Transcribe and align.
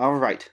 All 0.00 0.14
right. 0.14 0.48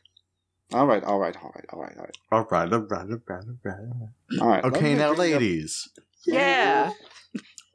All 0.73 0.85
right, 0.85 1.01
all 1.05 1.17
right, 1.17 1.37
all 1.41 1.53
right, 1.55 1.65
all 1.71 1.79
right, 1.79 1.97
all 1.97 2.03
right. 2.03 2.17
All 2.33 2.47
right, 2.51 2.73
all 2.73 2.79
right, 2.81 2.91
all 2.91 3.07
right, 3.07 3.31
all 3.31 3.71
right. 3.71 4.41
All 4.41 4.47
right. 4.49 4.63
Okay, 4.65 4.93
now, 4.93 5.13
bring 5.15 5.33
up- 5.33 5.39
ladies. 5.39 5.87
Yeah. 6.25 6.91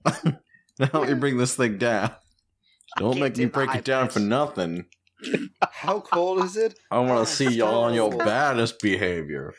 Now 0.79 0.88
let 0.95 1.08
me 1.11 1.14
bring 1.14 1.37
this 1.37 1.54
thing 1.54 1.77
down. 1.77 2.11
Don't 2.96 3.21
make 3.21 3.35
do 3.35 3.43
me 3.43 3.46
break 3.46 3.69
high 3.69 3.79
it 3.79 3.85
down 3.85 4.08
for 4.08 4.21
nothing. 4.21 4.87
How 5.71 6.00
cold 6.00 6.43
is 6.45 6.56
it? 6.56 6.79
I 6.90 6.98
want 6.98 7.11
to 7.11 7.21
oh, 7.21 7.24
see 7.24 7.50
y'all 7.50 7.84
on 7.84 7.95
your 7.95 8.11
baddest 8.11 8.80
behavior. 8.80 9.52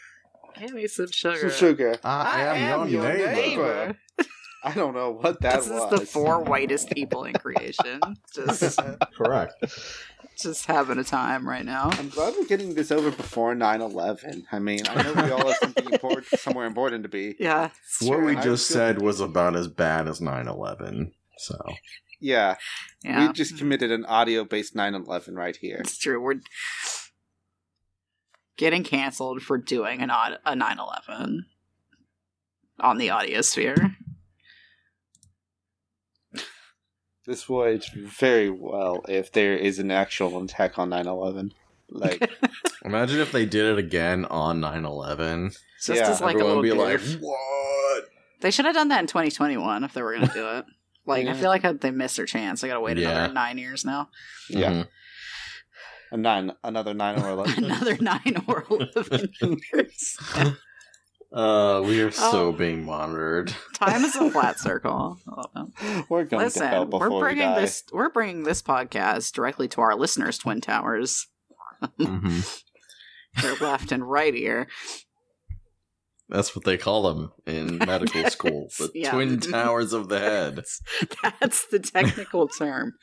Give 0.59 0.73
me 0.73 0.87
some 0.87 1.11
sugar. 1.11 1.49
Some 1.49 1.51
sugar. 1.51 1.97
I, 2.03 2.57
am, 2.57 2.89
your, 2.89 3.03
neighbor. 3.03 3.31
neighbor. 3.31 3.97
I 4.63 4.73
don't 4.73 4.93
know 4.93 5.11
what 5.11 5.41
that 5.41 5.59
this 5.59 5.69
was. 5.69 5.93
is 5.93 5.99
the 5.99 6.05
four 6.05 6.41
whitest 6.41 6.89
people 6.91 7.25
in 7.25 7.33
creation. 7.33 7.99
Just, 8.33 8.79
Correct. 9.15 9.53
Just 10.41 10.65
having 10.65 10.97
a 10.99 11.03
time 11.03 11.47
right 11.47 11.65
now. 11.65 11.89
I'm 11.93 12.09
glad 12.09 12.33
we're 12.37 12.45
getting 12.45 12.73
this 12.75 12.91
over 12.91 13.11
before 13.11 13.55
9-11. 13.55 14.43
I 14.51 14.59
mean, 14.59 14.81
I 14.87 15.01
know 15.03 15.13
we 15.13 15.31
all 15.31 15.47
have 15.47 15.57
something 15.57 15.91
important, 15.91 16.39
somewhere 16.39 16.65
important 16.65 17.03
to 17.03 17.09
be. 17.09 17.35
Yeah. 17.39 17.69
What 18.01 18.17
true. 18.17 18.25
we 18.25 18.35
just 18.35 18.47
was 18.47 18.65
said 18.65 19.01
was 19.01 19.19
about 19.19 19.55
as 19.55 19.67
bad 19.67 20.07
as 20.07 20.19
9-11. 20.19 21.11
So 21.37 21.57
Yeah, 22.19 22.55
yeah. 23.03 23.27
we 23.27 23.33
just 23.33 23.57
committed 23.57 23.91
an 23.91 24.05
audio-based 24.05 24.75
9-11 24.75 25.35
right 25.35 25.55
here. 25.55 25.77
It's 25.79 25.97
true. 25.97 26.21
We're 26.21 26.41
getting 28.57 28.83
canceled 28.83 29.41
for 29.41 29.57
doing 29.57 30.01
an 30.01 30.09
odd, 30.09 30.39
a 30.45 30.53
9/11 30.53 31.39
on 32.79 32.97
the 32.97 33.07
audiosphere. 33.07 33.95
This 37.25 37.47
will 37.47 37.65
age 37.65 37.91
very 37.93 38.49
well 38.49 39.01
if 39.07 39.31
there 39.31 39.55
is 39.55 39.79
an 39.79 39.91
actual 39.91 40.41
attack 40.43 40.77
on 40.77 40.89
9-11. 40.89 41.51
Like, 41.89 42.29
imagine 42.85 43.19
if 43.19 43.31
they 43.31 43.45
did 43.45 43.65
it 43.65 43.77
again 43.79 44.25
on 44.25 44.59
9-11. 44.59 45.55
Just 45.83 45.99
Yeah, 45.99 46.09
as 46.09 46.21
like 46.21 46.35
a 46.35 46.39
little 46.39 46.57
would 46.57 46.63
be 46.63 46.71
like, 46.73 46.99
what? 47.19 48.03
They 48.41 48.51
should 48.51 48.65
have 48.65 48.75
done 48.75 48.89
that 48.89 48.99
in 48.99 49.07
2021 49.07 49.83
if 49.83 49.93
they 49.93 50.01
were 50.01 50.15
going 50.15 50.27
to 50.27 50.33
do 50.33 50.47
it. 50.57 50.65
Like, 51.05 51.27
I 51.27 51.33
feel 51.33 51.49
like 51.49 51.63
they 51.81 51.91
missed 51.91 52.15
their 52.15 52.25
chance. 52.25 52.61
They 52.61 52.69
got 52.69 52.75
to 52.75 52.79
wait 52.79 52.97
Yeah. 52.97 53.09
another 53.09 53.33
nine 53.33 53.57
years 53.57 53.83
now. 53.83 54.07
yeah, 54.49 54.71
Mhm. 54.71 54.87
a 56.13 56.17
nine, 56.17 56.51
another 56.63 56.93
9 56.93 57.21
or 57.21 57.29
11. 57.31 57.63
another 57.65 57.97
nine 57.99 58.41
or 58.47 58.63
11 58.69 59.29
years. 59.73 60.17
Uh, 61.33 61.81
we 61.85 61.99
are 62.01 62.11
so 62.11 62.49
Oh. 62.49 62.51
being 62.51 62.85
monitored. 62.85 63.53
Time 63.73 64.03
is 64.05 64.15
a 64.15 64.29
flat 64.29 64.59
circle. 64.59 65.17
I 65.27 65.31
love 65.35 65.49
that. 65.55 66.05
We're 66.09 66.25
going 66.25 66.41
to 66.41 66.45
Listen, 66.45 66.67
hell 66.67 66.85
before 66.85 67.09
we're 67.09 67.15
we 67.15 67.21
bringing 67.21 67.43
die. 67.49 67.61
this. 67.61 67.83
We're 67.91 68.11
bringing 68.11 68.43
this 68.43 68.61
podcast 68.61 69.33
directly 69.33 69.67
to 69.69 69.81
our 69.81 69.95
listeners' 69.95 70.37
twin 70.37 70.61
towers. 70.61 71.27
hmm 71.99 72.39
Their 73.41 73.55
left 73.55 73.91
and 73.91 74.07
right 74.07 74.35
ear. 74.35 74.67
That's 76.29 76.55
what 76.55 76.65
they 76.65 76.77
call 76.77 77.01
them 77.13 77.31
in 77.47 77.77
medical 77.85 78.29
school. 78.29 78.69
The 78.77 78.91
Yeah. 78.93 79.11
twin 79.11 79.39
towers 79.39 79.91
of 79.93 80.09
the 80.09 80.19
head. 80.19 80.63
That's 81.39 81.65
the 81.67 81.79
technical 81.79 82.47
term. 82.47 82.93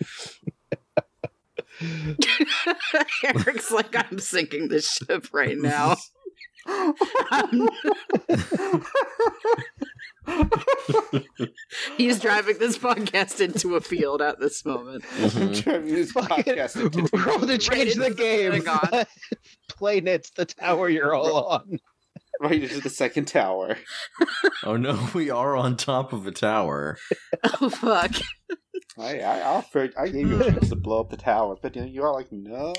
Eric's 3.24 3.70
like, 3.70 3.94
I'm 3.94 4.18
sinking 4.18 4.68
this 4.68 4.88
ship 4.90 5.26
right 5.32 5.56
now. 5.58 5.96
He's 11.96 12.20
driving 12.20 12.58
this 12.58 12.78
podcast 12.78 13.40
into 13.40 13.76
a 13.76 13.80
field 13.80 14.22
at 14.22 14.40
this 14.40 14.64
moment. 14.64 15.02
Mhm. 15.04 15.62
Driving 15.62 15.94
this 15.94 16.12
podcast 16.12 16.76
into- 16.80 17.16
Roll 17.16 17.40
to 17.40 17.58
change 17.58 17.90
into 17.92 18.00
the 18.00 18.08
the 18.10 18.14
game. 18.14 18.52
Pentagon. 18.52 19.06
Plain 19.68 20.08
it's 20.08 20.30
the 20.30 20.44
tower 20.46 20.88
you're 20.88 21.14
all 21.14 21.44
on. 21.46 21.78
right 22.40 22.62
into 22.62 22.80
the 22.80 22.90
second 22.90 23.26
tower. 23.26 23.76
Oh 24.62 24.76
no, 24.76 25.08
we 25.14 25.30
are 25.30 25.56
on 25.56 25.76
top 25.76 26.12
of 26.12 26.26
a 26.26 26.30
tower. 26.32 26.98
Oh 27.60 27.70
fuck! 27.70 28.12
I, 29.00 29.18
I 29.20 29.42
offered, 29.42 29.92
I 29.98 30.08
gave 30.08 30.28
you 30.28 30.40
a 30.40 30.50
chance 30.52 30.68
to 30.68 30.76
blow 30.76 31.00
up 31.00 31.10
the 31.10 31.16
tower, 31.16 31.56
but 31.60 31.74
you 31.74 31.82
know, 31.82 31.88
you 31.88 32.02
are 32.02 32.12
like, 32.12 32.30
no. 32.30 32.74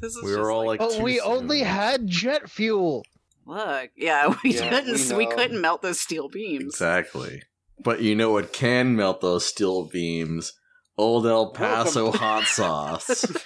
This 0.00 0.16
is 0.16 0.22
We 0.22 0.36
were 0.36 0.50
all 0.50 0.66
like, 0.66 0.78
But 0.78 0.92
too 0.96 1.02
we 1.02 1.18
soon. 1.18 1.30
only 1.30 1.60
had 1.60 2.06
jet 2.06 2.48
fuel. 2.48 3.04
look, 3.46 3.90
yeah, 3.96 4.28
we 4.44 4.54
Yeah, 4.54 4.68
couldn't, 4.70 5.08
we 5.10 5.16
we, 5.16 5.26
couldn't 5.26 5.60
melt 5.60 5.82
those 5.82 6.00
steel 6.00 6.28
beams. 6.28 6.74
Exactly. 6.74 7.42
But 7.82 8.00
you 8.00 8.14
know 8.14 8.30
what 8.32 8.52
can 8.52 8.94
melt 8.96 9.20
those 9.20 9.44
steel 9.44 9.84
beams? 9.88 10.52
Old 10.96 11.26
El 11.26 11.52
Paso 11.52 12.04
Welcome. 12.04 12.20
hot 12.20 12.44
sauce. 12.46 13.24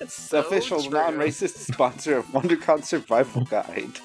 It's 0.00 0.28
the 0.28 0.38
official 0.38 0.80
true. 0.82 0.90
non-racist 0.92 1.72
sponsor 1.72 2.18
of 2.18 2.26
WonderCon 2.26 2.84
Survival 2.84 3.42
Guide. 3.44 3.98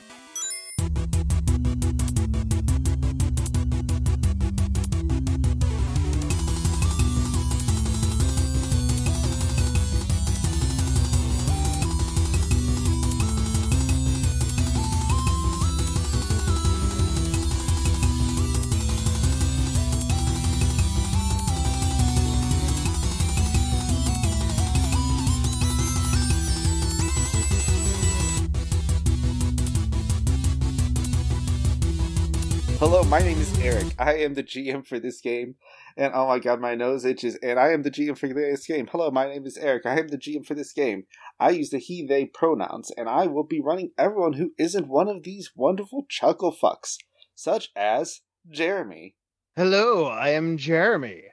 My 33.12 33.20
name 33.20 33.42
is 33.42 33.60
Eric. 33.60 33.94
I 34.00 34.20
am 34.20 34.36
the 34.36 34.44
GM 34.44 34.88
for 34.88 34.98
this 34.98 35.20
game. 35.20 35.56
And 35.98 36.14
oh 36.16 36.30
my 36.30 36.40
god, 36.40 36.62
my 36.62 36.76
nose 36.76 37.04
itches. 37.04 37.38
And 37.44 37.60
I 37.60 37.74
am 37.74 37.84
the 37.84 37.92
GM 37.92 38.18
for 38.18 38.30
this 38.30 38.66
game. 38.66 38.88
Hello, 38.90 39.12
my 39.12 39.28
name 39.28 39.46
is 39.46 39.58
Eric. 39.58 39.86
I 39.86 40.00
am 40.00 40.08
the 40.08 40.18
GM 40.18 40.46
for 40.46 40.54
this 40.54 40.72
game. 40.72 41.04
I 41.38 41.50
use 41.50 41.72
the 41.72 41.78
he, 41.78 42.08
they 42.08 42.24
pronouns, 42.24 42.90
and 42.96 43.10
I 43.10 43.28
will 43.28 43.44
be 43.44 43.60
running 43.60 43.92
everyone 43.98 44.34
who 44.34 44.54
isn't 44.58 44.88
one 44.88 45.10
of 45.10 45.24
these 45.24 45.52
wonderful 45.54 46.06
chuckle 46.08 46.56
fucks, 46.56 47.00
such 47.36 47.68
as 47.76 48.22
Jeremy. 48.50 49.16
Hello, 49.58 50.06
I 50.06 50.30
am 50.30 50.56
Jeremy. 50.56 51.24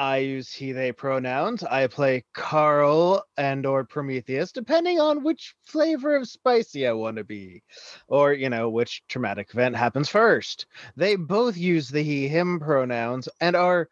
I 0.00 0.16
use 0.16 0.50
he 0.50 0.72
they 0.72 0.92
pronouns. 0.92 1.62
I 1.62 1.86
play 1.86 2.24
Karl 2.32 3.22
and 3.36 3.66
or 3.66 3.84
Prometheus, 3.84 4.50
depending 4.50 4.98
on 4.98 5.22
which 5.22 5.54
flavor 5.66 6.16
of 6.16 6.26
spicy 6.26 6.86
I 6.86 6.92
want 6.92 7.18
to 7.18 7.24
be. 7.24 7.62
Or, 8.08 8.32
you 8.32 8.48
know, 8.48 8.70
which 8.70 9.02
traumatic 9.08 9.50
event 9.52 9.76
happens 9.76 10.08
first. 10.08 10.64
They 10.96 11.16
both 11.16 11.58
use 11.58 11.90
the 11.90 12.02
he 12.02 12.28
him 12.28 12.60
pronouns 12.60 13.28
and 13.42 13.54
are 13.54 13.90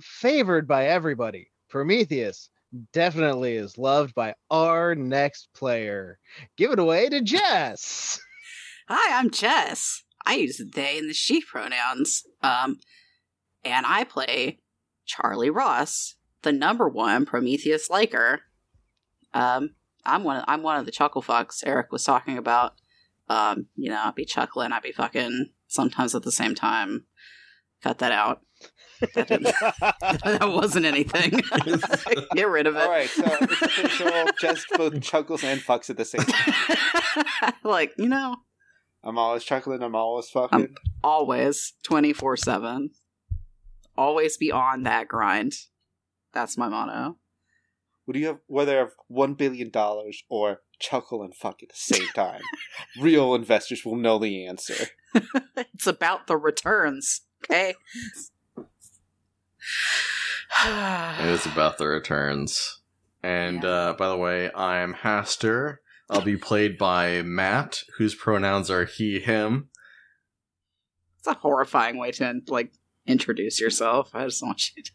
favored 0.00 0.68
by 0.68 0.86
everybody. 0.86 1.50
Prometheus 1.68 2.48
definitely 2.92 3.56
is 3.56 3.76
loved 3.76 4.14
by 4.14 4.36
our 4.52 4.94
next 4.94 5.48
player. 5.52 6.20
Give 6.56 6.70
it 6.70 6.78
away 6.78 7.08
to 7.08 7.22
Jess. 7.22 8.20
Hi, 8.88 9.18
I'm 9.18 9.30
Jess. 9.30 10.04
I 10.24 10.34
use 10.34 10.62
they 10.74 10.96
and 10.96 11.10
the 11.10 11.14
she 11.14 11.40
pronouns. 11.40 12.22
Um, 12.40 12.78
and 13.64 13.84
I 13.84 14.04
play 14.04 14.60
Charlie 15.08 15.50
Ross, 15.50 16.14
the 16.42 16.52
number 16.52 16.88
one 16.88 17.26
Prometheus 17.26 17.90
liker. 17.90 18.42
Um, 19.34 19.74
I'm 20.04 20.22
one. 20.22 20.36
Of, 20.36 20.44
I'm 20.46 20.62
one 20.62 20.78
of 20.78 20.86
the 20.86 20.92
chuckle 20.92 21.22
fucks 21.22 21.66
Eric 21.66 21.90
was 21.90 22.04
talking 22.04 22.38
about. 22.38 22.74
Um, 23.28 23.66
you 23.74 23.90
know, 23.90 24.00
I'd 24.04 24.14
be 24.14 24.24
chuckling, 24.24 24.72
I'd 24.72 24.82
be 24.82 24.92
fucking 24.92 25.50
sometimes 25.66 26.14
at 26.14 26.22
the 26.22 26.32
same 26.32 26.54
time. 26.54 27.04
Cut 27.82 27.98
that 27.98 28.12
out. 28.12 28.42
That, 29.14 29.28
that 30.24 30.48
wasn't 30.48 30.86
anything. 30.86 31.40
Get 32.34 32.48
rid 32.48 32.66
of 32.66 32.76
it. 32.76 32.82
All 32.82 32.90
right, 32.90 33.08
so 33.08 33.22
it's 33.24 33.62
official. 33.62 34.26
Just 34.40 34.66
both 34.76 35.00
chuckles 35.00 35.44
and 35.44 35.60
fucks 35.60 35.90
at 35.90 35.96
the 35.96 36.04
same 36.04 36.22
time. 36.22 37.52
like 37.64 37.92
you 37.98 38.08
know, 38.08 38.36
I'm 39.04 39.18
always 39.18 39.44
chuckling. 39.44 39.82
I'm 39.82 39.94
always 39.94 40.28
fucking. 40.30 40.58
I'm 40.58 40.74
always 41.04 41.74
24 41.84 42.36
7 42.38 42.90
always 43.98 44.36
be 44.36 44.52
on 44.52 44.84
that 44.84 45.08
grind 45.08 45.54
that's 46.32 46.56
my 46.56 46.68
motto 46.68 47.16
Would 48.06 48.16
you 48.16 48.26
have 48.28 48.40
whether 48.46 48.78
have 48.78 48.92
one 49.08 49.34
billion 49.34 49.70
dollars 49.70 50.22
or 50.28 50.60
chuckle 50.78 51.22
and 51.22 51.34
fuck 51.34 51.62
at 51.62 51.70
the 51.70 51.74
same 51.74 52.06
time? 52.14 52.40
Real 53.00 53.34
investors 53.34 53.84
will 53.84 53.96
know 53.96 54.18
the 54.18 54.46
answer. 54.46 54.86
it's 55.56 55.86
about 55.86 56.26
the 56.28 56.36
returns 56.36 57.22
okay 57.44 57.74
It 60.64 61.26
is 61.26 61.46
about 61.46 61.78
the 61.78 61.86
returns. 61.86 62.80
And 63.22 63.62
Yeah. 63.62 63.68
uh, 63.70 63.92
by 63.94 64.08
the 64.08 64.16
way, 64.16 64.50
I'm 64.54 64.94
Hastur. 64.94 65.78
I'll 66.10 66.20
be 66.22 66.36
played 66.36 66.78
by 66.78 67.22
Matt, 67.22 67.82
whose 67.98 68.14
pronouns 68.14 68.70
are 68.70 68.86
he, 68.86 69.20
him. 69.20 69.68
it's 71.18 71.26
a 71.26 71.34
horrifying 71.34 71.98
way 71.98 72.10
to 72.12 72.26
end, 72.26 72.48
like 72.48 72.72
introduce 73.08 73.60
yourself 73.60 74.14
i 74.14 74.24
just 74.24 74.42
want 74.42 74.70
you 74.76 74.82
to 74.82 74.92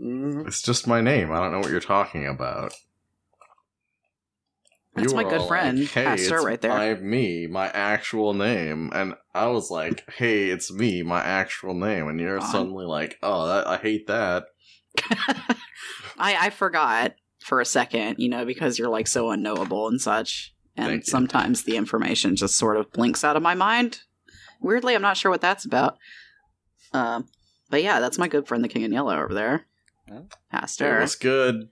Mm, 0.00 0.46
It's 0.46 0.62
just 0.62 0.86
my 0.86 1.00
name. 1.00 1.32
I 1.32 1.40
don't 1.40 1.50
know 1.50 1.58
what 1.58 1.70
you're 1.72 1.80
talking 1.80 2.24
about. 2.24 2.72
That's 4.94 5.10
You 5.12 5.16
my 5.16 5.24
good 5.28 5.46
friend, 5.48 5.80
like, 5.80 5.88
hey, 5.90 6.04
Pastor, 6.04 6.36
it's 6.36 6.44
right 6.44 6.60
there. 6.60 6.70
my- 6.70 6.94
me, 6.94 7.46
my 7.46 7.66
actual 7.68 8.32
name, 8.32 8.90
and 8.94 9.14
I 9.34 9.46
was 9.48 9.70
like, 9.72 10.08
"Hey, 10.12 10.50
it's 10.50 10.72
me, 10.72 11.02
my 11.02 11.20
actual 11.20 11.74
name," 11.74 12.08
and 12.08 12.18
you're 12.20 12.38
God. 12.38 12.50
suddenly 12.50 12.84
like, 12.86 13.18
"Oh, 13.22 13.46
that, 13.48 13.66
I 13.66 13.76
hate 13.78 14.06
that." 14.06 14.46
I 16.18 16.46
I 16.46 16.50
forgot 16.50 17.14
for 17.40 17.60
a 17.60 17.64
second, 17.64 18.16
you 18.18 18.28
know, 18.28 18.44
because 18.44 18.78
you're 18.78 18.88
like 18.88 19.06
so 19.08 19.30
unknowable 19.30 19.88
and 19.88 20.00
such. 20.00 20.54
And 20.76 20.86
Thank 20.88 21.06
you. 21.06 21.10
sometimes 21.10 21.64
the 21.64 21.76
information 21.76 22.36
just 22.36 22.56
sort 22.56 22.76
of 22.76 22.92
blinks 22.92 23.24
out 23.24 23.36
of 23.36 23.42
my 23.42 23.54
mind. 23.54 24.02
Weirdly, 24.60 24.94
I'm 24.94 25.02
not 25.02 25.16
sure 25.16 25.30
what 25.30 25.40
that's 25.40 25.64
about. 25.64 25.98
Um, 26.92 27.28
but 27.70 27.82
yeah, 27.82 28.00
that's 28.00 28.18
my 28.18 28.28
good 28.28 28.46
friend, 28.46 28.64
the 28.64 28.68
King 28.68 28.82
in 28.82 28.92
Yellow 28.92 29.16
over 29.16 29.34
there. 29.34 29.66
Huh? 30.08 30.22
Pastor. 30.50 31.00
was 31.00 31.14
good. 31.14 31.68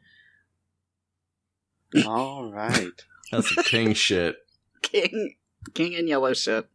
All 2.06 2.50
right. 2.50 2.90
That's 3.32 3.54
some 3.54 3.64
king 3.64 3.94
shit. 3.94 4.36
King 4.82 5.34
King 5.74 5.94
in 5.94 6.06
Yellow 6.06 6.34
shit. 6.34 6.68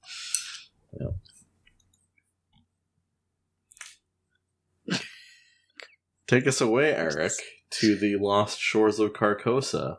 Take 6.27 6.47
us 6.47 6.61
away, 6.61 6.93
Eric, 6.93 7.33
to 7.71 7.95
the 7.95 8.15
lost 8.15 8.59
shores 8.59 8.99
of 8.99 9.13
Carcosa. 9.13 9.97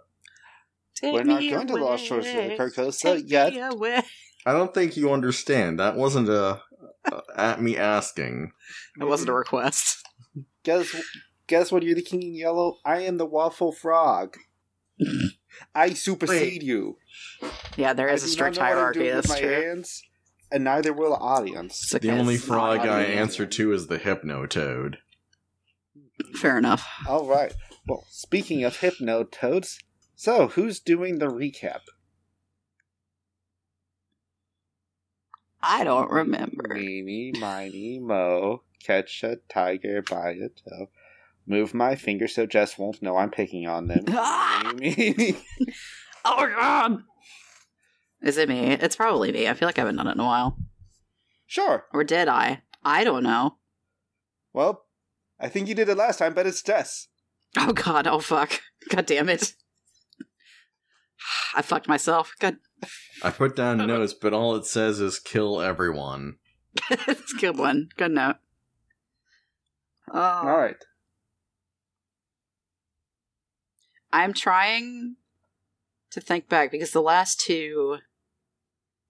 Take 0.94 1.14
We're 1.14 1.24
not 1.24 1.40
me 1.40 1.50
going 1.50 1.66
to 1.66 1.74
the 1.74 1.80
Lost 1.80 2.04
Shores 2.04 2.26
of 2.26 2.34
Carcosa 2.34 3.00
take 3.00 3.30
yet. 3.30 3.52
me 3.52 3.60
away. 3.60 4.02
I 4.46 4.52
don't 4.52 4.72
think 4.72 4.96
you 4.96 5.12
understand. 5.12 5.80
That 5.80 5.96
wasn't 5.96 6.28
a, 6.28 6.54
a 6.54 6.62
Uh, 7.10 7.20
at 7.37 7.60
me 7.60 7.76
asking. 7.76 8.52
That 8.99 9.06
wasn't 9.06 9.31
a 9.31 9.34
request. 9.34 10.06
Guess 10.64 10.94
guess 11.49 11.72
what? 11.72 11.82
You're 11.82 11.96
the 11.96 12.02
king 12.02 12.22
in 12.22 12.34
yellow. 12.34 12.78
I 12.84 13.00
am 13.02 13.16
the 13.19 13.26
waffle 13.26 13.72
frog. 13.72 14.37
I 15.75 15.90
supersede 15.94 16.62
you. 16.62 16.99
Yeah, 17.76 17.93
there 17.93 18.08
I 18.08 18.12
is 18.12 18.22
a 18.22 18.26
do 18.26 18.32
strict 18.32 18.56
not 18.56 18.62
know 18.62 18.69
what 18.69 18.72
I'm 18.72 18.78
hierarchy. 18.78 18.99
doing 19.00 19.16
with 19.16 19.25
That's 19.26 19.40
my 19.40 19.40
true. 19.40 19.62
hands, 19.62 20.02
and 20.52 20.62
neither 20.64 20.93
will 20.93 21.10
the 21.10 21.16
audience. 21.16 21.82
It's 21.82 21.94
okay, 21.96 22.08
The 22.08 22.16
only 22.16 22.34
it's 22.37 22.46
not 22.46 22.54
frog 22.54 22.81
I 22.87 23.02
audio. 23.02 23.16
answer 23.16 23.44
to 23.46 23.72
is 23.72 23.88
the 23.88 23.98
Hypno 23.98 24.46
Toad. 24.46 24.98
Fair 26.37 26.56
enough. 26.58 26.87
All 27.08 27.26
right. 27.26 27.52
Well, 27.88 28.05
speaking 28.08 28.62
of 28.62 28.76
hypno 28.76 29.25
toads, 29.25 29.81
so 30.14 30.46
who's 30.48 30.78
doing 30.78 31.19
the 31.19 31.26
recap? 31.26 31.81
I 35.62 35.84
don't 35.84 36.10
remember. 36.10 36.74
Meeny, 36.74 37.32
miny, 37.38 37.98
mo. 38.00 38.62
Catch 38.82 39.22
a 39.22 39.36
tiger 39.48 40.02
by 40.02 40.30
a 40.30 40.48
toe. 40.48 40.88
Move 41.46 41.74
my 41.74 41.94
finger 41.94 42.28
so 42.28 42.46
Jess 42.46 42.78
won't 42.78 43.02
know 43.02 43.16
I'm 43.16 43.30
picking 43.30 43.66
on 43.66 43.88
them. 43.88 44.04
Ah! 44.10 44.72
Oh 46.24 46.46
god. 46.56 47.02
Is 48.22 48.36
it 48.36 48.48
me? 48.48 48.70
It's 48.74 48.94
probably 48.94 49.32
me. 49.32 49.48
I 49.48 49.54
feel 49.54 49.66
like 49.66 49.76
I 49.76 49.80
haven't 49.80 49.96
done 49.96 50.06
it 50.06 50.12
in 50.12 50.20
a 50.20 50.24
while. 50.24 50.56
Sure. 51.46 51.86
Or 51.92 52.04
did 52.04 52.28
I? 52.28 52.62
I 52.84 53.02
don't 53.02 53.24
know. 53.24 53.56
Well, 54.52 54.84
I 55.40 55.48
think 55.48 55.66
you 55.66 55.74
did 55.74 55.88
it 55.88 55.96
last 55.96 56.18
time, 56.18 56.32
but 56.34 56.46
it's 56.46 56.62
Jess. 56.62 57.08
Oh 57.58 57.72
god, 57.72 58.06
oh 58.06 58.20
fuck. 58.20 58.60
God 58.88 59.06
damn 59.06 59.28
it. 59.28 59.54
I 61.56 61.62
fucked 61.62 61.88
myself. 61.88 62.34
God 62.38 62.58
I 63.23 63.31
put 63.31 63.56
down 63.56 63.79
notes, 63.87 64.14
but 64.14 64.32
all 64.32 64.56
it 64.56 64.67
says 64.67 65.00
is 65.00 65.19
kill 65.19 65.61
everyone. 65.61 66.37
it's 66.90 67.34
a 67.34 67.38
good 67.38 67.58
one. 67.58 67.88
Good 67.96 68.12
note. 68.12 68.37
Oh, 70.12 70.20
All 70.20 70.56
right. 70.56 70.76
I'm 74.12 74.32
trying 74.34 75.17
to 76.11 76.20
think 76.20 76.49
back 76.49 76.70
because 76.70 76.90
the 76.90 77.00
last 77.00 77.40
two. 77.40 77.99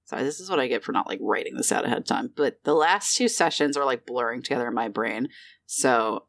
Sorry, 0.05 0.23
this 0.25 0.41
is 0.41 0.51
what 0.51 0.61
I 0.61 0.69
get 0.69 0.85
for 0.85 0.93
not 0.93 1.09
like 1.09 1.21
writing 1.23 1.57
this 1.57 1.73
out 1.73 1.85
ahead 1.85 1.99
of 1.99 2.05
time. 2.05 2.31
But 2.37 2.63
the 2.65 2.75
last 2.75 3.17
two 3.17 3.29
sessions 3.29 3.77
are 3.77 3.85
like 3.85 4.07
blurring 4.07 4.43
together 4.43 4.69
in 4.69 4.75
my 4.75 4.89
brain. 4.89 5.29
So 5.67 6.27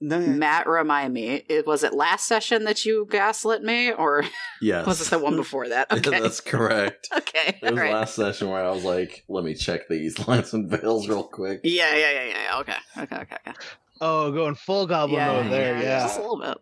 No, 0.00 0.18
Matt, 0.18 0.66
remind 0.66 1.14
me. 1.14 1.42
It 1.48 1.66
was 1.66 1.82
it 1.84 1.94
last 1.94 2.26
session 2.26 2.64
that 2.64 2.84
you 2.84 3.06
gaslit 3.10 3.62
me, 3.62 3.92
or 3.92 4.24
Yes. 4.60 4.86
was 4.86 5.00
it 5.00 5.10
the 5.10 5.18
one 5.18 5.36
before 5.36 5.68
that? 5.68 5.86
Okay, 5.92 6.20
That's 6.20 6.40
correct. 6.40 7.08
okay, 7.16 7.58
It 7.62 7.70
was 7.70 7.70
all 7.72 7.76
right. 7.78 7.92
last 7.94 8.14
session 8.16 8.50
where 8.50 8.64
I 8.64 8.70
was 8.70 8.82
like, 8.84 9.24
let 9.28 9.44
me 9.44 9.54
check 9.54 9.88
these 9.88 10.26
lines 10.28 10.52
and 10.52 10.68
veils 10.68 11.08
real 11.08 11.22
quick. 11.24 11.60
Yeah, 11.64 11.94
yeah, 11.94 12.10
yeah, 12.10 12.24
yeah. 12.24 12.58
Okay, 12.60 12.76
okay, 12.98 13.16
okay, 13.16 13.36
okay. 13.46 13.58
Oh, 14.00 14.32
going 14.32 14.56
full 14.56 14.86
goblin 14.86 15.24
mode 15.24 15.52
there, 15.52 15.80
yeah. 15.80 16.00
just 16.00 16.18
a 16.18 16.22
little 16.22 16.40
bit. 16.40 16.58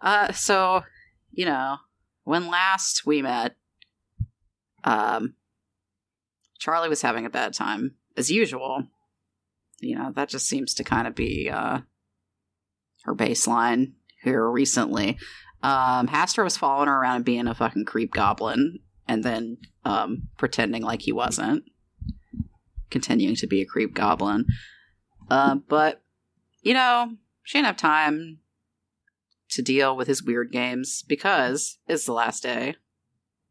Uh, 0.00 0.32
so 0.32 0.82
you 1.32 1.44
know, 1.46 1.76
when 2.24 2.48
last 2.48 3.06
we 3.06 3.22
met, 3.22 3.54
um, 4.84 5.34
Charlie 6.58 6.88
was 6.88 7.02
having 7.02 7.24
a 7.24 7.30
bad 7.30 7.54
time 7.54 7.94
as 8.16 8.30
usual. 8.30 8.84
You 9.80 9.96
know, 9.96 10.12
that 10.16 10.28
just 10.28 10.48
seems 10.48 10.74
to 10.74 10.84
kind 10.84 11.06
of 11.06 11.14
be 11.14 11.48
uh 11.50 11.80
her 13.06 13.14
baseline 13.14 13.92
here 14.22 14.48
recently. 14.50 15.18
Um, 15.62 16.08
Hastur 16.08 16.44
was 16.44 16.56
following 16.56 16.88
her 16.88 17.00
around 17.00 17.16
and 17.16 17.24
being 17.24 17.46
a 17.46 17.54
fucking 17.54 17.86
creep 17.86 18.12
goblin, 18.12 18.80
and 19.08 19.24
then 19.24 19.58
um 19.84 20.28
pretending 20.36 20.82
like 20.82 21.02
he 21.02 21.12
wasn't, 21.12 21.64
continuing 22.90 23.36
to 23.36 23.46
be 23.46 23.62
a 23.62 23.66
creep 23.66 23.94
goblin. 23.94 24.44
Uh, 25.30 25.56
but 25.68 26.02
you 26.62 26.74
know, 26.74 27.12
she 27.42 27.58
didn't 27.58 27.66
have 27.66 27.76
time 27.76 28.40
to 29.50 29.62
deal 29.62 29.96
with 29.96 30.08
his 30.08 30.22
weird 30.22 30.50
games 30.52 31.02
because 31.06 31.78
it's 31.86 32.04
the 32.04 32.12
last 32.12 32.42
day, 32.42 32.76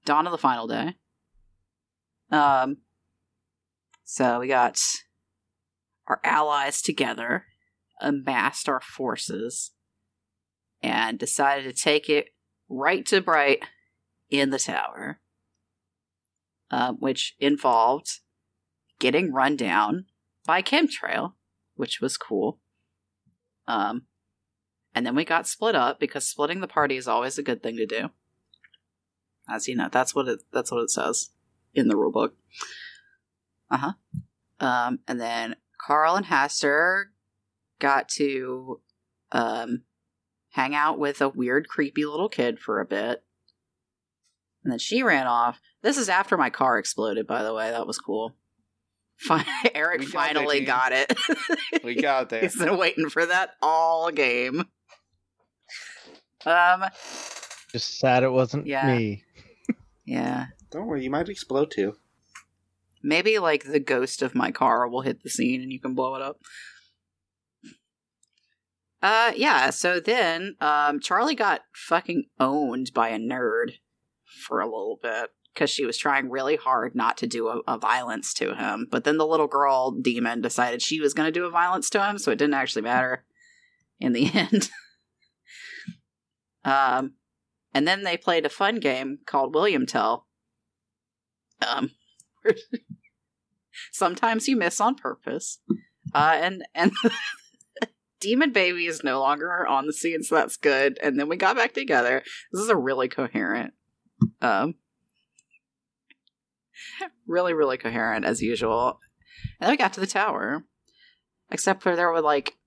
dawn 0.03 0.27
of 0.27 0.31
the 0.31 0.37
final 0.37 0.67
day. 0.67 0.95
Um, 2.31 2.77
so 4.03 4.39
we 4.39 4.47
got 4.47 4.79
our 6.07 6.19
allies 6.23 6.81
together, 6.81 7.45
amassed 8.01 8.69
our 8.69 8.81
forces, 8.81 9.71
and 10.81 11.17
decided 11.17 11.63
to 11.63 11.81
take 11.81 12.09
it 12.09 12.29
right 12.69 13.05
to 13.05 13.21
Bright 13.21 13.63
in 14.29 14.49
the 14.49 14.59
tower, 14.59 15.19
um, 16.71 16.97
which 16.99 17.35
involved 17.39 18.19
getting 18.99 19.31
run 19.31 19.55
down 19.55 20.05
by 20.45 20.61
Chemtrail, 20.61 21.33
which 21.75 22.01
was 22.01 22.17
cool. 22.17 22.59
Um, 23.67 24.03
and 24.93 25.05
then 25.05 25.15
we 25.15 25.25
got 25.25 25.47
split 25.47 25.75
up 25.75 25.99
because 25.99 26.25
splitting 26.25 26.61
the 26.61 26.67
party 26.67 26.95
is 26.95 27.07
always 27.07 27.37
a 27.37 27.43
good 27.43 27.61
thing 27.61 27.77
to 27.77 27.85
do. 27.85 28.09
As 29.49 29.67
you 29.67 29.75
know, 29.75 29.89
that's 29.91 30.15
what 30.15 30.27
it 30.27 30.39
that's 30.51 30.71
what 30.71 30.81
it 30.81 30.89
says 30.89 31.29
in 31.73 31.87
the 31.87 31.95
rulebook. 31.95 32.31
Uh 33.69 33.77
huh. 33.77 33.93
Um, 34.59 34.99
and 35.07 35.19
then 35.19 35.55
Karl 35.85 36.15
and 36.15 36.27
Hastur 36.27 37.05
got 37.79 38.09
to 38.09 38.81
um 39.31 39.83
hang 40.51 40.73
out 40.75 40.97
with 40.99 41.21
a 41.21 41.29
weird, 41.29 41.67
creepy 41.67 42.05
little 42.05 42.29
kid 42.29 42.59
for 42.59 42.79
a 42.79 42.85
bit. 42.85 43.23
And 44.63 44.71
then 44.71 44.79
she 44.79 45.03
ran 45.03 45.27
off. 45.27 45.59
This 45.83 45.97
is 45.97 46.09
after 46.09 46.37
my 46.37 46.49
car 46.49 46.77
exploded, 46.79 47.27
by 47.27 47.43
the 47.43 47.53
way. 47.53 47.69
That 47.71 47.85
was 47.87 47.99
cool. 47.99 48.33
Fi- 49.17 49.45
Eric 49.73 50.01
got 50.01 50.09
finally 50.09 50.57
team. 50.59 50.65
got 50.65 50.91
it. 50.91 51.13
We 51.83 51.95
got 51.95 52.29
there. 52.29 52.41
He's 52.41 52.57
been 52.57 52.77
waiting 52.77 53.09
for 53.09 53.25
that 53.25 53.51
all 53.61 54.09
game. 54.11 54.65
Um, 56.45 56.83
Just 57.71 57.97
sad 57.99 58.23
it 58.23 58.31
wasn't 58.31 58.67
Yeah. 58.67 58.87
me. 58.95 59.23
yeah. 60.05 60.47
Don't 60.71 60.85
worry, 60.87 61.03
you 61.03 61.09
might 61.09 61.29
explode 61.29 61.71
too. 61.71 61.95
Maybe 63.01 63.39
like 63.39 63.63
the 63.65 63.79
ghost 63.79 64.21
of 64.21 64.35
my 64.35 64.51
car 64.51 64.87
will 64.87 65.01
hit 65.01 65.23
the 65.23 65.29
scene 65.29 65.61
and 65.61 65.71
you 65.71 65.79
can 65.79 65.93
blow 65.93 66.15
it 66.15 66.21
up. 66.21 66.39
Uh 69.05 69.31
yeah, 69.35 69.69
so 69.69 69.99
then 69.99 70.55
um 70.59 70.99
Charlie 70.99 71.35
got 71.35 71.61
fucking 71.75 72.23
owned 72.39 72.91
by 72.91 73.09
a 73.09 73.19
nerd 73.19 73.73
for 74.47 74.59
a 74.59 74.65
little 74.65 74.97
bit 74.99 75.29
because 75.53 75.69
she 75.69 75.85
was 75.85 75.95
trying 75.95 76.31
really 76.31 76.55
hard 76.55 76.95
not 76.95 77.15
to 77.17 77.27
do 77.27 77.47
a, 77.49 77.61
a 77.67 77.77
violence 77.77 78.33
to 78.33 78.55
him. 78.55 78.87
But 78.89 79.03
then 79.03 79.19
the 79.19 79.27
little 79.27 79.45
girl 79.45 79.91
demon 79.91 80.41
decided 80.41 80.81
she 80.81 80.99
was 80.99 81.13
going 81.13 81.27
to 81.27 81.39
do 81.39 81.45
a 81.45 81.51
violence 81.51 81.87
to 81.91 82.03
him, 82.03 82.17
so 82.17 82.31
it 82.31 82.39
didn't 82.39 82.55
actually 82.55 82.81
matter 82.81 83.25
in 83.99 84.13
the 84.13 84.31
end. 84.33 84.71
um 86.63 87.13
and 87.75 87.87
then 87.87 88.01
they 88.01 88.17
played 88.17 88.43
a 88.47 88.49
fun 88.49 88.79
game 88.79 89.19
called 89.27 89.53
William 89.53 89.85
Tell. 89.85 90.25
Um 91.61 91.91
sometimes 93.91 94.47
you 94.47 94.55
miss 94.55 94.81
on 94.81 94.95
purpose. 94.95 95.59
Uh, 96.11 96.37
and 96.41 96.65
and 96.73 96.91
Demon 98.19 98.51
Baby 98.51 98.85
is 98.87 99.03
no 99.03 99.19
longer 99.19 99.67
on 99.67 99.87
the 99.87 99.93
scene, 99.93 100.23
so 100.23 100.35
that's 100.35 100.57
good. 100.57 100.97
And 101.01 101.19
then 101.19 101.27
we 101.27 101.37
got 101.37 101.55
back 101.55 101.73
together. 101.73 102.23
This 102.51 102.61
is 102.61 102.69
a 102.69 102.75
really 102.75 103.07
coherent, 103.07 103.73
um, 104.41 104.75
really 107.27 107.53
really 107.53 107.77
coherent 107.77 108.25
as 108.25 108.41
usual. 108.41 108.99
And 109.59 109.67
then 109.67 109.71
we 109.71 109.77
got 109.77 109.93
to 109.93 109.99
the 109.99 110.07
tower, 110.07 110.63
except 111.51 111.83
for 111.83 111.95
there 111.95 112.11
were 112.11 112.21
like 112.21 112.57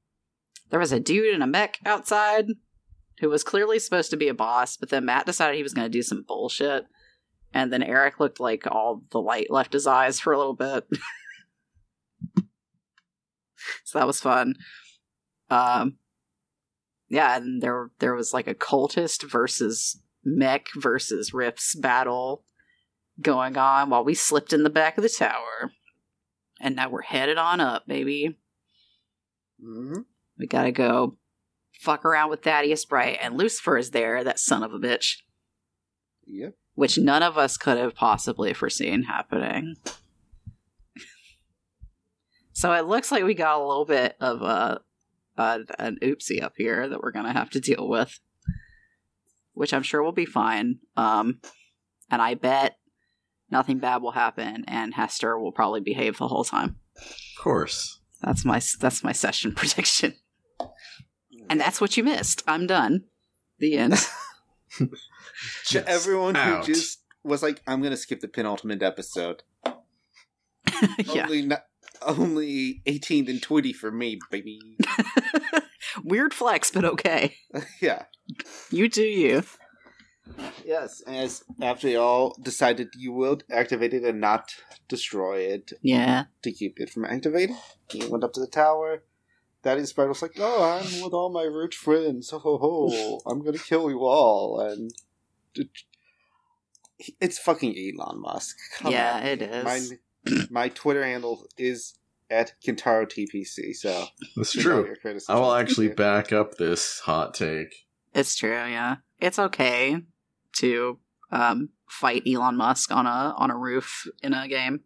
there 0.70 0.80
was 0.80 0.92
a 0.92 1.00
dude 1.00 1.34
in 1.34 1.42
a 1.42 1.46
mech 1.46 1.78
outside, 1.86 2.46
who 3.20 3.28
was 3.28 3.42
clearly 3.42 3.78
supposed 3.78 4.10
to 4.10 4.16
be 4.16 4.28
a 4.28 4.34
boss, 4.34 4.76
but 4.76 4.90
then 4.90 5.04
Matt 5.04 5.26
decided 5.26 5.56
he 5.56 5.62
was 5.62 5.74
going 5.74 5.86
to 5.86 5.90
do 5.90 6.02
some 6.02 6.24
bullshit. 6.26 6.86
And 7.52 7.72
then 7.72 7.82
Eric 7.82 8.20
looked 8.20 8.40
like 8.40 8.66
all 8.66 9.02
the 9.10 9.20
light 9.20 9.50
left 9.50 9.72
his 9.72 9.86
eyes 9.86 10.20
for 10.20 10.32
a 10.32 10.38
little 10.38 10.54
bit. 10.54 10.86
so 13.84 13.98
that 13.98 14.06
was 14.06 14.20
fun. 14.20 14.54
Um, 15.50 15.96
yeah, 17.08 17.36
and 17.36 17.62
there 17.62 17.90
there 18.00 18.14
was 18.14 18.32
like 18.34 18.46
a 18.46 18.54
cultist 18.54 19.28
versus 19.28 20.00
mech 20.24 20.68
versus 20.76 21.30
riffs 21.30 21.78
battle 21.80 22.44
going 23.20 23.56
on 23.56 23.90
while 23.90 24.04
we 24.04 24.14
slipped 24.14 24.52
in 24.52 24.62
the 24.62 24.70
back 24.70 24.98
of 24.98 25.02
the 25.02 25.08
tower. 25.08 25.72
And 26.60 26.76
now 26.76 26.88
we're 26.90 27.02
headed 27.02 27.38
on 27.38 27.60
up, 27.60 27.86
baby. 27.86 28.36
hmm 29.62 30.00
We 30.38 30.46
gotta 30.46 30.72
go 30.72 31.16
fuck 31.72 32.04
around 32.04 32.30
with 32.30 32.42
Thaddeus 32.42 32.84
Bright, 32.84 33.18
and 33.22 33.38
Lucifer 33.38 33.78
is 33.78 33.92
there, 33.92 34.24
that 34.24 34.40
son 34.40 34.62
of 34.64 34.72
a 34.74 34.78
bitch, 34.78 35.18
Yep. 36.26 36.54
which 36.74 36.98
none 36.98 37.22
of 37.22 37.38
us 37.38 37.56
could 37.56 37.78
have 37.78 37.94
possibly 37.94 38.52
foreseen 38.52 39.04
happening. 39.04 39.76
so 42.52 42.72
it 42.72 42.86
looks 42.86 43.12
like 43.12 43.22
we 43.24 43.34
got 43.34 43.60
a 43.60 43.64
little 43.66 43.84
bit 43.84 44.16
of 44.20 44.42
a, 44.42 44.80
a 45.38 45.60
an 45.78 45.98
oopsie 46.02 46.42
up 46.42 46.54
here 46.56 46.88
that 46.88 47.00
we're 47.00 47.12
gonna 47.12 47.32
have 47.32 47.50
to 47.50 47.60
deal 47.60 47.88
with, 47.88 48.18
which 49.52 49.72
I'm 49.72 49.82
sure 49.82 50.02
will 50.02 50.12
be 50.12 50.26
fine. 50.26 50.80
Um, 50.96 51.40
and 52.10 52.20
I 52.20 52.34
bet 52.34 52.78
nothing 53.50 53.78
bad 53.78 54.02
will 54.02 54.12
happen, 54.12 54.64
and 54.66 54.94
Hastur 54.94 55.40
will 55.40 55.52
probably 55.52 55.80
behave 55.80 56.18
the 56.18 56.28
whole 56.28 56.44
time. 56.44 56.76
Of 56.96 57.42
course. 57.42 58.00
That's 58.22 58.44
my 58.44 58.60
that's 58.80 59.04
my 59.04 59.12
session 59.12 59.54
prediction. 59.56 60.14
And 61.50 61.60
that's 61.60 61.80
what 61.80 61.96
you 61.96 62.04
missed. 62.04 62.42
I'm 62.46 62.66
done. 62.66 63.04
The 63.58 63.76
end. 63.76 63.94
To 65.68 65.88
everyone 65.88 66.36
out. 66.36 66.66
who 66.66 66.74
just 66.74 67.02
was 67.22 67.42
like, 67.42 67.62
I'm 67.66 67.80
gonna 67.82 67.96
skip 67.96 68.20
the 68.20 68.28
penultimate 68.28 68.82
episode. 68.82 69.42
yeah. 71.04 71.24
Only 71.24 71.42
not, 71.42 71.64
only 72.02 72.82
18 72.86 73.28
and 73.28 73.42
20 73.42 73.72
for 73.72 73.90
me, 73.90 74.18
baby. 74.30 74.60
Weird 76.04 76.34
flex, 76.34 76.70
but 76.70 76.84
okay. 76.84 77.36
yeah. 77.80 78.04
You 78.70 78.88
do 78.88 79.02
you. 79.02 79.42
Yes, 80.64 81.00
as 81.06 81.42
after 81.62 81.88
y'all 81.88 82.36
decided 82.42 82.88
you 82.96 83.12
will 83.12 83.38
activate 83.50 83.94
it 83.94 84.04
and 84.04 84.20
not 84.20 84.54
destroy 84.86 85.38
it 85.38 85.72
Yeah. 85.82 86.24
to 86.42 86.52
keep 86.52 86.78
it 86.78 86.90
from 86.90 87.04
activating, 87.06 87.56
he 87.90 88.04
went 88.06 88.24
up 88.24 88.34
to 88.34 88.40
the 88.40 88.46
tower. 88.46 89.02
Daddy 89.62 89.84
Sprite 89.86 90.08
was 90.08 90.22
like, 90.22 90.36
"Oh, 90.38 90.62
I'm 90.62 91.02
with 91.02 91.12
all 91.14 91.30
my 91.32 91.42
rich 91.42 91.74
friends. 91.74 92.30
Ho 92.30 92.38
ho 92.38 92.58
ho! 92.58 93.20
I'm 93.26 93.42
gonna 93.44 93.58
kill 93.58 93.90
you 93.90 94.00
all." 94.04 94.60
And 94.60 94.92
it's 97.20 97.38
fucking 97.38 97.74
Elon 97.76 98.20
Musk. 98.20 98.56
Come 98.78 98.92
yeah, 98.92 99.16
on. 99.16 99.26
it 99.26 99.42
is. 99.42 99.64
My 99.64 99.80
my 100.50 100.68
Twitter 100.68 101.04
handle 101.04 101.46
is 101.56 101.94
at 102.30 102.52
Kintaro 102.64 103.06
TPC. 103.06 103.74
So 103.74 104.06
That's 104.36 104.52
true. 104.52 104.94
I 105.28 105.34
will 105.36 105.54
actually 105.54 105.88
back 105.88 106.32
up 106.32 106.56
this 106.56 107.00
hot 107.00 107.34
take. 107.34 107.86
It's 108.14 108.36
true, 108.36 108.50
yeah. 108.50 108.96
It's 109.20 109.38
okay 109.38 109.96
to 110.54 110.98
um 111.30 111.70
fight 111.88 112.22
Elon 112.26 112.56
Musk 112.56 112.90
on 112.92 113.06
a 113.06 113.34
on 113.36 113.50
a 113.50 113.56
roof 113.56 114.06
in 114.22 114.34
a 114.34 114.48
game. 114.48 114.80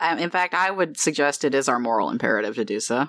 Um, 0.00 0.18
in 0.18 0.30
fact, 0.30 0.54
I 0.54 0.70
would 0.70 0.98
suggest 0.98 1.44
it 1.44 1.54
is 1.54 1.68
our 1.68 1.80
moral 1.80 2.10
imperative 2.10 2.54
to 2.54 2.64
do 2.64 2.78
so. 2.78 3.08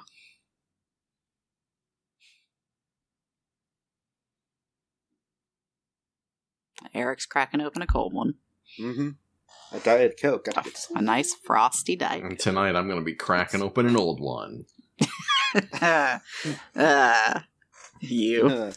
Eric's 6.94 7.26
cracking 7.26 7.62
open 7.62 7.82
a 7.82 7.88
cold 7.88 8.14
one. 8.14 8.36
Mm-hmm. 8.80 9.10
A 9.72 9.80
diet 9.80 10.20
coke. 10.22 10.46
Gotta 10.46 10.64
get 10.64 10.88
A 10.96 11.02
nice 11.02 11.34
frosty 11.34 11.96
diet. 11.96 12.24
And 12.24 12.40
tonight 12.40 12.76
I'm 12.76 12.88
going 12.88 13.00
to 13.00 13.06
be 13.06 13.14
cracking 13.14 13.62
open 13.62 13.86
an 13.88 13.96
old 13.96 14.20
one. 14.20 14.66
uh, 15.82 16.20
you. 18.00 18.48
Uh, 18.48 18.72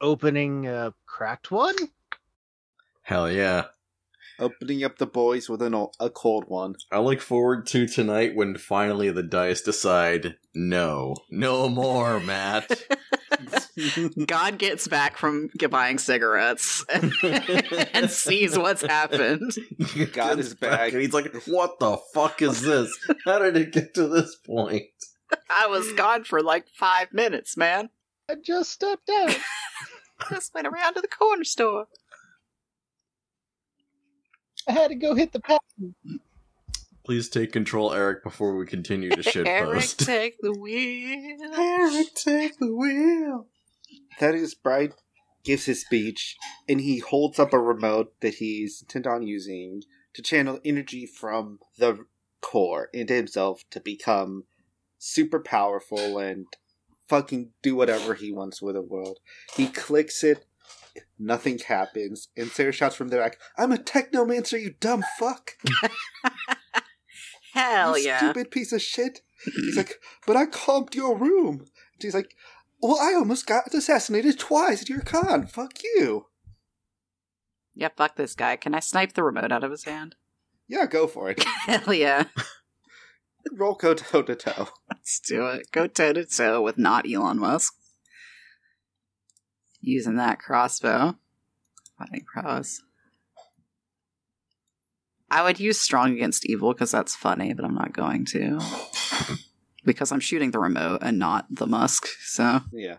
Opening 0.00 0.66
a 0.68 0.94
cracked 1.06 1.50
one? 1.50 1.74
Hell 3.02 3.30
yeah. 3.30 3.64
opening 4.38 4.84
up 4.84 4.98
the 4.98 5.06
boys 5.06 5.48
with 5.48 5.60
an 5.60 5.74
o- 5.74 5.90
a 5.98 6.08
cold 6.08 6.44
one. 6.46 6.76
I 6.92 7.00
look 7.00 7.20
forward 7.20 7.66
to 7.68 7.88
tonight 7.88 8.36
when 8.36 8.56
finally 8.56 9.10
the 9.10 9.24
dice 9.24 9.60
decide 9.60 10.36
no. 10.54 11.16
No 11.30 11.68
more, 11.68 12.20
Matt. 12.20 12.84
God 14.26 14.58
gets 14.58 14.88
back 14.88 15.16
from 15.16 15.50
buying 15.70 15.98
cigarettes 15.98 16.84
and, 16.92 17.12
and 17.94 18.10
sees 18.10 18.58
what's 18.58 18.82
happened. 18.82 19.52
God 20.12 20.38
is 20.38 20.54
back. 20.54 20.92
And 20.92 21.02
he's 21.02 21.12
like, 21.12 21.34
what 21.46 21.78
the 21.78 21.96
fuck 22.14 22.42
is 22.42 22.62
this? 22.62 22.96
How 23.24 23.38
did 23.38 23.56
it 23.56 23.72
get 23.72 23.94
to 23.94 24.06
this 24.08 24.36
point? 24.36 24.84
I 25.50 25.66
was 25.66 25.92
gone 25.92 26.24
for 26.24 26.42
like 26.42 26.68
five 26.68 27.12
minutes, 27.12 27.56
man. 27.56 27.90
I 28.28 28.34
just 28.34 28.70
stepped 28.70 29.10
out. 29.10 29.36
Just 30.30 30.54
went 30.54 30.66
around 30.66 30.94
to 30.94 31.00
the 31.00 31.08
corner 31.08 31.44
store. 31.44 31.86
I 34.66 34.72
had 34.72 34.88
to 34.88 34.94
go 34.94 35.14
hit 35.14 35.32
the 35.32 35.40
pad. 35.40 35.60
Please 37.08 37.30
take 37.30 37.52
control, 37.52 37.94
Eric, 37.94 38.22
before 38.22 38.54
we 38.54 38.66
continue 38.66 39.08
to 39.08 39.22
shitpost. 39.22 39.46
Eric, 39.46 39.84
take 39.96 40.36
the 40.42 40.52
wheel. 40.52 41.54
Eric, 41.56 42.14
take 42.14 42.58
the 42.58 42.76
wheel. 42.76 43.46
Thaddeus 44.20 44.52
Bright 44.52 44.92
gives 45.42 45.64
his 45.64 45.80
speech, 45.80 46.36
and 46.68 46.82
he 46.82 46.98
holds 46.98 47.38
up 47.38 47.54
a 47.54 47.58
remote 47.58 48.12
that 48.20 48.34
he's 48.34 48.82
intent 48.82 49.06
on 49.06 49.22
using 49.22 49.84
to 50.12 50.20
channel 50.20 50.60
energy 50.66 51.06
from 51.06 51.60
the 51.78 52.04
core 52.42 52.90
into 52.92 53.14
himself 53.14 53.62
to 53.70 53.80
become 53.80 54.44
super 54.98 55.40
powerful 55.40 56.18
and 56.18 56.44
fucking 57.08 57.52
do 57.62 57.74
whatever 57.74 58.12
he 58.12 58.30
wants 58.30 58.60
with 58.60 58.74
the 58.74 58.82
world. 58.82 59.18
He 59.56 59.68
clicks 59.68 60.22
it, 60.22 60.44
nothing 61.18 61.58
happens, 61.58 62.28
and 62.36 62.50
Sarah 62.50 62.70
shouts 62.70 62.96
from 62.96 63.08
the 63.08 63.16
back, 63.16 63.38
I'm 63.56 63.72
a 63.72 63.78
technomancer, 63.78 64.60
you 64.60 64.74
dumb 64.78 65.02
fuck! 65.18 65.56
Hell 67.58 67.98
you 67.98 68.04
yeah. 68.04 68.18
stupid 68.18 68.50
piece 68.50 68.72
of 68.72 68.80
shit. 68.80 69.22
He's 69.44 69.76
like, 69.76 69.96
but 70.26 70.36
I 70.36 70.46
comped 70.46 70.94
your 70.94 71.16
room. 71.16 71.60
And 71.60 72.02
she's 72.02 72.14
like, 72.14 72.34
well, 72.80 72.98
I 73.00 73.14
almost 73.14 73.46
got 73.46 73.74
assassinated 73.74 74.38
twice 74.38 74.82
at 74.82 74.88
your 74.88 75.00
con. 75.00 75.46
Fuck 75.46 75.82
you. 75.82 76.26
Yeah, 77.74 77.88
fuck 77.96 78.16
this 78.16 78.34
guy. 78.34 78.56
Can 78.56 78.74
I 78.74 78.80
snipe 78.80 79.14
the 79.14 79.24
remote 79.24 79.50
out 79.50 79.64
of 79.64 79.72
his 79.72 79.84
hand? 79.84 80.14
Yeah, 80.68 80.86
go 80.86 81.06
for 81.06 81.30
it. 81.30 81.42
Hell 81.66 81.92
yeah. 81.92 82.24
Roll 83.52 83.74
go 83.74 83.94
toe 83.94 84.22
to 84.22 84.36
toe. 84.36 84.68
Let's 84.90 85.18
do 85.20 85.46
it. 85.46 85.70
Go 85.72 85.86
toe 85.86 86.12
to 86.12 86.26
toe 86.26 86.62
with 86.62 86.78
not 86.78 87.10
Elon 87.10 87.38
Musk. 87.38 87.74
Using 89.80 90.16
that 90.16 90.38
crossbow. 90.38 91.16
Fighting 91.98 92.24
prowess. 92.32 92.82
I 95.30 95.42
would 95.42 95.60
use 95.60 95.78
strong 95.80 96.12
against 96.12 96.46
evil 96.46 96.72
because 96.72 96.90
that's 96.90 97.14
funny, 97.14 97.52
but 97.52 97.64
I'm 97.64 97.74
not 97.74 97.92
going 97.92 98.24
to. 98.26 98.60
because 99.84 100.10
I'm 100.12 100.20
shooting 100.20 100.50
the 100.50 100.58
remote 100.58 101.00
and 101.02 101.18
not 101.18 101.46
the 101.50 101.66
Musk, 101.66 102.06
so. 102.20 102.60
Yeah. 102.72 102.96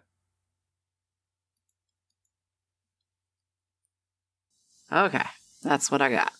Okay, 4.91 5.25
that's 5.63 5.91
what 5.91 6.01
I 6.01 6.09
got. 6.09 6.31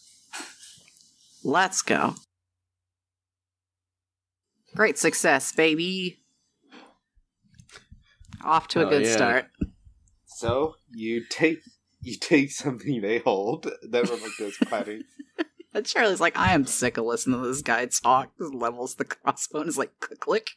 Let's 1.43 1.81
go. 1.81 2.15
Great 4.75 4.97
success, 4.97 5.51
baby. 5.51 6.19
Off 8.43 8.67
to 8.69 8.81
a 8.81 8.85
Oh, 8.85 8.89
good 8.89 9.03
yeah. 9.05 9.15
start. 9.15 9.45
So 10.25 10.75
you 10.91 11.25
take 11.29 11.59
you 12.01 12.15
take 12.17 12.51
something 12.51 13.01
they 13.01 13.19
hold. 13.19 13.69
That 13.89 14.09
remote 14.09 14.31
goes 14.37 14.57
clattering. 14.57 15.03
And 15.73 15.85
Charlie's 15.85 16.19
like, 16.19 16.37
I 16.37 16.53
am 16.53 16.65
sick 16.65 16.97
of 16.97 17.05
listening 17.05 17.41
to 17.41 17.47
this 17.47 17.61
guy 17.61 17.85
talk. 17.85 18.31
Just 18.37 18.53
levels 18.53 18.95
the 18.95 19.05
crossbow 19.05 19.59
and 19.59 19.69
is 19.69 19.77
like, 19.77 19.99
click, 19.99 20.19
click. 20.19 20.49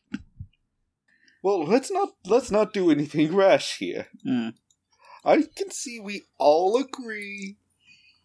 Well, 1.42 1.64
let's 1.64 1.90
not 1.90 2.10
let's 2.24 2.50
not 2.50 2.72
do 2.72 2.90
anything 2.90 3.34
rash 3.34 3.78
here. 3.78 4.06
Hmm. 4.24 4.50
I 5.24 5.44
can 5.54 5.70
see 5.70 6.00
we 6.00 6.22
all 6.38 6.76
agree 6.76 7.56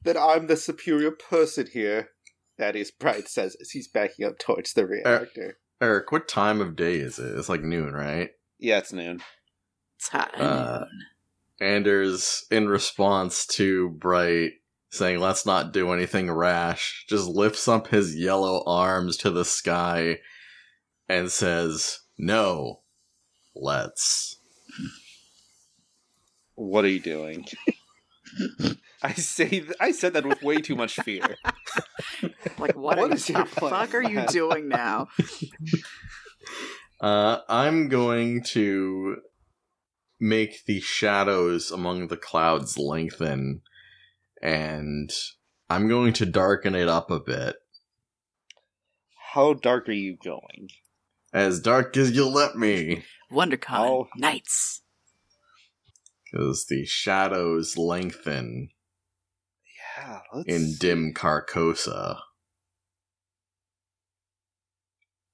that 0.04 0.18
I'm 0.18 0.48
the 0.48 0.56
superior 0.56 1.12
person 1.12 1.68
here. 1.72 2.10
That 2.58 2.76
is 2.76 2.92
Bright 2.92 3.28
says 3.28 3.56
as 3.60 3.72
he's 3.72 3.88
backing 3.88 4.26
up 4.26 4.40
towards 4.40 4.74
the 4.74 4.88
reactor. 4.88 5.58
Eric, 5.80 6.12
what 6.12 6.28
time 6.28 6.60
of 6.60 6.76
day 6.76 6.96
is 6.96 7.20
it? 7.20 7.38
It's 7.38 7.50
like 7.50 7.62
noon, 7.62 7.94
right? 7.94 8.32
Yeah, 8.58 8.80
it's 8.80 8.94
noon. 8.94 9.22
It's 9.98 10.10
hot. 10.10 10.40
Uh, 10.40 10.86
Anders, 11.60 12.46
in 12.50 12.68
response 12.68 13.46
to 13.48 13.90
Bright 13.90 14.54
saying, 14.90 15.20
let's 15.20 15.46
not 15.46 15.74
do 15.74 15.92
anything 15.92 16.32
rash, 16.32 17.06
just 17.10 17.28
lifts 17.28 17.68
up 17.68 17.88
his 17.88 18.16
yellow 18.16 18.64
arms 18.66 19.18
to 19.18 19.30
the 19.32 19.46
sky 19.46 20.20
and 21.10 21.32
says, 21.32 22.00
no, 22.18 22.82
let's. 23.56 24.38
What 26.56 26.86
are 26.86 26.90
you 26.90 27.00
doing? 27.00 27.46
I 29.04 29.14
say 29.14 29.48
th- 29.50 29.74
I 29.80 29.92
said 29.92 30.14
that 30.14 30.26
with 30.26 30.42
way 30.42 30.58
too 30.58 30.76
much 30.76 30.96
fear. 30.96 31.36
Like, 32.60 32.76
what, 32.76 32.98
What 32.98 33.12
are, 33.12 33.14
is 33.14 33.28
the 33.28 33.34
your 33.34 33.46
fuck 33.46 33.94
are 33.94 34.02
you 34.02 34.26
doing 34.28 34.68
now? 34.68 35.10
Uh, 37.00 37.42
I'm 37.48 37.90
going 37.90 38.42
to 38.42 39.18
make 40.20 40.66
the 40.66 40.80
shadows 40.80 41.70
among 41.70 42.08
the 42.08 42.18
clouds 42.18 42.76
lengthen, 42.76 43.62
and 44.42 45.12
I'm 45.70 45.88
going 45.88 46.14
to 46.14 46.26
darken 46.26 46.76
it 46.76 46.88
up 46.88 47.12
a 47.12 47.20
bit. 47.20 47.56
How 49.34 49.54
dark 49.54 49.88
are 49.90 49.94
you 49.94 50.18
going? 50.24 50.70
As 51.34 51.60
dark 51.60 51.96
as 51.98 52.12
you'll 52.12 52.32
let 52.32 52.56
me. 52.56 53.04
WonderCon 53.32 53.80
Oh. 53.80 54.08
Nights. 54.16 54.82
Because 56.32 56.66
the 56.68 56.86
shadows 56.86 57.78
lengthen 57.78 58.70
Yeah, 59.98 60.20
let's 60.34 60.48
in 60.48 60.76
dim 60.80 61.14
Carcosa. 61.14 62.20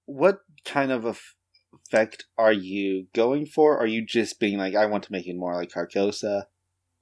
What 0.06 0.40
kind 0.66 0.92
of 0.92 1.06
eff- 1.06 1.36
effect 1.74 2.26
are 2.38 2.54
you 2.54 3.08
going 3.14 3.46
for? 3.46 3.78
Are 3.78 3.88
you 3.88 4.06
just 4.06 4.40
being 4.40 4.58
like, 4.58 4.76
I 4.76 4.86
want 4.86 5.04
to 5.06 5.12
make 5.12 5.28
it 5.28 5.36
more 5.36 5.56
like 5.56 5.70
Carcosa? 5.72 6.46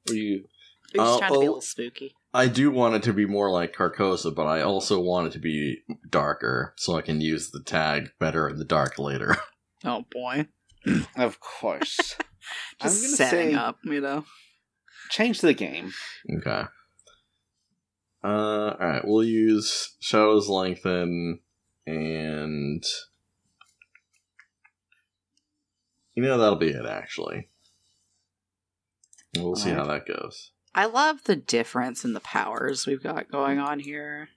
Are 0.10 0.14
you? 0.14 0.46
You're 0.94 1.04
Uh, 1.04 1.18
trying 1.18 1.34
to 1.34 1.40
be 1.40 1.46
a 1.46 1.50
oh. 1.50 1.54
little 1.54 1.62
spooky. 1.62 2.16
I 2.34 2.48
do 2.48 2.72
want 2.72 2.96
it 2.96 3.04
to 3.04 3.14
be 3.14 3.26
more 3.26 3.50
like 3.52 3.76
Carcosa, 3.76 4.34
but 4.34 4.46
I 4.46 4.62
also 4.62 5.00
want 5.00 5.28
it 5.28 5.34
to 5.34 5.40
be 5.40 5.82
darker, 6.10 6.74
so 6.78 6.96
I 6.96 7.02
can 7.02 7.20
use 7.22 7.50
the 7.52 7.62
tag 7.62 8.12
better 8.20 8.48
in 8.50 8.58
the 8.58 8.66
dark 8.66 8.98
later. 9.00 9.38
Oh 9.84 10.06
boy. 10.12 10.48
Of 11.18 11.40
course. 11.40 12.16
I'm 12.82 12.90
Just 12.90 13.02
gonna 13.04 13.16
setting 13.16 13.50
say- 13.52 13.56
up, 13.56 13.78
you 13.84 14.00
know. 14.00 14.26
Change 15.10 15.42
the 15.42 15.54
game. 15.56 15.92
Okay. 16.38 16.66
Uh, 18.24 18.28
alright, 18.28 19.02
we'll 19.04 19.24
use 19.24 19.96
Shadows 20.00 20.48
Lengthen 20.50 21.40
and. 21.88 22.84
You 26.14 26.24
know, 26.24 26.38
that'll 26.38 26.58
be 26.60 26.70
it, 26.70 26.86
actually. 26.86 27.50
We'll 29.38 29.56
see 29.56 29.72
how 29.72 29.86
that 29.86 30.06
goes. 30.06 30.52
I 30.74 30.86
love 30.86 31.24
the 31.26 31.36
difference 31.36 32.06
in 32.06 32.14
the 32.14 32.20
powers 32.22 32.86
we've 32.88 33.04
got 33.04 33.30
going 33.32 33.60
on 33.60 33.80
here. 33.80 34.30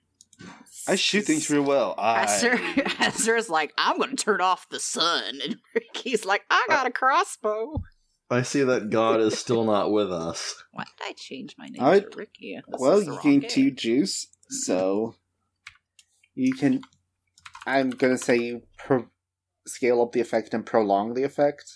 I 0.87 0.95
shoot 0.95 1.21
things 1.23 1.49
real 1.49 1.63
well. 1.63 1.95
Esther, 1.97 2.55
I... 2.55 2.95
Esther's 2.99 3.49
like, 3.57 3.73
I'm 3.77 3.97
going 3.97 4.15
to 4.15 4.23
turn 4.23 4.41
off 4.41 4.67
the 4.69 4.79
sun. 4.79 5.39
And 5.43 5.57
Ricky's 5.73 6.25
like, 6.25 6.43
I 6.49 6.65
got 6.67 6.87
a 6.87 6.91
crossbow. 6.91 7.81
I 8.29 8.41
see 8.41 8.63
that 8.63 8.89
God 8.89 9.21
is 9.21 9.37
still 9.39 9.63
not 9.63 9.91
with 9.91 10.11
us. 10.11 10.61
Why 10.71 10.83
did 10.83 11.07
I 11.09 11.13
change 11.13 11.55
my 11.57 11.67
name 11.67 11.81
I- 11.81 11.99
to 12.01 12.09
Ricky? 12.15 12.59
This 12.67 12.79
Well, 12.81 13.01
you 13.01 13.11
wrong 13.11 13.19
gain 13.23 13.39
game. 13.41 13.49
two 13.49 13.71
juice, 13.71 14.27
so 14.49 15.15
you 16.33 16.53
can. 16.53 16.81
I'm 17.67 17.91
gonna 17.91 18.17
say 18.17 18.37
you 18.37 18.63
pro- 18.77 19.07
scale 19.65 20.01
up 20.01 20.11
the 20.11 20.19
effect 20.21 20.53
and 20.53 20.65
prolong 20.65 21.13
the 21.13 21.23
effect. 21.23 21.71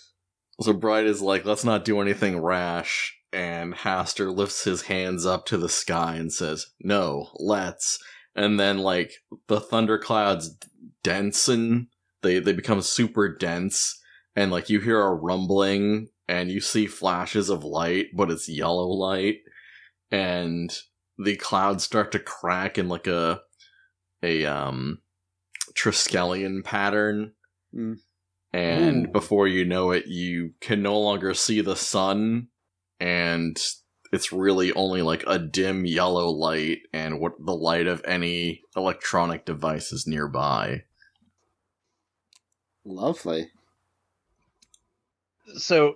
So 0.61 0.73
Bright 0.73 1.05
is 1.05 1.21
like, 1.21 1.45
let's 1.45 1.63
not 1.63 1.85
do 1.85 2.01
anything 2.01 2.39
rash. 2.41 3.15
And 3.31 3.74
Hastur 3.75 4.36
lifts 4.36 4.63
his 4.63 4.83
hands 4.83 5.25
up 5.25 5.45
to 5.48 5.57
the 5.57 5.69
sky 5.69 6.15
and 6.15 6.33
says, 6.33 6.67
no, 6.81 7.29
let's. 7.36 8.00
And 8.36 8.59
then, 8.59 8.79
like, 8.79 9.13
the 9.48 9.59
thunderclouds 9.59 10.57
densen. 11.03 11.88
They, 12.21 12.39
they 12.39 12.53
become 12.53 12.81
super 12.81 13.36
dense. 13.36 14.01
And, 14.36 14.51
like, 14.51 14.69
you 14.69 14.79
hear 14.79 15.01
a 15.01 15.13
rumbling 15.13 16.09
and 16.27 16.50
you 16.50 16.62
see 16.62 16.88
flashes 16.88 17.50
of 17.50 17.63
light, 17.63 18.07
but 18.15 18.31
it's 18.31 18.50
yellow 18.50 18.88
light. 18.88 19.38
And 20.12 20.75
the 21.17 21.36
clouds 21.36 21.83
start 21.83 22.12
to 22.13 22.19
crack 22.19 22.77
in, 22.77 22.88
like, 22.88 23.07
a, 23.07 23.42
a, 24.24 24.46
um, 24.46 25.00
Triskelion 25.75 26.63
pattern. 26.63 27.33
Mm. 27.75 27.98
And 28.51 29.07
Ooh. 29.07 29.11
before 29.11 29.48
you 29.48 29.65
know 29.65 29.92
it, 29.92 30.07
you 30.07 30.53
can 30.59 30.81
no 30.81 31.00
longer 31.00 31.33
see 31.33 31.61
the 31.61 31.75
sun, 31.75 32.48
and 33.00 33.57
it's 34.12 34.31
really 34.31 34.74
only 34.74 35.01
like 35.01 35.24
a 35.27 35.38
dim 35.38 35.85
yellow 35.85 36.29
light 36.29 36.79
and 36.94 37.20
what 37.20 37.33
the 37.44 37.55
light 37.55 37.88
of 37.88 38.01
any 38.05 38.62
electronic 38.75 39.46
devices 39.46 40.07
nearby. 40.07 40.83
Lovely. 42.85 43.50
So 45.57 45.96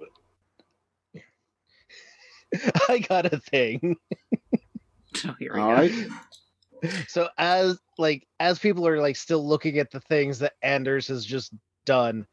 I 2.89 3.00
got 3.00 3.32
a 3.34 3.39
thing. 3.39 3.96
Oh, 5.26 5.36
here 5.39 5.54
we 5.54 5.60
All 5.62 5.70
go. 5.70 5.74
right. 5.74 5.92
So 7.08 7.30
as 7.38 7.80
like 7.98 8.28
as 8.39 8.60
people 8.60 8.88
are 8.88 9.00
like 9.00 9.16
still 9.16 9.48
looking 9.48 9.80
at 9.80 9.92
the 9.92 10.02
things 10.02 10.39
that 10.39 10.54
Anders 10.62 11.08
has 11.08 11.26
just 11.26 11.54
done, 11.86 12.28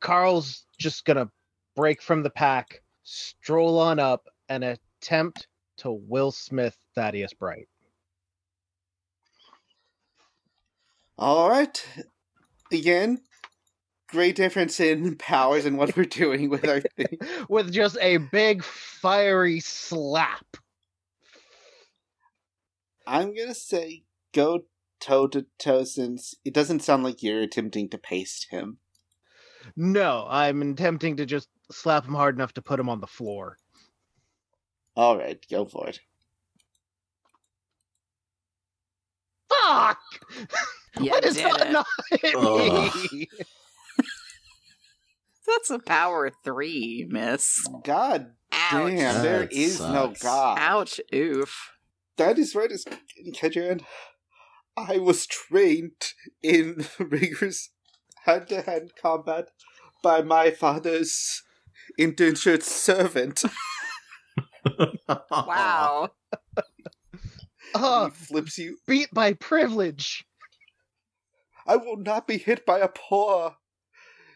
Karl's 0.00 0.64
just 0.78 1.04
gonna 1.04 1.30
break 1.74 2.02
from 2.02 2.22
the 2.22 2.30
pack, 2.30 2.82
stroll 3.10 3.78
on 3.78 3.98
up, 3.98 4.28
and 4.48 4.64
attempt 4.64 5.48
to 5.78 5.90
Will 5.90 6.30
Smith 6.30 6.76
Thaddeus 6.94 7.34
Bright. 7.34 7.68
All 11.18 11.50
right. 11.50 11.86
Again, 12.72 13.18
great 14.08 14.36
difference 14.36 14.78
in 14.80 15.16
powers 15.16 15.64
and 15.66 15.76
what 15.76 15.96
we're 15.96 16.04
doing 16.04 16.48
with 16.48 16.66
our 16.68 16.80
thing. 16.96 17.18
with 17.48 17.72
just 17.72 17.98
a 18.00 18.18
big 18.18 18.62
fiery 18.62 19.60
slap. 19.60 20.46
I'm 23.06 23.34
gonna 23.34 23.54
say 23.54 24.04
go 24.32 24.60
toe 25.00 25.26
to 25.28 25.46
toe 25.58 25.82
since 25.84 26.34
it 26.44 26.54
doesn't 26.54 26.80
sound 26.80 27.02
like 27.02 27.22
you're 27.22 27.40
attempting 27.40 27.88
to 27.88 27.98
paste 27.98 28.46
him. 28.50 28.78
No, 29.76 30.26
I'm 30.28 30.62
attempting 30.62 31.16
to 31.16 31.26
just 31.26 31.48
slap 31.70 32.06
him 32.06 32.14
hard 32.14 32.34
enough 32.34 32.54
to 32.54 32.62
put 32.62 32.80
him 32.80 32.88
on 32.88 33.00
the 33.00 33.06
floor. 33.06 33.56
All 34.96 35.16
right, 35.18 35.38
go 35.50 35.64
for 35.64 35.88
it. 35.88 36.00
Fuck! 39.48 39.98
You 41.00 41.10
Why 41.10 41.20
does 41.20 41.36
that 41.36 41.66
it. 41.68 41.72
not 41.72 41.86
hit 42.10 43.12
me? 43.12 43.28
That's 45.46 45.70
a 45.70 45.78
power 45.78 46.30
three, 46.44 47.06
miss. 47.08 47.66
God 47.84 48.32
Ouch. 48.52 48.90
damn, 48.90 49.22
there 49.22 49.40
That 49.40 49.52
is 49.52 49.80
no. 49.80 50.12
God. 50.20 50.58
Ouch. 50.60 51.00
Oof. 51.14 51.72
That 52.16 52.38
is 52.38 52.54
right, 52.54 52.70
as 52.70 52.84
Kedran. 53.32 53.82
I 54.76 54.98
was 54.98 55.26
trained 55.26 56.12
in 56.42 56.84
rigorous 56.98 57.70
hand 58.24 58.48
to 58.48 58.62
hand 58.62 58.92
combat 59.00 59.48
by 60.02 60.22
my 60.22 60.50
father's 60.50 61.42
indentured 61.98 62.62
servant. 62.62 63.44
Wow. 65.30 66.10
He 67.72 67.78
ah, 67.78 68.10
flips 68.10 68.58
you. 68.58 68.78
beat 68.86 69.08
by 69.12 69.32
privilege. 69.32 70.24
I 71.66 71.76
will 71.76 71.96
not 71.96 72.26
be 72.26 72.36
hit 72.36 72.66
by 72.66 72.80
a 72.80 72.88
paw. 72.88 73.54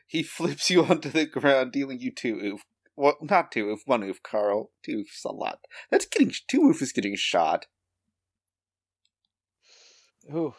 He 0.07 0.23
flips 0.23 0.71
you 0.71 0.85
onto 0.85 1.11
the 1.11 1.27
ground, 1.27 1.73
dealing 1.73 1.99
you 1.99 2.13
two 2.13 2.37
oof. 2.37 2.63
Well, 2.97 3.17
not 3.21 3.51
two 3.51 3.71
oof, 3.71 3.81
one 3.87 4.05
oof, 4.05 4.23
Karl. 4.23 4.71
Two 4.85 5.01
oof's 5.01 5.25
a 5.25 5.33
lot. 5.33 5.59
That's 5.91 6.07
getting 6.07 6.33
two 6.49 6.61
oof 6.69 6.81
is 6.81 6.93
getting 6.93 7.17
shot. 7.17 7.67
Oof. 10.33 10.55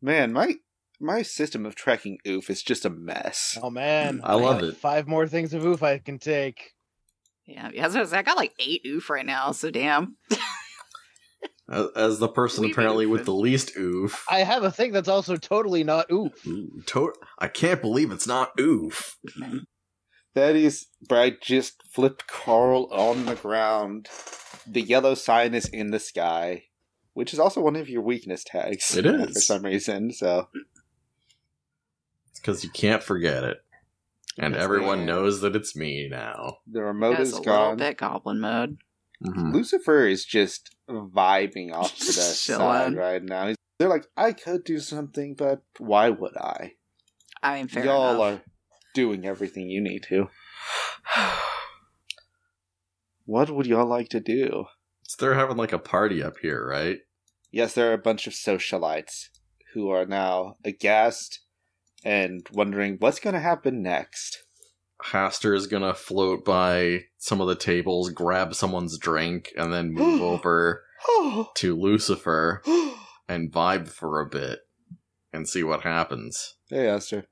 Man, 0.00 0.32
my 0.32 0.54
my 1.00 1.22
system 1.22 1.64
of 1.66 1.74
tracking 1.74 2.18
oof 2.26 2.50
is 2.50 2.62
just 2.62 2.84
a 2.84 2.90
mess. 2.90 3.58
Oh 3.62 3.70
man, 3.70 4.20
I 4.22 4.34
love 4.34 4.60
got 4.60 4.68
it. 4.68 4.76
Five 4.76 5.08
more 5.08 5.26
things 5.26 5.54
of 5.54 5.64
oof 5.64 5.82
I 5.82 5.98
can 5.98 6.18
take. 6.18 6.74
Yeah, 7.46 7.70
yeah, 7.72 7.82
I, 7.82 7.86
was 7.86 7.94
gonna 7.94 8.06
say, 8.06 8.18
I 8.18 8.22
got 8.22 8.36
like 8.36 8.52
eight 8.60 8.82
oof 8.86 9.10
right 9.10 9.26
now, 9.26 9.52
so 9.52 9.70
damn. 9.70 10.16
As, 11.72 11.86
as 11.94 12.18
the 12.18 12.26
person 12.26 12.62
We've 12.62 12.72
apparently 12.72 13.06
with 13.06 13.26
the 13.26 13.32
least 13.32 13.76
oof. 13.76 14.26
I 14.28 14.40
have 14.40 14.64
a 14.64 14.72
thing 14.72 14.90
that's 14.90 15.06
also 15.08 15.36
totally 15.36 15.84
not 15.84 16.10
oof. 16.10 16.32
To- 16.86 17.14
I 17.38 17.46
can't 17.46 17.80
believe 17.80 18.10
it's 18.10 18.26
not 18.26 18.50
oof. 18.58 19.16
That 20.34 20.56
is, 20.56 20.86
Bright 21.06 21.40
just 21.40 21.80
flipped 21.84 22.26
Karl 22.26 22.88
on 22.90 23.26
the 23.26 23.36
ground. 23.36 24.08
The 24.66 24.80
yellow 24.80 25.14
sign 25.14 25.54
is 25.54 25.66
in 25.66 25.92
the 25.92 26.00
sky, 26.00 26.64
which 27.14 27.32
is 27.32 27.38
also 27.38 27.60
one 27.60 27.76
of 27.76 27.88
your 27.88 28.02
weakness 28.02 28.42
tags. 28.42 28.96
It 28.96 29.06
uh, 29.06 29.26
for 29.32 29.32
some 29.34 29.64
reason. 29.64 30.12
So 30.12 30.48
Because 32.40 32.64
you 32.64 32.70
can't 32.70 33.02
forget 33.02 33.44
it. 33.44 33.58
And 34.38 34.54
Yes, 34.54 34.62
everyone 34.62 34.98
man. 34.98 35.06
knows 35.06 35.40
that 35.42 35.54
it's 35.56 35.76
me 35.76 36.08
now. 36.10 36.58
the 36.66 36.82
remote 36.82 37.16
That's 37.18 37.28
is 37.30 37.32
a 37.34 37.38
little 37.38 37.52
gone. 37.52 37.76
bit 37.76 37.98
goblin 37.98 38.40
mode. 38.40 38.78
Mhm. 39.24 39.52
Lucifer 39.52 40.06
is 40.06 40.24
just 40.24 40.74
vibing 40.88 41.72
off 41.72 41.94
to 41.98 42.06
the 42.06 42.12
side 42.12 42.94
right 42.96 43.22
now. 43.22 43.44
He's- 43.46 43.56
They're 43.78 43.88
like, 43.88 44.06
I 44.16 44.32
could 44.32 44.64
do 44.64 44.78
something, 44.78 45.34
but 45.34 45.62
why 45.78 46.08
would 46.10 46.36
I? 46.36 46.74
I 47.42 47.56
mean, 47.56 47.68
fair 47.68 47.84
Y'all 47.84 48.22
enough. 48.22 48.40
are 48.40 48.44
doing 48.94 49.26
everything 49.26 49.68
you 49.68 49.80
need 49.80 50.02
to. 50.04 50.28
What 53.24 53.50
would 53.50 53.66
y'all 53.66 53.86
like 53.86 54.08
to 54.10 54.20
do? 54.20 54.64
So 55.06 55.16
they're 55.24 55.34
having 55.34 55.56
like 55.56 55.72
a 55.72 55.78
party 55.78 56.22
up 56.22 56.38
here, 56.42 56.66
right? 56.66 56.98
Yes, 57.52 57.74
there 57.74 57.90
are 57.90 57.94
a 57.94 57.98
bunch 57.98 58.26
of 58.26 58.32
socialites 58.32 59.28
who 59.74 59.88
are 59.90 60.06
now 60.06 60.56
aghast 60.64 61.40
and 62.04 62.46
wondering 62.52 62.96
what's 62.98 63.20
going 63.20 63.34
to 63.34 63.40
happen 63.40 63.82
next. 63.82 64.44
Hastur 65.02 65.54
is 65.54 65.66
gonna 65.66 65.94
float 65.94 66.44
by 66.44 67.04
some 67.18 67.40
of 67.40 67.48
the 67.48 67.54
tables, 67.54 68.10
grab 68.10 68.54
someone's 68.54 68.98
drink, 68.98 69.52
and 69.56 69.72
then 69.72 69.92
move 69.94 70.20
over 70.20 70.84
to 71.54 71.74
Lucifer 71.74 72.62
and 73.28 73.50
vibe 73.50 73.88
for 73.88 74.20
a 74.20 74.26
bit 74.26 74.60
and 75.32 75.48
see 75.48 75.62
what 75.62 75.82
happens. 75.82 76.56
hey, 76.68 76.88
Esther. 76.88 77.26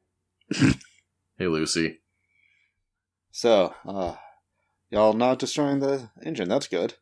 Hey, 1.36 1.46
Lucy. 1.46 2.00
So, 3.30 3.74
uh, 3.86 4.16
y'all 4.90 5.12
not 5.12 5.38
destroying 5.38 5.80
the 5.80 6.10
engine. 6.24 6.48
That's 6.48 6.66
good. 6.66 6.94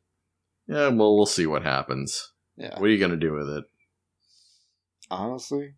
Yeah, 0.66 0.88
well, 0.88 1.16
we'll 1.16 1.26
see 1.26 1.46
what 1.46 1.62
happens. 1.62 2.32
Yeah. 2.56 2.78
What 2.78 2.86
are 2.86 2.92
you 2.92 2.98
gonna 2.98 3.16
do 3.16 3.32
with 3.32 3.48
it? 3.48 3.64
Honestly, 5.10 5.74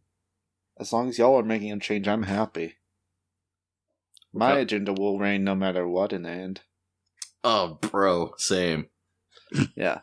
as 0.81 0.93
long 0.93 1.09
as 1.09 1.19
y'all 1.19 1.38
are 1.38 1.43
making 1.45 1.73
a 1.73 1.79
change, 1.79 2.07
I'm 2.09 2.25
happy. 2.25 2.75
My 4.33 4.53
Okay. 4.53 4.62
agenda 4.62 4.93
will 4.93 5.19
reign 5.19 5.45
no 5.45 5.55
matter 5.55 5.87
what 5.88 6.12
in 6.12 6.23
the 6.23 6.31
end. 6.31 6.61
Oh, 7.45 7.79
bro, 7.81 8.33
same. 8.37 8.88
Yeah. 9.77 10.01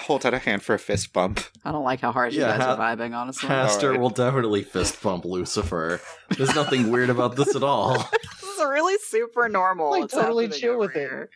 Hold 0.00 0.26
out 0.26 0.34
a 0.34 0.38
hand 0.38 0.62
for 0.62 0.74
a 0.74 0.78
fist 0.78 1.12
bump. 1.14 1.40
I 1.64 1.72
don't 1.72 1.82
like 1.82 2.00
how 2.00 2.12
hard 2.12 2.34
you 2.34 2.40
Yeah, 2.42 2.58
guys 2.58 2.66
are 2.66 2.76
vibing, 2.76 3.16
honestly. 3.16 3.48
Hastur 3.48 3.84
Alright. 3.84 4.00
will 4.00 4.10
definitely 4.10 4.62
fist 4.62 5.02
bump 5.02 5.24
Lucifer. 5.24 6.00
There's 6.36 6.54
nothing 6.54 6.90
weird 6.90 7.08
about 7.08 7.34
this 7.36 7.56
at 7.56 7.62
all. 7.62 7.94
this 8.40 8.42
is 8.50 8.58
really 8.60 8.98
super 9.06 9.48
normal. 9.48 9.90
Like, 9.92 10.10
totally 10.10 10.48
chill 10.48 10.72
over 10.72 10.80
with 10.80 10.96
it. 10.96 10.98
here. 11.00 11.30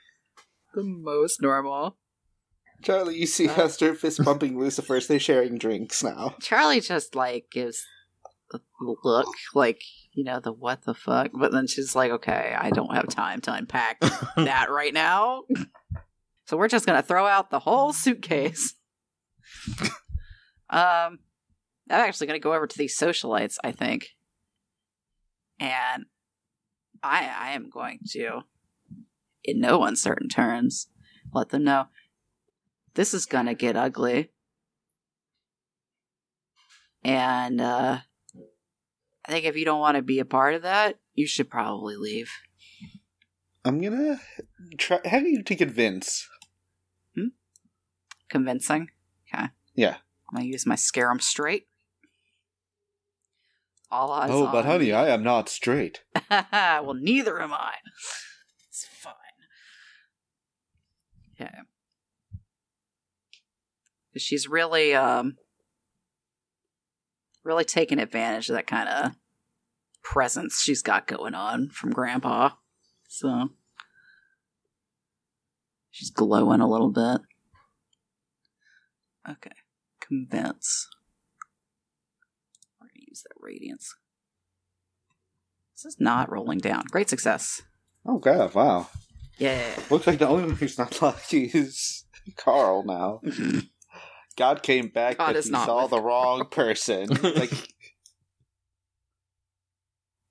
The 0.75 0.83
most 0.85 1.41
normal. 1.41 1.97
Charlie, 2.83 3.19
you 3.19 3.27
see 3.27 3.49
Uh. 3.49 3.55
Hastur 3.55 3.97
fist 3.97 4.25
bumping 4.25 4.59
Lucifer 4.59 4.97
as 4.97 5.07
they're 5.07 5.19
sharing 5.19 5.59
drinks 5.59 6.03
now. 6.03 6.35
Charlie 6.41 6.81
just 6.81 7.15
like 7.15 7.47
gives 7.51 7.85
a 8.53 8.59
look, 8.81 9.29
like 9.55 9.83
you 10.13 10.25
know 10.25 10.41
the 10.41 10.53
what 10.53 10.83
the 10.83 10.95
fuck, 10.95 11.31
but 11.33 11.53
then 11.53 11.67
she's 11.67 11.95
like, 11.95 12.11
"Okay, 12.11 12.55
I 12.59 12.71
don't 12.71 12.95
have 12.95 13.09
time 13.09 13.41
to 13.43 13.53
unpack 13.53 14.01
that 14.37 14.71
right 14.71 14.93
now." 14.95 15.45
so 16.47 16.57
we're 16.57 16.69
just 16.69 16.87
gonna 16.87 17.03
throw 17.03 17.27
out 17.27 17.51
the 17.51 17.61
whole 17.61 17.93
suitcase. 17.93 18.75
um, 19.81 19.91
I'm 20.71 21.19
actually 21.89 22.27
gonna 22.27 22.39
go 22.41 22.55
over 22.55 22.67
to 22.67 22.79
these 22.79 22.99
socialites, 22.99 23.57
I 23.63 23.73
think, 23.73 24.09
and 25.59 26.07
I 27.03 27.31
I 27.39 27.51
am 27.53 27.69
going 27.71 28.01
to, 28.13 28.41
in 29.45 29.61
no 29.61 29.85
uncertain 29.85 30.29
terms, 30.29 30.89
let 31.33 31.51
them 31.51 31.65
know 31.65 31.87
this 32.95 33.15
is 33.15 33.27
gonna 33.27 33.55
get 33.55 33.77
ugly. 33.77 34.31
And 37.03 37.61
uh 37.61 37.99
I 39.25 39.33
think 39.33 39.45
if 39.45 39.57
you 39.57 39.65
don't 39.65 39.81
want 39.81 39.97
to 39.97 40.03
be 40.03 40.19
a 40.19 40.25
part 40.25 40.55
of 40.55 40.63
that, 40.63 40.99
you 41.15 41.27
should 41.27 41.51
probably 41.51 41.97
leave. 41.97 42.31
I'm 43.65 43.81
gonna 43.81 44.21
try. 44.79 45.01
How 45.05 45.21
do 45.21 45.29
you 45.29 45.43
to 45.43 45.57
convince? 45.57 46.29
Convincing. 48.29 48.89
Okay. 49.35 49.49
Yeah. 49.75 49.97
I'm 50.29 50.37
gonna 50.37 50.47
use 50.47 50.65
my 50.65 50.77
scare 50.77 51.11
'em 51.11 51.21
straight. 51.21 51.67
All 53.91 54.13
eyes 54.13 54.31
oh, 54.31 54.47
but 54.47 54.65
honey, 54.65 54.93
I 54.93 55.09
am 55.09 55.25
not 55.25 55.49
straight. 55.49 56.05
well, 56.31 56.95
neither 56.95 57.43
am 57.43 57.53
I. 57.53 57.75
It's 58.69 58.87
fine. 58.87 59.15
Okay. 61.35 61.51
She's 64.17 64.49
really, 64.49 64.95
um, 64.95 65.37
really 67.45 67.65
taking 67.65 67.99
advantage 67.99 68.49
of 68.49 68.57
that 68.57 68.67
kind 68.67 68.89
of 68.89 69.13
presence 70.03 70.61
she's 70.61 70.83
got 70.83 71.07
going 71.07 71.35
on 71.35 71.69
from 71.69 71.93
Grandpa. 71.93 72.51
So 73.09 73.51
she's 75.91 76.11
glowing 76.11 76.61
a 76.61 76.69
little 76.69 76.91
bit. 76.91 77.21
Okay, 79.29 79.55
convince. 80.01 80.89
We're 82.81 82.89
gonna 82.89 83.05
use 83.09 83.23
that 83.23 83.37
radiance. 83.39 83.95
This 85.75 85.95
is 85.95 86.01
not 86.01 86.31
rolling 86.31 86.59
down. 86.59 86.85
Great 86.91 87.09
success. 87.09 87.63
Oh 88.07 88.19
god, 88.19 88.55
wow. 88.55 88.89
Yeah. 89.39 89.75
Looks 89.91 90.07
like 90.07 90.19
the 90.19 90.29
only 90.29 90.45
one 90.45 90.57
who's 90.57 90.79
not 90.79 91.01
lucky 91.03 91.45
is 91.45 92.05
Karl 92.37 92.85
now. 92.85 93.21
God 94.41 94.63
came 94.63 94.89
back, 94.89 95.19
God 95.19 95.35
but 95.35 95.45
he 95.45 95.51
not 95.51 95.67
saw 95.67 95.87
the 95.87 96.01
wrong 96.01 96.47
person. 96.47 97.09
like, 97.23 97.53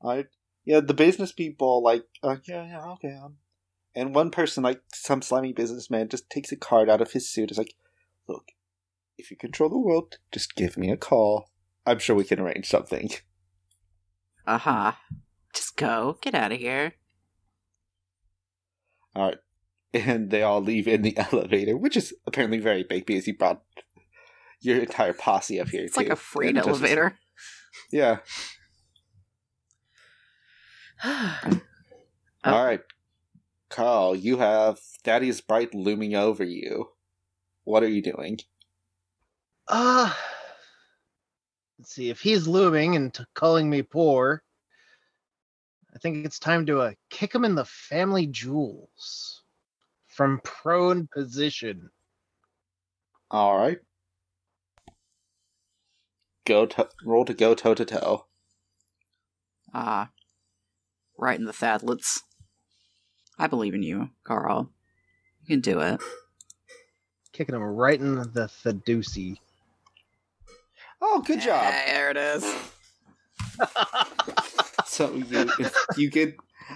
I 0.03 0.25
yeah, 0.65 0.79
the 0.79 0.95
business 0.95 1.31
people 1.31 1.83
like, 1.83 2.05
uh, 2.23 2.37
yeah, 2.47 2.65
yeah, 2.65 2.85
okay. 2.93 3.15
Um, 3.23 3.35
and 3.93 4.15
one 4.15 4.31
person, 4.31 4.63
like 4.63 4.81
some 4.91 5.21
slimy 5.21 5.53
businessman, 5.53 6.09
just 6.09 6.27
takes 6.27 6.51
a 6.51 6.55
card 6.55 6.89
out 6.89 7.01
of 7.01 7.11
his 7.11 7.29
suit. 7.29 7.51
Is 7.51 7.59
like, 7.59 7.75
look, 8.27 8.45
if 9.15 9.29
you 9.29 9.37
control 9.37 9.69
the 9.69 9.77
world, 9.77 10.17
just 10.31 10.55
give 10.55 10.75
me 10.75 10.89
a 10.89 10.97
call. 10.97 11.51
I'm 11.85 11.99
sure 11.99 12.15
we 12.15 12.23
can 12.23 12.39
arrange 12.39 12.67
something. 12.67 13.11
Aha. 14.47 14.99
Just 15.53 15.77
go. 15.77 16.17
Get 16.19 16.33
out 16.33 16.51
of 16.51 16.57
here. 16.57 16.93
All 19.15 19.27
right. 19.27 19.37
And 19.93 20.31
they 20.31 20.41
all 20.41 20.61
leave 20.61 20.87
in 20.87 21.03
the 21.03 21.15
elevator, 21.31 21.77
which 21.77 21.95
is 21.95 22.11
apparently 22.25 22.57
very 22.57 22.81
big 22.81 23.05
because 23.05 23.25
he 23.25 23.33
brought 23.33 23.61
your 24.61 24.79
entire 24.79 25.13
posse 25.13 25.59
up 25.59 25.69
here. 25.69 25.83
It's 25.83 25.97
like 25.97 26.09
a 26.09 26.15
freight 26.15 26.49
And 26.55 26.57
just- 26.57 26.67
elevator. 26.69 27.15
Yeah. 27.91 28.17
Oh. 31.03 32.53
All 32.53 32.65
right. 32.65 32.79
Karl, 33.69 34.15
you 34.15 34.37
have 34.37 34.79
Thaddeus 35.03 35.41
Bright 35.41 35.75
looming 35.75 36.15
over 36.15 36.43
you. 36.43 36.87
What 37.65 37.83
are 37.83 37.89
you 37.89 38.01
doing? 38.01 38.39
Uh, 39.67 40.11
let's 41.77 41.93
see. 41.93 42.09
If 42.09 42.21
he's 42.21 42.47
looming 42.47 42.95
and 42.95 43.13
t- 43.13 43.25
calling 43.33 43.69
me 43.69 43.81
poor, 43.81 44.41
I 45.93 45.99
think 45.99 46.25
it's 46.25 46.39
time 46.39 46.65
to 46.67 46.79
uh, 46.79 46.91
kick 47.09 47.35
him 47.35 47.43
in 47.43 47.55
the 47.55 47.65
family 47.65 48.25
jewels 48.25 49.43
from 50.07 50.39
prone 50.45 51.07
position. 51.13 51.89
All 53.29 53.57
right. 53.57 53.79
Go 56.49 56.65
to- 56.65 56.89
roll 57.05 57.25
to 57.25 57.33
go 57.35 57.53
toe 57.53 57.75
to 57.75 57.85
toe. 57.85 58.25
Ah. 59.71 60.09
right 61.15 61.37
in 61.37 61.45
the 61.45 61.53
thadlets. 61.53 62.21
I 63.37 63.45
believe 63.45 63.75
in 63.75 63.83
you, 63.83 64.09
Karl. 64.23 64.71
You 65.41 65.47
can 65.47 65.61
do 65.61 65.79
it. 65.79 66.01
Kicking 67.33 67.53
him 67.53 67.61
right 67.61 67.99
in 67.99 68.15
the 68.15 68.49
Thadusi. 68.63 69.37
Oh, 70.99 71.21
good 71.21 71.39
job. 71.39 71.71
Hey, 71.71 71.91
there 71.93 72.09
it 72.09 72.17
is. 72.17 72.43
So 74.85 75.13
you 75.13 75.49
you 75.95 76.09
get 76.09 76.35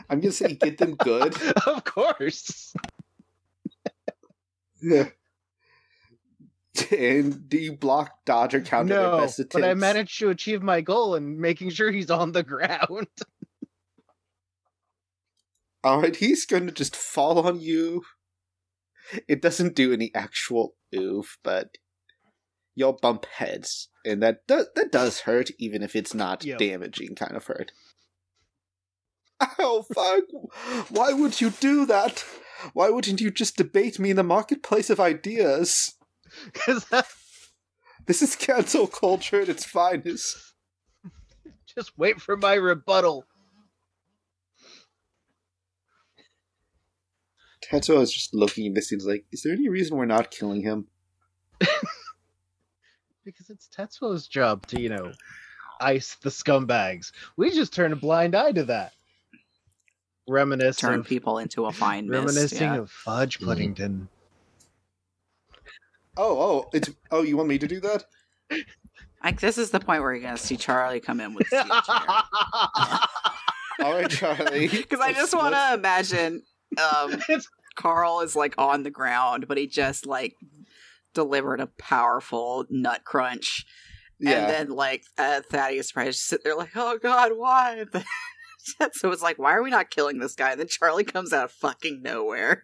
I'm 0.10 0.20
gonna 0.22 0.32
say 0.32 0.54
get 0.54 0.78
them 0.78 0.96
good. 0.96 1.36
of 1.68 1.84
course. 1.84 2.74
Yeah. 4.82 5.10
And 6.92 7.48
do 7.50 7.58
you 7.58 7.76
block, 7.76 8.26
dodge, 8.26 8.56
or 8.56 8.62
counter 8.62 8.96
their 8.96 9.10
No, 9.10 9.18
best 9.18 9.40
attempts? 9.40 9.54
but 9.54 9.64
I 9.64 9.74
managed 9.76 10.18
to 10.20 10.30
achieve 10.30 10.64
my 10.64 10.82
goal 10.82 11.16
in 11.16 11.40
making 11.40 11.70
sure 11.70 11.92
he's 11.92 12.10
on 12.10 12.32
the 12.32 12.44
ground. 12.44 13.08
All 15.84 16.02
right, 16.02 16.16
he's 16.16 16.46
going 16.46 16.66
to 16.66 16.72
just 16.72 16.96
fall 16.96 17.46
on 17.46 17.60
you. 17.60 18.04
It 19.28 19.42
doesn't 19.42 19.76
do 19.76 19.92
any 19.92 20.12
actual 20.16 20.76
oof, 20.96 21.38
but 21.44 21.78
you'll 22.74 22.98
bump 23.02 23.26
heads, 23.26 23.90
and 24.06 24.24
that 24.24 24.48
does 24.48 24.68
that 24.76 24.92
does 24.92 25.22
hurt, 25.22 25.52
even 25.60 25.84
if 25.84 25.96
it's 25.96 26.14
not 26.14 26.46
Yep. 26.46 26.58
damaging 26.58 27.16
kind 27.16 27.36
of 27.36 27.46
hurt. 27.46 27.74
Oh 29.60 29.84
fuck! 29.94 30.24
Why 30.90 31.12
would 31.12 31.42
you 31.42 31.50
do 31.50 31.86
that? 31.86 32.24
Why 32.74 32.90
wouldn't 32.90 33.20
you 33.20 33.30
just 33.30 33.58
debate 33.58 34.00
me 34.00 34.12
in 34.12 34.16
the 34.16 34.24
marketplace 34.24 34.90
of 34.90 35.02
ideas? 35.02 35.96
Because 36.54 36.86
This 38.06 38.22
is 38.22 38.36
cancel 38.36 38.88
culture 38.88 39.42
at 39.42 39.50
its 39.50 39.64
finest. 39.66 40.54
just 41.66 41.98
wait 41.98 42.20
for 42.22 42.36
my 42.36 42.54
rebuttal. 42.56 43.26
Tetsuo 47.64 48.02
is 48.02 48.12
just 48.14 48.34
looking 48.34 48.68
at 48.68 48.76
this. 48.76 48.90
He's 48.90 49.06
like, 49.06 49.26
"Is 49.32 49.42
there 49.44 49.54
any 49.54 49.70
reason 49.70 49.96
we're 49.98 50.06
not 50.06 50.32
killing 50.32 50.62
him?" 50.62 50.88
Because 53.26 53.50
it's 53.50 53.70
Tetsuo's 53.70 54.28
job 54.28 54.68
to, 54.68 54.82
you 54.82 54.90
know, 54.90 55.14
ice 55.80 56.16
the 56.24 56.30
scumbags. 56.30 57.14
We 57.38 57.52
just 57.52 57.74
turn 57.74 57.94
a 57.94 57.96
blind 57.96 58.36
eye 58.36 58.52
to 58.52 58.66
that. 58.66 58.92
Reminiscing, 60.28 60.90
turn 60.90 61.04
people 61.06 61.38
into 61.38 61.66
a 61.66 61.72
fine 61.72 62.10
mist. 62.10 62.20
reminiscing 62.28 62.62
yeah. 62.74 62.76
of 62.80 62.92
Fudge 62.92 63.40
Mhm. 63.40 63.46
Puddington. 63.46 64.10
Oh, 64.12 64.23
oh, 66.18 66.40
oh, 66.40 66.70
it's 66.74 66.90
oh, 67.12 67.22
you 67.22 67.38
want 67.38 67.50
me 67.50 67.58
to 67.58 67.68
do 67.68 67.80
that? 67.82 68.06
Like 69.24 69.40
this 69.40 69.58
is 69.58 69.72
the 69.72 69.80
point 69.80 70.02
where 70.02 70.14
you're 70.14 70.24
gonna 70.24 70.38
see 70.38 70.58
Charlie 70.58 71.00
come 71.00 71.20
in 71.22 71.34
with 71.34 71.48
steel 71.48 71.64
chair. 71.64 71.74
All 73.80 73.94
right, 73.94 74.10
Charlie. 74.10 74.68
Because 74.72 75.00
I 75.00 75.14
just 75.14 75.34
want 75.34 75.56
to 75.56 75.74
imagine 75.74 76.44
um, 76.78 77.22
Karl 77.76 78.20
is 78.22 78.36
like 78.36 78.54
on 78.58 78.84
the 78.84 78.92
ground, 78.92 79.48
but 79.48 79.58
he 79.58 79.66
just 79.68 80.06
like 80.06 80.36
delivered 81.14 81.60
a 81.60 81.68
powerful 81.80 82.66
nut 82.70 83.04
crunch, 83.06 83.66
Yeah. 84.20 84.32
and 84.40 84.50
then 84.50 84.70
like 84.76 85.04
uh, 85.18 85.42
Thaddeus 85.50 85.92
Price 85.92 86.16
just 86.16 86.28
sit 86.28 86.44
there 86.44 86.56
like, 86.56 86.72
"Oh 86.76 86.98
God, 87.02 87.32
why?" 87.36 87.86
so 88.94 89.12
it's 89.12 89.22
like, 89.22 89.40
why 89.40 89.54
are 89.54 89.64
we 89.64 89.70
not 89.70 89.90
killing 89.90 90.20
this 90.20 90.36
guy? 90.36 90.52
And 90.52 90.60
then 90.60 90.68
Charlie 90.68 91.04
comes 91.04 91.34
out 91.34 91.46
of 91.46 91.52
fucking 91.52 92.02
nowhere, 92.02 92.64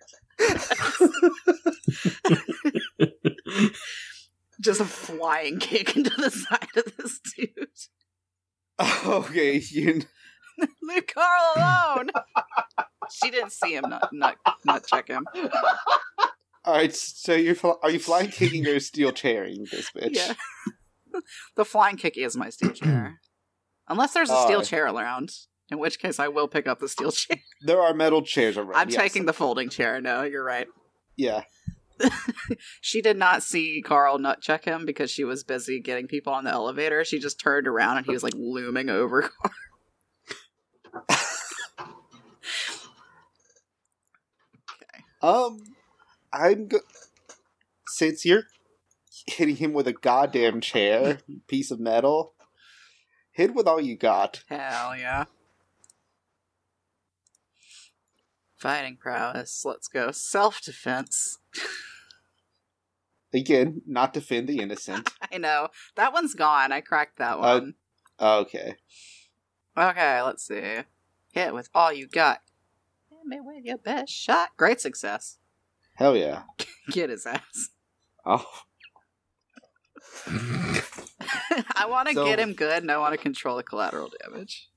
just 4.61 4.81
a 4.81 4.85
flying 4.85 5.59
kick 5.59 5.95
into 5.95 6.09
the 6.09 6.31
side 6.31 6.67
of 6.75 6.97
this 6.97 7.19
dude. 7.35 7.67
okay, 9.05 9.61
you. 9.69 10.01
Leave 10.83 11.07
Karl 11.07 11.53
alone. 11.55 12.09
she 13.09 13.31
didn't 13.31 13.53
see 13.53 13.75
him 13.75 13.85
not 13.87 14.09
not 14.11 14.37
not 14.65 14.85
check 14.85 15.07
him. 15.07 15.25
All 16.65 16.73
right, 16.73 16.93
so 16.93 17.33
you're 17.33 17.55
fl- 17.55 17.79
are 17.81 17.89
you 17.89 17.99
flying 17.99 18.29
kicking 18.29 18.67
or 18.67 18.79
steel 18.79 19.11
chairing 19.11 19.65
this 19.71 19.89
bitch? 19.91 20.15
Yeah. 20.15 20.33
the 21.55 21.63
flying 21.63 21.95
kick 21.95 22.17
is 22.17 22.35
my 22.35 22.49
steel 22.49 22.71
chair. 22.73 23.21
Unless 23.87 24.13
there's 24.13 24.29
a 24.29 24.41
steel 24.43 24.61
chair 24.61 24.85
around, 24.85 25.31
in 25.71 25.79
which 25.79 25.99
case 25.99 26.19
I 26.19 26.27
will 26.27 26.47
pick 26.47 26.67
up 26.67 26.79
the 26.79 26.87
steel 26.87 27.11
chair. 27.11 27.39
There 27.61 27.81
are 27.81 27.93
metal 27.93 28.21
chairs 28.21 28.57
around. 28.57 28.75
I'm 28.75 28.89
yes. 28.89 29.01
taking 29.01 29.25
the 29.25 29.33
folding 29.33 29.69
chair. 29.69 29.99
No, 30.01 30.23
you're 30.23 30.43
right. 30.43 30.67
Yeah. 31.15 31.43
She 32.81 33.01
did 33.01 33.17
not 33.17 33.43
see 33.43 33.81
Karl 33.81 34.17
nut 34.17 34.41
check 34.41 34.65
him 34.65 34.85
because 34.85 35.11
she 35.11 35.23
was 35.23 35.43
busy 35.43 35.79
getting 35.79 36.07
people 36.07 36.33
on 36.33 36.43
the 36.43 36.51
elevator. 36.51 37.03
She 37.05 37.19
just 37.19 37.39
turned 37.39 37.67
around 37.67 37.97
and 37.97 38.05
he 38.05 38.11
was 38.11 38.23
like 38.23 38.33
looming 38.35 38.89
over 38.89 39.21
Karl. 39.23 39.53
Um, 45.21 45.63
I'm 46.31 46.67
go- 46.67 46.79
since 47.87 48.23
you're 48.25 48.43
hitting 49.27 49.57
him 49.57 49.73
with 49.73 49.87
a 49.87 49.93
goddamn 49.93 50.61
chair, 50.61 51.19
piece 51.47 51.71
of 51.71 51.79
metal. 51.79 52.33
Hit 53.31 53.53
with 53.53 53.67
all 53.67 53.81
you 53.81 53.95
got. 53.95 54.43
Hell 54.47 54.95
yeah. 54.97 55.25
Fighting 58.57 58.97
prowess. 58.97 59.63
Let's 59.63 59.87
go. 59.87 60.11
Self 60.11 60.61
defense. 60.61 61.39
Again, 63.33 63.81
not 63.85 64.13
defend 64.13 64.47
the 64.49 64.59
innocent. 64.59 65.09
I 65.31 65.37
know. 65.37 65.67
That 65.95 66.13
one's 66.13 66.33
gone. 66.33 66.71
I 66.71 66.81
cracked 66.81 67.17
that 67.19 67.33
Uh, 67.35 67.37
one. 67.59 67.73
Okay. 68.19 68.75
Okay, 69.77 70.21
let's 70.21 70.45
see. 70.47 70.79
Hit 71.31 71.53
with 71.53 71.69
all 71.75 71.93
you 71.93 72.07
got. 72.07 72.41
Hit 73.09 73.19
me 73.25 73.39
with 73.41 73.65
your 73.65 73.77
best 73.77 74.11
shot. 74.11 74.49
Great 74.57 74.81
success. 74.81 75.37
Hell 75.95 76.15
yeah. 76.17 76.43
Get 76.91 77.09
his 77.11 77.25
ass. 77.25 77.69
Oh, 78.25 78.45
I 81.75 81.85
want 81.87 82.07
to 82.09 82.13
So- 82.15 82.25
get 82.25 82.39
him 82.39 82.53
good 82.53 82.81
and 82.81 82.91
I 82.91 82.97
want 82.97 83.13
to 83.13 83.17
control 83.17 83.57
the 83.57 83.63
collateral 83.63 84.11
damage. 84.23 84.69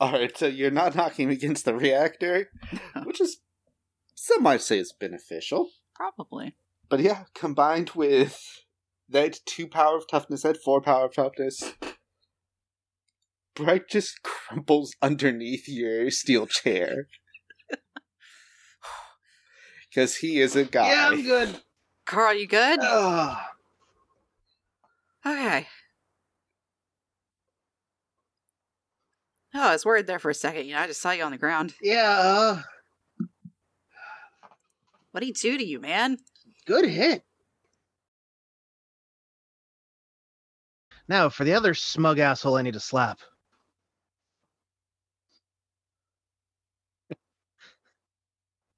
all 0.00 0.12
right. 0.12 0.36
So 0.36 0.46
you're 0.46 0.70
not 0.70 0.94
knocking 0.94 1.30
against 1.30 1.64
the 1.64 1.74
reactor, 1.74 2.50
which 3.04 3.20
is 3.20 3.38
some 4.14 4.42
might 4.42 4.60
say 4.62 4.78
is 4.78 4.92
beneficial. 4.92 5.70
Probably. 5.94 6.54
But 6.88 7.00
yeah, 7.00 7.24
combined 7.34 7.90
with 7.90 8.64
that 9.08 9.40
two 9.44 9.66
power 9.66 9.96
of 9.96 10.08
toughness, 10.08 10.42
that 10.42 10.56
four 10.62 10.80
power 10.80 11.06
of 11.06 11.14
toughness, 11.14 11.74
Bright 13.54 13.88
just 13.88 14.22
crumples 14.22 14.94
underneath 15.02 15.68
your 15.68 16.10
steel 16.10 16.46
chair. 16.46 17.08
Because 19.90 20.16
he 20.16 20.38
is 20.38 20.54
a 20.54 20.64
guy. 20.64 20.90
Yeah, 20.90 21.08
I'm 21.08 21.22
good. 21.22 21.60
Karl, 22.04 22.34
you 22.34 22.46
good? 22.46 22.78
Ugh. 22.82 23.38
Okay. 25.26 25.66
Oh, 29.54 29.68
I 29.68 29.72
was 29.72 29.86
worried 29.86 30.06
there 30.06 30.18
for 30.18 30.30
a 30.30 30.34
second. 30.34 30.66
You 30.66 30.74
know, 30.74 30.80
I 30.80 30.86
just 30.86 31.00
saw 31.00 31.10
you 31.12 31.24
on 31.24 31.32
the 31.32 31.38
ground. 31.38 31.74
yeah, 31.80 32.18
uh, 32.20 32.62
What'd 35.10 35.26
he 35.26 35.32
do 35.32 35.56
to 35.56 35.64
you, 35.64 35.80
man? 35.80 36.18
Good 36.68 36.84
hit. 36.84 37.24
Now, 41.08 41.30
for 41.30 41.44
the 41.44 41.54
other 41.54 41.72
smug 41.72 42.18
asshole 42.18 42.58
I 42.58 42.62
need 42.62 42.74
to 42.74 42.80
slap. 42.80 43.20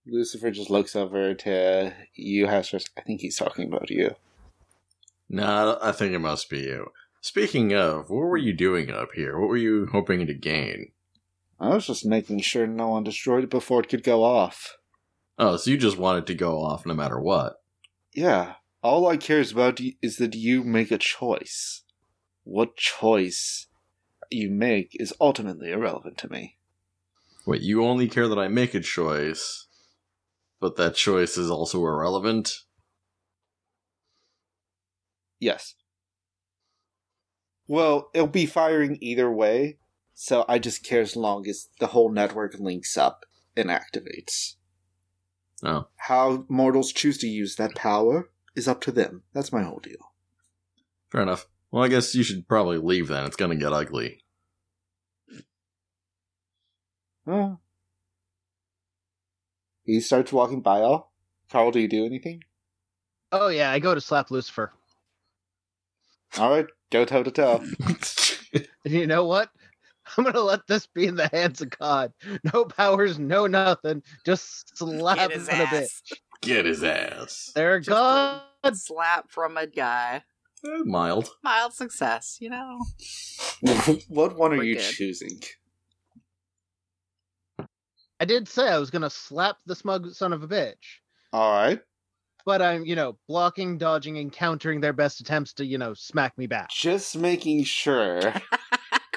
Lucifer 0.07 0.53
just 0.53 0.71
looks 0.71 0.95
over 0.95 1.35
to 1.35 1.93
you, 2.15 2.47
Hastur. 2.47 2.89
I 2.97 3.01
think 3.01 3.23
he's 3.23 3.37
talking 3.37 3.67
about 3.67 3.91
you. 3.91 4.15
No, 5.29 5.77
I 5.83 5.91
think 5.91 6.13
it 6.13 6.21
must 6.21 6.49
be 6.49 6.61
you. 6.61 6.93
Speaking 7.21 7.75
of, 7.75 8.09
what 8.09 8.21
were 8.21 8.37
you 8.37 8.53
doing 8.53 8.93
up 8.93 9.15
here? 9.17 9.37
What 9.37 9.49
were 9.49 9.57
you 9.57 9.89
hoping 9.91 10.25
to 10.29 10.35
gain? 10.35 10.93
I 11.59 11.71
was 11.71 11.89
just 11.89 12.07
making 12.07 12.43
sure 12.43 12.69
no 12.69 12.91
one 12.91 13.03
destroyed 13.03 13.43
it 13.43 13.51
before 13.51 13.81
it 13.81 13.89
could 13.89 14.05
go 14.05 14.23
off. 14.23 14.77
Oh, 15.37 15.57
so 15.57 15.73
you 15.73 15.77
just 15.77 15.99
wanted 15.99 16.29
to 16.29 16.35
go 16.35 16.63
off 16.63 16.87
no 16.87 16.95
matter 16.95 17.19
what. 17.19 17.60
Yeah, 18.13 18.55
all 18.83 19.07
I 19.07 19.17
care 19.17 19.43
about 19.43 19.81
is 20.03 20.17
that 20.17 20.35
you 20.35 20.65
make 20.65 20.91
a 20.91 20.99
choice. 20.99 21.83
What 22.45 22.77
choice 22.77 23.67
you 24.31 24.51
make 24.51 24.97
is 24.99 25.15
ultimately 25.21 25.71
irrelevant 25.71 26.19
to 26.19 26.31
me. 26.31 26.59
Wait, 27.47 27.63
you 27.63 27.85
only 27.85 28.09
care 28.09 28.29
that 28.29 28.39
I 28.39 28.49
make 28.49 28.75
a 28.75 28.81
choice, 28.81 29.67
but 30.61 30.77
that 30.77 30.95
choice 30.95 31.39
is 31.39 31.51
also 31.51 31.85
irrelevant? 31.85 32.53
Yes. 35.39 35.75
Well, 37.67 38.11
it'll 38.13 38.27
be 38.27 38.47
firing 38.47 38.99
either 39.01 39.31
way, 39.31 39.79
so 40.13 40.45
I 40.49 40.59
just 40.59 40.85
care 40.85 41.01
as 41.01 41.17
long 41.17 41.47
as 41.49 41.69
the 41.79 41.89
whole 41.89 42.11
network 42.11 42.55
links 42.59 42.99
up 42.99 43.25
and 43.57 43.71
activates. 43.71 44.57
Oh. 45.65 45.87
How 45.97 46.45
mortals 46.49 46.93
choose 46.93 47.19
to 47.19 47.27
use 47.27 47.57
that 47.57 47.75
power 47.75 48.31
is 48.55 48.67
up 48.67 48.81
to 48.83 48.93
them. 48.93 49.23
That's 49.35 49.53
my 49.53 49.63
whole 49.63 49.81
deal. 49.81 50.13
Fair 51.11 51.23
enough. 51.23 51.47
Well, 51.71 51.85
I 51.85 51.89
guess 51.89 52.15
you 52.15 52.23
should 52.23 52.49
probably 52.49 52.79
leave 52.79 53.09
then. 53.09 53.27
It's 53.27 53.37
gonna 53.37 53.57
get 53.57 53.73
ugly. 53.73 54.23
Huh. 57.29 57.57
He 59.85 60.01
starts 60.01 60.33
walking 60.33 60.63
by 60.63 60.81
all. 60.81 61.13
Karl, 61.51 61.71
do 61.71 61.81
you 61.81 61.89
do 61.89 62.05
anything? 62.07 62.45
Oh, 63.33 63.49
yeah, 63.49 63.71
I 63.71 63.79
go 63.79 63.95
to 63.95 64.01
slap 64.01 64.31
Lucifer. 64.31 64.73
Alright, 66.39 66.67
go 66.91 67.05
toe 67.05 67.23
to 67.23 67.31
toe. 67.31 67.65
You 68.85 69.07
know 69.07 69.25
what? 69.27 69.51
I'm 70.17 70.25
gonna 70.25 70.41
let 70.41 70.67
this 70.67 70.87
be 70.87 71.07
in 71.07 71.17
the 71.17 71.29
hands 71.33 71.61
of 71.61 71.71
God. 71.71 72.13
No 72.53 72.65
powers, 72.65 73.19
no 73.19 73.47
nothing. 73.47 74.03
Just 74.25 74.77
slap 74.77 75.17
Get 75.19 75.31
him 75.33 75.39
his 75.41 75.49
a 75.49 75.69
bit. 75.71 75.91
get 76.43 76.65
his 76.65 76.83
ass. 76.85 77.51
There, 77.55 77.79
Just 77.79 77.89
God. 77.91 78.43
a 78.65 78.75
slap 78.75 79.31
from 79.31 79.57
a 79.57 79.67
guy. 79.67 80.23
Eh, 80.65 80.69
mild. 80.85 81.31
Mild 81.43 81.73
success, 81.73 82.37
you 82.41 82.51
know. 82.51 82.79
what 84.09 84.37
one 84.37 84.53
are 84.53 84.59
We're 84.59 84.63
you 84.65 84.75
good. 84.77 84.83
choosing? 84.83 85.41
I 88.19 88.25
did 88.27 88.49
say 88.49 88.69
I 88.69 88.79
was 88.79 88.91
gonna 88.91 89.11
slap 89.11 89.57
the 89.67 89.75
smug 89.75 90.11
son 90.13 90.33
of 90.35 90.43
a 90.43 90.49
bitch, 90.49 90.75
Alright. 91.33 91.81
but 92.45 92.61
I'm, 92.61 92.85
you 92.85 92.95
know, 92.95 93.17
blocking, 93.29 93.79
dodging, 93.79 94.19
and 94.19 94.31
countering 94.31 94.81
their 94.83 94.93
best 94.93 95.21
attempts 95.21 95.55
to, 95.55 95.65
you 95.65 95.79
know, 95.79 95.95
smack 95.95 96.37
me 96.37 96.47
back. 96.47 96.69
Just 96.71 97.17
making 97.17 97.65
sure. 97.65 98.21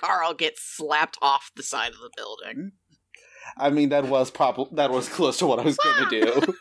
Karl 0.04 0.34
gets 0.34 0.62
slapped 0.62 1.18
off 1.22 1.52
the 1.56 1.64
side 1.64 1.92
of 1.92 2.00
the 2.00 2.10
building. 2.18 2.72
I 3.58 3.70
mean, 3.70 3.90
that 3.90 4.06
was 4.06 4.32
probably 4.32 4.68
that 4.76 4.92
was 4.92 5.08
close 5.10 5.38
to 5.40 5.48
what 5.48 5.60
I 5.60 5.64
was 5.64 5.78
going 5.78 6.10
to 6.10 6.22
do. 6.44 6.54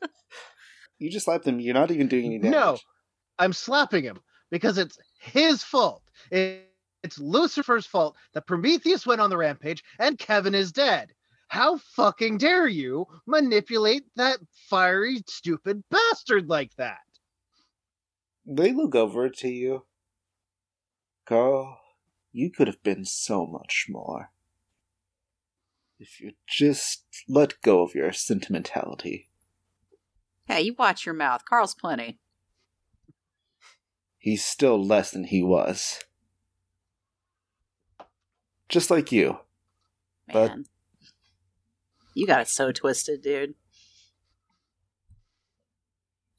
you 0.98 1.10
just 1.10 1.26
slapped 1.26 1.46
him. 1.46 1.60
You're 1.60 1.74
not 1.74 1.90
even 1.90 2.08
doing 2.08 2.26
any 2.26 2.38
damage. 2.38 2.52
No, 2.52 2.78
I'm 3.38 3.52
slapping 3.52 4.04
him 4.04 4.18
because 4.50 4.78
it's 4.78 4.98
his 5.20 5.62
fault. 5.62 6.02
It- 6.30 6.66
it's 7.02 7.18
Lucifer's 7.18 7.86
fault 7.86 8.14
that 8.34 8.46
Prometheus 8.46 9.06
went 9.06 9.22
on 9.22 9.30
the 9.30 9.38
rampage 9.38 9.82
and 9.98 10.18
Kevin 10.18 10.54
is 10.54 10.70
dead. 10.70 11.08
How 11.48 11.78
fucking 11.96 12.36
dare 12.36 12.68
you 12.68 13.06
manipulate 13.26 14.02
that 14.16 14.38
fiery, 14.68 15.22
stupid 15.26 15.82
bastard 15.90 16.50
like 16.50 16.76
that? 16.76 16.98
They 18.44 18.72
look 18.74 18.94
over 18.94 19.30
to 19.30 19.48
you. 19.48 19.86
Karl, 21.24 21.80
you 22.32 22.50
could 22.50 22.66
have 22.66 22.82
been 22.82 23.04
so 23.04 23.46
much 23.46 23.86
more. 23.88 24.30
If 25.98 26.20
you 26.20 26.32
just 26.48 27.04
let 27.28 27.60
go 27.62 27.82
of 27.82 27.94
your 27.94 28.12
sentimentality. 28.12 29.28
Hey, 30.46 30.62
you 30.62 30.74
watch 30.78 31.04
your 31.04 31.14
mouth. 31.14 31.44
Karl's 31.44 31.74
plenty. 31.74 32.18
He's 34.18 34.44
still 34.44 34.82
less 34.82 35.10
than 35.10 35.24
he 35.24 35.42
was. 35.42 36.00
Just 38.68 38.90
like 38.90 39.12
you. 39.12 39.38
But- 40.32 40.48
Man. 40.48 40.64
you 42.14 42.26
got 42.26 42.40
it 42.40 42.48
so 42.48 42.72
twisted, 42.72 43.22
dude. 43.22 43.54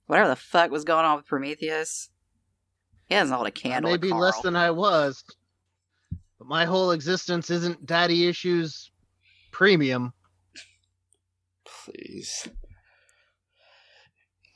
Whatever 0.08 0.30
the 0.30 0.36
fuck 0.36 0.72
was 0.72 0.84
going 0.84 1.06
on 1.06 1.18
with 1.18 1.26
Prometheus, 1.26 2.10
he 3.06 3.16
doesn't 3.16 3.34
hold 3.34 3.48
a 3.48 3.52
candle. 3.52 3.92
may 3.92 3.98
to 3.98 4.02
be 4.02 4.12
less 4.12 4.42
than 4.42 4.56
I 4.56 4.72
was, 4.72 5.24
but 6.42 6.48
my 6.48 6.66
whole 6.66 6.90
existence 6.90 7.52
isn't 7.52 7.86
daddy 7.86 8.28
issues 8.28 8.90
premium. 9.52 10.12
Please. 11.64 12.48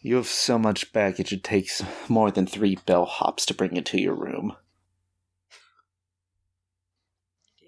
You 0.02 0.16
have 0.16 0.26
so 0.26 0.58
much 0.58 0.92
baggage 0.94 1.32
it 1.32 1.44
takes 1.44 1.84
more 2.10 2.32
than 2.32 2.48
three 2.48 2.76
bellhops 2.76 3.46
to 3.46 3.54
bring 3.54 3.76
it 3.76 3.86
to 3.86 4.02
your 4.02 4.16
room. 4.16 4.56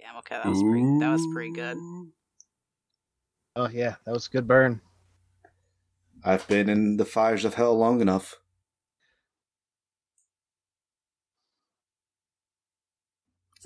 Damn. 0.01 0.17
Okay, 0.17 0.39
that 0.43 0.47
was 0.47 0.63
pretty. 0.63 0.99
That 0.99 1.11
was 1.11 1.27
pretty 1.31 1.53
good. 1.53 1.77
Oh 3.55 3.69
yeah, 3.69 3.97
that 4.03 4.13
was 4.13 4.25
a 4.25 4.31
good 4.31 4.47
burn. 4.47 4.81
I've 6.23 6.47
been 6.47 6.69
in 6.69 6.97
the 6.97 7.05
fires 7.05 7.45
of 7.45 7.53
hell 7.53 7.77
long 7.77 8.01
enough. 8.01 8.33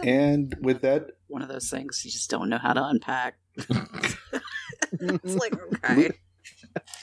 And 0.04 0.56
with 0.62 0.82
that, 0.82 1.08
One 1.28 1.42
of 1.42 1.50
those 1.50 1.70
things 1.70 2.02
you 2.06 2.12
just 2.12 2.30
don't 2.30 2.50
know 2.50 2.58
how 2.58 2.74
to 2.74 2.84
unpack. 2.84 3.36
it's 3.58 5.36
like 5.36 5.54
okay. 5.54 6.12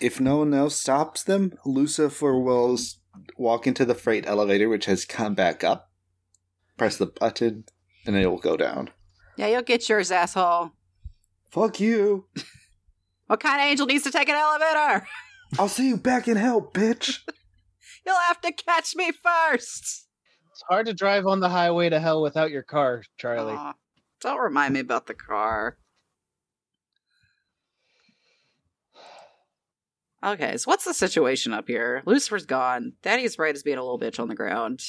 if 0.01 0.21
no 0.21 0.39
one 0.39 0.55
else 0.55 0.77
stops 0.77 1.23
them, 1.23 1.53
Lucifer 1.65 2.39
will 2.39 2.79
walk 3.37 3.67
into 3.67 3.85
the 3.85 3.95
freight 3.95 4.27
elevator, 4.27 4.69
which 4.69 4.87
has 4.87 5.05
come 5.05 5.35
back 5.35 5.63
up, 5.63 5.91
press 6.77 6.97
the 6.97 7.07
button, 7.07 7.65
and 8.07 8.17
it 8.17 8.27
will 8.27 8.39
go 8.39 8.57
down. 8.57 8.91
Yeah, 9.37 9.49
you'll 9.49 9.63
get 9.63 9.89
yours, 9.89 10.11
asshole. 10.11 10.73
Fuck 11.51 11.81
you! 11.81 12.27
What 13.29 13.41
kind 13.41 13.61
of 13.61 13.67
angel 13.67 13.87
needs 13.87 14.05
to 14.05 14.11
take 14.11 14.31
an 14.31 14.37
elevator? 14.37 15.07
I'll 15.59 15.69
see 15.69 15.89
you 15.89 15.99
back 15.99 16.29
in 16.29 16.39
hell, 16.39 16.63
bitch! 16.63 17.19
You'll 18.07 18.17
have 18.17 18.41
to 18.41 18.53
catch 18.53 18.97
me 18.97 19.13
first. 19.13 20.08
It's 20.59 20.65
hard 20.69 20.87
to 20.87 20.93
drive 20.93 21.25
on 21.25 21.39
the 21.39 21.49
highway 21.49 21.89
to 21.89 22.01
hell 22.01 22.21
without 22.21 22.51
your 22.51 22.65
car, 22.65 23.05
Charlie. 23.17 23.53
Aw, 23.55 23.75
don't 24.21 24.41
remind 24.41 24.75
me 24.75 24.81
about 24.81 25.07
the 25.07 25.15
car. 25.15 25.79
Okay, 30.21 30.57
so 30.57 30.69
what's 30.69 30.85
the 30.85 30.95
situation 30.95 31.53
up 31.55 31.69
here? 31.69 32.03
Lucifer's 32.07 32.45
gone. 32.45 32.95
Daddy's 33.03 33.37
Bright 33.37 33.55
is 33.55 33.63
being 33.63 33.79
a 33.79 33.83
little 33.85 34.01
bitch 34.01 34.19
on 34.19 34.27
the 34.27 34.35
ground. 34.35 34.81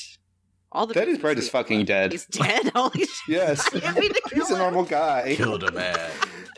All 0.71 0.87
the 0.87 0.95
Daddy's 0.95 1.17
pieces 1.17 1.21
Bright 1.21 1.37
is 1.37 1.43
he's- 1.43 1.51
fucking 1.51 1.85
dead. 1.85 2.13
He's 2.13 2.25
dead. 2.25 2.71
Holy 2.75 3.05
shit! 3.05 3.09
Yes, 3.27 3.71
mean 3.73 3.81
to 3.83 4.21
kill 4.27 4.45
he's 4.47 4.49
a 4.49 4.57
normal 4.57 4.85
guy. 4.85 5.35
Killed 5.35 5.65
a 5.65 5.71
man. 5.71 6.09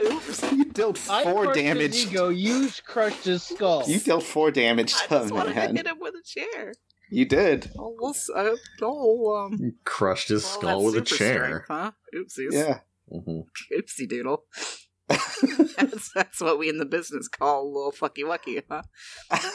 Oops. 0.01 0.51
You 0.53 0.63
dealt 0.63 0.97
four 0.97 1.43
crushed 1.47 1.55
damage. 1.59 1.95
His 1.95 2.07
ego, 2.13 2.29
you 2.29 2.69
crushed 2.85 3.25
his 3.25 3.43
skull. 3.43 3.83
You 3.87 3.99
dealt 3.99 4.23
four 4.23 4.51
damage 4.51 4.93
I 4.95 5.03
to 5.03 5.09
just 5.09 5.31
a 5.31 5.33
wanted 5.33 5.49
to 5.49 5.55
man. 5.55 5.75
hit 5.75 5.85
him 5.87 5.99
with 5.99 6.13
a 6.15 6.23
chair. 6.23 6.73
You 7.11 7.25
did. 7.25 7.69
Oh, 7.77 7.93
we'll, 7.99 8.11
s- 8.11 8.29
uh, 8.33 8.55
oh 8.81 9.35
um, 9.35 9.73
Crushed 9.83 10.29
his 10.29 10.43
well, 10.43 10.51
skull 10.53 10.83
with 10.85 10.95
a 10.95 11.01
chair. 11.01 11.65
strength, 11.65 11.65
huh? 11.67 11.91
Oopsies. 12.15 12.53
Yeah. 12.53 12.79
Mhm. 13.13 13.43
Oopsie 13.77 14.07
doodle. 14.09 14.45
that's, 15.09 16.11
that's 16.15 16.39
what 16.39 16.57
we 16.57 16.69
in 16.69 16.77
the 16.77 16.85
business 16.85 17.27
call 17.27 17.63
a 17.63 17.67
little 17.67 17.91
fucky 17.91 18.23
wucky, 18.23 18.63
huh? 18.69 18.83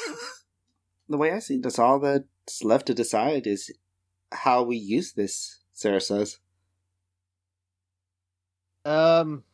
the 1.08 1.16
way 1.16 1.32
I 1.32 1.38
see 1.38 1.54
it, 1.54 1.62
that's 1.62 1.78
all 1.78 1.98
that's 1.98 2.62
left 2.62 2.86
to 2.88 2.94
decide 2.94 3.46
is 3.46 3.72
how 4.32 4.62
we 4.62 4.76
use 4.76 5.14
this, 5.14 5.60
Sarah 5.72 6.00
says. 6.02 6.38
um, 8.84 9.44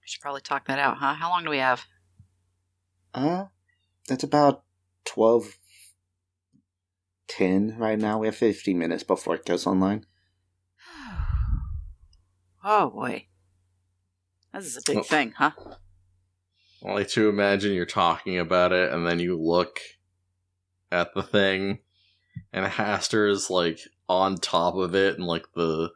We 0.00 0.06
should 0.06 0.22
probably 0.22 0.40
talk 0.40 0.66
that 0.68 0.78
out, 0.78 0.96
huh? 0.96 1.12
How 1.12 1.28
long 1.28 1.44
do 1.44 1.50
we 1.50 1.58
have? 1.58 1.84
Uh, 3.12 3.44
that's 4.08 4.24
about 4.24 4.62
12 5.18 5.56
10 7.26 7.76
right 7.76 7.98
now. 7.98 8.20
We 8.20 8.28
have 8.28 8.36
15 8.36 8.78
minutes 8.78 9.02
before 9.02 9.34
it 9.34 9.44
goes 9.44 9.66
online. 9.66 10.06
Oh 12.62 12.90
boy. 12.90 13.26
This 14.52 14.66
is 14.66 14.76
a 14.76 14.82
big 14.86 14.98
Oh. 14.98 15.02
thing, 15.02 15.32
huh? 15.36 15.52
Only 16.82 17.04
to 17.06 17.28
imagine 17.28 17.72
you're 17.72 17.86
talking 17.86 18.38
about 18.38 18.72
it, 18.72 18.92
and 18.92 19.06
then 19.06 19.18
you 19.20 19.36
look 19.40 19.80
at 20.92 21.14
the 21.14 21.22
thing, 21.22 21.78
and 22.52 22.66
Hastur 22.66 23.28
is 23.30 23.48
like 23.50 23.80
on 24.08 24.36
top 24.36 24.74
of 24.74 24.94
it, 24.94 25.16
and 25.18 25.26
like 25.26 25.46
the 25.54 25.90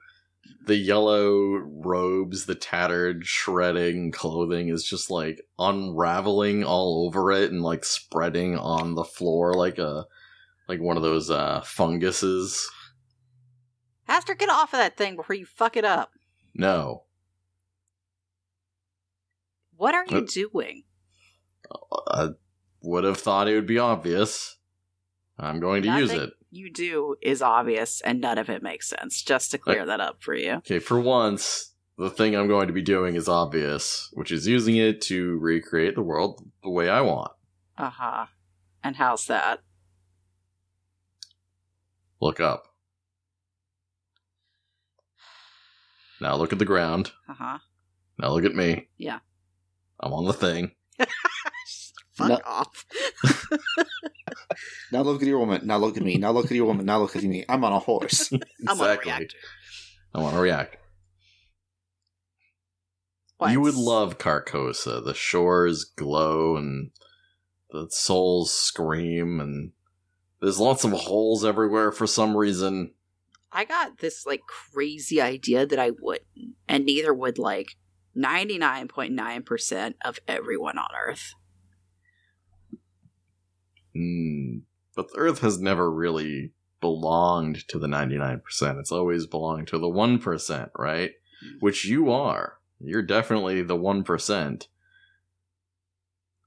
the 0.65 0.77
yellow 0.77 1.57
robes, 1.57 2.47
the 2.47 2.55
tattered, 2.55 3.27
shredding 3.27 4.13
clothing 4.13 4.69
is 4.69 4.85
just 4.85 5.11
like 5.11 5.41
unraveling 5.59 6.65
all 6.65 7.07
over 7.07 7.33
it 7.33 7.51
and 7.51 7.63
like 7.63 7.85
spreading 7.85 8.57
on 8.57 8.95
the 8.95 9.05
floor 9.05 9.55
like 9.55 9.79
a 9.79 10.07
like 10.69 10.81
one 10.81 10.97
of 10.97 11.03
those 11.03 11.31
uh 11.31 11.61
funguses. 11.63 12.69
Hastur, 14.09 14.39
get 14.39 14.49
off 14.49 14.73
of 14.75 14.79
that 14.79 14.97
thing 14.97 15.17
before 15.17 15.37
you 15.37 15.47
fuck 15.47 15.77
it 15.77 15.85
up. 15.85 16.11
No, 16.55 17.05
What 19.77 19.95
are 19.95 20.05
you 20.09 20.19
Uh, 20.19 20.27
doing? 20.33 20.85
I 22.09 22.29
would 22.83 23.05
have 23.05 23.19
thought 23.19 23.49
it 23.49 23.55
would 23.55 23.67
be 23.67 23.79
obvious. 23.79 24.59
I'm 25.39 25.61
going 25.61 25.83
to 25.83 25.89
use 25.89 26.11
Nothing 26.13 26.29
it. 26.29 26.35
You 26.55 26.71
do 26.71 27.17
is 27.23 27.41
obvious, 27.41 28.03
and 28.03 28.21
none 28.21 28.37
of 28.37 28.51
it 28.51 28.63
makes 28.63 28.87
sense. 28.87 29.23
Just 29.23 29.51
to 29.53 29.59
clear 29.59 29.87
that 29.87 30.01
up 30.01 30.23
for 30.23 30.35
you. 30.35 30.53
Okay, 30.57 30.81
for 30.81 31.01
once, 31.01 31.73
the 31.97 32.11
thing 32.11 32.35
I'm 32.35 32.47
going 32.47 32.67
to 32.67 32.75
be 32.75 32.83
doing 32.83 33.15
is 33.15 33.27
obvious, 33.27 34.11
which 34.13 34.31
is 34.31 34.47
using 34.47 34.77
it 34.77 35.01
to 35.03 35.39
recreate 35.39 35.95
the 35.95 36.03
world 36.03 36.47
the 36.63 36.69
way 36.69 36.91
I 36.91 37.01
want. 37.01 37.33
Uh 37.79 37.89
huh. 37.89 38.27
And 38.85 38.97
how's 38.97 39.25
that? 39.27 39.61
Look 42.21 42.39
up. 42.39 42.67
Now 46.21 46.37
look 46.37 46.53
at 46.53 46.59
the 46.59 46.67
ground. 46.67 47.13
Uh 47.27 47.35
huh. 47.35 47.59
Now 48.19 48.29
look 48.29 48.45
at 48.45 48.55
me. 48.55 48.89
Yeah. 48.99 49.21
I'm 50.01 50.13
on 50.13 50.27
the 50.27 50.35
thing. 50.35 50.73
Fuck 52.29 52.45
No. 52.45 52.51
off. 52.51 52.87
Now 54.93 55.01
look 55.01 55.23
at 55.23 55.29
your 55.29 55.39
woman. 55.39 55.67
Now 55.67 55.79
look 55.79 55.97
at 55.97 56.03
me. 56.03 56.17
Now 56.19 56.31
look 56.33 56.45
at 56.47 56.51
your 56.53 56.67
woman. 56.67 56.85
Now 56.85 56.99
look 56.99 57.17
at 57.17 57.23
me. 57.23 57.45
I'm 57.49 57.65
on 57.65 57.73
a 57.73 57.79
horse. 57.79 58.31
I'm 58.69 58.79
on 58.81 58.91
a 58.91 58.99
reactor. 58.99 59.37
I 60.15 60.21
want 60.21 60.35
to 60.35 60.41
react. 60.43 60.77
What? 63.39 63.53
You 63.53 63.61
would 63.63 63.75
love 63.75 64.19
Carcosa. 64.19 65.03
The 65.03 65.15
shores 65.15 65.85
glow 65.85 66.57
and 66.57 66.91
the 67.71 67.87
souls 67.91 68.53
scream 68.53 69.41
and 69.41 69.73
there's 70.41 70.61
lots 70.61 70.85
of 70.85 70.93
holes 70.93 71.45
everywhere 71.45 71.91
for 71.93 72.07
some 72.07 72.37
reason. 72.37 72.93
I 73.51 73.65
got 73.65 73.99
this 73.99 74.27
like 74.27 74.43
crazy 74.47 75.21
idea 75.21 75.65
that 75.67 75.79
I 75.79 75.93
wouldn't, 75.99 76.57
and 76.69 76.85
neither 76.85 77.15
would 77.15 77.39
like 77.39 77.77
99.9% 78.17 79.95
of 80.05 80.19
everyone 80.29 80.79
on 80.79 80.89
Earth. 81.07 81.35
Hmm. 83.95 84.59
But 84.95 85.11
the 85.13 85.19
Earth 85.19 85.41
has 85.41 85.59
never 85.59 85.91
really 85.91 86.53
belonged 86.81 87.67
to 87.69 87.79
the 87.79 87.87
99%. 87.87 88.43
It's 88.79 88.93
always 88.93 89.27
belonged 89.27 89.69
to 89.69 89.79
the 89.79 89.87
1%, 89.87 90.71
right? 90.77 91.13
Which 91.61 91.87
you 91.87 92.11
are. 92.11 92.59
You're 92.79 93.03
definitely 93.03 93.63
the 93.63 93.77
1%. 93.77 94.67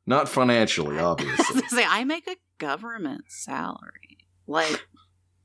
Not 0.05 0.29
financially, 0.29 0.99
obviously. 0.99 1.61
say, 1.69 1.85
I 1.87 2.03
make 2.03 2.27
a 2.27 2.35
government 2.59 3.25
salary. 3.29 4.27
Like 4.45 4.85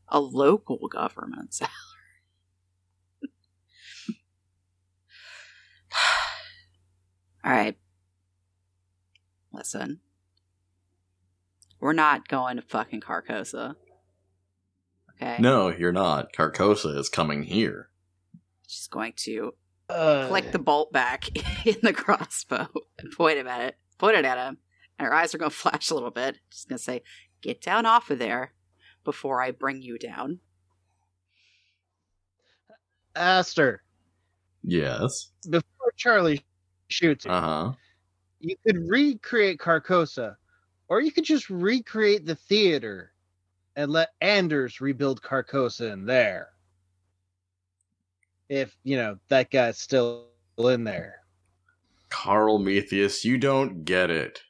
a 0.08 0.20
local 0.20 0.88
government 0.88 1.54
salary. 1.54 1.72
All 7.44 7.52
right. 7.52 7.78
Listen. 9.52 10.00
We're 11.80 11.92
not 11.94 12.28
going 12.28 12.56
to 12.56 12.62
fucking 12.62 13.00
Carcosa. 13.00 13.74
Okay? 15.16 15.36
no, 15.40 15.68
you're 15.68 15.92
not. 15.92 16.32
Carcosa 16.32 16.96
is 16.96 17.08
coming 17.08 17.42
here. 17.44 17.88
She's 18.66 18.86
going 18.86 19.14
to 19.24 19.54
uh, 19.88 20.28
click 20.28 20.52
the 20.52 20.58
bolt 20.58 20.92
back 20.92 21.28
in 21.66 21.76
the 21.82 21.92
crossbow 21.92 22.68
and 22.98 23.10
point 23.16 23.38
him 23.38 23.46
at 23.48 23.62
it, 23.62 23.76
point 23.98 24.16
it 24.16 24.24
at 24.24 24.38
him, 24.38 24.58
and 24.98 25.06
her 25.06 25.14
eyes 25.14 25.34
are 25.34 25.38
going 25.38 25.50
to 25.50 25.56
flash 25.56 25.90
a 25.90 25.94
little 25.94 26.10
bit. 26.10 26.36
She's 26.50 26.64
going 26.66 26.78
to 26.78 26.82
say, 26.84 27.02
"Get 27.40 27.60
down 27.60 27.86
off 27.86 28.10
of 28.10 28.18
there 28.18 28.52
before 29.04 29.42
I 29.42 29.50
bring 29.50 29.82
you 29.82 29.98
down." 29.98 30.40
Hastur, 33.16 33.78
Yes. 34.62 35.32
before 35.48 35.92
Charlie 35.96 36.44
shoots 36.88 37.24
you, 37.24 37.30
Uh 37.32 37.40
huh. 37.40 37.72
you 38.38 38.56
could 38.64 38.88
recreate 38.88 39.58
Carcosa, 39.58 40.36
or 40.90 41.00
you 41.00 41.12
could 41.12 41.24
just 41.24 41.48
recreate 41.48 42.26
the 42.26 42.34
theater 42.34 43.12
and 43.76 43.90
let 43.90 44.10
Anders 44.20 44.80
rebuild 44.80 45.22
Carcosa 45.22 45.90
in 45.92 46.04
there. 46.04 46.48
If 48.48 48.76
you 48.82 48.96
know 48.96 49.16
that 49.28 49.50
guy's 49.50 49.78
still 49.78 50.26
in 50.58 50.82
there. 50.84 51.20
Karl 52.10 52.58
Methius, 52.58 53.24
you 53.24 53.38
don't 53.38 53.84
get 53.84 54.10
it. 54.10 54.40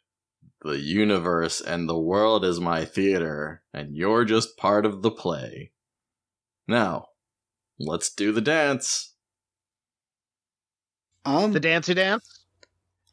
The 0.62 0.78
universe 0.78 1.61
and 1.61 1.86
the 1.88 1.99
world 1.99 2.45
is 2.45 2.59
my 2.59 2.86
theater, 2.86 3.62
and 3.74 3.95
you're 3.95 4.24
just 4.24 4.57
part 4.57 4.86
of 4.86 5.03
the 5.03 5.11
play. 5.11 5.72
Now, 6.66 7.09
let's 7.78 8.12
do 8.12 8.32
the 8.32 8.41
dance. 8.41 9.14
Um, 11.26 11.53
The 11.53 11.61
dancey 11.61 11.93
dance. 11.95 12.45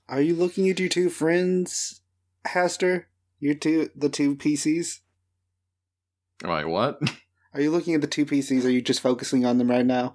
are 0.07 0.21
you 0.21 0.33
looking 0.35 0.69
at 0.69 0.79
your 0.79 0.87
two 0.89 1.09
friends, 1.09 2.01
Hastur? 2.47 3.05
Your 3.39 3.53
two, 3.55 3.89
the 3.95 4.09
two 4.09 4.35
PCs. 4.35 4.99
Wait, 6.43 6.65
what? 6.65 6.99
Are 7.53 7.61
you 7.61 7.71
looking 7.71 7.95
at 7.95 8.01
the 8.01 8.07
two 8.07 8.25
PCs? 8.25 8.65
Are 8.65 8.69
you 8.69 8.81
just 8.81 9.01
focusing 9.01 9.45
on 9.45 9.57
them 9.57 9.69
right 9.71 9.85
now? 9.85 10.13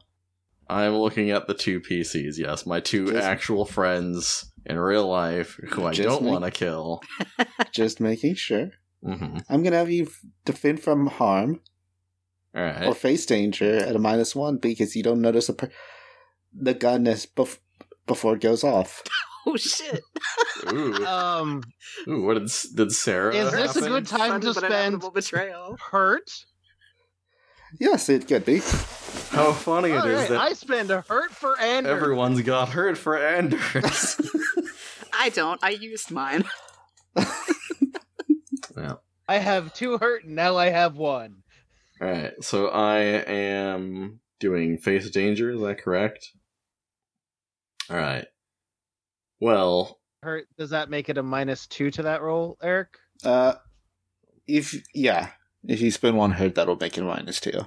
I'm 0.69 0.95
looking 0.97 1.31
at 1.31 1.47
the 1.49 1.55
two 1.55 1.81
PCs, 1.81 2.39
yes, 2.39 2.65
my 2.67 2.81
two 2.81 3.07
Just- 3.13 3.27
actual 3.27 3.65
friends 3.65 4.53
in 4.65 4.79
real 4.79 5.07
life 5.09 5.59
who 5.71 5.85
I 5.85 5.93
don't 5.93 6.23
want 6.23 6.45
to 6.45 6.51
kill. 6.51 7.03
just 7.73 8.01
making 8.01 8.37
sure. 8.37 8.71
hmm 9.05 9.39
I'm 9.49 9.63
gonna 9.63 9.77
have 9.77 9.91
you 9.91 10.09
defend 10.45 10.81
from 10.81 11.09
harm 11.09 11.61
or 12.55 12.95
face 12.95 13.27
danger 13.27 13.77
at 13.79 13.97
a 13.97 13.99
minus 13.99 14.37
one 14.37 14.59
because 14.59 14.95
you 14.95 15.03
don't 15.03 15.21
notice 15.21 15.49
a 15.49 15.55
per- 15.55 15.71
the 16.55 16.75
gun 16.75 17.07
is 17.07 17.27
bef- 17.27 17.59
before 18.07 18.35
it 18.35 18.41
goes 18.41 18.63
off. 18.63 19.03
Oh 19.47 19.57
shit! 19.57 20.01
Ooh. 20.73 21.05
Um, 21.05 21.63
Ooh, 22.07 22.23
what 22.23 22.35
did, 22.35 22.49
did 22.77 22.93
Sarah 22.93 23.35
Is 23.35 23.51
this 23.51 23.75
a 23.75 23.81
good 23.89 24.07
time 24.07 24.41
to 24.41 24.55
spend 24.55 24.73
inevitable 24.73 25.11
betrayal. 25.11 25.77
hurt? 25.91 26.31
Yes, 27.81 28.09
it 28.09 28.29
could 28.29 28.45
be. 28.45 28.59
How 29.31 29.53
funny 29.53 29.91
it 29.91 29.97
All 29.97 30.07
is 30.07 30.15
right, 30.21 30.29
that 30.29 30.41
I 30.41 30.53
spend 30.53 30.91
a 30.91 31.01
hurt 31.01 31.33
for 31.33 31.59
Anders. 31.59 31.91
everyone's 31.91 32.41
got 32.43 32.69
hurt 32.69 32.97
for 32.97 33.19
Anders. 33.19 34.21
I 35.13 35.31
don't. 35.31 35.59
I 35.63 35.71
used 35.71 36.11
mine. 36.11 36.45
yeah. 38.77 38.95
I 39.29 39.39
have 39.39 39.75
two 39.75 39.99
hurt, 39.99 40.25
and 40.25 40.37
now 40.37 40.57
I 40.57 40.69
have 40.69 40.97
one. 40.97 41.43
Alright, 42.01 42.43
so 42.43 42.69
I 42.69 42.99
am 42.99 44.21
doing 44.41 44.77
face 44.79 45.09
danger, 45.11 45.51
is 45.51 45.61
that 45.63 45.79
correct? 45.79 46.29
Alright. 47.91 48.27
Well, 49.43 49.99
Hurt. 50.23 50.47
Does 50.57 50.71
that 50.71 50.89
make 50.89 51.09
it 51.09 51.19
a 51.19 51.23
minus 51.25 51.67
two 51.67 51.91
to 51.91 52.03
that 52.05 52.23
roll, 52.23 52.57
Eric? 52.63 52.97
Uh, 53.25 53.55
if 54.47 54.81
yeah, 54.95 55.31
if 55.67 55.81
you 55.81 55.91
spend 55.91 56.17
one 56.17 56.31
hurt, 56.31 56.55
that'll 56.55 56.77
make 56.77 56.97
it 56.97 57.03
minus 57.03 57.41
two, 57.41 57.63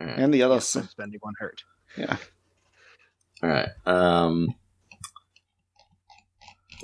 alright. 0.00 0.18
and 0.18 0.34
the 0.34 0.42
other. 0.42 0.54
Yes, 0.54 0.74
I'm 0.74 0.88
spending 0.88 1.20
one 1.22 1.34
hurt. 1.38 1.62
yeah. 1.96 2.16
Alright. 3.40 3.68
Um 3.86 4.48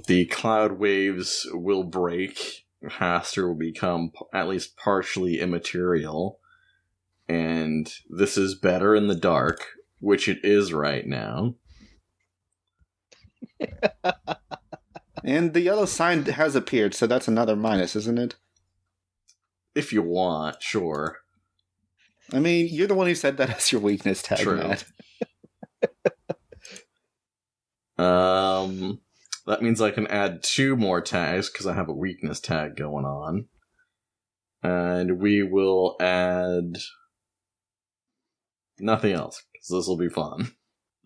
the 0.07 0.27
cloud 0.27 0.79
waves 0.79 1.45
will 1.53 1.83
break. 1.83 2.65
Hastur 2.85 3.49
will 3.49 3.57
become 3.57 4.13
at 4.33 4.47
least 4.47 4.77
partially 4.77 5.41
immaterial. 5.41 6.39
And 7.29 7.93
this 8.09 8.37
is 8.37 8.55
better 8.55 8.95
in 8.95 9.09
the 9.09 9.17
dark, 9.17 9.67
which 10.01 10.29
it 10.29 10.39
is 10.45 10.73
right 10.73 11.05
now. 11.05 11.57
And 15.25 15.53
the 15.53 15.61
yellow 15.61 15.85
sign 15.85 16.25
has 16.25 16.55
appeared, 16.55 16.95
so 16.95 17.07
that's 17.07 17.29
another 17.29 17.55
minus, 17.55 17.95
isn't 17.95 18.19
it? 18.19 18.37
If 19.75 19.93
you 19.93 20.01
want, 20.01 20.63
sure. 20.63 21.19
I 22.33 22.39
mean, 22.39 22.69
you're 22.71 22.87
the 22.87 22.95
one 22.95 23.07
who 23.07 23.15
said 23.15 23.37
that 23.37 23.51
as 23.51 23.71
your 23.71 23.81
weakness 23.81 24.23
tag, 24.23 24.39
True. 24.39 24.57
Matt. 24.57 24.85
Um, 27.99 29.01
that 29.47 29.61
means 29.61 29.81
I 29.81 29.91
can 29.91 30.07
add 30.07 30.45
two 30.45 30.77
more 30.77 31.01
tags 31.01 31.51
because 31.51 31.67
I 31.67 31.75
have 31.75 31.89
a 31.89 31.93
weakness 31.93 32.39
tag 32.39 32.77
going 32.77 33.05
on. 33.05 33.47
And 34.63 35.19
we 35.19 35.43
will 35.43 35.97
add 36.01 36.79
nothing 38.79 39.13
else 39.13 39.43
because 39.53 39.69
this 39.69 39.89
will 39.89 39.97
be 39.97 40.09
fun. 40.09 40.53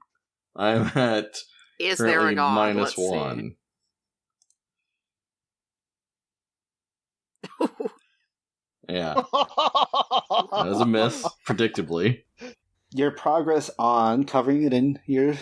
I'm 0.55 0.91
at 0.95 1.39
Is 1.79 1.99
there 1.99 2.09
a 2.09 2.13
currently 2.15 2.35
god? 2.37 2.55
minus 2.55 2.77
Let's 2.77 2.97
see. 2.97 3.09
one. 3.17 3.57
Yeah, 8.89 9.15
that 9.15 10.51
was 10.51 10.81
a 10.81 10.87
miss, 10.87 11.27
predictably. 11.49 12.23
Your 12.93 13.11
progress 13.11 13.71
on 13.79 14.25
covering 14.25 14.65
it 14.65 14.75
in 14.75 14.99
your 15.07 15.35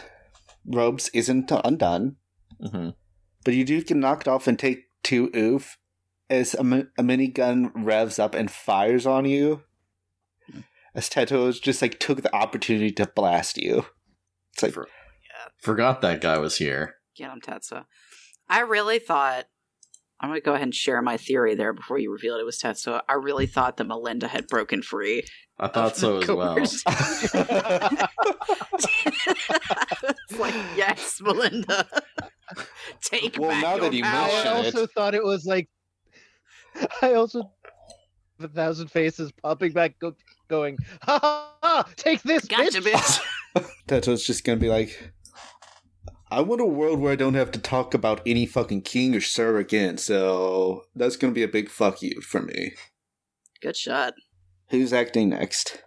robes 0.66 1.08
isn't 1.14 1.50
undone, 1.64 2.16
hmm 2.60 2.90
but 3.42 3.54
you 3.54 3.64
do 3.64 3.82
get 3.82 3.96
knocked 3.96 4.28
off 4.28 4.46
and 4.46 4.58
take 4.58 4.84
two 5.02 5.30
oof 5.34 5.78
as 6.28 6.52
a, 6.54 6.62
mi- 6.62 6.84
a 6.98 7.02
minigun 7.02 7.70
revs 7.74 8.18
up 8.18 8.34
and 8.34 8.50
fires 8.50 9.06
on 9.06 9.24
you. 9.24 9.62
As 10.94 11.08
Tetsuo 11.08 11.58
just 11.58 11.80
like 11.80 11.98
took 11.98 12.22
the 12.22 12.34
opportunity 12.36 12.92
to 12.92 13.06
blast 13.06 13.56
you. 13.56 13.86
It's 14.52 14.62
like 14.62 14.74
For- 14.74 14.88
Forgot 15.60 16.00
that 16.02 16.20
guy 16.20 16.38
was 16.38 16.56
here. 16.58 16.96
Get 17.16 17.30
him, 17.30 17.40
Tetsuo. 17.40 17.84
I 18.48 18.60
really 18.60 18.98
thought. 18.98 19.44
I'm 20.22 20.28
going 20.28 20.38
to 20.40 20.44
go 20.44 20.52
ahead 20.52 20.64
and 20.64 20.74
share 20.74 21.00
my 21.00 21.16
theory 21.16 21.54
there 21.54 21.72
before 21.72 21.98
you 21.98 22.12
revealed 22.12 22.40
it 22.40 22.44
was 22.44 22.58
Tetsuo. 22.58 23.00
I 23.08 23.14
really 23.14 23.46
thought 23.46 23.78
that 23.78 23.84
Melinda 23.86 24.28
had 24.28 24.48
broken 24.48 24.82
free. 24.82 25.22
I 25.58 25.68
thought 25.68 25.96
so 25.96 26.18
as 26.18 26.28
well. 26.28 26.56
coercion. 26.56 26.80
it's 29.10 30.38
like, 30.38 30.54
yes, 30.76 31.20
Melinda. 31.22 31.86
Take 33.02 33.36
Well, 33.38 33.50
back 33.50 33.62
now 33.62 33.76
your 33.76 33.80
that 33.84 33.92
you 33.94 34.02
power. 34.02 34.26
mention 34.28 34.46
I 34.52 34.58
it. 34.60 34.64
also 34.66 34.86
thought 34.88 35.14
it 35.14 35.24
was 35.24 35.44
like. 35.46 35.68
I 37.02 37.14
also. 37.14 37.50
A 38.42 38.48
thousand 38.48 38.88
faces 38.88 39.30
popping 39.42 39.72
back, 39.72 39.98
go, 39.98 40.14
going, 40.48 40.78
ha 41.02 41.18
ha 41.20 41.52
ha! 41.62 41.84
Take 41.96 42.22
this, 42.22 42.46
Gotcha, 42.46 42.80
bitch! 42.80 43.20
bitch. 43.54 43.66
Tetsuo's 43.88 44.26
just 44.26 44.44
gonna 44.44 44.56
be 44.58 44.70
like, 44.70 45.12
I 46.30 46.40
want 46.42 46.60
a 46.60 46.64
world 46.66 47.00
where 47.00 47.12
I 47.12 47.16
don't 47.16 47.34
have 47.34 47.50
to 47.52 47.58
talk 47.58 47.92
about 47.92 48.20
any 48.24 48.46
fucking 48.46 48.82
king 48.82 49.14
or 49.16 49.20
sir 49.20 49.58
again, 49.58 49.98
so 49.98 50.84
that's 50.94 51.16
gonna 51.16 51.32
be 51.32 51.42
a 51.42 51.48
big 51.48 51.68
fuck 51.68 52.02
you 52.02 52.20
for 52.20 52.40
me. 52.40 52.72
Good 53.60 53.76
shot. 53.76 54.14
Who's 54.70 54.92
acting 54.92 55.30
next? 55.30 55.82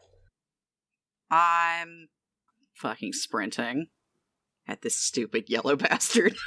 I'm 1.31 2.09
fucking 2.75 3.13
sprinting 3.13 3.87
at 4.67 4.81
this 4.81 4.97
stupid 4.97 5.45
yellow 5.49 5.75
bastard. 5.77 6.35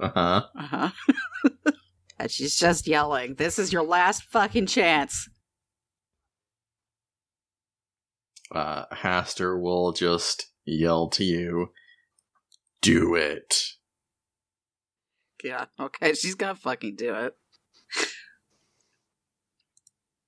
Uh 0.00 0.10
huh. 0.14 0.42
Uh 0.56 0.62
huh. 0.62 0.90
and 2.20 2.30
she's 2.30 2.54
just 2.56 2.86
yelling, 2.86 3.34
This 3.34 3.58
is 3.58 3.72
your 3.72 3.82
last 3.82 4.22
fucking 4.22 4.66
chance. 4.66 5.28
uh, 8.54 8.84
Hastur 8.92 9.60
will 9.60 9.90
just 9.92 10.52
yell 10.64 11.08
to 11.08 11.24
you, 11.24 11.72
"Do 12.80 13.14
it!" 13.14 13.74
Yeah, 15.42 15.66
okay, 15.78 16.14
she's 16.14 16.34
gonna 16.34 16.54
fucking 16.54 16.96
do 16.96 17.14
it. 17.14 17.36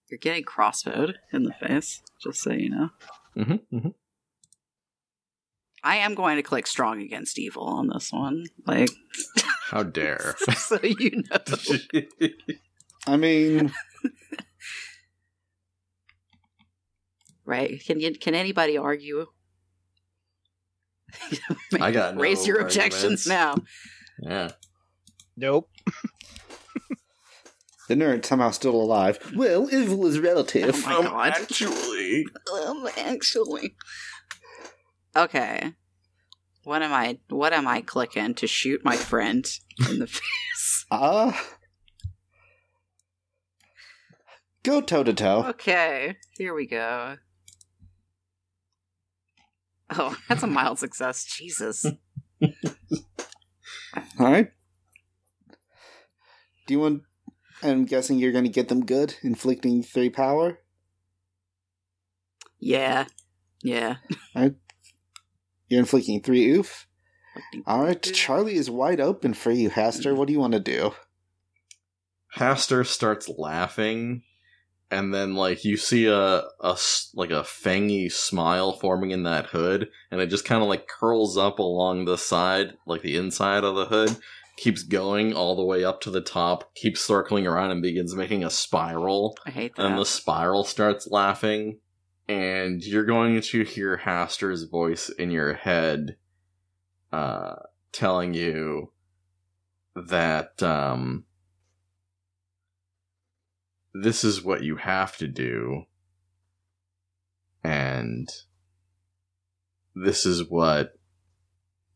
You're 0.09 0.18
getting 0.18 0.44
crossbowed 0.44 1.14
in 1.32 1.44
the 1.44 1.53
face, 1.53 2.03
just 2.20 2.42
so 2.42 2.53
you 2.53 2.70
know. 2.70 2.90
Mm-hmm, 3.36 3.76
mm-hmm. 3.76 3.88
I 5.82 5.96
am 5.96 6.14
going 6.14 6.36
to 6.36 6.42
click 6.42 6.66
strong 6.66 7.01
against 7.01 7.38
evil 7.38 7.62
on 7.64 7.88
this 7.88 8.12
one. 8.12 8.44
Like, 8.66 8.90
How 9.70 9.84
dare! 9.84 10.36
so 10.57 10.78
you 10.82 11.22
know. 11.30 11.38
I 13.07 13.16
mean, 13.16 13.72
Right? 17.51 17.82
Can 17.84 17.98
you 17.98 18.14
can 18.14 18.36
anybody 18.36 18.78
argue? 18.78 19.26
I 21.80 21.90
got 21.92 22.14
no 22.16 22.20
Raise 22.20 22.46
your 22.46 22.62
arguments. 22.62 22.76
objections 22.76 23.26
now. 23.26 23.56
yeah. 24.22 24.50
Nope. 25.36 25.68
the 27.88 27.94
nerd 27.94 28.24
somehow 28.24 28.50
still 28.50 28.74
alive. 28.74 29.18
Well, 29.34 29.68
evil 29.72 30.06
is 30.06 30.18
relative. 30.18 30.82
Oh 30.86 31.02
my 31.02 31.08
God. 31.08 31.28
actually, 31.40 32.26
Um, 32.66 32.88
actually. 32.96 33.74
Okay. 35.16 35.72
What 36.64 36.82
am 36.82 36.92
I 36.92 37.18
what 37.28 37.52
am 37.52 37.66
I 37.66 37.80
clicking 37.80 38.34
to 38.34 38.46
shoot 38.46 38.84
my 38.84 38.96
friend 38.96 39.48
in 39.88 39.98
the 39.98 40.06
face? 40.06 40.84
Ah. 40.90 41.46
go 44.62 44.80
toe 44.82 45.02
to 45.02 45.14
toe. 45.14 45.46
Okay, 45.48 46.16
here 46.36 46.54
we 46.54 46.66
go. 46.66 47.16
Oh, 49.91 50.16
that's 50.28 50.43
a 50.43 50.47
mild 50.47 50.78
success. 50.78 51.24
Jesus. 51.24 51.84
All 52.43 52.51
right. 54.18 54.51
Do 56.66 56.74
you 56.74 56.80
want? 56.80 57.03
I'm 57.62 57.84
guessing 57.84 58.18
you're 58.18 58.32
going 58.32 58.45
to 58.45 58.51
get 58.51 58.68
them 58.68 58.86
good, 58.86 59.16
inflicting 59.22 59.82
three 59.82 60.09
power. 60.09 60.61
Yeah. 62.59 63.07
Yeah. 63.62 63.97
You're 64.34 65.80
inflicting 65.80 66.22
three 66.22 66.51
oof. 66.51 66.86
All 67.66 67.82
right, 67.84 68.03
Charlie 68.03 68.57
is 68.57 68.70
wide 68.70 69.01
open 69.01 69.34
for 69.34 69.51
you, 69.51 69.70
Hastur. 69.70 70.16
What 70.16 70.26
do 70.26 70.32
you 70.32 70.41
want 70.41 70.55
to 70.55 70.61
do? 70.61 70.93
Hastur 72.36 72.86
starts 72.86 73.28
laughing, 73.28 74.22
and 74.91 75.14
then 75.14 75.34
like 75.34 75.64
you 75.64 75.76
see 75.76 76.07
a, 76.07 76.43
a 76.61 76.78
like 77.14 77.30
a 77.30 77.43
fangy 77.43 78.11
smile 78.11 78.72
forming 78.72 79.11
in 79.11 79.22
that 79.22 79.47
hood, 79.47 79.88
and 80.11 80.20
it 80.20 80.26
just 80.26 80.45
kind 80.45 80.62
of 80.62 80.68
like 80.68 80.88
curls 80.88 81.36
up 81.36 81.59
along 81.59 82.05
the 82.05 82.18
side, 82.18 82.74
like 82.86 83.03
the 83.03 83.16
inside 83.16 83.64
of 83.64 83.76
the 83.76 83.86
hood, 83.86 84.16
keeps 84.57 84.82
going 84.82 85.32
all 85.32 85.55
the 85.57 85.64
way 85.64 85.84
up 85.84 86.01
to 86.03 86.11
the 86.11 86.20
top, 86.20 86.74
keeps 86.74 87.01
circling 87.01 87.47
around, 87.47 87.70
and 87.70 87.82
begins 87.82 88.14
making 88.14 88.45
a 88.45 88.51
spiral. 88.51 89.36
I 89.47 89.51
hate 89.51 89.76
that. 89.76 89.86
And 89.86 89.99
the 89.99 90.05
spiral 90.05 90.64
starts 90.64 91.09
laughing, 91.09 91.78
and 92.28 92.82
you're 92.82 93.05
going 93.05 93.41
to 93.41 93.64
hear 93.64 93.99
Hastur's 93.99 94.64
voice 94.64 95.09
in 95.09 95.30
your 95.30 95.55
head, 95.55 96.16
uh, 97.12 97.57
telling 97.93 98.34
you 98.34 98.93
that 99.95 100.62
um, 100.62 101.24
this 103.93 104.24
is 104.24 104.43
what 104.43 104.62
you 104.62 104.76
have 104.76 105.16
to 105.18 105.26
do, 105.26 105.84
and 107.64 108.28
this 109.95 110.24
is 110.24 110.49
what 110.49 110.95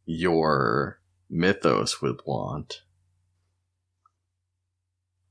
your 0.06 1.00
mythos 1.30 2.02
would 2.02 2.20
want. 2.26 2.82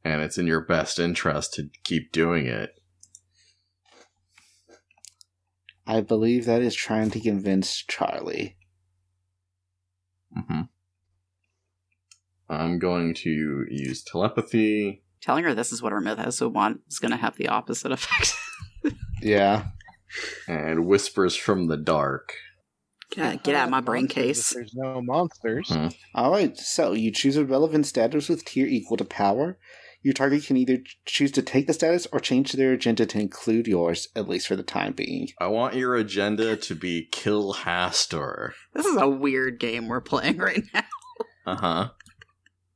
And 0.06 0.22
it's 0.22 0.38
in 0.38 0.48
your 0.48 0.62
best 0.62 1.00
interest 1.00 1.54
to 1.54 1.70
keep 1.84 2.12
doing 2.12 2.46
it. 2.46 2.80
I 5.86 6.02
believe 6.02 6.46
that 6.46 6.62
is 6.62 6.76
trying 6.76 7.12
to 7.12 7.20
convince 7.20 7.84
Charlie. 7.84 8.58
hmm 10.34 10.62
I'm 12.50 12.80
going 12.80 13.14
to 13.16 13.66
use 13.70 14.04
telepathy. 14.04 15.03
Telling 15.24 15.46
her 15.46 15.54
this 15.56 15.72
is 15.72 15.82
what 15.82 15.94
her 15.94 16.02
mythos 16.02 16.42
would 16.42 16.54
want 16.54 16.82
is 16.90 17.00
going 17.00 17.12
to 17.12 17.18
have 17.18 17.38
the 17.38 17.48
opposite 17.48 17.92
effect. 17.92 18.36
Yeah. 19.22 19.68
and 20.50 20.86
whispers 20.86 21.34
from 21.38 21.68
the 21.68 21.78
dark. 21.78 22.34
get, 23.10 23.26
out, 23.36 23.44
get 23.44 23.56
out 23.56 23.64
of 23.66 23.70
my 23.70 23.80
brain 23.80 24.10
case. 24.10 24.54
There's 24.54 24.74
no 24.76 25.02
monsters. 25.02 25.70
Hmm. 25.70 25.88
All 26.14 26.30
right. 26.32 26.58
So 26.58 26.92
you 26.92 27.10
choose 27.10 27.38
a 27.38 27.46
relevant 27.46 27.86
status 27.88 28.28
with 28.28 28.44
tier 28.44 28.68
equal 28.68 28.98
to 28.98 29.06
power. 29.06 29.58
Your 30.02 30.14
target 30.14 30.44
can 30.46 30.58
either 30.58 30.80
choose 31.06 31.32
to 31.32 31.42
take 31.42 31.68
the 31.68 31.74
status 31.74 32.06
or 32.12 32.20
change 32.20 32.52
their 32.52 32.74
agenda 32.74 33.06
to 33.06 33.18
include 33.18 33.68
yours, 33.68 34.10
at 34.14 34.28
least 34.28 34.48
for 34.48 34.58
the 34.58 34.64
time 34.64 34.92
being. 34.92 35.30
I 35.40 35.48
want 35.48 35.76
your 35.76 35.96
agenda 35.96 36.58
to 36.58 36.76
be 36.76 37.08
kill 37.10 37.54
Hastur. 37.54 38.52
This 38.74 38.86
is 38.86 38.98
a 38.98 39.08
weird 39.08 39.58
game 39.62 39.88
we're 39.88 40.02
playing 40.02 40.38
right 40.38 40.64
now. 40.74 40.84
Uh 41.46 41.56
huh. 41.56 41.90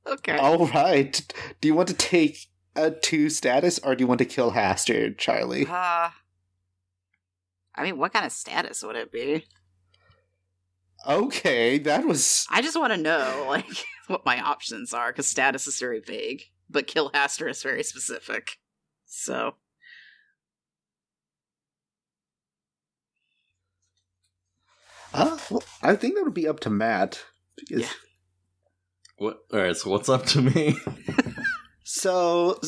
Okay. 0.08 0.38
All 0.38 0.68
right. 0.68 1.22
Do 1.62 1.68
you 1.68 1.74
want 1.76 1.90
to 1.90 1.94
take 1.94 2.48
a 2.76 2.92
two 2.92 3.30
status 3.30 3.80
or 3.80 3.96
do 3.96 4.04
you 4.04 4.08
want 4.08 4.20
to 4.20 4.26
kill 4.26 4.52
Hastur, 4.52 5.18
Charlie? 5.18 5.66
Uh, 5.68 6.10
I 7.76 7.84
mean, 7.84 7.98
what 7.98 8.14
kind 8.14 8.26
of 8.26 8.32
status 8.32 8.84
would 8.84 8.96
it 8.96 9.12
be? 9.12 9.46
Okay, 11.08 11.78
that 11.80 12.06
was 12.06 12.46
I 12.50 12.62
just 12.62 12.78
want 12.78 12.92
to 12.94 12.98
know, 12.98 13.46
like, 13.50 13.66
what 14.08 14.26
my 14.26 14.42
options 14.42 14.94
are, 14.94 15.12
because 15.12 15.28
status 15.28 15.68
is 15.68 15.80
very 15.80 16.00
vague, 16.00 16.44
but 16.70 16.88
kill 16.88 17.12
Hastur 17.12 17.50
is 17.50 17.62
very 17.62 17.84
specific. 17.84 18.58
So, 19.06 19.56
Uh, 25.14 25.38
well, 25.50 25.64
I 25.82 25.96
think 25.96 26.16
that 26.16 26.24
would 26.26 26.34
be 26.34 26.48
up 26.48 26.60
to 26.62 26.70
Matt. 26.70 27.24
Because, 27.56 27.82
Yeah. 27.84 27.88
What? 29.18 29.40
All 29.54 29.60
right. 29.60 29.76
So 29.76 29.90
what's 29.90 30.10
up 30.10 30.26
to 30.28 30.42
me? 30.42 30.78
So, 31.90 32.60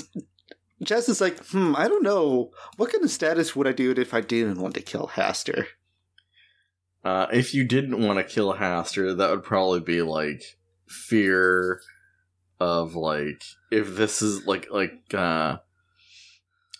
Jess 0.81 1.09
is 1.09 1.19
like, 1.19 1.45
hmm, 1.47 1.75
I 1.75 1.89
don't 1.89 2.03
know. 2.03 2.51
What 2.77 2.89
kind 2.89 3.03
of 3.03 3.11
status 3.11 3.53
would 3.53 3.67
I 3.67 3.73
do 3.73 3.91
if 3.91 4.13
I 4.13 4.21
didn't 4.21 4.61
want 4.61 4.75
to 4.75 4.81
kill 4.81 5.07
Hastur? 5.07 5.65
Uh, 7.03 7.27
if 7.33 7.53
you 7.53 7.65
didn't 7.65 8.01
want 8.01 8.17
to 8.17 8.23
kill 8.23 8.53
Hastur, 8.53 9.17
that 9.17 9.29
would 9.29 9.43
probably 9.43 9.81
be 9.81 10.01
like 10.01 10.41
fear 10.87 11.81
of 12.61 12.95
like 12.95 13.43
if 13.71 13.97
this 13.97 14.21
is 14.21 14.45
like 14.45 14.67
like 14.71 15.13
uh 15.13 15.57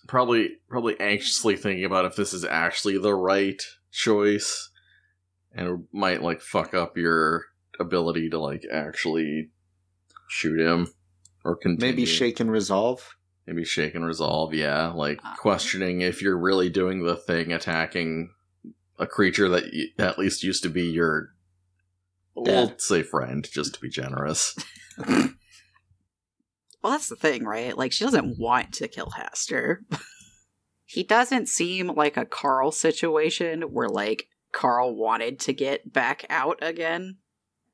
probably 0.08 0.52
probably 0.70 0.98
anxiously 1.02 1.58
thinking 1.58 1.84
about 1.84 2.06
if 2.06 2.16
this 2.16 2.34
is 2.34 2.46
actually 2.46 2.98
the 2.98 3.14
right 3.14 3.62
choice 3.92 4.72
and 5.54 5.68
it 5.68 5.80
might 5.92 6.22
like 6.22 6.42
fuck 6.42 6.74
up 6.74 6.98
your 6.98 7.46
ability 7.80 8.30
to 8.30 8.40
like 8.40 8.66
actually 8.72 9.50
shoot 10.30 10.60
him 10.60 10.88
or 11.44 11.56
continue. 11.56 11.92
Maybe 11.94 12.06
shake 12.06 12.40
and 12.40 12.52
resolve? 12.52 13.16
maybe 13.48 13.66
shake 13.66 13.96
and 13.96 14.06
resolve 14.06 14.54
yeah 14.54 14.90
like 14.92 15.20
Uh. 15.24 15.36
questioning 15.38 16.02
if 16.02 16.22
you're 16.22 16.38
really 16.38 16.70
doing 16.70 17.02
the 17.04 17.16
thing 17.16 17.52
attacking 17.52 18.30
a 19.00 19.08
creature 19.08 19.50
that 19.50 19.64
y- 19.74 19.86
at 19.98 20.20
least 20.20 20.44
used 20.44 20.62
to 20.62 20.70
be 20.70 20.84
your 20.84 21.30
we'll 22.36 22.72
say 22.78 23.02
friend 23.02 23.48
just 23.52 23.74
to 23.74 23.82
be 23.82 23.90
generous 23.90 24.56
well, 26.84 26.94
that's 26.94 27.10
the 27.10 27.16
thing, 27.16 27.44
right? 27.44 27.78
Like, 27.78 27.92
she 27.92 28.04
doesn't 28.06 28.38
want 28.40 28.74
to 28.76 28.88
kill 28.88 29.08
Hastur. 29.18 29.78
he 30.86 31.04
doesn't 31.04 31.50
seem 31.50 31.88
like 31.88 32.18
a 32.18 32.26
Karl 32.26 32.72
situation 32.72 33.62
where, 33.74 33.90
like, 33.90 34.28
Karl 34.52 34.96
wanted 34.96 35.40
to 35.42 35.54
get 35.54 35.92
back 35.92 36.26
out 36.30 36.58
again, 36.62 37.18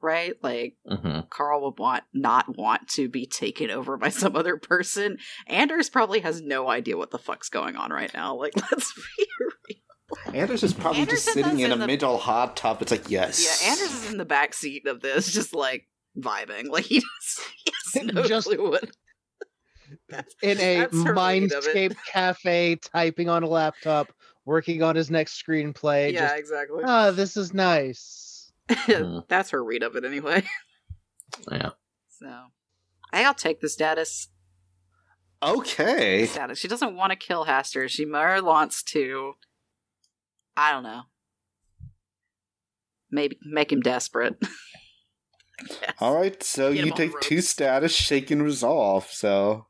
right? 0.06 0.36
Like, 0.42 0.78
hmm 0.88 1.22
Karl 1.30 1.64
would 1.66 1.80
want 1.80 2.04
not 2.14 2.58
want 2.58 2.88
to 2.90 3.10
be 3.10 3.26
taken 3.26 3.70
over 3.72 3.98
by 3.98 4.10
some 4.10 4.36
other 4.36 4.56
person. 4.58 5.18
Anders 5.48 5.90
probably 5.90 6.20
has 6.22 6.42
no 6.42 6.70
idea 6.70 6.96
what 6.98 7.12
the 7.12 7.18
fuck's 7.18 7.50
going 7.50 7.76
on 7.76 7.92
right 7.92 8.14
now. 8.14 8.36
Like, 8.36 8.54
let's 8.72 8.94
be 9.18 9.26
real. 9.40 9.80
Anders 10.36 10.64
is 10.64 10.74
probably 10.74 11.06
just 11.08 11.26
sitting 11.26 11.60
is 11.60 11.66
in 11.66 11.72
a 11.72 11.74
in 11.74 11.80
the- 11.80 11.88
middle 11.88 12.18
hot 12.20 12.56
tub. 12.56 12.82
It's 12.82 12.92
like, 12.92 13.10
yes. 13.10 13.44
Yeah, 13.62 13.72
Anders 13.72 13.92
is 13.92 14.12
in 14.12 14.18
the 14.18 14.26
back 14.26 14.54
seat 14.54 14.88
of 14.88 15.02
this, 15.02 15.32
just 15.34 15.54
like 15.56 15.88
vibing. 16.18 16.70
Like 16.70 16.86
he, 16.86 17.00
just, 17.00 17.42
he 17.66 17.72
has 18.04 18.14
no 18.14 18.24
Just- 18.24 18.48
clue 18.48 18.70
what. 18.72 18.88
That's, 20.10 20.36
In 20.42 20.60
a 20.60 20.78
That's 20.82 21.04
her 21.04 21.14
read 21.14 21.52
of 21.52 21.66
it. 21.66 21.76
Mindscape 21.76 21.96
cafe, 22.12 22.76
typing 22.78 23.30
on 23.30 23.44
a 23.44 23.48
laptop, 23.48 24.12
working 24.46 24.82
on 24.84 24.96
his 24.96 25.10
next 25.12 25.44
screenplay. 25.44 26.12
yeah, 26.14 26.22
Just, 26.28 26.36
exactly. 26.38 26.84
ah, 26.86 27.12
this 27.12 27.36
is 27.38 27.54
nice. 27.54 28.25
Mhm. 28.70 29.24
That's 29.28 29.52
her 29.52 29.64
read 29.64 29.84
of 29.84 29.96
it 29.96 30.04
anyway. 30.06 30.44
yeah 31.52 31.72
So 32.10 32.28
I 33.12 33.18
think 33.18 33.28
I'll 33.28 33.34
take 33.34 33.62
the 33.62 33.70
status. 33.70 34.30
Okay. 35.44 36.26
Status. 36.26 36.58
She 36.58 36.68
doesn't 36.68 36.96
want 36.96 37.12
to 37.12 37.16
kill 37.16 37.46
Hastur. 37.46 37.88
She 37.90 38.06
more 38.06 38.42
wants 38.44 38.82
to. 38.84 39.34
I 40.58 40.72
don't 40.72 40.84
know. 40.84 41.04
Maybe 43.12 43.38
make 43.44 43.72
him 43.72 43.82
desperate. 43.82 44.38
Yes. 44.42 45.94
All 46.00 46.16
right, 46.16 46.42
so 46.42 46.74
Get 46.74 46.86
you 46.86 46.92
take 46.92 47.20
two 47.22 47.42
status, 47.42 47.94
shake 47.94 48.32
and 48.32 48.44
resolve. 48.44 49.08
So, 49.12 49.68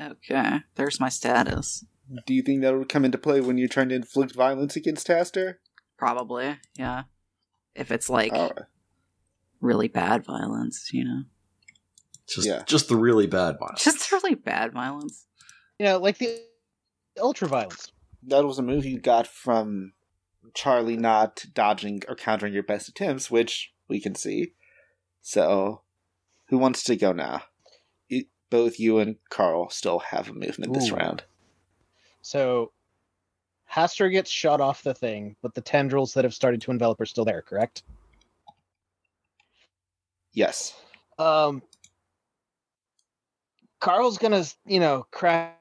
Okay, 0.00 0.60
there's 0.76 1.00
my 1.00 1.08
status. 1.08 1.84
Do 2.26 2.34
you 2.34 2.42
think 2.42 2.62
that 2.62 2.76
would 2.76 2.88
come 2.88 3.04
into 3.04 3.18
play 3.18 3.40
when 3.40 3.58
you're 3.58 3.68
trying 3.68 3.90
to 3.90 3.94
inflict 3.94 4.34
violence 4.34 4.76
against 4.76 5.08
Hastur? 5.08 5.56
Probably, 5.96 6.56
yeah. 6.76 7.04
If 7.74 7.90
it's 7.90 8.08
like 8.08 8.32
All 8.32 8.48
right. 8.56 8.66
really 9.60 9.88
bad 9.88 10.24
violence, 10.24 10.90
you 10.92 11.04
know. 11.04 11.22
just 12.26 12.46
Yeah. 12.46 12.62
just 12.66 12.88
the 12.88 12.96
really 12.96 13.26
bad 13.26 13.58
violence 13.58 13.84
Just 13.84 14.10
really 14.12 14.34
bad 14.34 14.72
violence. 14.72 15.26
You 15.78 15.86
know, 15.86 15.98
like 15.98 16.18
the 16.18 16.40
ultra 17.20 17.48
violence. 17.48 17.92
That 18.22 18.44
was 18.44 18.58
a 18.58 18.62
move 18.62 18.84
you 18.84 18.98
got 18.98 19.26
from 19.26 19.92
Charlie 20.54 20.96
not 20.96 21.44
dodging 21.52 22.02
or 22.08 22.14
countering 22.16 22.52
your 22.54 22.62
best 22.62 22.88
attempts, 22.88 23.30
which 23.30 23.72
we 23.88 24.00
can 24.00 24.14
see. 24.14 24.52
So, 25.20 25.82
who 26.48 26.58
wants 26.58 26.82
to 26.84 26.96
go 26.96 27.12
now? 27.12 27.42
Both 28.50 28.80
you 28.80 28.98
and 28.98 29.16
Karl 29.28 29.68
still 29.68 29.98
have 29.98 30.30
a 30.30 30.32
movement 30.32 30.72
this 30.72 30.90
round. 30.90 31.24
So, 32.22 32.72
Hastur 33.70 34.10
gets 34.10 34.30
shot 34.30 34.60
off 34.60 34.82
the 34.82 34.94
thing, 34.94 35.36
but 35.42 35.54
the 35.54 35.60
tendrils 35.60 36.14
that 36.14 36.24
have 36.24 36.34
started 36.34 36.60
to 36.62 36.70
envelop 36.70 37.00
are 37.00 37.06
still 37.06 37.24
there, 37.24 37.42
correct? 37.42 37.82
Yes. 40.32 40.74
Um, 41.18 41.62
Karl's 43.80 44.18
gonna, 44.18 44.44
you 44.66 44.80
know, 44.80 45.06
crack 45.10 45.58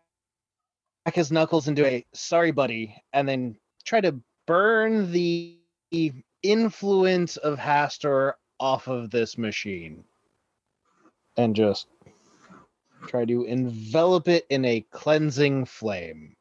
his 1.14 1.32
knuckles 1.32 1.68
into 1.68 1.86
a 1.86 2.06
sorry 2.14 2.52
buddy 2.52 2.96
and 3.14 3.28
then 3.28 3.58
try 3.86 4.02
to 4.02 4.16
burn 4.46 5.12
the 5.12 5.58
influence 6.44 7.38
of 7.38 7.58
Hastur 7.58 8.34
off 8.60 8.88
of 8.88 9.10
this 9.12 9.38
machine. 9.38 10.04
And 11.36 11.56
just 11.56 11.88
try 13.06 13.26
to 13.26 13.44
envelop 13.44 14.28
it 14.28 14.46
in 14.50 14.66
a 14.66 14.82
cleansing 14.92 15.66
flame. 15.66 16.37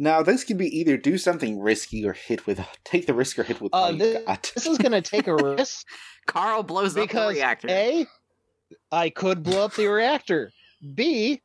Now 0.00 0.22
this 0.22 0.44
can 0.44 0.56
be 0.56 0.66
either 0.78 0.96
do 0.96 1.18
something 1.18 1.60
risky 1.60 2.06
or 2.06 2.14
hit 2.14 2.46
with 2.46 2.58
take 2.84 3.06
the 3.06 3.12
risk 3.12 3.38
or 3.38 3.42
hit 3.42 3.60
with 3.60 3.70
Uh, 3.74 3.92
this, 3.92 4.24
got. 4.24 4.50
this 4.54 4.66
is 4.66 4.78
going 4.78 4.92
to 4.92 5.02
take 5.02 5.26
a 5.26 5.34
risk 5.56 5.86
Karl 6.26 6.62
blows 6.62 6.96
up 6.96 7.10
the 7.10 7.26
reactor. 7.28 7.68
A, 7.68 8.06
I 8.90 9.10
could 9.10 9.42
blow 9.42 9.66
up 9.66 9.74
the 9.74 9.88
reactor. 9.88 10.52
B, 10.94 11.42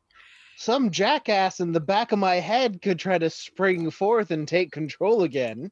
some 0.56 0.90
jackass 0.90 1.60
in 1.60 1.72
the 1.72 1.80
back 1.80 2.12
of 2.12 2.18
my 2.18 2.36
head 2.36 2.80
could 2.80 2.98
try 2.98 3.18
to 3.18 3.28
spring 3.28 3.90
forth 3.90 4.30
and 4.30 4.48
take 4.48 4.72
control 4.72 5.22
again. 5.22 5.70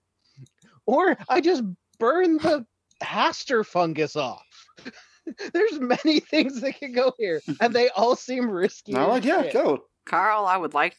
Or 0.85 1.17
I 1.29 1.41
just 1.41 1.63
burn 1.99 2.37
the 2.37 2.67
Hastur 3.03 3.65
fungus 3.65 4.15
off. 4.15 4.45
There's 5.55 5.81
many 5.81 6.21
things 6.31 6.61
that 6.61 6.79
can 6.79 6.93
go 6.93 7.15
here, 7.19 7.41
and 7.61 7.73
they 7.73 7.89
all 7.91 8.15
seem 8.15 8.51
risky. 8.51 8.95
All 8.95 9.07
as 9.15 9.25
right, 9.25 9.47
yeah, 9.47 9.53
go. 9.53 9.85
Karl, 10.05 10.45
I 10.45 10.59
would 10.59 10.75
like. 10.75 10.97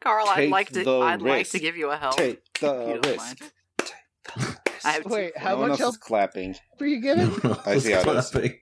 Karl, 0.00 0.26
I'd 0.28 0.50
like 0.50 0.70
to. 0.70 0.84
the 0.84 0.98
I'd 1.00 1.22
like 1.22 1.48
to 1.50 1.58
give 1.58 1.76
you 1.76 1.90
a 1.90 1.96
help. 1.96 2.16
Take 2.16 2.42
if 2.56 2.62
you 2.62 3.00
the 3.00 3.08
risk. 3.08 3.38
Take 3.78 3.92
the 4.34 4.40
risk. 4.40 4.84
I 4.84 4.90
have 4.92 5.04
Wait, 5.06 5.32
two- 5.34 5.40
how 5.40 5.56
no 5.56 5.60
much 5.68 5.70
else 5.80 5.80
help 5.96 6.00
clapping. 6.00 6.54
are 6.80 6.86
you 6.86 7.00
giving? 7.00 7.30
I 7.66 7.78
see 7.78 7.92
how 7.92 8.00
it 8.02 8.06
is. 8.18 8.30
Clapping. 8.30 8.60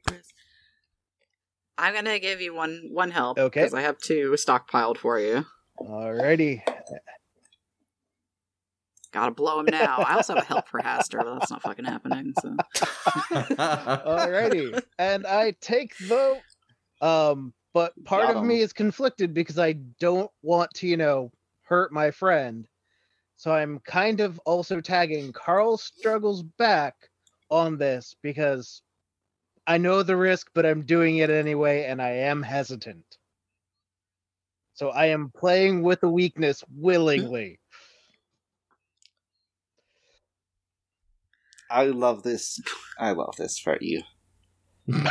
I'm 1.77 1.93
gonna 1.95 2.19
give 2.21 2.41
you 2.41 2.55
one 2.55 2.89
one 2.93 3.11
help. 3.11 3.39
Okay. 3.39 3.61
Because 3.61 3.75
I 3.75 3.81
have 3.83 3.99
two 3.99 4.31
stockpiled 4.39 4.97
for 4.99 5.19
you. 5.19 5.45
Alrighty. 5.81 6.63
Gotta 9.13 9.33
blow 9.33 9.61
him 9.61 9.67
now. 9.71 9.99
I 9.99 10.15
also 10.15 10.35
have 10.35 10.43
a 10.43 10.47
help 10.47 10.69
for 10.69 10.81
Hastur, 10.81 11.19
but 11.25 11.39
that's 11.39 11.51
not 11.51 11.63
fucking 11.63 11.85
happening. 11.85 12.33
So 12.41 12.57
Alrighty. 13.55 14.81
and 14.99 15.27
I 15.27 15.55
take 15.61 15.97
the 15.99 16.41
um 17.01 17.53
but 17.75 17.93
part 18.05 18.29
Got 18.29 18.37
of 18.37 18.45
me 18.45 18.61
is 18.61 18.73
conflicted 18.73 19.35
because 19.35 19.59
I 19.59 19.73
don't 19.99 20.31
want 20.43 20.73
to, 20.75 20.87
you 20.87 20.97
know, 20.97 21.33
hurt 21.63 21.93
my 21.93 22.13
friend. 22.13 22.67
So 23.37 23.53
I'm 23.53 23.81
kind 23.81 24.21
of 24.21 24.39
also 24.47 24.81
tagging 24.81 25.33
Karl 25.33 25.77
struggles 25.77 26.45
back 26.45 26.95
on 27.51 27.77
this 27.77 28.15
because 28.23 28.81
I 29.67 29.79
know 29.79 30.05
the 30.05 30.17
risk, 30.17 30.51
but 30.55 30.65
I'm 30.65 30.83
doing 30.83 31.17
it 31.17 31.31
anyway, 31.31 31.85
and 31.85 32.01
I 32.01 32.11
am 32.11 32.43
hesitant. 32.43 33.19
So 34.75 34.91
I 34.91 35.07
am 35.07 35.33
playing 35.37 35.83
with 35.83 36.01
the 36.01 36.09
weakness 36.09 36.63
willingly. 36.77 37.59
I 41.71 41.87
love 41.87 42.23
this. 42.23 42.61
I 43.01 43.13
love 43.13 43.35
this 43.37 43.59
for 43.59 43.79
you. 43.81 44.03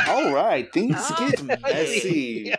All 0.06 0.32
right, 0.32 0.72
things 0.72 0.94
Oh, 0.96 1.28
get 1.30 1.42
messy. 1.62 2.44
Yeah. 2.46 2.56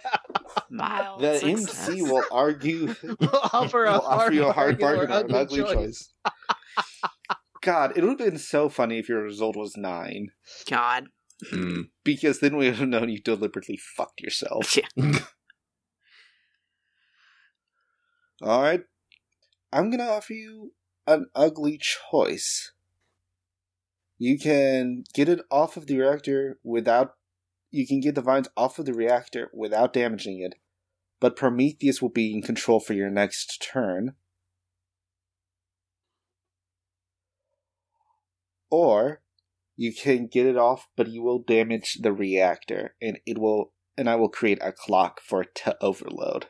mild 0.70 1.22
The 1.22 1.39
success. 1.39 1.88
MC 1.89 2.01
will 2.01 2.26
argue. 2.32 2.93
offer 3.53 3.86
a 3.86 3.93
will 3.93 4.01
offer 4.01 4.34
you 4.34 4.45
a 4.45 4.51
hard 4.51 4.80
bargain 4.80 5.07
bargain 5.07 5.11
or 5.11 5.20
or 5.22 5.26
an 5.28 5.36
ugly 5.36 5.63
choice. 5.63 6.13
God, 7.61 7.93
it 7.97 8.01
would 8.03 8.20
have 8.20 8.30
been 8.32 8.38
so 8.38 8.68
funny 8.70 8.99
if 8.99 9.07
your 9.09 9.22
result 9.24 9.55
was 9.55 9.78
nine, 9.78 10.32
God. 10.70 11.07
Hmm. 11.49 11.82
because 12.03 12.39
then 12.39 12.55
we 12.57 12.66
would 12.68 12.76
have 12.76 12.88
known 12.88 13.09
you 13.09 13.20
deliberately 13.22 13.78
fucked 13.78 14.22
yourself. 14.22 14.78
Yeah. 14.78 14.88
All 18.41 18.61
right, 18.61 18.82
I'm 19.72 19.89
gonna 19.89 20.07
offer 20.09 20.34
you 20.34 20.74
an 21.07 21.28
ugly 21.34 21.80
choice. 21.82 22.72
You 24.18 24.39
can 24.39 25.03
get 25.13 25.28
it 25.28 25.41
off 25.51 25.78
of 25.78 25.88
the 25.88 25.97
reactor 25.97 26.59
without. 26.63 27.16
You 27.72 27.86
can 27.86 27.99
get 27.99 28.16
the 28.16 28.22
vines 28.22 28.47
off 28.55 28.80
of 28.80 28.86
the 28.86 28.93
reactor 28.93 29.49
without 29.53 29.91
damaging 29.91 30.39
it, 30.41 30.55
but 31.20 31.36
Prometheus 31.36 32.01
will 32.01 32.09
be 32.09 32.34
in 32.34 32.41
control 32.41 32.80
for 32.80 32.93
your 32.93 33.09
next 33.09 33.61
turn. 33.61 34.16
Or 38.72 39.22
you 39.76 39.93
can 39.93 40.28
get 40.28 40.45
it 40.45 40.55
off, 40.55 40.88
but 40.95 41.09
you 41.09 41.22
will 41.22 41.39
damage 41.39 41.99
the 42.01 42.13
reactor, 42.13 42.95
and 43.01 43.20
it 43.26 43.38
will, 43.38 43.74
and 43.97 44.09
I 44.09 44.16
will 44.16 44.30
create 44.30 44.59
a 44.61 44.72
clock 44.72 45.20
for 45.20 45.41
it 45.41 45.53
to 45.55 45.78
overload, 45.82 46.47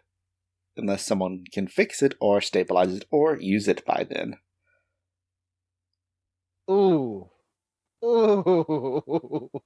unless 0.78 1.05
someone 1.05 1.43
can 1.51 1.68
fix 1.68 2.03
it 2.03 2.13
or 2.22 2.41
stabilize 2.41 2.93
it 2.93 3.05
or 3.09 3.39
use 3.39 3.68
it 3.68 3.84
by 3.86 4.05
then. 4.07 4.36
Ooh. 6.70 7.30
Ooh. 8.06 9.49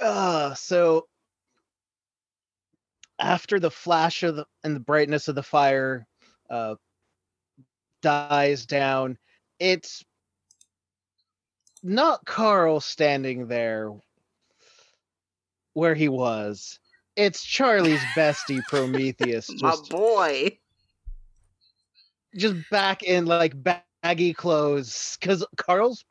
Uh, 0.00 0.54
so 0.54 1.08
after 3.18 3.58
the 3.58 3.70
flash 3.70 4.22
of 4.22 4.36
the 4.36 4.46
and 4.62 4.76
the 4.76 4.80
brightness 4.80 5.26
of 5.26 5.34
the 5.34 5.42
fire 5.42 6.06
uh 6.50 6.76
dies 8.00 8.64
down, 8.64 9.18
it's 9.58 10.04
not 11.82 12.24
Karl 12.24 12.80
standing 12.80 13.48
there 13.48 13.92
where 15.74 15.94
he 15.94 16.08
was. 16.08 16.78
It's 17.16 17.42
Charlie's 17.42 18.00
bestie 18.16 18.62
Prometheus 18.68 19.50
My 19.60 19.76
boy. 19.90 20.58
just 22.36 22.54
back 22.70 23.02
in 23.02 23.26
like 23.26 23.60
baggy 24.02 24.32
clothes 24.32 25.16
because 25.20 25.44
Karl's 25.56 26.04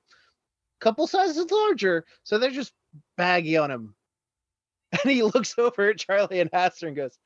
a 0.79 0.83
couple 0.83 1.07
sizes 1.07 1.49
larger, 1.49 2.05
so 2.23 2.37
they're 2.37 2.51
just 2.51 2.73
baggy 3.15 3.57
on 3.57 3.71
him. 3.71 3.95
And 5.03 5.11
he 5.11 5.21
looks 5.21 5.53
over 5.57 5.89
at 5.89 5.97
Charlie 5.97 6.39
and 6.39 6.49
Hastur 6.49 6.87
and 6.87 6.95
goes, 6.95 7.19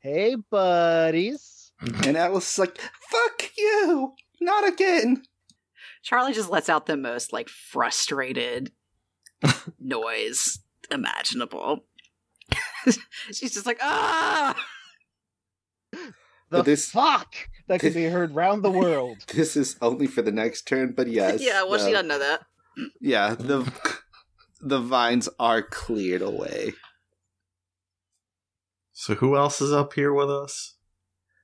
"Hey, 0.00 0.34
buddies." 0.50 1.70
And 2.06 2.16
I 2.18 2.30
was 2.30 2.58
like, 2.58 2.78
"Fuck 2.78 3.50
you, 3.58 4.14
not 4.40 4.66
again." 4.66 5.22
Charlie 6.02 6.32
just 6.32 6.50
lets 6.50 6.68
out 6.68 6.86
the 6.86 6.96
most 6.96 7.32
like 7.32 7.48
frustrated 7.50 8.72
noise 9.80 10.60
imaginable. 10.90 11.84
She's 13.32 13.52
just 13.52 13.66
like, 13.66 13.78
ah! 13.82 14.54
The 16.50 16.58
But 16.58 16.66
this- 16.66 16.90
fuck 16.90 17.34
that 17.68 17.80
could 17.80 17.94
be 17.94 18.04
heard 18.04 18.34
round 18.34 18.62
the 18.62 18.70
world. 18.70 19.18
This 19.34 19.56
is 19.56 19.76
only 19.82 20.06
for 20.06 20.22
the 20.22 20.30
next 20.32 20.62
turn, 20.68 20.92
but 20.96 21.08
yes. 21.08 21.40
yeah, 21.44 21.62
well, 21.64 21.78
she 21.78 21.86
the- 21.86 21.92
doesn't 21.92 22.08
know 22.08 22.18
that. 22.18 22.42
Yeah, 23.00 23.34
the 23.34 23.72
the 24.60 24.78
vines 24.80 25.28
are 25.38 25.62
cleared 25.62 26.22
away. 26.22 26.72
So 28.92 29.14
who 29.14 29.36
else 29.36 29.60
is 29.60 29.72
up 29.72 29.92
here 29.94 30.12
with 30.12 30.30
us? 30.30 30.76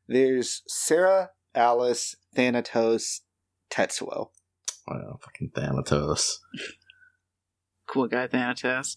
There's 0.08 0.62
Sarah, 0.66 1.30
Alice, 1.54 2.16
Thanatos, 2.34 3.20
Tetsuo. 3.70 4.30
Wow, 4.88 5.18
fucking 5.22 5.50
Thanatos. 5.54 6.38
Cool 7.86 8.08
guy, 8.08 8.26
Thanatos. 8.26 8.96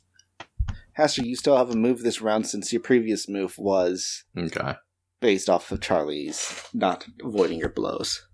Hastur, 0.97 1.25
you 1.25 1.35
still 1.35 1.57
have 1.57 1.69
a 1.69 1.75
move 1.75 2.01
this 2.01 2.21
round 2.21 2.47
since 2.47 2.71
your 2.71 2.81
previous 2.81 3.27
move 3.27 3.57
was 3.57 4.23
Okay. 4.37 4.75
Based 5.25 5.49
off 5.49 5.71
of 5.71 5.81
Charlie's 5.81 6.69
not 6.71 7.07
avoiding 7.23 7.57
your 7.57 7.69
blows. 7.69 8.27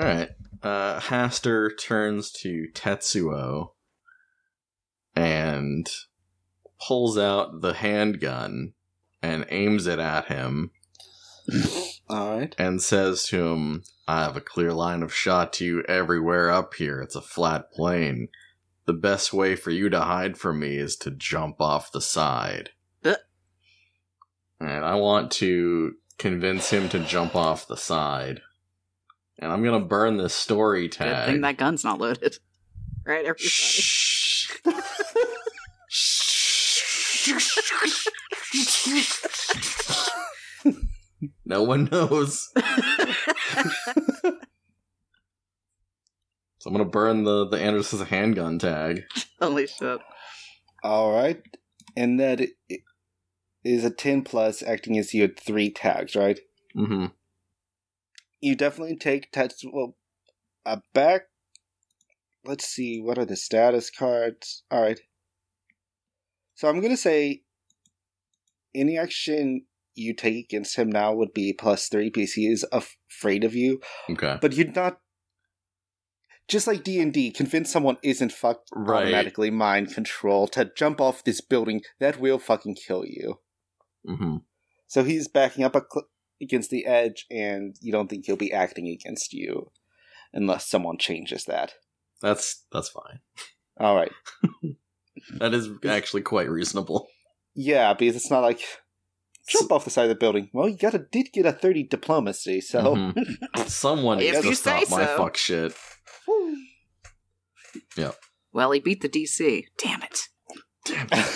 Alright. 0.00 0.30
Uh 0.62 1.00
Hastur 1.00 1.68
turns 1.78 2.32
to 2.40 2.68
Tetsuo 2.72 3.72
and 5.14 5.86
pulls 6.80 7.18
out 7.18 7.60
the 7.60 7.74
handgun 7.74 8.72
and 9.22 9.44
aims 9.50 9.86
it 9.86 9.98
at 9.98 10.28
him 10.28 10.70
Alright. 12.10 12.54
and 12.56 12.80
says 12.80 13.26
to 13.26 13.48
him, 13.48 13.82
I 14.06 14.22
have 14.22 14.38
a 14.38 14.40
clear 14.40 14.72
line 14.72 15.02
of 15.02 15.12
shot 15.12 15.52
to 15.54 15.64
you 15.66 15.82
everywhere 15.82 16.50
up 16.50 16.72
here. 16.72 17.02
It's 17.02 17.16
a 17.16 17.20
flat 17.20 17.70
plane. 17.70 18.28
The 18.86 18.94
best 18.94 19.34
way 19.34 19.56
for 19.56 19.72
you 19.72 19.90
to 19.90 20.00
hide 20.00 20.38
from 20.38 20.60
me 20.60 20.78
is 20.78 20.96
to 20.96 21.10
jump 21.10 21.60
off 21.60 21.92
the 21.92 22.00
side. 22.00 22.70
And 24.60 24.84
I 24.84 24.96
want 24.96 25.30
to 25.32 25.94
convince 26.18 26.70
him 26.70 26.88
to 26.90 26.98
jump 27.00 27.34
off 27.36 27.68
the 27.68 27.76
side. 27.76 28.40
And 29.38 29.52
I'm 29.52 29.62
gonna 29.62 29.80
burn 29.84 30.16
this 30.16 30.34
story 30.34 30.88
Good 30.88 30.92
tag. 30.98 31.26
thing 31.28 31.40
that 31.42 31.56
gun's 31.58 31.84
not 31.84 32.00
loaded. 32.00 32.36
Right, 33.06 33.20
everybody? 33.24 33.44
Shh. 33.48 34.50
no 41.44 41.62
one 41.62 41.84
knows. 41.90 42.48
So 46.60 46.70
I'm 46.70 46.76
gonna 46.76 46.88
burn 46.90 47.22
the 47.22 47.46
the 47.48 47.56
Anderson's 47.60 48.02
handgun 48.08 48.58
tag. 48.58 49.04
Holy 49.40 49.68
shit. 49.68 50.00
Alright. 50.84 51.40
And 51.96 52.18
that 52.18 52.40
it, 52.40 52.50
it- 52.68 52.80
is 53.68 53.84
a 53.84 53.90
10 53.90 54.22
plus, 54.22 54.62
acting 54.62 54.98
as 54.98 55.14
you 55.14 55.22
had 55.22 55.38
three 55.38 55.70
tags, 55.70 56.14
right? 56.16 56.38
Mm-hmm. 56.76 57.06
You 58.40 58.54
definitely 58.56 58.96
take 58.96 59.32
Tetsuo 59.32 59.94
uh, 60.64 60.76
back. 60.94 61.22
Let's 62.44 62.66
see, 62.66 63.00
what 63.00 63.18
are 63.18 63.24
the 63.24 63.36
status 63.36 63.90
cards? 63.90 64.62
Alright. 64.72 65.00
So 66.54 66.68
I'm 66.68 66.80
going 66.80 66.92
to 66.92 66.96
say 66.96 67.42
any 68.74 68.96
action 68.98 69.66
you 69.94 70.14
take 70.14 70.44
against 70.44 70.76
him 70.76 70.90
now 70.90 71.12
would 71.14 71.34
be 71.34 71.52
plus 71.52 71.88
three 71.88 72.10
because 72.10 72.32
he 72.34 72.46
is 72.46 72.64
afraid 72.72 73.44
of 73.44 73.54
you. 73.54 73.80
Okay. 74.08 74.38
But 74.40 74.54
you're 74.54 74.72
not. 74.72 75.00
Just 76.46 76.66
like 76.66 76.82
D 76.82 77.00
and 77.00 77.12
D, 77.12 77.30
convince 77.30 77.70
someone 77.70 77.98
isn't 78.02 78.32
fucked 78.32 78.70
Right. 78.74 79.02
automatically 79.02 79.50
mind 79.50 79.92
control 79.92 80.48
to 80.48 80.70
jump 80.74 80.98
off 81.00 81.22
this 81.22 81.42
building. 81.42 81.82
That 82.00 82.18
will 82.18 82.38
fucking 82.38 82.76
kill 82.76 83.04
you. 83.04 83.40
Mm-hmm. 84.08 84.36
So 84.86 85.04
he's 85.04 85.28
backing 85.28 85.64
up 85.64 85.76
a 85.76 85.82
cl- 85.92 86.08
against 86.40 86.70
the 86.70 86.86
edge, 86.86 87.26
and 87.30 87.76
you 87.80 87.92
don't 87.92 88.08
think 88.08 88.24
he'll 88.26 88.36
be 88.36 88.52
acting 88.52 88.88
against 88.88 89.32
you 89.34 89.70
unless 90.32 90.66
someone 90.66 90.96
changes 90.98 91.44
that. 91.44 91.74
That's 92.22 92.64
that's 92.72 92.88
fine. 92.88 93.20
All 93.78 93.94
right. 93.96 94.12
That 95.40 95.52
is 95.52 95.68
actually 95.86 96.22
quite 96.22 96.48
reasonable. 96.48 97.08
Yeah, 97.54 97.92
because 97.92 98.14
it's 98.14 98.30
not 98.30 98.40
like 98.40 98.60
jump 99.48 99.72
off 99.72 99.84
the 99.84 99.90
side 99.90 100.04
of 100.04 100.08
the 100.10 100.14
building. 100.14 100.48
Well, 100.52 100.68
you 100.68 100.76
gotta 100.78 101.00
did 101.10 101.32
get 101.32 101.44
a 101.44 101.52
thirty 101.52 101.82
diplomacy, 101.82 102.60
so 102.60 102.94
Mhm. 102.94 103.36
Someone 103.68 104.20
If 104.20 104.34
needs 104.34 104.44
you 104.44 104.50
to 104.52 104.56
say 104.56 104.84
stop 104.84 104.90
my 104.98 105.06
so. 105.06 105.16
fuck 105.16 105.36
shit. 105.36 105.74
Yeah. 107.96 108.12
Well, 108.52 108.70
he 108.70 108.80
beat 108.80 109.00
the 109.02 109.08
DC. 109.08 109.64
Damn 109.82 110.02
it. 110.04 110.20
Damn 110.84 111.08
it. 111.12 111.26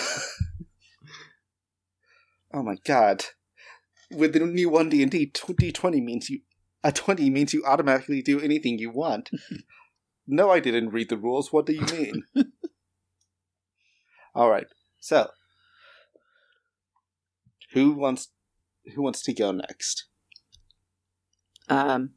Oh 2.53 2.63
my 2.63 2.77
god! 2.85 3.25
With 4.11 4.33
the 4.33 4.41
new 4.41 4.69
one 4.69 4.89
D 4.89 5.03
and 5.03 5.11
D, 5.11 5.33
D 5.59 5.73
twenty 5.73 6.01
means 6.01 6.31
you 6.31 6.41
a 6.85 6.93
twenty 6.93 7.31
means 7.31 7.53
you 7.55 7.65
automatically 7.65 8.23
do 8.23 8.41
anything 8.41 8.79
you 8.79 8.91
want. 8.91 9.31
no, 10.27 10.51
I 10.51 10.61
didn't 10.61 10.91
read 10.91 11.09
the 11.09 11.17
rules. 11.17 11.53
What 11.53 11.67
do 11.67 11.73
you 11.73 11.87
mean? 11.87 12.25
All 14.35 14.51
right, 14.51 14.67
so 15.01 15.31
who 17.73 17.93
wants 17.93 18.29
who 18.95 19.03
wants 19.03 19.23
to 19.23 19.33
go 19.33 19.53
next? 19.53 20.07
Um, 21.69 22.11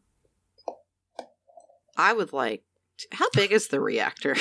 I 1.97 2.13
would 2.13 2.33
like. 2.33 2.63
How 3.11 3.27
big 3.33 3.51
is 3.51 3.67
the 3.67 3.81
reactor? 3.81 4.36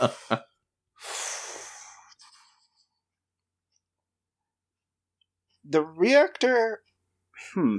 the 5.64 5.82
reactor 5.82 6.82
hmm 7.54 7.78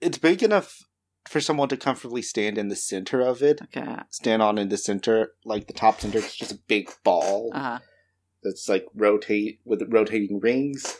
it's 0.00 0.18
big 0.18 0.42
enough 0.42 0.82
for 1.28 1.40
someone 1.40 1.68
to 1.68 1.76
comfortably 1.76 2.22
stand 2.22 2.56
in 2.56 2.68
the 2.68 2.76
center 2.76 3.20
of 3.20 3.42
it. 3.42 3.60
Okay. 3.62 3.96
stand 4.10 4.40
on 4.42 4.56
in 4.58 4.68
the 4.68 4.78
center 4.78 5.32
like 5.44 5.66
the 5.66 5.72
top 5.72 6.00
center 6.00 6.18
it's 6.18 6.36
just 6.36 6.52
a 6.52 6.58
big 6.68 6.90
ball 7.04 7.50
Uh, 7.54 7.78
that's 8.42 8.68
like 8.68 8.86
rotate 8.94 9.60
with 9.64 9.82
rotating 9.92 10.40
rings. 10.40 10.98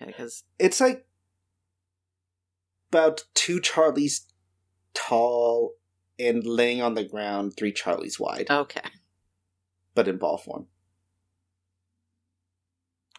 Okay, 0.00 0.10
because 0.10 0.44
it's 0.58 0.80
like 0.80 1.06
about 2.90 3.24
two 3.34 3.60
charlies 3.60 4.26
tall 4.94 5.72
and 6.18 6.44
laying 6.46 6.82
on 6.82 6.94
the 6.94 7.04
ground 7.04 7.54
three 7.56 7.72
charlies 7.72 8.20
wide. 8.20 8.46
Okay, 8.50 8.80
but 9.94 10.06
in 10.06 10.18
ball 10.18 10.36
form 10.38 10.66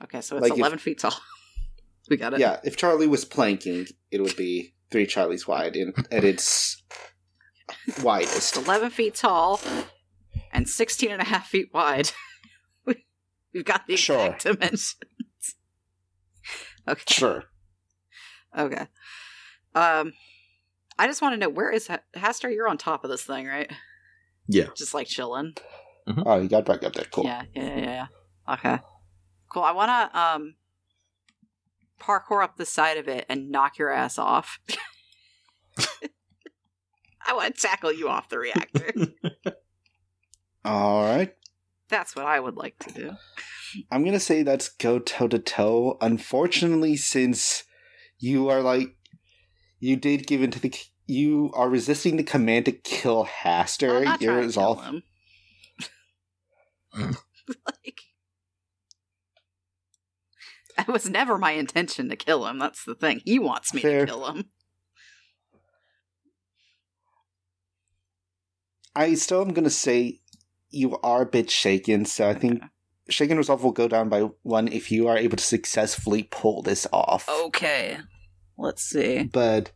okay, 0.03 0.21
so 0.21 0.35
it's 0.37 0.43
Like 0.43 0.53
if- 0.53 0.59
eleven 0.59 0.79
feet 0.79 0.99
tall. 0.99 1.13
We 2.09 2.15
got 2.15 2.33
it. 2.33 2.39
yeah 2.39 2.61
if 2.63 2.77
charlie 2.77 3.05
was 3.07 3.25
planking 3.25 3.85
it 4.11 4.21
would 4.21 4.37
be 4.37 4.73
three 4.91 5.05
charlies 5.05 5.45
wide 5.45 5.75
and 5.75 5.93
at 6.09 6.23
its 6.23 6.81
widest 8.01 8.55
It's 8.55 8.65
eleven 8.65 8.89
feet 8.89 9.15
tall 9.15 9.59
and 10.53 10.69
16 10.69 11.11
and 11.11 11.21
a 11.21 11.25
half 11.25 11.47
feet 11.47 11.69
wide. 11.73 12.11
We- 12.85 13.05
We've 13.53 13.65
got 13.65 13.87
the 13.87 13.95
exact 13.95 14.43
dimensions. 14.43 14.95
okay. 16.87 17.01
sure 17.09 17.43
Okay. 18.57 18.87
Um, 19.75 20.13
I 20.97 21.05
just 21.07 21.21
want 21.21 21.33
to 21.33 21.37
know 21.37 21.49
where 21.49 21.69
is 21.69 21.87
Ha- 21.87 21.99
Hastur? 22.15 22.51
You're 22.53 22.69
on 22.69 22.77
top 22.77 23.03
of 23.03 23.09
this 23.11 23.23
thing, 23.23 23.45
right? 23.45 23.69
Yeah. 24.47 24.67
Just 24.75 24.93
like 24.93 25.07
chilling. 25.07 25.55
Oh, 26.25 26.39
you 26.39 26.47
got 26.47 26.65
back 26.65 26.83
up 26.83 26.93
there. 26.93 27.05
Cool. 27.11 27.25
Yeah, 27.25 27.43
yeah, 27.53 27.63
yeah, 27.77 28.07
yeah. 28.47 28.53
Okay. 28.53 28.79
Cool. 29.49 29.63
I 29.63 29.71
want 29.71 29.89
to 29.89 30.19
um 30.19 30.55
parkour 31.99 32.43
up 32.43 32.57
the 32.57 32.65
side 32.65 32.97
of 32.97 33.07
it 33.07 33.25
and 33.29 33.49
knock 33.49 33.77
your 33.77 33.91
ass 33.91 34.17
off. 34.17 34.59
I 37.25 37.33
want 37.33 37.55
to 37.55 37.61
tackle 37.61 37.91
you 37.91 38.07
off 38.07 38.29
the 38.29 38.39
reactor. 38.39 38.91
All 40.65 41.03
right. 41.03 41.33
That's 41.89 42.15
what 42.15 42.25
I 42.25 42.39
would 42.39 42.55
like 42.55 42.77
to 42.79 42.93
do. 42.93 43.11
I'm 43.91 44.03
gonna 44.03 44.19
say 44.19 44.43
that's 44.43 44.69
go 44.69 44.99
toe 44.99 45.27
to 45.27 45.39
toe. 45.39 45.97
Unfortunately, 46.01 46.95
since 46.95 47.63
you 48.19 48.49
are 48.49 48.61
like 48.61 48.95
you 49.79 49.95
did 49.95 50.27
give 50.27 50.41
into 50.41 50.59
the 50.59 50.73
you 51.05 51.51
are 51.53 51.69
resisting 51.69 52.17
the 52.17 52.23
command 52.23 52.65
to 52.65 52.71
kill 52.71 53.25
Hastur. 53.25 53.99
I'm 53.99 54.03
not 54.03 54.21
Your 54.21 54.41
to 54.41 54.51
kill 54.51 54.75
him. 54.75 55.03
Mm. 56.95 57.17
like, 57.65 58.01
it 60.87 60.87
was 60.87 61.09
never 61.09 61.37
my 61.37 61.51
intention 61.51 62.09
to 62.09 62.15
kill 62.15 62.45
him. 62.47 62.59
That's 62.59 62.83
the 62.83 62.95
thing. 62.95 63.21
He 63.25 63.39
wants 63.39 63.73
me 63.73 63.81
Fair. 63.81 64.01
to 64.01 64.11
kill 64.11 64.27
him. 64.27 64.45
I 68.95 69.13
still 69.13 69.41
am 69.41 69.53
gonna 69.53 69.69
say 69.69 70.21
you 70.69 70.97
are 70.99 71.21
a 71.21 71.25
bit 71.25 71.49
shaken. 71.51 72.05
So 72.05 72.27
I 72.29 72.33
think 72.33 72.57
Okay. 72.57 72.67
shaken 73.09 73.37
resolve 73.37 73.63
will 73.63 73.71
go 73.71 73.87
down 73.87 74.09
by 74.09 74.21
one 74.41 74.67
if 74.67 74.91
you 74.91 75.07
are 75.07 75.17
able 75.17 75.37
to 75.37 75.43
successfully 75.43 76.23
pull 76.23 76.61
this 76.63 76.87
off. 76.91 77.29
Okay. 77.29 77.97
Let's 78.57 78.81
see. 78.83 79.23
but 79.23 79.71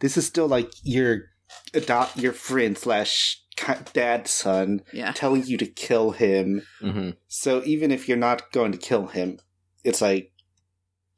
this 0.00 0.16
is 0.16 0.26
still 0.26 0.48
like 0.48 0.70
your 0.82 1.26
adopt 1.72 2.16
your 2.16 2.32
friend 2.32 2.76
slash 2.76 3.40
ki- 3.56 3.72
dad 3.92 4.26
son 4.28 4.82
Yeah. 4.92 5.12
telling 5.12 5.44
you 5.44 5.56
to 5.58 5.66
kill 5.66 6.12
him. 6.12 6.62
hmm 6.80 7.10
So 7.28 7.62
even 7.64 7.90
if 7.90 8.08
you're 8.08 8.16
not 8.16 8.52
going 8.52 8.72
to 8.72 8.78
kill 8.78 9.06
him, 9.08 9.38
it's 9.84 10.00
like 10.00 10.32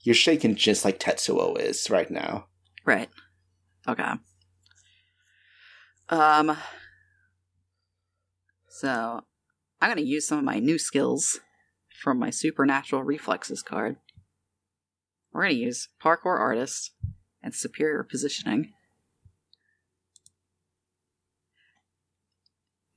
you're 0.03 0.15
shaken 0.15 0.55
just 0.57 0.85
like 0.85 0.99
Tetsuo 1.01 1.59
is 1.59 1.91
right 1.91 2.11
now. 2.11 2.47
Right. 2.85 3.09
Okay. 3.89 4.13
Um. 6.09 6.57
So, 8.69 9.23
I'm 9.81 9.89
going 9.91 9.97
to 9.97 10.09
use 10.09 10.29
some 10.29 10.39
of 10.39 10.45
my 10.45 10.59
new 10.59 10.79
skills 10.79 11.41
from 12.03 12.19
my 12.19 12.31
supernatural 12.31 13.03
reflexes 13.03 13.63
card. 13.63 13.97
We're 15.33 15.45
going 15.45 15.55
to 15.57 15.61
use 15.61 15.89
parkour 16.03 16.39
artist 16.39 16.93
and 17.43 17.55
superior 17.55 18.05
positioning. 18.09 18.73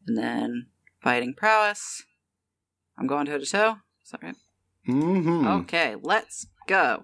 And 0.10 0.18
then 0.18 0.66
fighting 1.04 1.36
prowess. 1.36 2.04
I'm 2.98 3.06
going 3.06 3.28
toe 3.28 3.38
to 3.38 3.46
toe. 3.46 3.76
Is 4.04 4.10
that 4.10 4.24
right? 4.24 4.36
Mm-hmm. 4.88 5.46
Okay, 5.46 5.96
let's 6.02 6.48
go. 6.68 7.04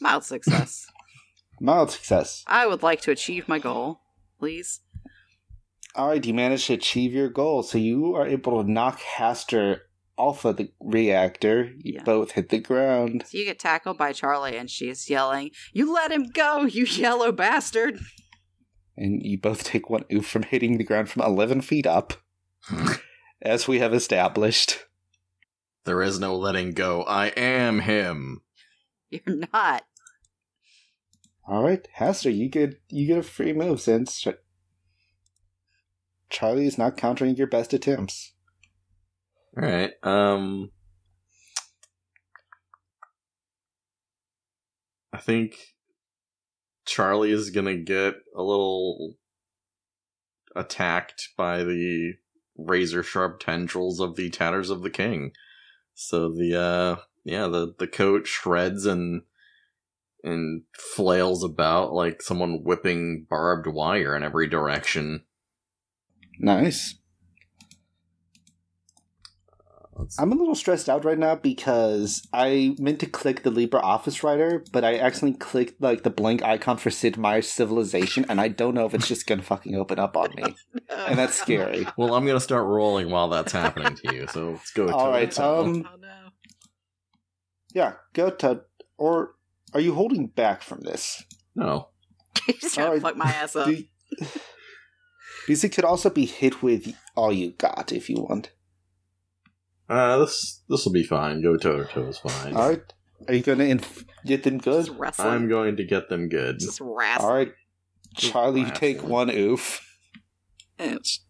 Mild 0.00 0.22
success. 0.22 0.86
Mild 1.60 1.90
success. 1.90 2.44
I 2.46 2.68
would 2.68 2.84
like 2.84 3.00
to 3.00 3.10
achieve 3.10 3.48
my 3.48 3.58
goal, 3.58 3.98
please. 4.38 4.80
All 5.96 6.08
right, 6.10 6.24
you 6.24 6.34
managed 6.34 6.68
to 6.68 6.74
achieve 6.74 7.12
your 7.12 7.30
goal, 7.30 7.64
so 7.64 7.78
you 7.78 8.14
are 8.14 8.26
able 8.28 8.62
to 8.62 8.70
knock 8.70 9.00
Hastur 9.00 9.80
off 10.16 10.44
of 10.44 10.58
the 10.58 10.70
reactor. 10.78 11.72
You 11.78 11.94
Yeah. 11.94 12.02
both 12.04 12.32
hit 12.32 12.50
the 12.50 12.60
ground. 12.60 13.24
So 13.26 13.38
you 13.38 13.44
get 13.44 13.58
tackled 13.58 13.98
by 13.98 14.12
Charlie, 14.12 14.56
and 14.56 14.70
she's 14.70 15.10
yelling, 15.10 15.50
You 15.72 15.92
let 15.92 16.12
him 16.12 16.28
go, 16.28 16.62
you 16.62 16.84
yellow 16.84 17.32
bastard! 17.32 17.98
And 18.96 19.22
you 19.22 19.38
both 19.38 19.64
take 19.64 19.90
one 19.90 20.04
oof 20.12 20.26
from 20.26 20.44
hitting 20.44 20.78
the 20.78 20.84
ground 20.84 21.08
from 21.08 21.22
11 21.22 21.62
feet 21.62 21.86
up, 21.86 22.14
as 23.42 23.68
we 23.68 23.78
have 23.78 23.94
established. 23.94 24.86
There 25.84 26.02
is 26.02 26.18
no 26.18 26.36
letting 26.36 26.72
go. 26.72 27.02
I 27.02 27.28
am 27.28 27.80
him. 27.80 28.42
You're 29.10 29.36
not. 29.52 29.84
All 31.48 31.62
right, 31.62 31.86
Hastur, 31.96 32.36
you 32.36 32.48
get 32.48 32.80
you 32.88 33.06
get 33.06 33.18
a 33.18 33.22
free 33.22 33.52
move 33.52 33.80
since 33.80 34.20
Ch- 34.20 34.28
Charlie 36.28 36.66
is 36.66 36.76
not 36.76 36.96
countering 36.96 37.36
your 37.36 37.46
best 37.46 37.72
attempts. 37.72 38.32
All 39.56 39.62
right. 39.62 39.92
Um. 40.02 40.72
I 45.12 45.18
think 45.18 45.75
Charlie 46.86 47.32
is 47.32 47.50
gonna 47.50 47.76
get 47.76 48.14
a 48.34 48.42
little 48.42 49.16
attacked 50.54 51.30
by 51.36 51.62
the 51.62 52.14
razor 52.56 53.02
sharp 53.02 53.40
tendrils 53.40 54.00
of 54.00 54.16
the 54.16 54.30
tatters 54.30 54.70
of 54.70 54.82
the 54.82 54.90
king. 54.90 55.32
So 55.94 56.30
the 56.30 56.58
uh 56.58 56.96
yeah, 57.24 57.48
the 57.48 57.74
the 57.78 57.86
coat 57.86 58.26
shreds 58.26 58.86
and 58.86 59.22
and 60.22 60.62
flails 60.72 61.44
about 61.44 61.92
like 61.92 62.22
someone 62.22 62.62
whipping 62.64 63.26
barbed 63.28 63.66
wire 63.66 64.16
in 64.16 64.22
every 64.22 64.48
direction. 64.48 65.24
Nice. 66.38 66.96
Let's- 69.98 70.18
I'm 70.18 70.32
a 70.32 70.34
little 70.34 70.54
stressed 70.54 70.88
out 70.88 71.04
right 71.04 71.18
now 71.18 71.34
because 71.36 72.26
I 72.32 72.74
meant 72.78 73.00
to 73.00 73.06
click 73.06 73.42
the 73.42 73.50
LibreOffice 73.50 74.22
writer, 74.22 74.62
but 74.72 74.84
I 74.84 74.98
accidentally 74.98 75.38
clicked 75.38 75.80
like 75.80 76.02
the 76.02 76.10
blank 76.10 76.42
icon 76.42 76.76
for 76.76 76.90
Sid 76.90 77.16
Meier's 77.16 77.50
Civilization, 77.50 78.26
and 78.28 78.40
I 78.40 78.48
don't 78.48 78.74
know 78.74 78.84
if 78.86 78.94
it's 78.94 79.08
just 79.08 79.26
gonna 79.26 79.42
fucking 79.42 79.74
open 79.74 79.98
up 79.98 80.16
on 80.16 80.34
me, 80.36 80.44
and 80.90 81.18
that's 81.18 81.34
scary. 81.34 81.86
well, 81.96 82.14
I'm 82.14 82.26
gonna 82.26 82.40
start 82.40 82.66
rolling 82.66 83.10
while 83.10 83.28
that's 83.28 83.52
happening 83.52 83.94
to 83.96 84.14
you. 84.14 84.26
So 84.28 84.50
let's 84.52 84.72
go. 84.72 84.88
All 84.88 85.10
right, 85.10 85.10
toe 85.10 85.10
right, 85.12 85.30
to 85.30 85.36
toe. 85.36 85.60
um, 85.64 85.88
oh 85.92 85.96
no. 85.98 86.28
Yeah, 87.74 87.92
go 88.12 88.30
to 88.30 88.62
or 88.98 89.34
are 89.74 89.80
you 89.80 89.94
holding 89.94 90.26
back 90.28 90.62
from 90.62 90.80
this? 90.80 91.22
no, 91.54 91.88
He's 92.46 92.56
just 92.60 92.74
trying 92.74 92.86
Alright. 92.86 93.00
to 93.02 93.06
fuck 93.08 93.16
my 93.16 93.30
ass 93.30 93.56
up. 93.56 93.66
Do 93.66 93.84
because 95.46 95.62
it 95.64 95.68
could 95.70 95.84
also 95.84 96.10
be 96.10 96.26
hit 96.26 96.62
with 96.62 96.94
all 97.14 97.32
you 97.32 97.52
got 97.52 97.92
if 97.92 98.10
you 98.10 98.16
want. 98.16 98.50
Uh, 99.88 100.18
this 100.18 100.62
this 100.68 100.84
will 100.84 100.92
be 100.92 101.04
fine. 101.04 101.42
Go 101.42 101.56
toe 101.56 101.78
to 101.78 101.84
toe 101.84 102.06
is 102.08 102.18
fine. 102.18 102.56
All 102.56 102.68
right, 102.70 102.82
are 103.28 103.34
you 103.34 103.42
gonna 103.42 103.64
inf- 103.64 104.04
get 104.24 104.42
them 104.42 104.58
good? 104.58 104.86
Just 104.86 104.98
wrestling. 104.98 105.28
I'm 105.28 105.48
going 105.48 105.76
to 105.76 105.84
get 105.84 106.08
them 106.08 106.28
good. 106.28 106.58
just 106.60 106.80
wrestling. 106.80 107.28
All 107.28 107.34
right, 107.34 107.52
Charlie, 108.16 108.60
you 108.62 108.70
take 108.70 109.02
one 109.02 109.30
oof. 109.30 109.80
Ouch. 110.80 111.20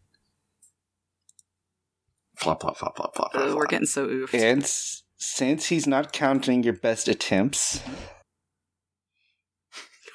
Flop 2.37 2.61
flop 2.61 2.77
flop 2.77 2.97
flop 2.97 3.15
flop. 3.17 3.33
flop, 3.33 3.45
Oh, 3.49 3.57
we're 3.57 3.67
getting 3.67 3.87
so 3.87 4.05
oof. 4.07 4.35
And 4.35 4.63
s- 4.63 5.03
since 5.17 5.67
he's 5.67 5.87
not 5.87 6.13
counting 6.13 6.63
your 6.63 6.75
best 6.75 7.09
attempts, 7.09 7.81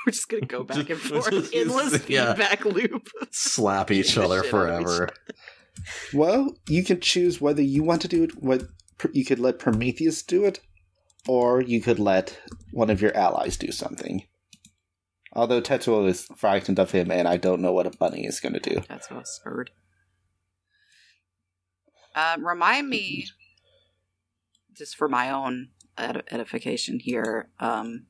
We're 0.06 0.12
just 0.14 0.30
gonna 0.30 0.46
go 0.46 0.64
back 0.64 0.78
and 0.90 1.00
Just- 1.00 1.04
forth. 1.06 1.30
just- 1.32 1.54
Endless 1.56 2.10
yeah. 2.10 2.34
feedback 2.34 2.66
loop. 2.66 3.08
slap 3.32 3.92
each 3.92 4.18
other 4.18 4.38
shit 4.38 4.46
each 4.46 4.52
forever. 4.52 5.10
Well, 6.14 6.56
you 6.68 6.84
can 6.84 7.00
choose 7.00 7.42
whether 7.42 7.62
you 7.62 7.84
want 7.84 8.02
to 8.04 8.08
do 8.08 8.24
it. 8.24 8.42
What 8.42 8.64
you 9.14 9.26
could 9.26 9.40
let 9.40 9.60
Prometheus 9.60 10.22
do 10.24 10.46
it, 10.46 10.60
or 11.28 11.62
you 11.62 11.82
could 11.82 12.00
let 12.00 12.40
one 12.72 12.90
of 12.90 13.02
your 13.02 13.16
allies 13.16 13.58
do 13.58 13.72
something. 13.72 14.24
Although 15.34 15.62
Tetsuo 15.62 16.08
is 16.08 16.28
frightened 16.36 16.78
of 16.78 16.92
him, 16.92 17.10
and 17.10 17.28
I 17.28 17.38
don't 17.38 17.62
know 17.62 17.72
what 17.72 17.88
a 17.88 17.98
bunny 17.98 18.26
is 18.26 18.40
going 18.40 18.54
to 18.54 18.60
do. 18.60 18.82
That's 18.90 19.10
what 19.10 19.26
I 19.26 19.50
heard. 19.50 19.72
Um, 22.16 22.46
remind 22.46 22.90
me, 22.90 23.28
just 24.78 24.98
for 24.98 25.08
my 25.08 25.30
own 25.30 25.70
ed- 25.98 26.24
edification 26.30 27.00
here. 27.00 27.50
Um, 27.60 28.08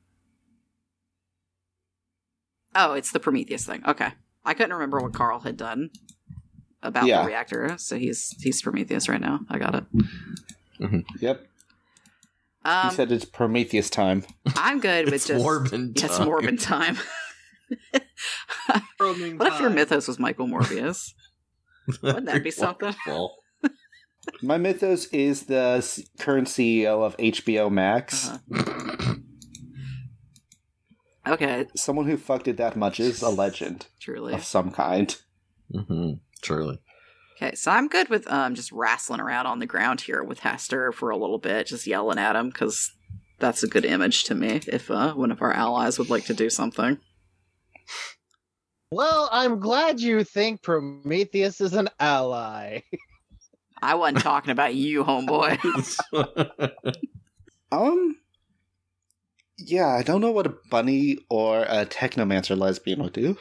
oh, 2.74 2.94
it's 2.94 3.12
the 3.12 3.20
Prometheus 3.20 3.64
thing. 3.64 3.84
Okay, 3.86 4.08
I 4.44 4.54
couldn't 4.54 4.72
remember 4.72 4.98
what 4.98 5.14
Karl 5.14 5.40
had 5.40 5.56
done 5.56 5.90
about 6.82 7.06
Yeah. 7.06 7.22
the 7.22 7.28
reactor, 7.28 7.74
so 7.78 7.96
he's 7.98 8.34
he's 8.40 8.60
Prometheus 8.62 9.08
right 9.08 9.20
now. 9.20 9.40
I 9.48 9.58
got 9.58 9.74
it. 9.74 9.84
Yep, 11.20 11.46
Um, 12.64 12.88
he 12.90 12.94
said 12.96 13.12
it's 13.12 13.24
Prometheus 13.24 13.88
time. 13.88 14.24
I'm 14.56 14.80
good 14.80 15.04
with 15.06 15.14
It's 15.14 15.26
just 15.28 15.44
Morbin 15.44 15.92
Yeah, 15.96 16.04
it's 16.06 16.18
time. 16.18 16.26
Morbin 16.28 16.60
time. 16.60 16.96
what 19.38 19.52
if 19.52 19.60
your 19.60 19.70
mythos 19.70 20.08
was 20.08 20.18
Michael 20.18 20.46
Morbius? 20.48 21.12
Wouldn't 22.02 22.26
that 22.26 22.42
be 22.42 22.50
something? 22.64 22.94
Well, 23.06 23.36
My 24.42 24.56
mythos 24.58 25.06
is 25.06 25.44
the 25.46 25.76
s- 25.78 26.00
current 26.18 26.48
CEO 26.48 27.04
of 27.04 27.16
HBO 27.16 27.70
Max. 27.70 28.28
Uh-huh. 28.28 29.14
Okay, 31.24 31.66
Someone 31.76 32.06
who 32.06 32.16
fucked 32.16 32.48
it 32.48 32.56
that 32.56 32.76
much 32.76 32.98
is 32.98 33.22
a 33.22 33.28
legend 33.28 33.86
truly. 34.00 34.32
of 34.34 34.42
some 34.44 34.72
kind. 34.72 35.16
hmm 35.72 36.14
Surely. 36.42 36.78
Okay, 37.36 37.54
so 37.54 37.70
I'm 37.70 37.88
good 37.88 38.08
with 38.08 38.30
um 38.30 38.54
just 38.54 38.72
wrestling 38.72 39.20
around 39.20 39.46
on 39.46 39.58
the 39.58 39.66
ground 39.66 40.00
here 40.00 40.22
with 40.22 40.40
Hastur 40.40 40.92
for 40.92 41.10
a 41.10 41.16
little 41.16 41.38
bit, 41.38 41.66
just 41.66 41.86
yelling 41.86 42.18
at 42.18 42.36
him 42.36 42.48
because 42.48 42.90
that's 43.38 43.62
a 43.62 43.68
good 43.68 43.84
image 43.84 44.24
to 44.24 44.34
me. 44.34 44.60
If 44.66 44.90
uh, 44.90 45.14
one 45.14 45.32
of 45.32 45.42
our 45.42 45.52
allies 45.52 45.98
would 45.98 46.10
like 46.10 46.26
to 46.26 46.34
do 46.34 46.48
something, 46.50 46.98
Well, 48.92 49.28
I'm 49.32 49.58
glad 49.58 50.00
you 50.00 50.22
think 50.22 50.62
Prometheus 50.62 51.60
is 51.60 51.72
an 51.72 51.88
ally. 51.98 52.80
I 53.82 53.96
wasn't 53.96 54.20
talking 54.20 54.52
about 54.52 54.76
you, 54.76 55.02
homeboy. 55.02 55.58
Um, 57.72 58.18
yeah, 59.56 59.88
I 59.88 60.02
don't 60.02 60.20
know 60.20 60.30
what 60.30 60.46
a 60.46 60.54
bunny 60.70 61.16
or 61.30 61.62
a 61.62 61.86
technomancer 61.86 62.56
lesbian 62.56 63.02
would 63.02 63.14
do. 63.14 63.38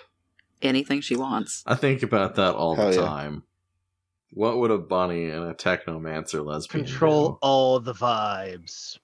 Anything 0.62 1.02
she 1.02 1.16
wants. 1.16 1.64
I 1.66 1.76
think 1.76 2.04
about 2.04 2.36
that 2.36 2.56
all 2.56 2.76
the 2.76 2.92
yeah. 2.92 3.02
time. 3.02 3.44
What 4.34 4.58
would 4.60 4.72
a 4.72 4.78
bunny 4.78 5.30
and 5.30 5.44
a 5.44 5.54
technomancer 5.54 6.46
lesbian 6.46 6.86
Control 6.86 7.30
do? 7.32 7.38
all 7.42 7.80
the 7.80 7.94
vibes. 7.94 8.98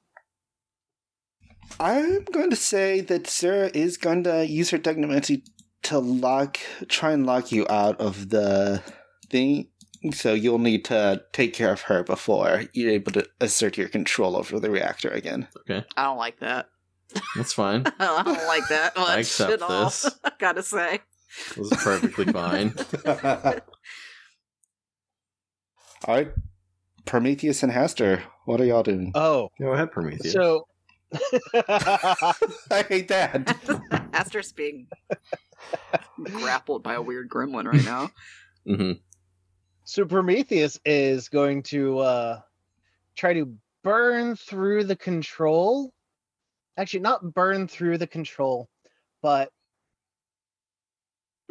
I'm 1.80 2.24
going 2.24 2.49
to 2.49 2.55
say 2.55 3.01
that 3.01 3.28
Sarah 3.28 3.70
is 3.74 3.97
going 3.97 4.24
to 4.24 4.47
use 4.47 4.70
her 4.70 4.78
technomancy 4.78 5.43
to 5.84 5.99
lock, 5.99 6.60
try 6.88 7.12
and 7.12 7.26
lock 7.26 7.51
you 7.51 7.68
out 7.70 7.99
of 7.99 8.30
the 8.30 8.82
thing. 9.30 9.68
So 10.14 10.34
you'll 10.34 10.60
need 10.60 10.86
to 10.86 11.24
take 11.34 11.53
care 11.53 11.72
of 11.72 11.82
her 11.82 12.03
before 12.03 12.64
you're 12.74 12.91
able 12.91 13.12
to 13.14 13.28
assert 13.41 13.78
your 13.78 13.89
control 13.89 14.36
over 14.36 14.60
the 14.60 14.70
reactor 14.70 15.10
again. 15.10 15.47
Okay. 15.62 15.86
I 15.95 16.03
don't 16.03 16.18
like 16.18 16.39
that. 16.39 16.70
That's 17.36 17.53
fine. 17.53 17.84
I 17.99 18.24
don't 18.24 18.47
like 18.47 18.68
that 18.70 18.95
much 18.95 19.10
I 19.10 19.20
accept 19.20 19.53
at 19.53 19.62
all. 19.62 19.86
this. 19.86 20.10
I 20.24 20.32
gotta 20.39 20.64
say. 20.64 20.99
This 21.55 21.71
is 21.71 21.77
perfectly 21.83 22.25
fine. 22.31 22.73
All 26.05 26.15
right, 26.15 26.31
Prometheus 27.05 27.63
and 27.63 27.71
Hastur, 27.71 28.21
what 28.45 28.61
are 28.61 28.65
y'all 28.65 28.83
doing? 28.83 29.11
Oh, 29.15 29.49
Go 29.59 29.71
ahead, 29.73 29.91
Prometheus. 29.91 30.33
so 30.33 30.67
I 31.53 32.85
hate 32.88 33.07
that. 33.07 33.45
Hastur's 34.13 34.51
being 34.51 34.88
grappled 36.23 36.83
by 36.83 36.95
a 36.95 37.01
weird 37.01 37.29
gremlin 37.29 37.65
right 37.65 37.83
now. 37.83 38.11
hmm 38.65 38.91
so 39.85 40.03
Prometheus 40.03 40.77
is 40.85 41.29
going 41.29 41.63
to 41.63 41.99
uh 41.99 42.39
try 43.15 43.33
to 43.33 43.53
burn 43.83 44.35
through 44.35 44.83
the 44.83 44.97
control. 44.97 45.93
Actually, 46.77 46.99
not 46.99 47.33
burn 47.33 47.67
through 47.69 47.97
the 47.97 48.05
control, 48.07 48.67
but 49.21 49.49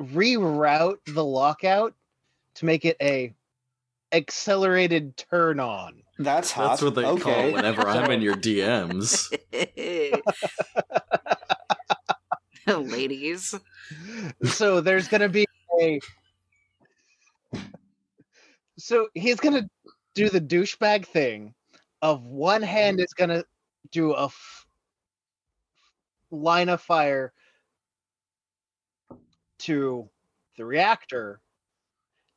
reroute 0.00 0.98
the 1.06 1.24
lockout 1.24 1.94
to 2.56 2.64
make 2.64 2.84
it 2.84 2.96
a 3.00 3.34
accelerated 4.12 5.16
turn 5.16 5.60
on. 5.60 6.02
That's 6.18 6.50
hot. 6.50 6.70
That's 6.70 6.82
what 6.82 6.94
they 6.94 7.02
call 7.02 7.14
okay. 7.14 7.48
it 7.50 7.54
whenever 7.54 7.86
I'm 7.86 8.10
in 8.10 8.22
your 8.22 8.34
DMs. 8.34 9.30
Ladies. 12.90 13.54
so 14.44 14.80
there's 14.80 15.08
gonna 15.08 15.28
be 15.28 15.46
a 15.80 16.00
so 18.78 19.08
he's 19.14 19.38
gonna 19.40 19.68
do 20.14 20.28
the 20.28 20.40
douchebag 20.40 21.06
thing 21.06 21.54
of 22.02 22.26
one 22.26 22.62
hand 22.62 23.00
is 23.00 23.12
gonna 23.14 23.44
do 23.90 24.14
a 24.14 24.24
f- 24.24 24.66
line 26.30 26.68
of 26.68 26.80
fire 26.80 27.32
to 29.58 30.08
the 30.56 30.64
reactor 30.64 31.40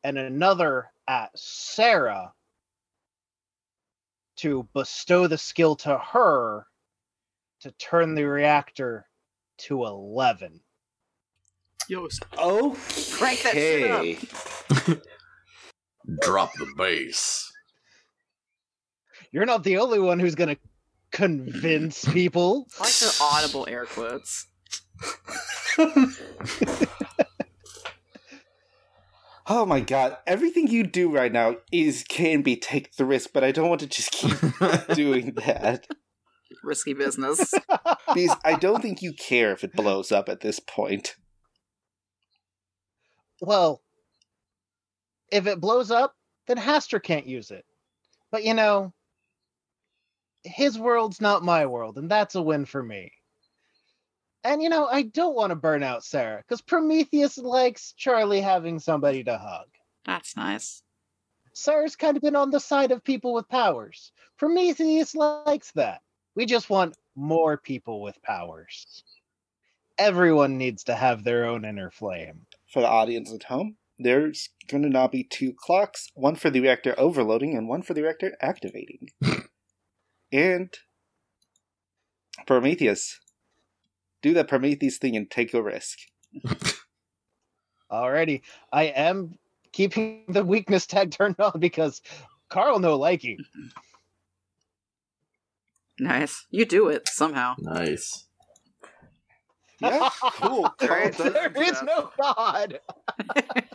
and 0.03 0.17
another 0.17 0.91
at 1.07 1.31
sarah 1.35 2.33
to 4.35 4.67
bestow 4.73 5.27
the 5.27 5.37
skill 5.37 5.75
to 5.75 5.97
her 5.97 6.65
to 7.59 7.71
turn 7.71 8.15
the 8.15 8.23
reactor 8.23 9.05
to 9.57 9.85
11 9.85 10.61
Yo, 11.89 12.07
Okay. 12.37 12.77
Crank 13.13 13.41
that 13.41 13.53
shit 13.53 13.89
up. 13.89 14.97
Drop 16.21 16.53
the 16.53 16.71
bass. 16.77 17.51
You're 19.31 19.47
not 19.47 19.63
the 19.63 19.77
only 19.77 19.99
one 19.99 20.19
who's 20.19 20.35
gonna 20.35 20.57
convince 21.11 22.05
people. 22.05 22.67
I 22.79 22.83
like 22.83 22.93
the 22.93 23.17
audible 23.19 23.67
air 23.67 23.85
quotes. 23.85 24.45
Oh 29.51 29.65
my 29.65 29.79
god, 29.79 30.15
everything 30.27 30.67
you 30.67 30.83
do 30.83 31.11
right 31.11 31.31
now 31.31 31.55
is 31.71 32.05
can 32.07 32.43
be 32.43 32.55
take 32.55 32.95
the 32.97 33.05
risk, 33.05 33.31
but 33.33 33.43
I 33.43 33.51
don't 33.51 33.67
want 33.67 33.81
to 33.81 33.87
just 33.87 34.11
keep 34.11 34.37
doing 34.93 35.33
that. 35.43 35.87
Risky 36.63 36.93
business. 36.93 37.53
Because 38.11 38.35
I 38.43 38.55
don't 38.55 38.81
think 38.81 39.03
you 39.03 39.13
care 39.13 39.51
if 39.51 39.63
it 39.63 39.73
blows 39.73 40.11
up 40.11 40.29
at 40.29 40.39
this 40.39 40.59
point. 40.59 41.15
Well, 43.39 43.83
if 45.31 45.45
it 45.45 45.61
blows 45.61 45.91
up, 45.91 46.15
then 46.47 46.57
Hastur 46.57 47.01
can't 47.03 47.27
use 47.27 47.51
it. 47.51 47.65
But 48.31 48.43
you 48.45 48.55
know, 48.55 48.93
his 50.43 50.79
world's 50.79 51.21
not 51.21 51.43
my 51.43 51.67
world, 51.67 51.99
and 51.99 52.09
that's 52.09 52.33
a 52.33 52.41
win 52.41 52.65
for 52.65 52.81
me. 52.81 53.11
And 54.43 54.61
you 54.61 54.69
know, 54.69 54.87
I 54.87 55.03
don't 55.03 55.35
want 55.35 55.51
to 55.51 55.55
burn 55.55 55.83
out 55.83 56.03
Sarah 56.03 56.37
because 56.37 56.61
Prometheus 56.61 57.37
likes 57.37 57.93
Charlie 57.97 58.41
having 58.41 58.79
somebody 58.79 59.23
to 59.25 59.37
hug. 59.37 59.67
That's 60.05 60.35
nice. 60.35 60.81
Sarah's 61.53 61.95
kind 61.95 62.15
of 62.15 62.23
been 62.23 62.35
on 62.35 62.51
the 62.51 62.59
side 62.59 62.91
of 62.91 63.03
people 63.03 63.33
with 63.33 63.49
powers. 63.49 64.11
Prometheus 64.37 65.13
likes 65.13 65.71
that. 65.71 66.01
We 66.35 66.45
just 66.45 66.69
want 66.69 66.97
more 67.15 67.57
people 67.57 68.01
with 68.01 68.21
powers. 68.23 69.03
Everyone 69.97 70.57
needs 70.57 70.85
to 70.85 70.95
have 70.95 71.23
their 71.23 71.45
own 71.45 71.65
inner 71.65 71.91
flame. 71.91 72.45
For 72.71 72.81
the 72.81 72.87
audience 72.87 73.33
at 73.33 73.43
home, 73.43 73.75
there's 73.97 74.49
going 74.67 74.83
to 74.83 74.89
now 74.89 75.09
be 75.09 75.25
two 75.25 75.53
clocks 75.53 76.07
one 76.13 76.35
for 76.35 76.49
the 76.49 76.61
reactor 76.61 76.95
overloading 76.97 77.57
and 77.57 77.67
one 77.67 77.81
for 77.81 77.93
the 77.93 78.03
reactor 78.03 78.37
activating. 78.41 79.09
and 80.31 80.73
Prometheus, 82.47 83.19
do 84.21 84.33
the 84.33 84.43
Prometheus 84.43 84.97
thing 84.97 85.15
and 85.15 85.29
take 85.29 85.53
a 85.53 85.61
risk. 85.61 85.99
Alrighty, 87.91 88.41
I 88.71 88.83
am 88.83 89.37
keeping 89.71 90.23
the 90.27 90.43
weakness 90.43 90.85
tag 90.85 91.11
turned 91.11 91.39
on 91.39 91.59
because 91.59 92.01
Karl 92.49 92.79
no 92.79 92.97
likey. 92.99 93.37
Nice. 95.99 96.45
You 96.49 96.65
do 96.65 96.87
it 96.89 97.07
somehow. 97.09 97.55
Nice. 97.59 98.25
Yeah, 99.81 100.09
cool. 100.21 100.69
Karl 100.77 101.09
does 101.11 101.33
there 101.33 101.49
do 101.49 101.61
is 101.61 101.71
that. 101.71 101.85
no 101.85 102.11
god. 102.17 102.79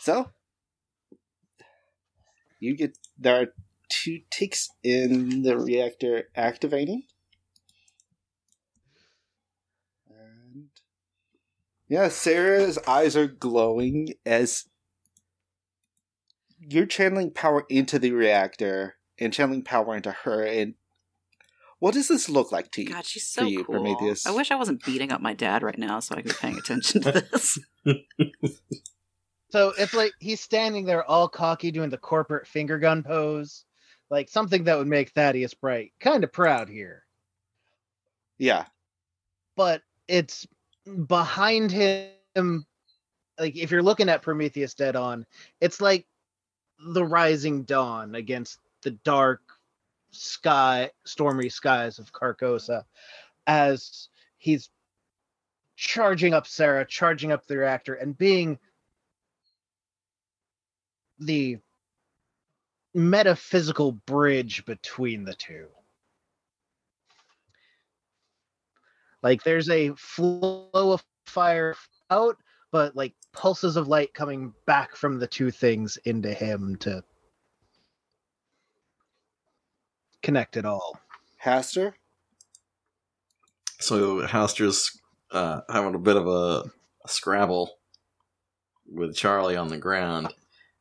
So, 0.00 0.30
you 2.60 2.76
get 2.76 2.98
there 3.18 3.40
are 3.40 3.46
two 3.88 4.20
ticks 4.30 4.68
in 4.82 5.40
the 5.42 5.56
reactor 5.56 6.28
activating. 6.36 7.04
Yeah, 11.88 12.08
Sarah's 12.08 12.78
eyes 12.86 13.16
are 13.16 13.26
glowing 13.26 14.14
as 14.24 14.64
you're 16.58 16.86
channeling 16.86 17.30
power 17.30 17.64
into 17.68 17.98
the 17.98 18.12
reactor 18.12 18.96
and 19.18 19.32
channeling 19.32 19.62
power 19.62 19.94
into 19.94 20.12
her. 20.12 20.42
And 20.44 20.74
what 21.78 21.94
does 21.94 22.08
this 22.08 22.28
look 22.28 22.52
like 22.52 22.70
to 22.72 22.82
you? 22.82 22.88
God, 22.88 23.04
she's 23.04 23.26
so 23.26 23.44
you, 23.44 23.64
cool. 23.64 23.74
Prometheus. 23.74 24.26
I 24.26 24.30
wish 24.30 24.50
I 24.50 24.56
wasn't 24.56 24.84
beating 24.84 25.12
up 25.12 25.20
my 25.20 25.34
dad 25.34 25.62
right 25.62 25.78
now 25.78 26.00
so 26.00 26.14
I 26.14 26.22
could 26.22 26.32
be 26.32 26.38
paying 26.40 26.58
attention 26.58 27.02
to 27.02 27.12
this. 27.12 27.58
So 29.54 29.72
it's 29.78 29.94
like 29.94 30.14
he's 30.18 30.40
standing 30.40 30.84
there 30.84 31.08
all 31.08 31.28
cocky 31.28 31.70
doing 31.70 31.88
the 31.88 31.96
corporate 31.96 32.48
finger 32.48 32.76
gun 32.76 33.04
pose. 33.04 33.64
Like 34.10 34.28
something 34.28 34.64
that 34.64 34.76
would 34.76 34.88
make 34.88 35.10
Thaddeus 35.10 35.54
Bright 35.54 35.92
kind 36.00 36.24
of 36.24 36.32
proud 36.32 36.68
here. 36.68 37.04
Yeah, 38.36 38.64
But 39.54 39.82
it's 40.08 40.44
behind 41.06 41.70
him 41.70 42.66
like 43.38 43.56
if 43.56 43.70
you're 43.70 43.82
looking 43.82 44.08
at 44.08 44.22
Prometheus 44.22 44.74
dead 44.74 44.96
on, 44.96 45.26
it's 45.60 45.80
like 45.80 46.06
the 46.86 47.04
rising 47.04 47.64
dawn 47.64 48.14
against 48.14 48.58
the 48.82 48.90
dark 48.90 49.40
sky, 50.10 50.90
stormy 51.04 51.48
skies 51.48 51.98
of 51.98 52.12
Carcosa 52.12 52.84
as 53.46 54.08
he's 54.38 54.70
charging 55.76 56.34
up 56.34 56.46
Sarah, 56.46 56.86
charging 56.86 57.32
up 57.32 57.46
the 57.46 57.58
reactor, 57.58 57.94
and 57.94 58.16
being 58.16 58.58
the 61.18 61.58
metaphysical 62.94 63.92
bridge 63.92 64.64
between 64.64 65.24
the 65.24 65.34
two. 65.34 65.66
Like 69.24 69.42
there's 69.42 69.70
a 69.70 69.94
flow 69.96 70.68
of 70.74 71.02
fire 71.24 71.74
out, 72.10 72.36
but 72.70 72.94
like 72.94 73.14
pulses 73.32 73.76
of 73.76 73.88
light 73.88 74.12
coming 74.12 74.52
back 74.66 74.94
from 74.94 75.18
the 75.18 75.26
two 75.26 75.50
things 75.50 75.96
into 76.04 76.32
him 76.32 76.76
to 76.80 77.02
connect 80.22 80.58
it 80.58 80.66
all. 80.66 81.00
Hastur. 81.42 81.94
So 83.80 84.26
Hastur's 84.26 85.00
uh, 85.30 85.62
having 85.70 85.94
a 85.94 85.98
bit 85.98 86.16
of 86.16 86.26
a, 86.26 86.64
a 87.04 87.08
scrabble 87.08 87.78
with 88.86 89.16
Charlie 89.16 89.56
on 89.56 89.68
the 89.68 89.78
ground, 89.78 90.34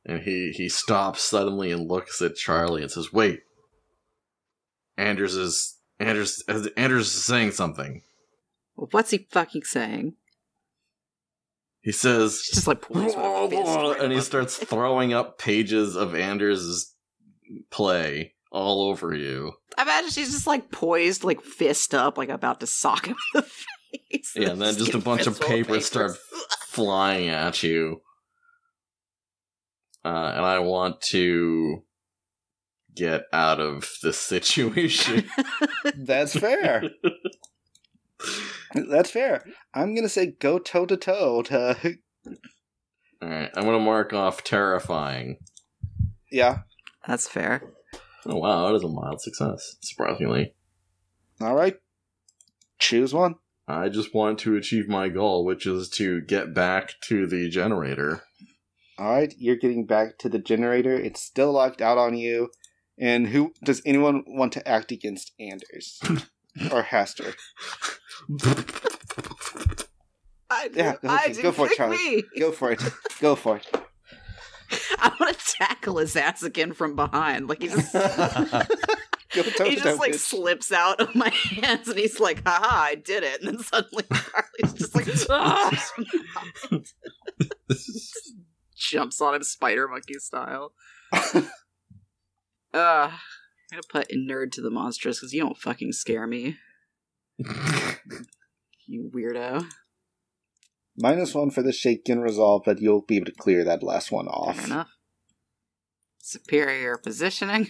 and 0.05 0.21
he 0.21 0.51
he 0.51 0.67
stops 0.67 1.21
suddenly 1.21 1.71
and 1.71 1.89
looks 1.89 2.21
at 2.21 2.35
Charlie 2.35 2.81
and 2.81 2.91
says, 2.91 3.13
"Wait, 3.13 3.43
Anders 4.97 5.35
is 5.37 5.77
Anders 5.97 6.43
Anders 6.75 7.07
is 7.07 7.23
saying 7.23 7.51
something." 7.51 8.01
What's 8.75 9.11
he 9.11 9.27
fucking 9.31 9.63
saying? 9.63 10.13
He 11.81 11.91
says, 11.91 12.41
She's 12.43 12.55
just 12.55 12.67
like 12.67 12.81
pulling 12.81 13.03
his 13.03 13.13
fist 13.15 13.99
and 14.01 14.13
he 14.13 14.21
starts 14.21 14.57
throwing 14.57 15.13
up 15.13 15.37
pages 15.37 15.95
of 15.95 16.15
Anders' 16.15 16.95
play 17.69 18.33
all 18.51 18.83
over 18.89 19.13
you. 19.13 19.53
I 19.77 19.81
imagine 19.81 20.11
she's 20.11 20.31
just 20.31 20.47
like 20.47 20.71
poised, 20.71 21.23
like 21.23 21.41
fist 21.41 21.93
up, 21.93 22.17
like 22.17 22.29
about 22.29 22.59
to 22.61 22.67
sock 22.67 23.07
him 23.07 23.17
in 23.35 23.41
the 23.41 23.47
face. 24.09 24.31
Yeah, 24.35 24.49
and 24.51 24.61
then 24.61 24.75
just 24.75 24.93
a 24.93 24.99
bunch 24.99 25.27
of 25.27 25.37
fistful 25.37 25.55
papers 25.55 25.85
start 25.85 26.11
flying 26.67 27.29
at 27.29 27.63
you. 27.63 28.01
Uh, 30.05 30.33
and 30.35 30.45
I 30.45 30.59
want 30.59 31.01
to 31.01 31.83
get 32.95 33.23
out 33.33 33.59
of 33.59 33.89
this 34.03 34.19
situation. 34.19 35.25
That's 35.95 36.37
fair. 36.37 36.89
That's 38.73 39.11
fair. 39.11 39.43
I'm 39.73 39.93
gonna 39.95 40.09
say 40.09 40.27
go 40.39 40.59
toe 40.59 40.85
to 40.85 40.97
toe 40.97 41.41
to 41.43 41.77
Alright, 43.23 43.51
I'm 43.55 43.63
gonna 43.63 43.79
mark 43.79 44.13
off 44.13 44.43
terrifying. 44.43 45.37
yeah. 46.31 46.59
That's 47.07 47.27
fair. 47.27 47.73
Oh 48.25 48.37
wow, 48.37 48.67
that 48.67 48.75
is 48.75 48.83
a 48.83 48.87
mild 48.87 49.21
success, 49.21 49.75
surprisingly. 49.81 50.53
All 51.41 51.55
right, 51.55 51.75
choose 52.79 53.13
one. 53.13 53.35
I 53.67 53.89
just 53.89 54.13
want 54.13 54.39
to 54.39 54.55
achieve 54.55 54.87
my 54.87 55.09
goal, 55.09 55.43
which 55.45 55.65
is 55.67 55.89
to 55.91 56.21
get 56.21 56.53
back 56.53 56.93
to 57.07 57.27
the 57.27 57.49
generator. 57.49 58.23
All 58.97 59.11
right, 59.11 59.33
you're 59.37 59.55
getting 59.57 59.85
back 59.85 60.17
to 60.19 60.29
the 60.29 60.39
generator. 60.39 60.93
It's 60.93 61.21
still 61.21 61.51
locked 61.51 61.81
out 61.81 61.97
on 61.97 62.15
you. 62.15 62.49
And 62.97 63.27
who 63.27 63.53
does 63.63 63.81
anyone 63.85 64.23
want 64.27 64.53
to 64.53 64.67
act 64.67 64.91
against 64.91 65.31
Anders 65.39 65.99
or 66.71 66.83
Hastur? 66.83 67.33
I 70.49 70.67
do. 70.67 70.79
Yeah, 70.79 70.95
I 71.03 71.29
do. 71.29 71.41
go 71.41 71.51
for 71.51 71.67
it, 71.67 71.73
Charlie. 71.75 71.97
me. 71.97 72.23
Go 72.39 72.51
for 72.51 72.71
it. 72.71 72.81
Go 73.19 73.35
for 73.35 73.57
it. 73.57 73.67
I 74.99 75.11
want 75.19 75.37
to 75.37 75.45
tackle 75.55 75.97
his 75.97 76.15
ass 76.15 76.43
again 76.43 76.73
from 76.73 76.95
behind. 76.95 77.47
Like 77.47 77.61
he 77.61 77.67
just, 77.69 77.91
he 79.33 79.75
just 79.75 79.99
like 79.99 80.13
bitch. 80.13 80.19
slips 80.19 80.71
out 80.71 81.01
of 81.01 81.15
my 81.15 81.29
hands, 81.29 81.87
and 81.87 81.97
he's 81.97 82.19
like, 82.19 82.43
"Haha, 82.45 82.67
I 82.67 82.95
did 82.95 83.23
it!" 83.23 83.41
And 83.41 83.49
then 83.49 83.63
suddenly 83.63 84.05
Charlie's 84.11 84.73
just 84.73 84.95
like 84.95 85.07
"Ah," 85.29 85.71
jumps 88.75 89.21
on 89.21 89.35
him, 89.35 89.43
spider 89.43 89.87
monkey 89.87 90.15
style. 90.19 90.73
Uh, 92.73 93.11
I'm 93.73 93.79
gonna 93.79 94.05
put 94.05 94.11
a 94.11 94.15
nerd 94.15 94.51
to 94.51 94.61
the 94.61 94.69
monstrous 94.69 95.19
because 95.19 95.33
you 95.33 95.41
don't 95.41 95.57
fucking 95.57 95.93
scare 95.93 96.27
me, 96.27 96.57
you 98.85 99.09
weirdo. 99.11 99.65
Minus 100.95 101.33
one 101.33 101.49
for 101.49 101.63
the 101.63 101.71
shaken 101.71 102.19
resolve, 102.19 102.61
but 102.65 102.79
you'll 102.79 103.01
be 103.01 103.15
able 103.15 103.25
to 103.25 103.31
clear 103.31 103.63
that 103.63 103.81
last 103.81 104.11
one 104.11 104.27
off. 104.27 104.57
Fair 104.57 104.65
enough. 104.65 104.91
Superior 106.19 106.97
positioning. 106.97 107.69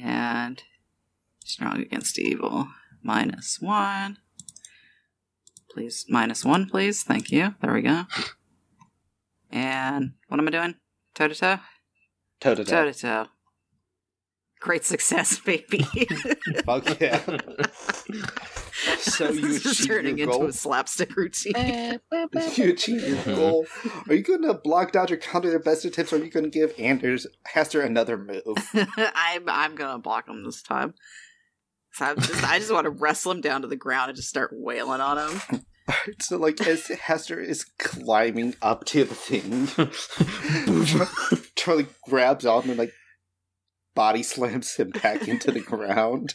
And 0.00 0.62
strong 1.44 1.80
against 1.80 2.16
evil. 2.16 2.68
Minus 3.02 3.58
one. 3.60 4.18
Please, 5.68 6.06
minus 6.08 6.44
one, 6.44 6.68
please. 6.68 7.02
Thank 7.02 7.32
you. 7.32 7.56
There 7.60 7.74
we 7.74 7.82
go. 7.82 8.04
And 9.50 10.12
what 10.28 10.38
am 10.38 10.46
I 10.46 10.52
doing? 10.52 10.76
Toe 11.16 11.26
to 11.26 11.34
toe? 11.34 11.58
Toe 12.40 12.54
to 12.54 12.64
Toe 12.64 12.84
toe. 12.84 12.92
to 12.92 12.98
toe. 12.98 13.26
Great 14.60 14.84
success, 14.84 15.38
baby. 15.44 15.82
Fuck 16.64 17.00
yeah. 17.00 17.20
So 18.98 19.30
you 19.30 19.40
this 19.40 19.64
is 19.64 19.72
achieve 19.72 19.86
turning 19.86 20.18
your 20.18 20.26
into 20.26 20.38
goal? 20.38 20.48
a 20.48 20.52
slapstick 20.52 21.16
routine. 21.16 21.54
Eh, 21.54 21.98
you 22.56 22.70
achieve 22.70 23.06
your 23.06 23.16
mm-hmm. 23.18 23.34
goal. 23.34 23.66
Are 24.08 24.14
you 24.14 24.22
going 24.22 24.42
to 24.42 24.54
block, 24.54 24.92
dodge, 24.92 25.12
or 25.12 25.16
counter 25.16 25.48
their 25.48 25.60
best 25.60 25.84
attempts, 25.84 26.12
or 26.12 26.16
are 26.16 26.24
you 26.24 26.30
going 26.30 26.44
to 26.44 26.50
give 26.50 26.74
Anders 26.78 27.26
Hastur 27.54 27.84
another 27.84 28.18
move? 28.18 28.42
I'm 28.96 29.44
I'm 29.48 29.74
gonna 29.74 30.00
block 30.00 30.28
him 30.28 30.44
this 30.44 30.62
time. 30.62 30.94
So 31.92 32.04
I'm 32.06 32.16
just 32.20 32.44
I 32.44 32.58
just 32.58 32.72
want 32.72 32.84
to 32.84 32.90
wrestle 32.90 33.32
him 33.32 33.40
down 33.40 33.62
to 33.62 33.68
the 33.68 33.76
ground 33.76 34.08
and 34.10 34.16
just 34.16 34.28
start 34.28 34.50
wailing 34.52 35.00
on 35.00 35.18
him. 35.18 35.64
so 36.20 36.36
like 36.38 36.60
as 36.66 36.84
Hastur 36.86 37.42
is 37.44 37.64
climbing 37.78 38.54
up 38.62 38.84
to 38.86 39.04
the 39.04 39.14
thing, 39.14 39.68
Charlie 41.56 41.86
grabs 42.08 42.46
on 42.46 42.68
and 42.68 42.78
like 42.78 42.92
body 43.94 44.22
slams 44.22 44.74
him 44.76 44.90
back 44.90 45.28
into 45.28 45.50
the 45.50 45.60
ground. 45.60 46.34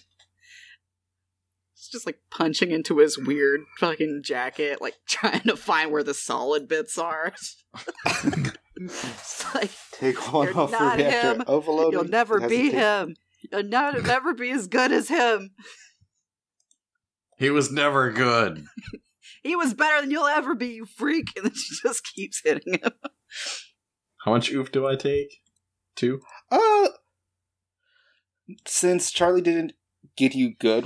He's 1.75 1.89
just 1.89 2.05
like 2.05 2.19
punching 2.29 2.71
into 2.71 2.99
his 2.99 3.17
weird 3.17 3.61
fucking 3.79 4.21
jacket, 4.23 4.81
like 4.81 4.95
trying 5.07 5.41
to 5.41 5.55
find 5.55 5.91
where 5.91 6.03
the 6.03 6.13
solid 6.13 6.67
bits 6.67 6.97
are. 6.97 7.33
it's 8.75 9.55
like 9.55 9.71
Take 9.93 10.31
one 10.31 10.49
off 10.53 10.71
not 10.71 10.97
the 10.97 11.03
reactor. 11.03 11.33
him. 11.33 11.43
Overloading. 11.47 11.91
you'll 11.99 12.07
never 12.09 12.37
It 12.37 12.41
has 12.43 12.51
to 12.51 12.57
be 12.57 12.71
him. 12.71 13.15
You'll 13.51 13.63
never, 13.63 14.01
never 14.01 14.33
be 14.33 14.51
as 14.51 14.67
good 14.67 14.91
as 14.91 15.07
him. 15.07 15.51
he 17.37 17.49
was 17.49 17.71
never 17.71 18.11
good. 18.11 18.65
He 19.49 19.55
was 19.55 19.73
better 19.73 19.99
than 20.01 20.11
you'll 20.11 20.27
ever 20.27 20.53
be, 20.53 20.67
you 20.75 20.85
freak. 20.85 21.29
And 21.35 21.45
then 21.45 21.55
she 21.55 21.75
just 21.81 22.03
keeps 22.13 22.41
hitting 22.43 22.73
him. 22.73 22.91
How 24.23 24.31
much 24.33 24.51
oof 24.51 24.71
do 24.71 24.85
I 24.85 24.95
take? 24.95 25.41
Two? 25.95 26.19
Uh, 26.51 26.89
since 28.67 29.09
Charlie 29.11 29.41
didn't 29.41 29.73
get 30.15 30.35
you 30.35 30.53
good, 30.59 30.85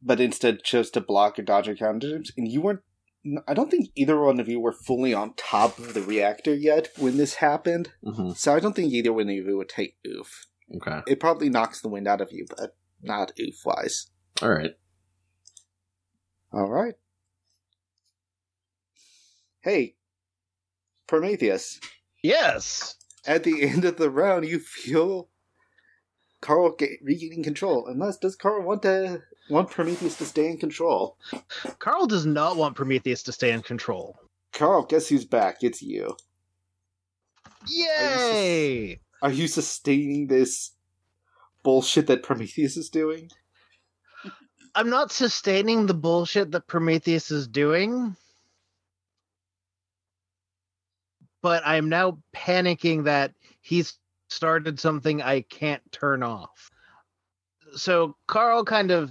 but 0.00 0.20
instead 0.20 0.62
chose 0.62 0.88
to 0.92 1.00
block 1.00 1.36
or 1.36 1.42
dodge 1.42 1.66
your 1.66 1.74
counters, 1.74 2.30
and 2.36 2.46
you 2.46 2.60
weren't. 2.60 2.80
I 3.48 3.54
don't 3.54 3.70
think 3.72 3.88
either 3.96 4.20
one 4.20 4.38
of 4.38 4.48
you 4.48 4.60
were 4.60 4.72
fully 4.72 5.12
on 5.12 5.34
top 5.36 5.78
of 5.78 5.94
the 5.94 6.00
reactor 6.02 6.54
yet 6.54 6.90
when 6.96 7.16
this 7.16 7.34
happened, 7.34 7.90
Mm-hmm. 8.04 8.30
so 8.36 8.54
I 8.54 8.60
don't 8.60 8.76
think 8.76 8.92
either 8.92 9.12
one 9.12 9.28
of 9.28 9.34
you 9.34 9.56
would 9.56 9.68
take 9.68 9.96
oof. 10.06 10.46
Okay. 10.76 11.00
It 11.08 11.18
probably 11.18 11.50
knocks 11.50 11.80
the 11.80 11.88
wind 11.88 12.06
out 12.06 12.20
of 12.20 12.28
you, 12.30 12.46
but 12.56 12.76
not 13.02 13.32
oof 13.40 13.56
wise. 13.64 14.10
All 14.40 14.50
right. 14.50 14.74
All 16.52 16.70
right. 16.70 16.94
Hey, 19.60 19.94
Prometheus. 21.06 21.80
Yes. 22.22 22.96
At 23.26 23.44
the 23.44 23.62
end 23.68 23.84
of 23.84 23.96
the 23.96 24.10
round, 24.10 24.46
you 24.46 24.58
feel 24.58 25.28
Karl 26.40 26.72
ga- 26.72 26.98
regaining 27.02 27.42
control. 27.42 27.86
Unless 27.86 28.18
does 28.18 28.36
Karl 28.36 28.62
want 28.62 28.82
to 28.82 29.22
want 29.50 29.70
Prometheus 29.70 30.16
to 30.18 30.24
stay 30.24 30.48
in 30.48 30.58
control? 30.58 31.16
Karl 31.78 32.06
does 32.06 32.26
not 32.26 32.56
want 32.56 32.76
Prometheus 32.76 33.22
to 33.24 33.32
stay 33.32 33.52
in 33.52 33.62
control. 33.62 34.18
Karl, 34.52 34.82
guess 34.82 35.08
who's 35.08 35.24
back? 35.24 35.62
It's 35.62 35.82
you. 35.82 36.16
Yay! 37.66 39.00
Are 39.20 39.32
you 39.32 39.48
sustaining 39.48 40.28
this 40.28 40.72
bullshit 41.62 42.06
that 42.06 42.22
Prometheus 42.22 42.76
is 42.76 42.88
doing? 42.88 43.30
I'm 44.74 44.90
not 44.90 45.10
sustaining 45.10 45.86
the 45.86 45.94
bullshit 45.94 46.52
that 46.52 46.68
Prometheus 46.68 47.30
is 47.30 47.48
doing. 47.48 48.16
But 51.48 51.62
I'm 51.64 51.88
now 51.88 52.18
panicking 52.36 53.04
that 53.04 53.32
he's 53.62 53.98
started 54.28 54.78
something 54.78 55.22
I 55.22 55.40
can't 55.40 55.80
turn 55.90 56.22
off. 56.22 56.70
So 57.74 58.16
Karl 58.26 58.64
kind 58.64 58.90
of 58.90 59.10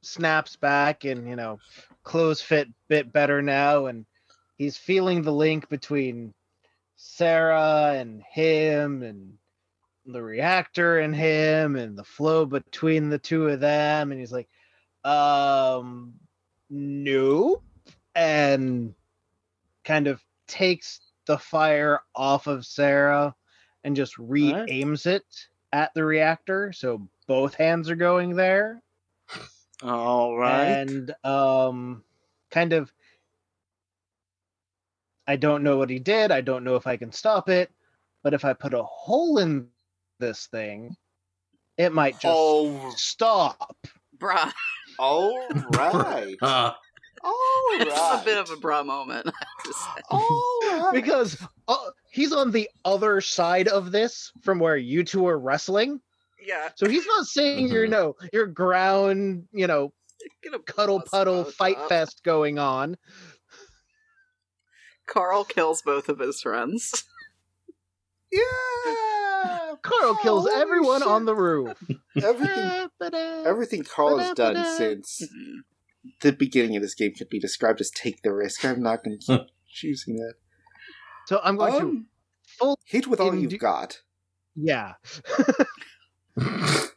snaps 0.00 0.54
back 0.54 1.02
and, 1.02 1.28
you 1.28 1.34
know, 1.34 1.58
clothes 2.04 2.40
fit 2.40 2.68
bit 2.86 3.12
better 3.12 3.42
now 3.42 3.86
and 3.86 4.06
he's 4.58 4.76
feeling 4.76 5.22
the 5.22 5.32
link 5.32 5.68
between 5.68 6.32
Sarah 6.94 7.94
and 7.96 8.22
him 8.30 9.02
and 9.02 9.32
the 10.06 10.22
reactor 10.22 11.00
and 11.00 11.16
him 11.16 11.74
and 11.74 11.98
the 11.98 12.04
flow 12.04 12.46
between 12.46 13.10
the 13.10 13.18
two 13.18 13.48
of 13.48 13.58
them 13.58 14.12
and 14.12 14.20
he's 14.20 14.30
like 14.30 14.48
um 15.02 16.14
nope 16.70 17.64
and 18.14 18.94
kind 19.82 20.06
of 20.06 20.22
takes 20.46 21.00
the 21.26 21.38
fire 21.38 22.00
off 22.14 22.46
of 22.46 22.66
Sarah 22.66 23.34
and 23.84 23.96
just 23.96 24.16
re-aims 24.18 25.06
it 25.06 25.24
at 25.72 25.92
the 25.94 26.04
reactor 26.04 26.72
so 26.72 27.06
both 27.26 27.54
hands 27.54 27.90
are 27.90 27.96
going 27.96 28.36
there 28.36 28.82
All 29.82 30.36
right. 30.36 30.68
and 30.68 31.14
um 31.24 32.04
kind 32.50 32.72
of 32.72 32.92
I 35.26 35.36
don't 35.36 35.62
know 35.62 35.78
what 35.78 35.88
he 35.90 35.98
did. 35.98 36.30
I 36.30 36.42
don't 36.42 36.64
know 36.64 36.76
if 36.76 36.86
I 36.86 36.96
can 36.98 37.10
stop 37.10 37.48
it, 37.48 37.70
but 38.22 38.34
if 38.34 38.44
I 38.44 38.52
put 38.52 38.74
a 38.74 38.82
hole 38.82 39.38
in 39.38 39.68
this 40.18 40.46
thing, 40.48 40.94
it 41.78 41.92
might 41.94 42.20
just 42.20 42.26
Oh, 42.26 42.90
stop. 42.96 43.74
Bruh. 44.18 44.52
all 44.98 45.48
right. 45.70 46.36
All 46.42 46.74
It's 47.80 48.22
a 48.22 48.22
bit 48.24 48.36
of 48.36 48.50
a 48.50 48.56
bruh 48.56 48.84
moment. 48.84 49.30
I 49.64 49.68
have 49.68 49.72
to 49.72 49.72
say. 49.72 50.02
All 50.10 50.60
right. 50.84 50.90
Because 50.92 51.38
uh, 51.68 51.76
he's 52.10 52.32
on 52.32 52.50
the 52.50 52.68
other 52.84 53.20
side 53.20 53.68
of 53.68 53.92
this 53.92 54.30
from 54.42 54.58
where 54.58 54.76
you 54.76 55.04
two 55.04 55.26
are 55.26 55.38
wrestling. 55.38 56.00
Yeah. 56.44 56.68
So 56.76 56.88
he's 56.88 57.06
not 57.06 57.26
saying 57.26 57.68
your 57.68 57.86
Mhm. 57.86 57.90
no, 57.90 58.14
your 58.32 58.46
ground, 58.46 59.44
you 59.52 59.66
know, 59.66 59.92
Gonna 60.44 60.58
cuddle 60.62 60.98
bust 61.00 61.10
puddle 61.10 61.44
fight 61.44 61.76
up. 61.78 61.88
fest 61.88 62.22
going 62.24 62.58
on. 62.58 62.96
Karl 65.06 65.44
kills 65.44 65.82
both 65.82 66.08
of 66.08 66.18
his 66.18 66.40
friends. 66.40 67.04
yeah. 68.32 68.40
Karl 69.82 70.14
kills 70.22 70.48
everyone 70.50 71.00
shit. 71.00 71.08
on 71.08 71.24
the 71.26 71.34
roof. 71.34 71.76
Everything. 72.22 72.88
Everything 73.46 73.82
Karl 73.84 74.18
has 74.18 74.32
done 74.34 74.64
since 74.76 75.20
the 76.22 76.32
beginning 76.32 76.76
of 76.76 76.82
this 76.82 76.94
game 76.94 77.12
could 77.12 77.28
be 77.28 77.38
described 77.40 77.80
as 77.80 77.90
take 77.90 78.22
the 78.22 78.32
risk. 78.32 78.64
I'm 78.64 78.82
not 78.82 79.04
going 79.04 79.18
to 79.18 79.26
keep 79.26 79.46
choosing 79.74 80.16
that. 80.16 80.34
So 81.26 81.40
I'm 81.42 81.56
going 81.56 81.72
to 81.72 81.78
Um, 81.80 82.06
full 82.46 82.78
hit 82.86 83.06
with 83.06 83.20
all 83.20 83.32
Indu- 83.32 83.50
you've 83.50 83.60
got. 83.60 84.00
Yeah. 84.56 84.94
I 86.38 86.90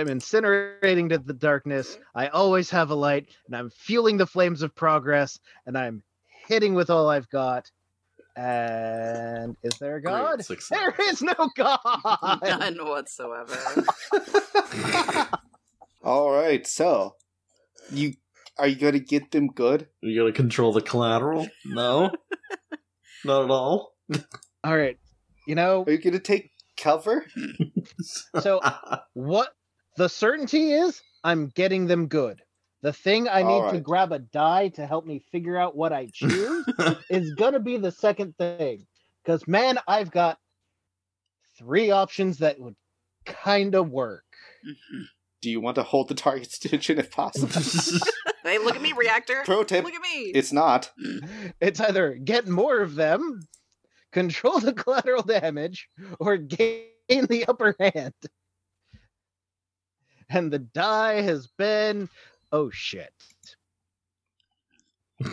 am 0.00 0.06
incinerating 0.08 1.10
to 1.10 1.18
the 1.18 1.34
darkness. 1.34 1.98
I 2.14 2.28
always 2.28 2.70
have 2.70 2.90
a 2.90 2.94
light, 2.94 3.28
and 3.46 3.54
I'm 3.56 3.70
fueling 3.70 4.16
the 4.16 4.26
flames 4.26 4.62
of 4.62 4.74
progress, 4.74 5.38
and 5.66 5.76
I'm 5.76 6.02
hitting 6.46 6.74
with 6.74 6.88
all 6.90 7.08
I've 7.10 7.28
got. 7.28 7.70
And 8.36 9.56
is 9.62 9.74
there 9.78 9.96
a 9.96 10.02
god? 10.02 10.42
There 10.70 10.94
is 11.10 11.20
no 11.22 11.34
god. 11.54 11.78
None 12.42 12.78
whatsoever. 12.86 13.58
all 16.02 16.30
right, 16.32 16.66
so 16.66 17.16
you 17.90 18.14
are 18.58 18.66
you 18.66 18.76
going 18.76 18.92
to 18.94 19.00
get 19.00 19.30
them 19.30 19.48
good? 19.48 19.82
Are 20.02 20.08
You 20.08 20.20
going 20.20 20.32
to 20.32 20.36
control 20.36 20.72
the 20.72 20.82
collateral? 20.82 21.48
No? 21.64 22.10
Not 23.24 23.44
at 23.44 23.50
all? 23.50 23.94
all 24.64 24.76
right. 24.76 24.98
You 25.46 25.54
know, 25.54 25.84
Are 25.86 25.92
you 25.92 25.98
going 25.98 26.12
to 26.12 26.20
take 26.20 26.50
cover? 26.76 27.24
so 28.40 28.60
what 29.14 29.54
the 29.96 30.08
certainty 30.08 30.72
is, 30.72 31.00
I'm 31.24 31.48
getting 31.48 31.86
them 31.86 32.08
good. 32.08 32.42
The 32.82 32.92
thing 32.92 33.28
I 33.28 33.42
need 33.42 33.52
All 33.52 33.70
to 33.72 33.80
grab 33.80 34.10
a 34.10 34.18
die 34.18 34.68
to 34.70 34.86
help 34.86 35.06
me 35.06 35.24
figure 35.30 35.56
out 35.56 35.76
what 35.76 35.92
I 35.92 36.08
choose 36.12 36.66
is 37.10 37.32
gonna 37.34 37.60
be 37.60 37.76
the 37.76 37.92
second 37.92 38.36
thing. 38.36 38.86
Because 39.24 39.46
man, 39.46 39.78
I've 39.86 40.10
got 40.10 40.38
three 41.56 41.92
options 41.92 42.38
that 42.38 42.58
would 42.58 42.74
kind 43.24 43.76
of 43.76 43.88
work. 43.90 44.24
Do 45.40 45.48
you 45.50 45.60
want 45.60 45.76
to 45.76 45.84
hold 45.84 46.08
the 46.08 46.14
target's 46.14 46.64
attention 46.64 46.98
if 46.98 47.10
possible? 47.12 47.48
hey, 48.42 48.58
look 48.58 48.76
at 48.76 48.82
me, 48.82 48.92
reactor. 48.92 49.42
Pro 49.44 49.64
tip: 49.64 49.84
Look 49.84 49.94
at 49.94 50.02
me. 50.02 50.30
It's 50.34 50.52
not. 50.52 50.90
It's 51.60 51.80
either 51.80 52.14
get 52.14 52.48
more 52.48 52.80
of 52.80 52.94
them, 52.96 53.42
control 54.10 54.58
the 54.60 54.72
collateral 54.72 55.22
damage, 55.22 55.88
or 56.18 56.36
gain 56.36 56.86
the 57.08 57.44
upper 57.46 57.76
hand. 57.78 58.14
And 60.28 60.52
the 60.52 60.58
die 60.58 61.20
has 61.22 61.46
been 61.46 62.08
oh 62.50 62.70
shit. 62.70 63.12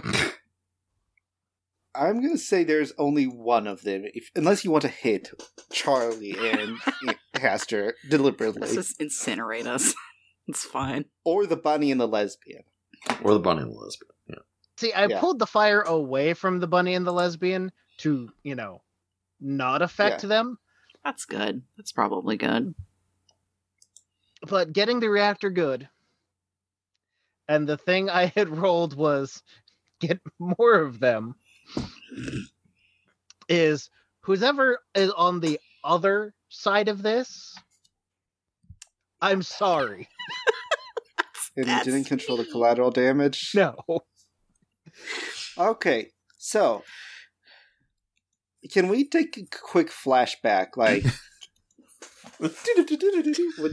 I'm 1.96 2.22
going 2.22 2.34
to 2.34 2.38
say 2.38 2.64
there's 2.64 2.94
only 2.98 3.26
one 3.26 3.66
of 3.68 3.82
them, 3.82 4.04
if, 4.14 4.30
unless 4.36 4.64
you 4.64 4.72
want 4.72 4.84
to 4.84 4.88
hit 4.88 5.32
Charlie 5.72 6.36
and 6.38 6.78
Hastur 7.36 7.86
Let's 7.88 8.10
deliberately, 8.10 8.74
just 8.74 9.00
incinerate 9.00 9.66
us. 9.66 9.96
it's 10.48 10.64
fine. 10.64 11.06
or 11.26 11.46
the 11.46 11.58
bunny 11.58 11.92
and 11.92 12.00
the 12.00 12.08
lesbian. 12.08 12.64
Or 13.24 13.34
the 13.34 13.40
bunny 13.40 13.62
and 13.62 13.72
the 13.72 13.78
lesbian. 13.78 14.10
Yeah. 14.28 14.36
See, 14.78 14.94
I 14.94 15.06
Yeah. 15.08 15.20
pulled 15.20 15.40
the 15.40 15.48
fire 15.48 15.82
away 15.82 16.34
from 16.34 16.60
the 16.60 16.68
bunny 16.68 16.94
and 16.96 17.06
the 17.06 17.14
lesbian 17.14 17.72
to, 17.98 18.32
you 18.44 18.56
know, 18.56 18.82
not 19.40 19.82
affect 19.82 20.22
them. 20.24 20.58
That's 21.04 21.26
good. 21.26 21.62
That's 21.78 21.92
probably 21.92 22.38
good. 22.38 22.74
but 24.48 24.72
getting 24.72 25.00
the 25.02 25.10
reactor 25.10 25.50
good. 25.50 25.90
And 27.50 27.68
the 27.68 27.78
thing 27.78 28.10
I 28.10 28.28
had 28.28 28.48
rolled 28.58 28.96
was 28.96 29.44
get 30.00 30.20
more 30.40 30.76
of 30.76 31.00
them. 31.00 31.36
Is 33.50 33.90
whoever 34.22 34.80
is 34.96 35.12
on 35.12 35.40
the 35.42 35.60
other 35.84 36.34
side 36.50 36.88
of 36.88 37.02
this, 37.02 37.56
I'm 39.22 39.42
sorry. 39.42 40.08
and 41.60 41.68
That's 41.68 41.86
you 41.86 41.92
didn't 41.92 42.08
control 42.08 42.38
the 42.38 42.46
collateral 42.46 42.92
damage. 42.92 43.52
No. 43.54 43.76
Okay, 45.58 46.08
so 46.38 46.84
can 48.72 48.88
we 48.88 49.08
take 49.08 49.38
a 49.38 49.46
quick 49.52 49.90
flashback? 49.90 50.78
Like 50.78 51.04
when 52.38 52.52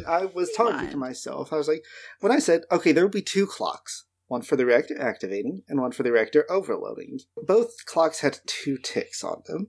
I 0.07 0.25
was 0.27 0.51
talking 0.57 0.91
to 0.91 0.97
myself, 0.97 1.53
I 1.53 1.57
was 1.57 1.69
like, 1.69 1.85
when 2.21 2.33
I 2.33 2.39
said, 2.39 2.63
okay, 2.73 2.93
there 2.93 3.05
will 3.05 3.11
be 3.11 3.23
two 3.23 3.47
clocks. 3.47 4.05
One 4.29 4.43
for 4.43 4.57
the 4.57 4.67
reactor 4.67 5.01
activating 5.01 5.63
and 5.69 5.81
one 5.81 5.93
for 5.93 6.03
the 6.03 6.11
reactor 6.11 6.45
overloading. 6.51 7.21
Both 7.37 7.85
clocks 7.87 8.21
had 8.21 8.41
two 8.47 8.77
ticks 8.79 9.23
on 9.23 9.43
them. 9.47 9.69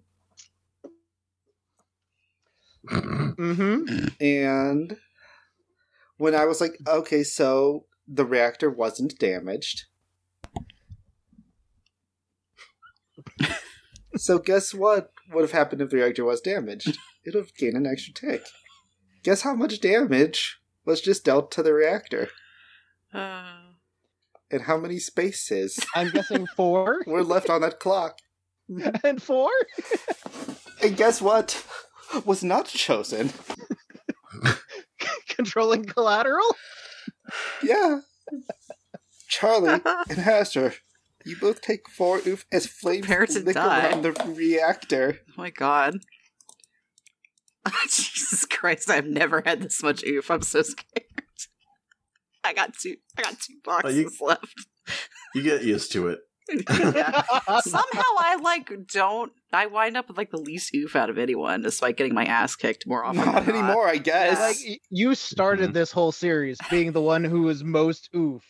Mm-hmm. 2.90 4.08
And 4.20 4.98
when 6.18 6.34
I 6.34 6.46
was 6.46 6.60
like, 6.60 6.78
okay, 6.88 7.24
so 7.24 7.86
the 8.08 8.26
reactor 8.26 8.70
wasn't 8.70 9.18
damaged. 9.20 9.86
so 14.16 14.40
guess 14.40 14.74
what 14.74 15.12
would 15.32 15.42
have 15.42 15.52
happened 15.52 15.82
if 15.82 15.90
the 15.90 15.98
reactor 15.98 16.26
was 16.26 16.42
damaged? 16.42 16.98
It 17.26 17.34
would 17.36 17.46
have 17.46 17.56
gained 17.56 17.76
an 17.76 17.86
extra 17.86 18.14
tick. 18.14 18.44
Guess 19.24 19.42
how 19.42 19.54
much 19.54 19.80
damage 19.82 20.60
was 20.86 21.02
just 21.02 21.26
dealt 21.26 21.52
to 21.52 21.64
the 21.64 21.74
reactor? 21.74 22.30
Uh, 23.14 23.62
And 24.50 24.62
how 24.64 24.78
many 24.78 25.00
spaces 25.00 25.80
I'm 25.94 26.10
guessing 26.12 26.48
four 26.56 27.04
We're 27.08 27.22
left 27.24 27.50
on 27.50 27.62
that 27.62 27.80
clock? 27.80 28.20
and 29.04 29.22
four. 29.22 29.50
And 30.82 30.96
guess 30.96 31.22
what 31.22 31.66
was 32.26 32.44
not 32.44 32.68
chosen? 32.68 33.32
Controlling 35.30 35.86
collateral. 35.86 36.56
Yeah. 37.64 38.00
Charlie 39.28 39.70
and 40.10 40.20
Hastur, 40.20 40.76
you 41.26 41.36
both 41.38 41.62
take 41.62 41.90
four 41.90 42.20
oof 42.26 42.46
as 42.52 42.66
flames 42.68 43.06
Prepare 43.06 43.26
to 43.28 43.40
lick 43.40 43.56
die. 43.56 43.90
around 43.90 44.02
the 44.04 44.12
reactor. 44.36 45.20
oh 45.30 45.34
my 45.38 45.50
god. 45.50 46.00
Jesus 47.90 48.46
Christ, 48.46 48.90
I've 48.90 49.08
never 49.08 49.42
had 49.46 49.62
this 49.62 49.84
much 49.84 50.04
oof. 50.06 50.32
I'm 50.32 50.42
so 50.42 50.62
scared. 50.62 51.04
I 52.44 52.54
got 52.54 52.74
two 52.78 52.96
I 53.18 53.24
got 53.24 53.40
two 53.40 53.56
oh, 53.68 53.82
boxes 53.82 53.96
you- 53.98 54.12
left. 54.26 54.66
you 55.36 55.42
get 55.42 55.64
used 55.64 55.92
to 55.94 56.08
it. 56.08 56.20
Yeah. 56.50 57.24
Somehow 57.62 58.04
I 58.20 58.38
like 58.42 58.72
don't 58.92 59.32
I 59.54 59.66
wind 59.68 59.98
up 59.98 60.08
with 60.08 60.18
like 60.18 60.32
the 60.32 60.38
least 60.38 60.74
oof 60.76 60.96
out 60.96 61.10
of 61.10 61.18
anyone, 61.18 61.62
despite 61.62 61.98
getting 61.98 62.14
my 62.14 62.26
ass 62.26 62.56
kicked 62.56 62.86
more 62.88 63.04
often. 63.06 63.26
Not 63.26 63.46
than 63.46 63.56
anymore, 63.56 63.88
I 63.88 63.98
guess. 63.98 64.40
like 64.40 64.80
you 64.90 65.16
started 65.16 65.70
Mhm. 65.72 65.74
this 65.74 65.92
whole 65.92 66.12
series 66.12 66.58
being 66.70 66.92
the 66.92 67.02
one 67.02 67.24
who 67.24 67.42
was 67.44 67.64
most 67.64 68.10
oofed, 68.14 68.42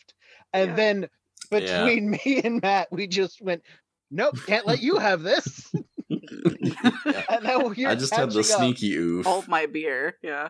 and 0.52 0.70
Yeah. 0.70 0.76
then 0.76 1.08
Yeah. 1.50 1.58
between 1.84 2.10
me 2.24 2.40
and 2.44 2.60
Matt, 2.62 2.88
we 2.92 3.06
just 3.06 3.40
went, 3.40 3.62
"Nope, 4.10 4.36
can't 4.46 4.66
let 4.66 4.80
you 4.82 4.98
have 4.98 5.22
this." 5.22 5.70
and 6.10 7.44
then 7.44 7.74
you're 7.76 7.90
I 7.90 7.94
just 7.94 8.14
had 8.14 8.30
the 8.30 8.42
catching 8.42 8.54
up. 8.54 8.58
sneaky 8.58 8.94
oof. 8.96 9.26
Hold 9.26 9.48
my 9.48 9.66
beer. 9.66 10.16
Yeah. 10.22 10.48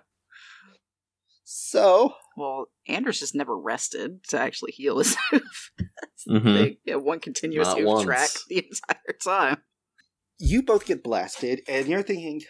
So, 1.51 2.13
Well, 2.37 2.67
Anders 2.89 3.21
just 3.21 3.35
never 3.35 3.57
rested 3.59 4.23
to 4.29 4.39
actually 4.39 4.73
heal 4.73 4.99
his 4.99 5.17
oof. 5.33 5.71
That's 5.79 6.25
the 6.27 6.33
Mhm. 6.41 6.79
Yeah, 6.85 6.97
one 6.97 7.21
continuous 7.21 7.69
Not 7.69 7.79
oof 7.81 7.87
once. 7.87 8.05
track 8.05 8.31
the 8.49 8.59
entire 8.67 9.17
time. 9.25 9.63
you 10.39 10.63
both 10.63 10.85
get 10.85 11.03
blasted, 11.03 11.63
and 11.67 11.89
you're 11.89 12.03
thinking, 12.03 12.43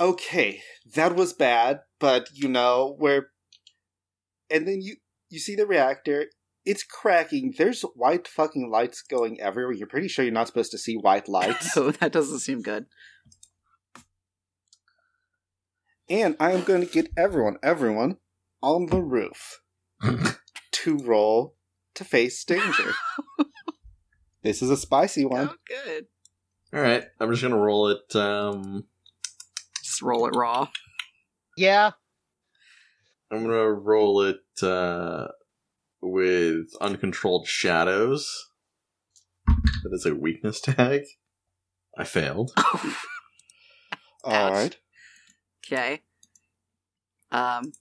okay, 0.00 0.62
that 0.94 1.14
was 1.14 1.34
bad, 1.34 1.80
but 2.00 2.28
you 2.32 2.48
know, 2.48 2.96
we're. 2.98 3.30
And 4.50 4.66
then 4.66 4.80
you, 4.80 4.96
you 5.28 5.38
see 5.38 5.54
the 5.54 5.66
reactor, 5.66 6.30
it's 6.64 6.82
cracking. 6.82 7.54
There's 7.58 7.82
white 7.82 8.26
fucking 8.26 8.70
lights 8.70 9.02
going 9.02 9.40
everywhere. 9.42 9.72
You're 9.74 9.86
pretty 9.86 10.08
sure 10.08 10.24
you're 10.24 10.32
not 10.32 10.46
supposed 10.46 10.70
to 10.72 10.78
see 10.78 10.96
white 10.96 11.28
lights. 11.38 11.74
So 11.74 11.90
that 11.90 12.12
doesn't 12.12 12.38
seem 12.40 12.62
good. 12.62 12.86
and 16.08 16.34
I 16.40 16.52
am 16.52 16.62
going 16.64 16.84
to 16.84 16.92
get 16.92 17.08
everyone, 17.16 17.56
everyone, 17.62 18.16
on 18.62 18.86
the 18.86 19.00
roof 19.00 19.60
to 20.72 20.96
roll 20.98 21.56
to 21.94 22.04
face 22.04 22.42
danger. 22.44 22.92
this 24.42 24.62
is 24.62 24.70
a 24.70 24.76
spicy 24.76 25.24
one. 25.24 25.50
Oh, 25.50 25.56
good. 25.66 26.06
All 26.74 26.80
right, 26.80 27.04
I'm 27.20 27.30
just 27.30 27.42
gonna 27.42 27.58
roll 27.58 27.88
it. 27.88 28.16
Um, 28.16 28.84
Just 29.82 30.00
roll 30.00 30.26
it 30.26 30.34
raw. 30.34 30.68
Yeah, 31.56 31.90
I'm 33.30 33.42
gonna 33.42 33.70
roll 33.70 34.22
it 34.22 34.40
uh, 34.62 35.28
with 36.00 36.68
uncontrolled 36.80 37.46
shadows. 37.46 38.48
That 39.46 39.92
is 39.92 40.06
a 40.06 40.14
weakness 40.14 40.60
tag. 40.60 41.02
I 41.98 42.04
failed. 42.04 42.52
All 44.24 44.52
right. 44.52 44.76
Okay. 45.66 46.00
Um, 47.30 47.72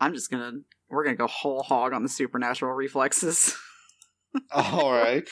I'm 0.00 0.14
just 0.14 0.30
gonna. 0.30 0.60
We're 0.88 1.04
gonna 1.04 1.16
go 1.16 1.26
whole 1.26 1.62
hog 1.62 1.92
on 1.92 2.02
the 2.02 2.08
supernatural 2.08 2.72
reflexes. 2.72 3.56
All 4.50 4.92
right. 4.92 5.28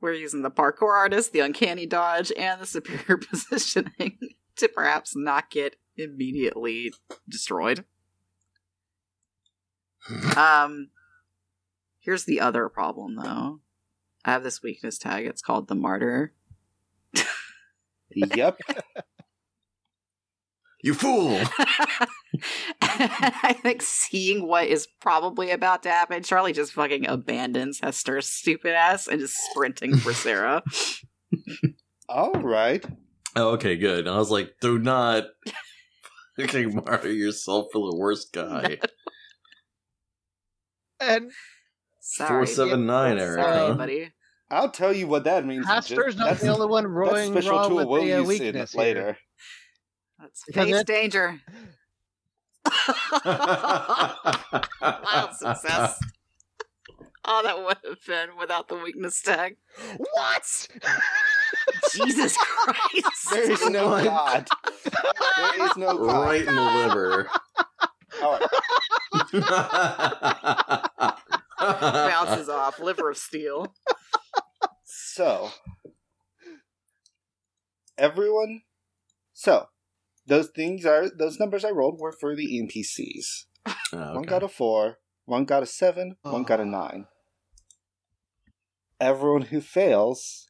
We're 0.00 0.12
using 0.12 0.42
the 0.42 0.50
parkour 0.50 0.94
artist, 0.94 1.32
the 1.32 1.40
uncanny 1.40 1.86
dodge, 1.86 2.30
and 2.36 2.60
the 2.60 2.66
superior 2.66 3.16
positioning 3.30 4.18
to 4.56 4.68
perhaps 4.68 5.16
not 5.16 5.50
get 5.50 5.76
immediately 5.96 6.92
destroyed. 7.28 7.84
Um, 10.36 10.90
here's 11.98 12.26
the 12.26 12.38
other 12.38 12.68
problem, 12.68 13.16
though. 13.16 13.58
I 14.24 14.30
have 14.30 14.44
this 14.44 14.62
weakness 14.62 14.98
tag. 14.98 15.26
It's 15.26 15.42
called 15.42 15.66
the 15.66 15.74
martyr. 15.74 16.32
Yep. 18.10 18.60
You 20.82 20.94
fool! 20.94 21.40
I 23.42 23.52
think 23.62 23.82
seeing 23.82 24.46
what 24.46 24.66
is 24.66 24.86
probably 25.00 25.50
about 25.50 25.82
to 25.84 25.90
happen, 25.90 26.22
Charlie 26.22 26.52
just 26.52 26.72
fucking 26.72 27.06
abandons 27.08 27.80
Hastur's 27.80 28.26
stupid 28.26 28.72
ass 28.74 29.06
and 29.06 29.20
just 29.20 29.36
sprinting 29.50 29.96
for 29.96 30.12
Sarah. 30.14 30.62
All 32.08 32.32
right. 32.32 32.84
Oh, 33.34 33.50
okay, 33.50 33.76
good. 33.76 34.08
I 34.08 34.16
was 34.16 34.30
like, 34.30 34.54
do 34.60 34.78
not 34.78 35.24
fucking 36.38 36.74
martyr 36.74 37.12
yourself 37.12 37.66
for 37.72 37.90
the 37.90 37.96
worst 37.96 38.32
guy. 38.32 38.78
and 41.00 41.30
Sorry. 42.00 42.28
Four 42.28 42.46
seven 42.46 42.86
nine, 42.86 43.18
Eric. 43.18 43.40
Sorry, 43.44 43.56
huh? 43.56 43.74
buddy. 43.74 44.12
I'll 44.50 44.70
tell 44.70 44.92
you 44.92 45.08
what 45.08 45.24
that 45.24 45.44
means. 45.44 45.66
Hastur's 45.66 46.14
Just- 46.14 46.18
not 46.18 46.38
the 46.38 46.48
only 46.54 46.68
one 46.68 46.84
That 46.84 46.88
rolling 46.90 47.32
special 47.32 47.68
tool 47.68 47.76
with 47.78 47.88
we'll 47.88 48.04
the 48.04 48.12
uh, 48.14 48.18
use 48.20 48.28
weakness 48.28 48.74
in 48.74 48.80
here. 48.80 48.86
later. 48.86 49.18
Let's 50.20 50.44
face 50.52 50.84
danger. 50.84 51.40
Wow, 54.84 55.28
success. 55.32 56.00
Oh, 57.28 57.42
that 57.42 57.58
would 57.58 57.78
have 57.84 58.06
been 58.06 58.36
without 58.38 58.68
the 58.68 58.76
weakness 58.76 59.20
tag. 59.20 59.56
What? 59.96 60.68
Jesus 61.90 62.36
Christ. 62.40 63.30
There 63.30 63.50
is 63.50 63.68
no 63.68 63.94
oh, 63.94 64.04
God. 64.04 64.48
There 64.84 65.66
is 65.66 65.76
no 65.76 65.98
God. 65.98 66.24
right 66.24 66.42
in 66.42 66.54
the 66.54 66.62
liver. 66.62 67.28
Oh. 68.22 68.48
All 71.58 71.72
right. 71.72 72.10
Bounces 72.10 72.48
off. 72.48 72.78
Liver 72.78 73.10
of 73.10 73.16
steel. 73.16 73.74
So, 74.84 75.50
everyone. 77.98 78.62
So, 79.32 79.68
those 80.26 80.48
things 80.48 80.84
are 80.84 81.08
those 81.08 81.38
numbers 81.38 81.64
I 81.64 81.70
rolled 81.70 82.00
were 82.00 82.12
for 82.12 82.34
the 82.36 82.46
NPCs. 82.60 83.44
Oh, 83.92 83.98
One 84.14 84.16
okay. 84.18 84.26
got 84.28 84.42
a 84.42 84.48
four, 84.48 84.98
one 85.24 85.44
got 85.44 85.62
a 85.62 85.66
seven, 85.66 86.16
one 86.22 86.42
got 86.44 86.60
a 86.60 86.62
Oh. 86.62 86.66
nine. 86.66 87.06
Everyone 89.00 89.42
who 89.42 89.60
fails. 89.60 90.48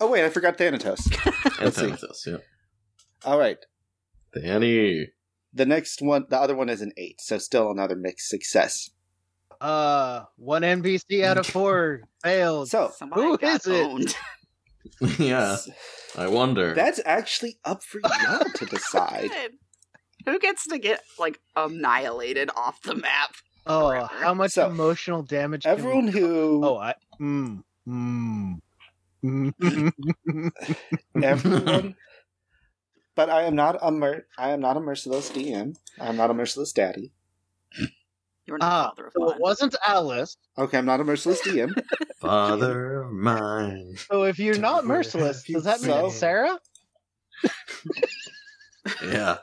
Oh 0.00 0.10
wait, 0.10 0.24
I 0.24 0.28
forgot 0.30 0.58
Thanatos. 0.58 1.00
Let's 1.60 1.76
see. 1.76 1.86
Thanatos, 1.86 2.24
yeah. 2.26 2.36
All 3.24 3.38
right, 3.38 3.56
Danny. 4.34 5.08
the 5.52 5.64
next 5.66 6.02
one, 6.02 6.26
the 6.28 6.36
other 6.38 6.54
one 6.54 6.68
is 6.68 6.82
an 6.82 6.92
eight, 6.98 7.20
so 7.20 7.38
still 7.38 7.70
another 7.70 7.96
mixed 7.96 8.28
success. 8.28 8.90
Uh, 9.58 10.24
one 10.36 10.60
NPC 10.62 11.24
out 11.24 11.38
of 11.38 11.46
four 11.56 12.02
failed. 12.22 12.68
So 12.68 12.90
Somebody 12.94 13.22
Who 13.22 13.38
got 13.38 13.60
is 13.60 13.66
it? 13.66 14.16
owned. 15.02 15.18
yeah, 15.18 15.56
I 16.16 16.28
wonder. 16.28 16.74
that's 16.74 17.00
actually 17.04 17.58
up 17.64 17.82
for 17.82 18.00
y'all 18.22 18.44
to 18.54 18.66
decide. 18.66 19.30
Who 20.24 20.38
gets 20.38 20.66
to 20.68 20.78
get 20.78 21.00
like 21.18 21.38
annihilated 21.54 22.50
off 22.56 22.82
the 22.82 22.94
map? 22.96 23.34
oh, 23.66 23.88
forever. 23.88 24.08
how 24.12 24.34
much 24.34 24.52
So, 24.52 24.66
emotional 24.66 25.22
damage? 25.22 25.62
can 25.64 25.74
we- 25.76 25.78
Everyone 25.80 26.08
who 26.08 26.64
Oh, 26.64 26.76
I. 26.78 26.94
Mm, 27.20 27.62
mm, 27.88 28.58
mm. 29.24 30.50
everyone. 31.22 31.94
but 33.14 33.30
I 33.30 33.42
am 33.42 33.54
not 33.56 33.78
a 33.82 33.90
mer- 33.90 34.26
I 34.38 34.50
am 34.50 34.60
not 34.60 34.76
a 34.76 34.80
merciless 34.80 35.30
DM. 35.30 35.76
I 36.00 36.06
am 36.08 36.16
not 36.16 36.30
a 36.30 36.34
merciless 36.34 36.72
daddy. 36.72 37.12
You're 38.46 38.58
not 38.58 38.66
Ah, 38.72 38.88
father 38.90 39.06
of 39.08 39.12
so 39.12 39.20
mine. 39.24 39.34
it 39.34 39.40
wasn't 39.40 39.74
Alice. 39.86 40.36
Okay, 40.56 40.78
I'm 40.78 40.86
not 40.86 41.00
a 41.00 41.04
merciless 41.04 41.40
DM. 41.46 41.72
Father 42.20 43.02
of 43.02 43.12
mine. 43.12 43.96
So 44.08 44.22
if 44.24 44.38
you're 44.38 44.56
not 44.58 44.84
merciless, 44.86 45.42
does 45.42 45.64
that 45.64 45.80
mean 45.80 45.90
so- 45.90 46.06
it's 46.06 46.16
Sarah? 46.16 46.58
Yeah. 49.02 49.38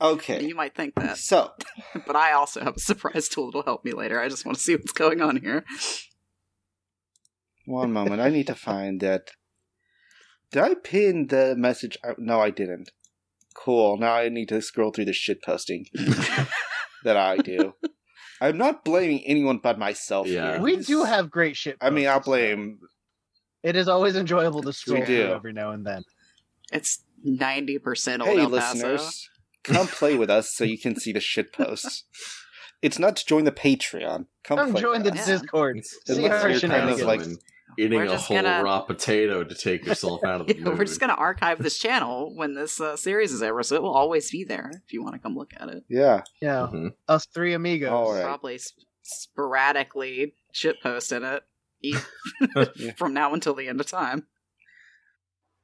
Okay. 0.00 0.44
You 0.44 0.54
might 0.54 0.74
think 0.74 0.94
that, 0.96 1.16
So, 1.16 1.52
but 2.06 2.14
I 2.16 2.32
also 2.32 2.62
have 2.62 2.76
a 2.76 2.80
surprise 2.80 3.28
tool 3.28 3.46
that'll 3.46 3.62
help 3.62 3.84
me 3.84 3.92
later. 3.92 4.20
I 4.20 4.28
just 4.28 4.44
want 4.44 4.58
to 4.58 4.62
see 4.62 4.74
what's 4.76 4.92
going 4.92 5.22
on 5.22 5.36
here. 5.38 5.64
one 7.64 7.92
moment. 7.92 8.20
I 8.20 8.28
need 8.28 8.46
to 8.48 8.54
find 8.54 9.00
that. 9.00 9.30
Did 10.52 10.62
I 10.62 10.74
pin 10.74 11.28
the 11.28 11.54
message? 11.56 11.96
out? 12.04 12.18
No, 12.18 12.40
I 12.40 12.50
didn't. 12.50 12.90
Cool. 13.64 13.96
Now 13.96 14.14
I 14.14 14.28
need 14.28 14.48
to 14.50 14.60
scroll 14.62 14.90
through 14.92 15.06
the 15.06 15.12
shit 15.12 15.42
posting 15.42 15.86
that 17.04 17.16
I 17.16 17.38
do. 17.38 17.74
I'm 18.40 18.58
not 18.58 18.84
blaming 18.84 19.22
anyone 19.24 19.58
but 19.58 19.78
myself 19.78 20.26
Yeah. 20.26 20.52
here. 20.52 20.60
We 20.60 20.76
do 20.76 21.04
have 21.04 21.30
great 21.30 21.56
shit. 21.56 21.76
I 21.80 21.90
mean, 21.90 22.06
I'll 22.06 22.20
blame. 22.20 22.78
It 23.62 23.74
is 23.76 23.88
always 23.88 24.14
enjoyable 24.14 24.62
to 24.62 24.72
scroll 24.72 25.00
do. 25.00 25.06
through 25.06 25.32
every 25.34 25.52
now 25.52 25.70
and 25.72 25.86
then. 25.86 26.02
It's 26.72 27.02
ninety 27.24 27.78
percent 27.78 28.22
old 28.22 28.36
Hey, 28.36 28.42
El 28.44 28.50
Paso. 28.50 28.74
listeners, 28.74 29.28
come 29.64 29.86
play 29.86 30.16
with 30.16 30.30
us 30.30 30.52
so 30.52 30.64
you 30.64 30.78
can 30.78 30.94
see 30.96 31.12
the 31.12 31.20
shit 31.20 31.52
posts. 31.52 32.04
It's 32.82 32.98
not 32.98 33.16
to 33.16 33.24
join 33.26 33.44
the 33.44 33.52
Patreon. 33.52 34.26
Come, 34.44 34.58
Come 34.58 34.72
play 34.72 34.80
join 34.82 35.02
the 35.02 35.12
us. 35.12 35.26
Discord. 35.26 35.78
It's- 35.78 35.96
See 36.06 36.24
Unless 36.24 36.42
our 36.44 36.50
you're 36.50 36.60
kind 36.60 36.90
of 36.90 37.00
like- 37.00 37.22
eating 37.78 37.98
We're 37.98 38.06
a 38.06 38.16
whole 38.16 38.36
gonna- 38.40 38.62
raw 38.62 38.80
potato 38.82 39.44
to 39.44 39.54
take 39.54 39.84
yourself 39.86 40.24
out 40.24 40.40
of 40.40 40.46
the 40.48 40.56
Yeah, 40.56 40.64
mood. 40.64 40.78
we're 40.78 40.84
just 40.84 41.00
gonna 41.00 41.14
archive 41.14 41.62
this 41.62 41.78
channel 41.78 42.32
when 42.34 42.54
this 42.54 42.80
uh, 42.80 42.96
series 42.96 43.32
is 43.32 43.42
over, 43.42 43.62
so 43.62 43.74
it 43.76 43.82
will 43.82 43.94
always 43.94 44.30
be 44.30 44.44
there 44.44 44.70
if 44.86 44.92
you 44.92 45.02
want 45.02 45.14
to 45.14 45.18
come 45.20 45.34
look 45.36 45.52
at 45.58 45.68
it. 45.68 45.84
Yeah. 45.88 46.22
Yeah, 46.40 46.68
Mhm. 46.72 46.94
us 47.08 47.26
three 47.26 47.52
amigos. 47.54 47.90
All 47.90 48.12
right. 48.12 48.22
Probably 48.24 48.58
sp- 48.58 48.82
sporadically 49.02 50.34
shit 50.52 50.80
post 50.82 51.12
in 51.12 51.22
it 51.24 51.42
Yeah. 51.82 52.00
from 52.96 53.12
now 53.14 53.32
until 53.34 53.54
the 53.54 53.68
end 53.68 53.80
of 53.80 53.86
time. 53.86 54.26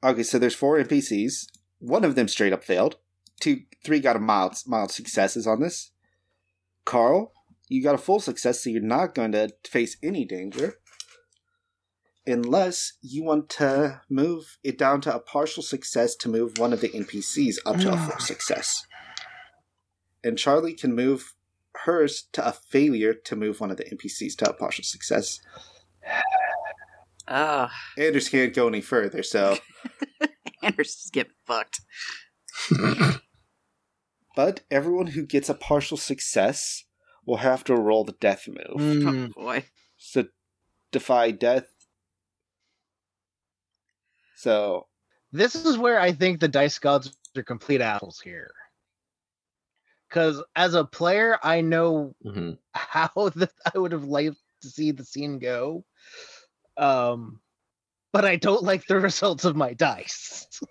Okay, 0.03 0.23
so 0.23 0.37
there's 0.37 0.55
four 0.55 0.77
NPCs. 0.77 1.47
One 1.79 2.03
of 2.03 2.15
them 2.15 2.27
straight 2.27 2.53
up 2.53 2.63
failed. 2.63 2.97
Two, 3.39 3.61
three 3.85 3.99
got 3.99 4.15
a 4.15 4.19
mild, 4.19 4.55
mild 4.67 4.91
successes 4.91 5.47
on 5.47 5.59
this. 5.61 5.91
Karl, 6.85 7.31
you 7.69 7.81
got 7.81 7.95
a 7.95 7.97
full 7.97 8.19
success, 8.19 8.63
so 8.63 8.69
you're 8.69 8.81
not 8.81 9.15
going 9.15 9.31
to 9.31 9.49
face 9.65 9.97
any 10.03 10.25
danger, 10.25 10.75
unless 12.25 12.93
you 13.01 13.23
want 13.23 13.49
to 13.49 14.01
move 14.09 14.57
it 14.63 14.77
down 14.77 15.01
to 15.01 15.15
a 15.15 15.19
partial 15.19 15.63
success 15.63 16.15
to 16.15 16.29
move 16.29 16.57
one 16.57 16.73
of 16.73 16.81
the 16.81 16.89
NPCs 16.89 17.57
up 17.65 17.77
to 17.77 17.91
a 17.93 17.97
full 17.97 18.19
success. 18.19 18.85
And 20.23 20.37
Charlie 20.37 20.73
can 20.73 20.95
move 20.95 21.33
hers 21.85 22.27
to 22.33 22.47
a 22.47 22.53
failure 22.53 23.13
to 23.13 23.35
move 23.35 23.59
one 23.59 23.71
of 23.71 23.77
the 23.77 23.83
NPCs 23.85 24.37
to 24.37 24.49
a 24.49 24.53
partial 24.53 24.83
success. 24.83 25.39
Ugh, 27.27 27.69
Anders 27.97 28.29
can't 28.29 28.53
go 28.53 28.67
any 28.67 28.81
further, 28.81 29.23
so. 29.23 29.57
Anders 30.61 30.95
just 30.95 31.13
get 31.13 31.27
fucked. 31.45 31.81
But 34.35 34.61
everyone 34.71 35.07
who 35.07 35.25
gets 35.25 35.49
a 35.49 35.53
partial 35.53 35.97
success 35.97 36.85
will 37.25 37.37
have 37.37 37.63
to 37.65 37.75
roll 37.75 38.03
the 38.03 38.13
death 38.13 38.47
move. 38.47 38.79
Mm, 38.79 39.31
Oh 39.37 39.41
boy. 39.41 39.65
So 39.97 40.25
defy 40.91 41.31
death. 41.31 41.67
So 44.43 44.87
this 45.31 45.55
is 45.55 45.77
where 45.77 45.99
I 45.99 46.11
think 46.11 46.39
the 46.41 46.49
dice 46.49 46.79
gods 46.79 47.15
are 47.37 47.43
complete 47.43 47.81
assholes 47.81 48.19
here. 48.21 48.51
Because 50.09 50.43
as 50.55 50.73
a 50.75 50.83
player, 50.85 51.37
I 51.43 51.61
know 51.61 52.15
Mhm. 52.25 52.57
how 52.73 53.29
that 53.35 53.53
I 53.73 53.77
would 53.77 53.93
have 53.93 54.05
liked 54.05 54.37
to 54.63 54.69
see 54.69 54.91
the 54.91 55.05
scene 55.05 55.39
go. 55.39 55.85
Um, 56.77 57.41
but 58.13 58.25
I 58.25 58.35
don't 58.37 58.63
like 58.63 58.85
the 58.87 58.99
results 58.99 59.45
of 59.45 59.55
my 59.55 59.73
dice. 59.73 60.47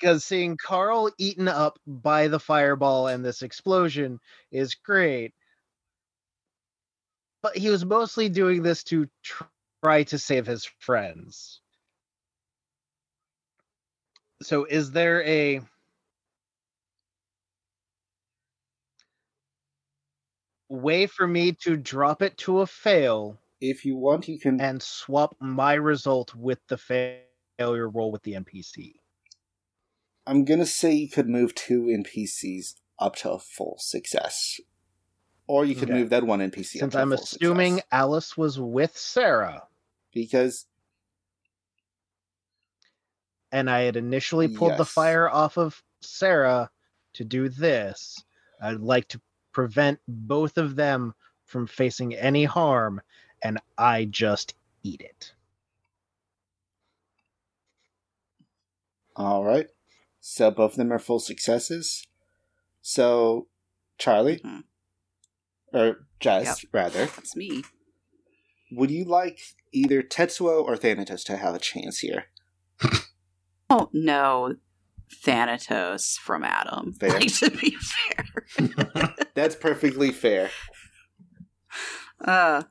Because 0.00 0.24
seeing 0.24 0.56
Karl 0.56 1.10
eaten 1.18 1.48
up 1.48 1.78
by 1.86 2.28
the 2.28 2.40
fireball 2.40 3.08
and 3.08 3.24
this 3.24 3.42
explosion 3.42 4.20
is 4.50 4.74
great. 4.74 5.35
But 7.46 7.58
he 7.58 7.70
was 7.70 7.84
mostly 7.84 8.28
doing 8.28 8.64
this 8.64 8.82
to 8.90 9.08
try 9.22 10.02
to 10.02 10.18
save 10.18 10.46
his 10.46 10.64
friends. 10.80 11.60
So 14.42 14.64
is 14.64 14.90
there 14.90 15.22
a 15.22 15.60
way 20.68 21.06
for 21.06 21.28
me 21.28 21.52
to 21.52 21.76
drop 21.76 22.20
it 22.20 22.36
to 22.38 22.62
a 22.62 22.66
fail 22.66 23.38
if 23.60 23.84
you 23.84 23.94
want, 23.94 24.26
you 24.26 24.40
can. 24.40 24.60
and 24.60 24.82
swap 24.82 25.36
my 25.38 25.74
result 25.74 26.34
with 26.34 26.58
the 26.66 26.76
failure 26.76 27.88
roll 27.88 28.10
with 28.10 28.24
the 28.24 28.32
NPC? 28.32 28.94
I'm 30.26 30.44
gonna 30.44 30.66
say 30.66 30.94
you 30.94 31.08
could 31.08 31.28
move 31.28 31.54
two 31.54 31.82
NPCs 31.82 32.74
up 32.98 33.14
to 33.16 33.30
a 33.30 33.38
full 33.38 33.76
success, 33.78 34.58
or 35.46 35.64
you 35.64 35.74
could 35.74 35.88
Okay. 35.88 35.98
move 35.98 36.10
that 36.10 36.24
one 36.24 36.40
NPC. 36.40 36.76
up 36.76 36.80
Since 36.80 36.92
to 36.94 36.98
a 36.98 37.02
I'm 37.02 37.12
assuming 37.12 37.74
success. 37.76 37.88
Alice 37.92 38.36
was 38.36 38.58
with 38.58 38.96
Sarah 38.96 39.68
because 40.12 40.66
and 43.52 43.70
I 43.70 43.82
had 43.82 43.96
initially 43.96 44.48
pulled 44.48 44.76
the 44.76 44.84
fire 44.84 45.30
off 45.30 45.56
of 45.56 45.82
Sarah 46.00 46.70
to 47.14 47.24
do 47.24 47.48
this, 47.48 48.22
I'd 48.60 48.80
like 48.80 49.08
to 49.08 49.20
prevent 49.52 50.00
both 50.06 50.58
of 50.58 50.76
them 50.76 51.14
from 51.44 51.66
facing 51.66 52.14
any 52.14 52.44
harm, 52.44 53.00
and 53.42 53.58
I 53.78 54.04
just 54.06 54.54
eat 54.82 55.00
it. 55.00 55.32
all 59.14 59.44
right, 59.44 59.68
so 60.20 60.50
both 60.50 60.72
of 60.72 60.76
them 60.76 60.92
are 60.92 60.98
full 60.98 61.18
successes. 61.20 62.06
So 62.82 63.48
Charlie 63.98 64.38
Mhm. 64.40 64.64
Or 65.72 66.06
Jess, 66.20 66.64
rather, 66.72 67.06
That's 67.06 67.36
me. 67.36 67.64
would 68.72 68.90
you 68.90 69.04
like 69.04 69.40
either 69.72 70.02
Tetsuo 70.02 70.62
or 70.64 70.76
Thanatos 70.76 71.24
to 71.24 71.36
have 71.36 71.54
a 71.54 71.58
chance 71.58 71.98
here? 71.98 72.26
Oh 73.68 73.90
no, 73.92 74.56
Thanatos 75.12 76.16
from 76.18 76.44
Adam. 76.44 76.92
Fair. 76.92 77.10
Like, 77.20 77.34
to 77.36 77.50
be 77.50 77.76
fair. 77.80 79.14
That's 79.34 79.54
perfectly 79.56 80.12
fair. 80.12 80.50
Uh, 82.24 82.62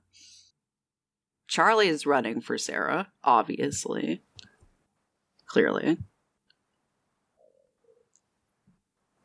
Charlie 1.48 1.88
is 1.90 2.06
running 2.06 2.42
for 2.42 2.58
Sarah, 2.58 3.12
obviously. 3.24 4.24
Clearly. 5.48 5.98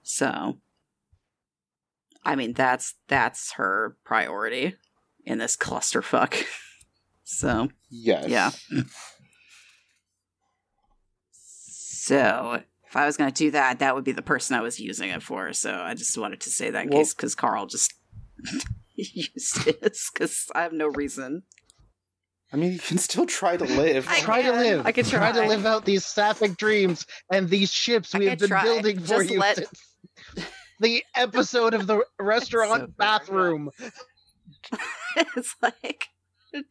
So, 0.03 0.59
I 2.25 2.37
mean, 2.37 2.53
that's 2.53 2.95
that's 3.09 3.53
her 3.53 3.97
priority 4.05 4.77
in 5.25 5.39
this 5.39 5.57
clusterfuck. 5.57 6.43
So, 7.33 7.69
Yes. 7.91 8.27
yeah. 8.29 8.51
So, 11.33 12.61
if 12.89 12.97
I 12.97 13.07
was 13.07 13.17
going 13.17 13.31
to 13.31 13.35
do 13.45 13.51
that, 13.53 13.79
that 13.79 13.95
would 13.95 14.03
be 14.05 14.11
the 14.13 14.21
person 14.23 14.57
I 14.57 14.61
was 14.63 14.81
using 14.81 15.11
it 15.11 15.23
for. 15.23 15.53
So, 15.53 15.73
I 15.73 15.95
just 15.95 16.17
wanted 16.19 16.41
to 16.41 16.51
say 16.51 16.71
that 16.71 16.85
in 16.85 16.91
Well- 16.91 17.01
case 17.01 17.15
because 17.15 17.35
Karl 17.37 17.67
just 17.67 17.95
used 18.97 19.63
his 19.65 20.11
because 20.13 20.47
I 20.55 20.63
have 20.63 20.73
no 20.73 20.89
reason. 20.89 21.43
I 22.53 22.57
mean, 22.57 22.73
you 22.73 22.81
can 22.81 22.99
still 22.99 23.27
try 23.27 23.57
to 23.57 23.65
live. 23.65 24.09
I 24.09 24.19
try 24.19 24.43
to 24.43 24.51
can. 24.51 24.59
live. 24.61 24.87
I 24.87 24.91
can 24.91 25.05
to 25.05 25.11
try. 25.11 25.31
To 25.31 25.47
live 25.47 25.65
out 25.67 25.85
these 25.85 26.05
sapphic 26.05 26.57
dreams 26.57 27.07
and 27.31 27.49
these 27.49 27.71
ships 27.73 28.13
I 28.13 28.19
we 28.19 28.27
have 28.27 28.39
been 28.41 28.49
try. 28.49 28.65
building 28.65 28.99
for 28.99 29.19
Just 29.23 29.31
you 29.31 29.39
let- 29.39 29.57
since 29.57 29.71
the 30.81 31.05
episode 31.15 31.75
of 31.75 31.87
the 31.87 32.03
restaurant 32.19 32.83
So 32.83 32.95
bathroom. 32.97 33.71
it's 35.37 35.55
like 35.63 36.07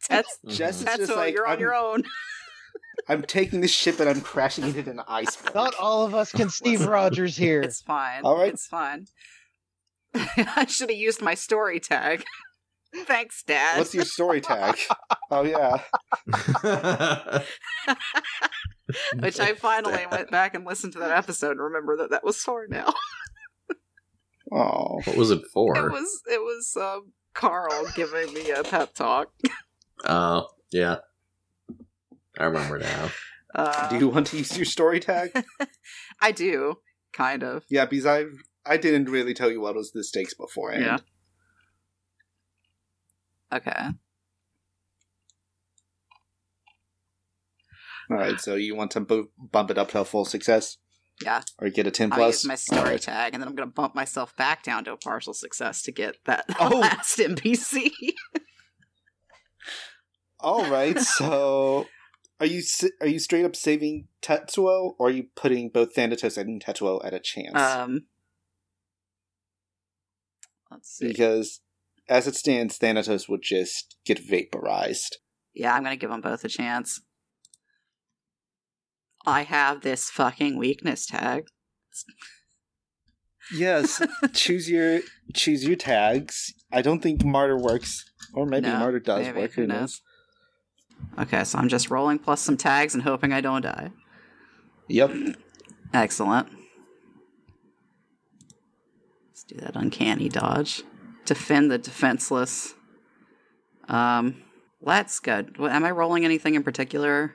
that's 0.08 0.38
Jess 0.46 0.78
is 0.78 0.84
that's 0.84 0.98
just 0.98 1.10
all 1.10 1.16
like, 1.16 1.34
you're 1.34 1.46
on 1.46 1.54
I'm, 1.54 1.60
your 1.60 1.74
own. 1.74 2.04
I'm 3.08 3.22
taking 3.22 3.60
this 3.60 3.70
ship 3.70 3.98
and 3.98 4.08
I'm 4.08 4.20
crashing 4.20 4.64
it 4.64 4.76
into 4.76 4.90
an 4.90 5.00
iceberg. 5.08 5.54
Not 5.54 5.74
all 5.80 6.04
of 6.04 6.14
us 6.14 6.32
can 6.32 6.50
Steve 6.50 6.86
Rogers 6.86 7.36
here. 7.36 7.62
It's 7.62 7.80
fine. 7.80 8.22
All 8.24 8.36
right. 8.36 8.52
It's 8.52 8.66
fine. 8.66 9.06
I 10.14 10.66
should 10.68 10.90
have 10.90 10.98
used 10.98 11.22
my 11.22 11.34
story 11.34 11.80
tag. 11.80 12.24
Thanks, 13.06 13.42
Dad. 13.44 13.78
What's 13.78 13.94
your 13.94 14.04
story 14.04 14.40
tag? 14.40 14.76
Oh 15.30 15.42
yeah. 15.42 15.80
Which 19.20 19.38
I 19.38 19.54
finally 19.54 20.04
went 20.10 20.30
back 20.30 20.54
and 20.54 20.66
listened 20.66 20.92
to 20.94 20.98
that 20.98 21.12
episode 21.12 21.52
and 21.52 21.60
remember 21.60 21.96
that 21.98 22.10
that 22.10 22.24
was 22.24 22.38
for 22.38 22.66
now. 22.68 22.92
Oh. 24.52 25.00
What 25.04 25.16
was 25.16 25.30
it 25.30 25.42
for? 25.52 25.76
It 25.76 25.90
was 25.92 26.22
it 26.26 26.40
was 26.40 26.76
um, 26.80 27.12
Karl 27.34 27.86
giving 27.94 28.32
me 28.34 28.50
a 28.50 28.62
pep 28.64 28.94
talk. 28.94 29.28
Oh, 30.04 30.48
yeah. 30.72 30.96
I 32.38 32.44
remember 32.44 32.78
now. 32.78 33.10
Uh, 33.54 33.88
Do 33.90 33.98
you 33.98 34.08
want 34.08 34.28
to 34.28 34.38
use 34.38 34.56
your 34.56 34.64
story 34.64 35.00
tag? 35.00 35.30
I 36.20 36.32
do, 36.32 36.78
kind 37.12 37.42
of. 37.42 37.64
yeah, 37.68 37.84
because 37.84 38.06
I 38.06 38.24
I 38.64 38.76
didn't 38.76 39.08
really 39.10 39.34
tell 39.34 39.50
you 39.50 39.60
what 39.60 39.74
was 39.74 39.92
the 39.92 40.02
stakes 40.04 40.34
beforehand. 40.34 40.84
Yeah. 40.84 40.98
Okay. 43.56 43.88
All 48.10 48.16
right, 48.16 48.40
so 48.40 48.54
you 48.56 48.74
want 48.74 48.90
to 48.92 49.00
bu- 49.00 49.28
bump 49.38 49.70
it 49.70 49.78
up 49.78 49.90
to 49.90 50.00
a 50.00 50.04
full 50.04 50.24
success? 50.24 50.78
Yeah. 51.22 51.42
Or 51.58 51.68
get 51.68 51.86
a 51.86 51.90
10 51.90 52.12
I'll 52.12 52.18
plus? 52.18 52.44
use 52.44 52.48
my 52.48 52.54
story 52.54 52.80
Alright. 52.80 53.02
tag, 53.02 53.34
and 53.34 53.42
then 53.42 53.48
I'm 53.48 53.54
going 53.54 53.68
to 53.68 53.74
bump 53.74 53.94
myself 53.94 54.34
back 54.36 54.62
down 54.62 54.84
to 54.84 54.92
a 54.92 54.96
partial 54.96 55.34
success 55.34 55.82
to 55.82 55.92
get 55.92 56.16
that 56.24 56.46
Oh. 56.60 56.68
last 56.78 57.18
NPC. 57.18 57.90
All 60.42 60.64
right, 60.70 60.98
so 60.98 61.86
are 62.40 62.46
you 62.46 62.62
are 63.02 63.06
you 63.06 63.18
straight 63.18 63.44
up 63.44 63.54
saving 63.54 64.08
Tetsuo, 64.22 64.94
or 64.98 65.08
are 65.08 65.10
you 65.10 65.26
putting 65.36 65.68
both 65.68 65.94
Thanatos 65.94 66.38
and 66.38 66.64
Tetsuo 66.64 67.04
at 67.04 67.12
a 67.12 67.20
chance? 67.20 67.54
um, 67.58 68.06
let's 70.70 70.96
see. 70.96 71.08
because 71.08 71.60
as 72.08 72.26
it 72.26 72.36
stands, 72.36 72.78
Thanatos 72.78 73.28
would 73.28 73.42
just 73.42 73.96
get 74.06 74.18
vaporized. 74.18 75.18
Yeah, 75.52 75.74
I'm 75.74 75.82
going 75.82 75.94
to 75.94 76.00
give 76.00 76.08
them 76.10 76.22
both 76.22 76.42
a 76.44 76.48
chance. 76.48 77.02
I 79.26 79.42
have 79.42 79.82
this 79.82 80.10
fucking 80.10 80.56
weakness 80.56 81.06
tag. 81.06 81.46
Yes, 83.52 84.00
choose 84.32 84.70
your 84.70 85.00
choose 85.34 85.64
your 85.64 85.76
tags. 85.76 86.52
I 86.72 86.82
don't 86.82 87.00
think 87.02 87.24
martyr 87.24 87.58
works, 87.58 88.08
or 88.34 88.46
maybe 88.46 88.68
No, 88.68 88.78
martyr 88.78 89.00
does 89.00 89.26
maybe, 89.26 89.40
work. 89.40 89.52
who 89.52 89.66
knows? 89.66 90.00
Okay, 91.18 91.44
so 91.44 91.58
I'm 91.58 91.68
just 91.68 91.90
rolling 91.90 92.18
plus 92.18 92.40
some 92.40 92.56
tags 92.56 92.94
and 92.94 93.02
hoping 93.02 93.32
I 93.32 93.40
don't 93.40 93.62
die. 93.62 93.90
Yep. 94.88 95.12
Excellent. 95.92 96.48
Let's 99.28 99.44
do 99.44 99.56
that 99.56 99.76
uncanny 99.76 100.28
dodge. 100.28 100.82
Defend 101.24 101.70
the 101.70 101.78
defenseless. 101.78 102.74
Um, 103.88 104.42
let's 104.80 105.18
go. 105.20 105.44
Am 105.60 105.84
I 105.84 105.90
rolling 105.90 106.24
anything 106.24 106.54
in 106.54 106.62
particular? 106.62 107.34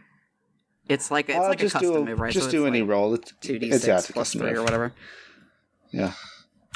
It's 0.88 1.10
like 1.10 1.30
it's 1.30 1.38
Uh, 1.38 1.48
like 1.50 1.62
a 1.64 1.70
custom 1.70 1.94
do 1.94 2.06
move, 2.06 2.20
right? 2.20 2.28
Now. 2.28 2.32
Just 2.34 2.46
So 2.48 2.52
do 2.52 2.68
any 2.68 2.82
like 2.82 2.90
roll. 2.90 3.14
It's 3.16 3.34
Two 3.42 3.58
d 3.60 3.72
six 3.72 3.86
it's 3.88 4.10
a 4.10 4.14
plus 4.14 4.28
custom 4.34 4.42
three 4.42 4.58
or 4.58 4.64
whatever. 4.64 4.94
Yeah. 5.92 6.14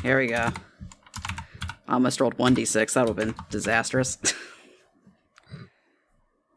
Here 0.02 0.18
we 0.20 0.28
go. 0.28 0.50
I 1.88 1.94
almost 1.94 2.20
rolled 2.20 2.38
one 2.40 2.54
d 2.54 2.66
six. 2.66 2.94
That 2.96 3.08
would 3.08 3.18
have 3.18 3.28
been 3.28 3.36
disastrous. 3.50 4.18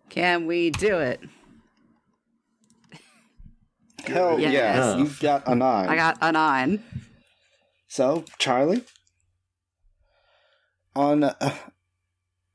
Can 0.09 0.47
we 0.47 0.71
do 0.71 0.99
it? 0.99 1.21
Hell 4.05 4.39
Yes. 4.39 4.53
yeah! 4.53 4.97
You've 4.97 5.21
got 5.21 5.47
a 5.47 5.55
nine. 5.55 5.89
I 5.89 5.95
got 5.97 6.19
a 6.21 6.33
nine. 6.33 6.83
So, 7.89 8.25
Charlie, 8.39 8.83
on 10.97 11.23
uh, 11.25 11.55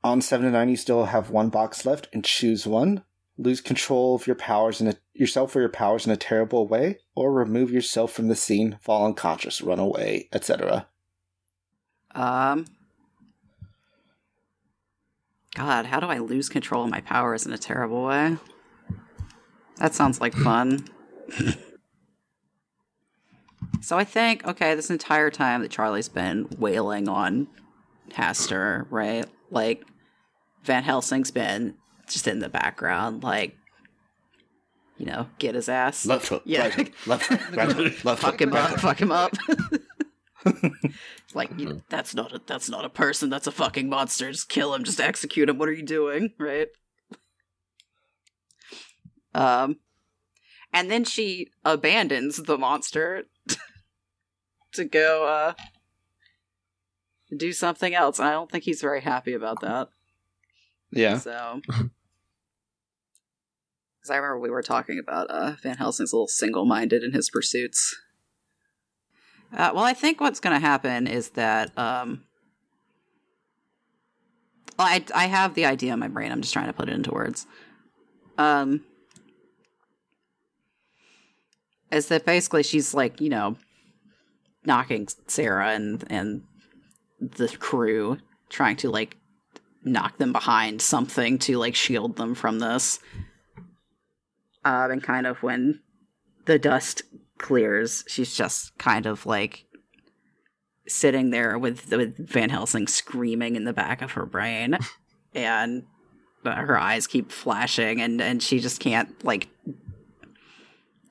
on 0.04 0.20
seven 0.20 0.46
to 0.46 0.52
nine, 0.52 0.68
you 0.68 0.76
still 0.76 1.06
have 1.06 1.30
one 1.30 1.48
box 1.48 1.86
left, 1.86 2.08
and 2.12 2.24
choose 2.24 2.66
one. 2.66 3.02
Lose 3.38 3.60
control 3.60 4.16
of 4.16 4.26
your 4.26 4.36
powers 4.36 4.80
in 4.80 4.88
a, 4.88 4.94
yourself 5.14 5.54
or 5.54 5.60
your 5.60 5.68
powers 5.68 6.04
in 6.04 6.12
a 6.12 6.16
terrible 6.16 6.66
way, 6.66 6.98
or 7.14 7.32
remove 7.32 7.70
yourself 7.70 8.12
from 8.12 8.28
the 8.28 8.34
scene, 8.34 8.78
fall 8.80 9.06
unconscious, 9.06 9.62
run 9.62 9.78
away, 9.78 10.28
etc. 10.32 10.88
Um. 12.14 12.66
God, 15.54 15.86
how 15.86 15.98
do 15.98 16.06
I 16.06 16.18
lose 16.18 16.48
control 16.48 16.84
of 16.84 16.90
my 16.90 17.00
powers 17.00 17.46
in 17.46 17.52
a 17.52 17.58
terrible 17.58 18.04
way? 18.04 18.36
That 19.76 19.94
sounds 19.94 20.20
like 20.20 20.34
fun. 20.34 20.86
so 23.80 23.96
I 23.96 24.04
think, 24.04 24.46
okay, 24.46 24.74
this 24.74 24.90
entire 24.90 25.30
time 25.30 25.62
that 25.62 25.70
Charlie's 25.70 26.08
been 26.08 26.48
wailing 26.58 27.08
on 27.08 27.48
Hastur, 28.10 28.86
right? 28.90 29.26
Like, 29.50 29.84
Van 30.64 30.82
Helsing's 30.82 31.30
been 31.30 31.74
just 32.08 32.26
in 32.28 32.38
the 32.40 32.48
background, 32.48 33.22
like, 33.22 33.56
you 34.96 35.06
know, 35.06 35.28
get 35.38 35.54
his 35.54 35.68
ass. 35.68 36.06
Left 36.06 36.26
hook, 36.28 36.42
Yeah. 36.44 36.62
right 36.62 36.72
hook, 36.74 36.92
left 37.06 37.26
hook, 37.26 37.56
right 37.56 37.72
hook, 37.72 38.04
left 38.04 38.22
fuck 38.22 38.32
hook, 38.32 38.40
him 38.42 38.50
right 38.50 38.64
up, 38.64 38.70
hook. 38.70 38.80
fuck 38.80 39.00
him 39.00 39.12
up. 39.12 39.32
like 41.34 41.50
you 41.58 41.82
that's 41.88 42.14
not 42.14 42.32
a 42.32 42.40
that's 42.46 42.68
not 42.68 42.84
a 42.84 42.88
person. 42.88 43.28
That's 43.30 43.46
a 43.46 43.52
fucking 43.52 43.88
monster. 43.88 44.30
Just 44.32 44.48
kill 44.48 44.74
him. 44.74 44.84
Just 44.84 45.00
execute 45.00 45.48
him. 45.48 45.58
What 45.58 45.68
are 45.68 45.72
you 45.72 45.84
doing? 45.84 46.32
Right. 46.38 46.68
Um, 49.34 49.76
and 50.72 50.90
then 50.90 51.04
she 51.04 51.48
abandons 51.64 52.36
the 52.38 52.56
monster 52.58 53.24
to 54.72 54.84
go 54.84 55.26
uh 55.26 55.52
do 57.36 57.52
something 57.52 57.94
else. 57.94 58.18
And 58.18 58.28
I 58.28 58.32
don't 58.32 58.50
think 58.50 58.64
he's 58.64 58.80
very 58.80 59.00
happy 59.02 59.34
about 59.34 59.60
that. 59.60 59.88
Yeah. 60.90 61.18
So, 61.18 61.60
because 64.08 64.14
I 64.14 64.18
remember 64.18 64.40
we 64.40 64.50
were 64.50 64.62
talking 64.62 64.98
about 64.98 65.30
uh, 65.30 65.52
Van 65.62 65.76
Helsing's 65.76 66.12
a 66.12 66.16
little 66.16 66.28
single-minded 66.28 67.02
in 67.02 67.12
his 67.12 67.28
pursuits. 67.28 67.96
Uh, 69.52 69.70
well, 69.74 69.84
I 69.84 69.92
think 69.92 70.20
what's 70.20 70.40
going 70.40 70.54
to 70.54 70.60
happen 70.60 71.06
is 71.06 71.30
that 71.30 71.76
um, 71.78 72.24
well, 74.78 74.88
I 74.88 75.04
I 75.14 75.26
have 75.26 75.54
the 75.54 75.66
idea 75.66 75.92
in 75.92 75.98
my 75.98 76.08
brain. 76.08 76.32
I'm 76.32 76.42
just 76.42 76.52
trying 76.52 76.66
to 76.66 76.72
put 76.72 76.88
it 76.88 76.94
into 76.94 77.10
words. 77.10 77.46
Um, 78.36 78.84
is 81.90 82.08
that 82.08 82.24
basically 82.24 82.62
she's 82.62 82.94
like 82.94 83.20
you 83.20 83.30
know 83.30 83.56
knocking 84.64 85.08
Sarah 85.26 85.70
and 85.70 86.04
and 86.10 86.42
the 87.20 87.48
crew 87.48 88.18
trying 88.50 88.76
to 88.76 88.90
like 88.90 89.16
knock 89.82 90.18
them 90.18 90.32
behind 90.32 90.82
something 90.82 91.38
to 91.38 91.56
like 91.56 91.74
shield 91.74 92.16
them 92.16 92.34
from 92.34 92.58
this. 92.58 93.00
Um, 94.68 94.90
and 94.90 95.02
kind 95.02 95.26
of 95.26 95.42
when 95.42 95.80
the 96.44 96.58
dust 96.58 97.00
clears, 97.38 98.04
she's 98.06 98.34
just 98.34 98.76
kind 98.76 99.06
of 99.06 99.24
like 99.24 99.64
sitting 100.86 101.30
there 101.30 101.58
with 101.58 101.90
with 101.90 102.18
Van 102.18 102.50
Helsing 102.50 102.86
screaming 102.86 103.56
in 103.56 103.64
the 103.64 103.72
back 103.72 104.02
of 104.02 104.12
her 104.12 104.26
brain, 104.26 104.76
and 105.34 105.84
uh, 106.44 106.54
her 106.54 106.78
eyes 106.78 107.06
keep 107.06 107.32
flashing, 107.32 108.02
and 108.02 108.20
and 108.20 108.42
she 108.42 108.60
just 108.60 108.78
can't 108.78 109.24
like. 109.24 109.48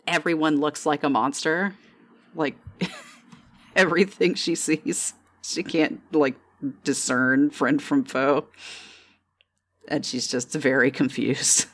Everyone 0.06 0.60
looks 0.60 0.86
like 0.86 1.04
a 1.04 1.10
monster, 1.10 1.74
like 2.36 2.58
everything 3.76 4.36
she 4.36 4.54
sees. 4.54 5.16
She 5.42 5.64
can't 5.64 6.00
like 6.14 6.36
discern 6.84 7.50
friend 7.50 7.82
from 7.82 8.06
foe. 8.06 8.50
And 9.88 10.06
she's 10.06 10.28
just 10.28 10.54
very 10.54 10.92
confused. 10.92 11.66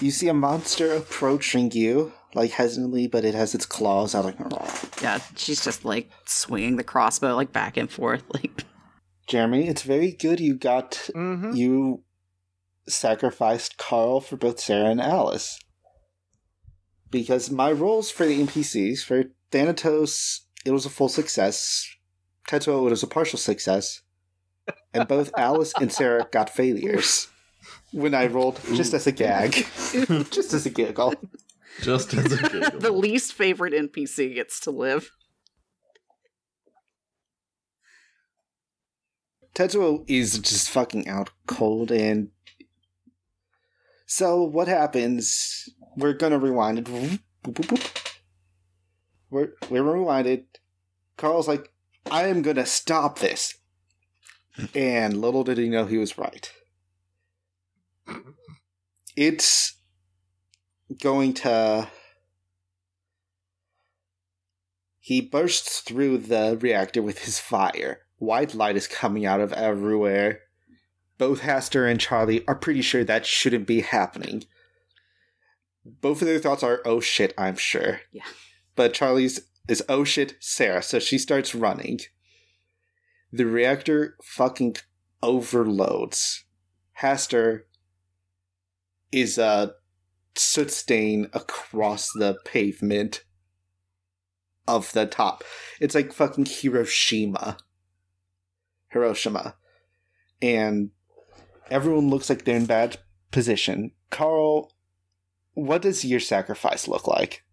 You 0.00 0.10
see 0.12 0.28
a 0.28 0.34
monster 0.34 0.92
approaching 0.94 1.72
you, 1.72 2.12
like 2.34 2.52
hesitantly, 2.52 3.08
but 3.08 3.24
it 3.24 3.34
has 3.34 3.54
its 3.54 3.66
claws 3.66 4.14
out, 4.14 4.24
like. 4.24 4.38
Yeah, 5.02 5.18
she's 5.36 5.62
just 5.64 5.84
like 5.84 6.10
swinging 6.26 6.76
the 6.76 6.84
crossbow 6.84 7.34
like 7.36 7.52
back 7.52 7.76
and 7.76 7.90
forth. 7.90 8.22
Like, 8.32 8.64
Jeremy, 9.26 9.68
it's 9.68 9.82
very 9.82 10.12
good 10.12 10.40
you 10.40 10.54
got 10.54 10.92
Mm-hmm. 11.14 11.52
you 11.54 12.02
sacrificed 12.88 13.76
Karl 13.76 14.20
for 14.20 14.36
both 14.36 14.58
Sarah 14.60 14.88
and 14.90 15.00
Alice. 15.00 15.58
Because 17.10 17.50
my 17.50 17.70
roles 17.72 18.10
for 18.10 18.24
the 18.26 18.40
NPCs, 18.42 19.00
for 19.04 19.24
Thanatos, 19.50 20.42
it 20.64 20.70
was 20.72 20.86
a 20.86 20.90
full 20.90 21.08
success. 21.08 21.86
Tetsuo, 22.48 22.86
it 22.86 22.90
was 22.90 23.02
a 23.02 23.06
partial 23.06 23.38
success. 23.38 24.02
And 24.94 25.06
both 25.08 25.30
Alice 25.38 25.72
and 25.80 25.92
Sarah 25.92 26.26
got 26.30 26.48
failures. 26.50 27.28
When 27.92 28.14
I 28.14 28.26
rolled, 28.26 28.60
just 28.74 28.92
as 28.92 29.06
a 29.06 29.12
gag. 29.12 29.52
just 30.30 30.52
as 30.52 30.66
a 30.66 30.70
giggle. 30.70 31.14
Just 31.80 32.12
as 32.14 32.32
a 32.32 32.48
giggle. 32.48 32.70
the 32.80 32.92
least 32.92 33.32
favorite 33.32 33.72
NPC 33.72 34.34
gets 34.34 34.60
to 34.60 34.70
live. 34.70 35.10
Tetsuo 39.54 40.04
is 40.06 40.38
just 40.38 40.70
fucking 40.70 41.08
out 41.08 41.30
cold 41.46 41.90
and 41.90 42.28
so 44.06 44.40
what 44.42 44.68
happens 44.68 45.68
we're 45.96 46.12
gonna 46.12 46.38
rewind 46.38 46.78
it 46.78 46.84
Boop, 46.84 47.18
boop, 47.42 47.66
boop. 47.66 48.14
we're 49.30 49.48
we're 49.68 49.82
rewinded 49.82 50.44
karl's 51.16 51.48
like 51.48 51.72
i 52.08 52.26
am 52.28 52.40
gonna 52.42 52.64
stop 52.64 53.18
this 53.18 53.58
and 54.76 55.20
little 55.20 55.42
did 55.42 55.58
he 55.58 55.68
know 55.68 55.86
he 55.86 55.98
was 55.98 56.16
right 56.16 56.52
it's 59.16 59.76
going 61.02 61.34
to 61.34 61.88
he 65.00 65.20
bursts 65.20 65.80
through 65.80 66.18
the 66.18 66.58
reactor 66.60 67.02
with 67.02 67.24
his 67.24 67.38
fire 67.38 68.00
white 68.18 68.54
light 68.54 68.76
is 68.76 68.86
coming 68.86 69.24
out 69.24 69.40
of 69.40 69.52
everywhere. 69.52 70.40
Both 71.16 71.40
Hastur 71.40 71.90
and 71.90 72.00
Charlie 72.00 72.46
are 72.46 72.54
pretty 72.54 72.82
sure 72.82 73.04
that 73.04 73.26
shouldn't 73.26 73.66
be 73.66 73.80
happening. 73.80 74.44
both 75.84 76.20
of 76.20 76.28
their 76.28 76.38
thoughts 76.38 76.62
are, 76.62 76.82
"Oh 76.84 77.00
shit, 77.00 77.32
I'm 77.38 77.56
sure." 77.56 78.02
Yeah. 78.12 78.26
But 78.76 78.92
Charlie's 78.92 79.40
is, 79.68 79.82
"Oh 79.88 80.04
shit, 80.04 80.36
Sarah." 80.38 80.82
So 80.82 80.98
she 80.98 81.16
starts 81.16 81.54
running. 81.54 82.00
The 83.32 83.46
reactor 83.46 84.16
fucking 84.22 84.76
overloads. 85.22 86.44
Hastur 87.00 87.62
is 89.12 89.38
a 89.38 89.74
soot 90.36 90.70
stain 90.70 91.28
across 91.32 92.08
the 92.14 92.38
pavement 92.44 93.24
of 94.66 94.92
the 94.92 95.06
top. 95.06 95.44
It's 95.80 95.94
like 95.94 96.12
fucking 96.12 96.46
Hiroshima. 96.46 97.56
Hiroshima. 98.88 99.56
And 100.40 100.90
everyone 101.70 102.10
looks 102.10 102.28
like 102.30 102.44
they're 102.44 102.56
in 102.56 102.66
bad 102.66 102.98
position. 103.30 103.92
Karl, 104.10 104.72
what 105.54 105.82
does 105.82 106.04
your 106.04 106.20
sacrifice 106.20 106.86
look 106.86 107.06
like? 107.06 107.44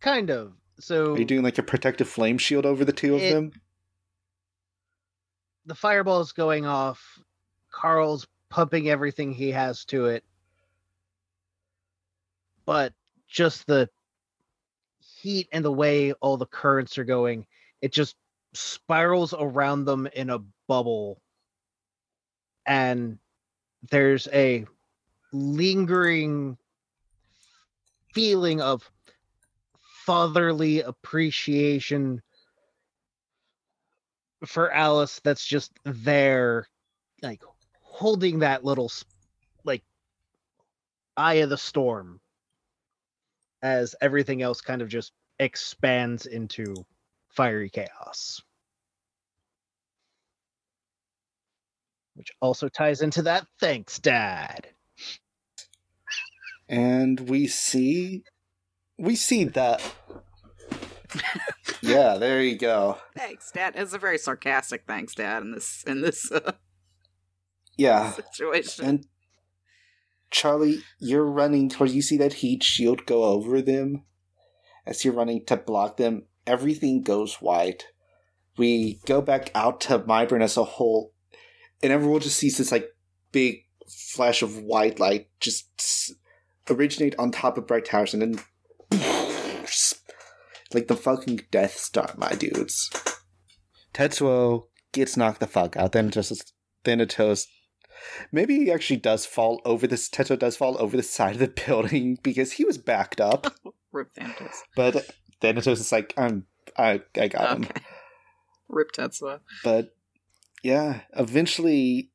Kind 0.00 0.30
of. 0.30 0.54
So 0.80 1.14
Are 1.14 1.18
you 1.18 1.24
doing 1.24 1.42
like 1.42 1.58
a 1.58 1.62
protective 1.62 2.08
flame 2.08 2.38
shield 2.38 2.64
over 2.64 2.84
the 2.84 2.92
two 2.92 3.14
of 3.14 3.20
them? 3.20 3.52
the 5.68 5.74
fireball's 5.74 6.32
going 6.32 6.64
off. 6.64 7.20
Karl's 7.70 8.26
pumping 8.50 8.88
everything 8.88 9.32
he 9.32 9.50
has 9.50 9.84
to 9.86 10.06
it. 10.06 10.24
But 12.64 12.92
just 13.28 13.66
the 13.66 13.88
heat 15.20 15.48
and 15.52 15.64
the 15.64 15.72
way 15.72 16.12
all 16.12 16.36
the 16.36 16.46
currents 16.46 16.98
are 16.98 17.04
going, 17.04 17.46
it 17.80 17.92
just 17.92 18.16
spirals 18.54 19.34
around 19.38 19.84
them 19.84 20.08
in 20.14 20.30
a 20.30 20.40
bubble. 20.66 21.20
And 22.66 23.18
there's 23.90 24.28
a 24.32 24.66
lingering 25.32 26.58
feeling 28.14 28.60
of 28.60 28.90
fatherly 30.04 30.80
appreciation 30.80 32.22
for 34.46 34.72
Alice 34.72 35.20
that's 35.24 35.44
just 35.44 35.72
there, 35.84 36.66
like 37.22 37.42
holding 37.98 38.38
that 38.38 38.64
little, 38.64 38.92
like, 39.64 39.82
eye 41.16 41.34
of 41.34 41.50
the 41.50 41.58
storm 41.58 42.20
as 43.60 43.96
everything 44.00 44.40
else 44.40 44.60
kind 44.60 44.82
of 44.82 44.88
just 44.88 45.12
expands 45.40 46.26
into 46.26 46.76
fiery 47.30 47.68
chaos. 47.68 48.40
Which 52.14 52.30
also 52.40 52.68
ties 52.68 53.02
into 53.02 53.22
that 53.22 53.48
thanks, 53.58 53.98
Dad. 53.98 54.68
And 56.68 57.18
we 57.28 57.48
see 57.48 58.22
we 58.96 59.16
see 59.16 59.44
that 59.44 59.82
Yeah, 61.80 62.16
there 62.16 62.42
you 62.42 62.56
go. 62.56 62.98
Thanks, 63.16 63.50
Dad. 63.50 63.74
It's 63.76 63.94
a 63.94 63.98
very 63.98 64.18
sarcastic 64.18 64.84
thanks, 64.86 65.14
Dad, 65.14 65.42
in 65.42 65.52
this 65.52 65.84
in 65.86 66.00
this 66.00 66.30
uh, 66.30 66.52
Yeah. 67.78 68.12
situation. 68.32 68.84
And 68.84 69.06
Charlie, 70.30 70.82
you're 70.98 71.24
running 71.24 71.70
towards 71.70 71.94
you 71.94 72.02
see 72.02 72.18
that 72.18 72.34
heat 72.34 72.62
shield 72.62 73.06
go 73.06 73.24
over 73.24 73.62
them. 73.62 74.04
As 74.86 75.04
you're 75.04 75.14
running 75.14 75.44
to 75.46 75.56
block 75.56 75.96
them, 75.96 76.24
everything 76.46 77.02
goes 77.02 77.36
white. 77.36 77.86
We 78.56 79.00
go 79.06 79.22
back 79.22 79.50
out 79.54 79.80
to 79.82 80.00
Mybron 80.00 80.42
as 80.42 80.56
a 80.56 80.64
whole, 80.64 81.12
and 81.82 81.92
everyone 81.92 82.20
just 82.20 82.36
sees 82.36 82.58
this 82.58 82.72
like 82.72 82.88
big 83.30 83.64
flash 83.88 84.42
of 84.42 84.58
white 84.58 84.98
light 84.98 85.28
just 85.40 86.12
originate 86.68 87.14
on 87.18 87.30
top 87.30 87.56
of 87.56 87.66
Bright 87.66 87.84
Towers 87.84 88.14
and 88.14 88.22
then 88.22 88.40
like 90.74 90.88
the 90.88 90.96
fucking 90.96 91.42
Death 91.50 91.76
Star, 91.76 92.14
my 92.16 92.32
dudes. 92.32 92.90
Tetsuo 93.94 94.64
gets 94.92 95.16
knocked 95.16 95.40
the 95.40 95.46
fuck 95.46 95.76
out. 95.76 95.92
Then 95.92 96.10
just 96.10 96.52
then 96.84 97.00
it 97.00 97.10
toes 97.10 97.46
Maybe 98.32 98.56
he 98.56 98.70
actually 98.72 98.98
does 98.98 99.26
fall 99.26 99.60
over 99.64 99.86
this. 99.86 100.08
Tetsuo 100.08 100.38
does 100.38 100.56
fall 100.56 100.76
over 100.80 100.96
the 100.96 101.02
side 101.02 101.34
of 101.34 101.38
the 101.40 101.48
building 101.66 102.18
because 102.22 102.52
he 102.52 102.64
was 102.64 102.78
backed 102.78 103.20
up. 103.20 103.46
Rip 103.92 104.12
Thanatos. 104.14 104.62
But 104.76 105.10
Thanatos 105.40 105.80
is 105.80 105.92
like, 105.92 106.14
I'm, 106.16 106.46
I, 106.76 107.02
I 107.16 107.28
got 107.28 107.56
him. 107.56 107.64
Okay. 107.64 107.80
Rip 108.68 108.92
Tetsuo. 108.92 109.40
But 109.64 109.94
yeah, 110.62 111.00
eventually, 111.16 112.10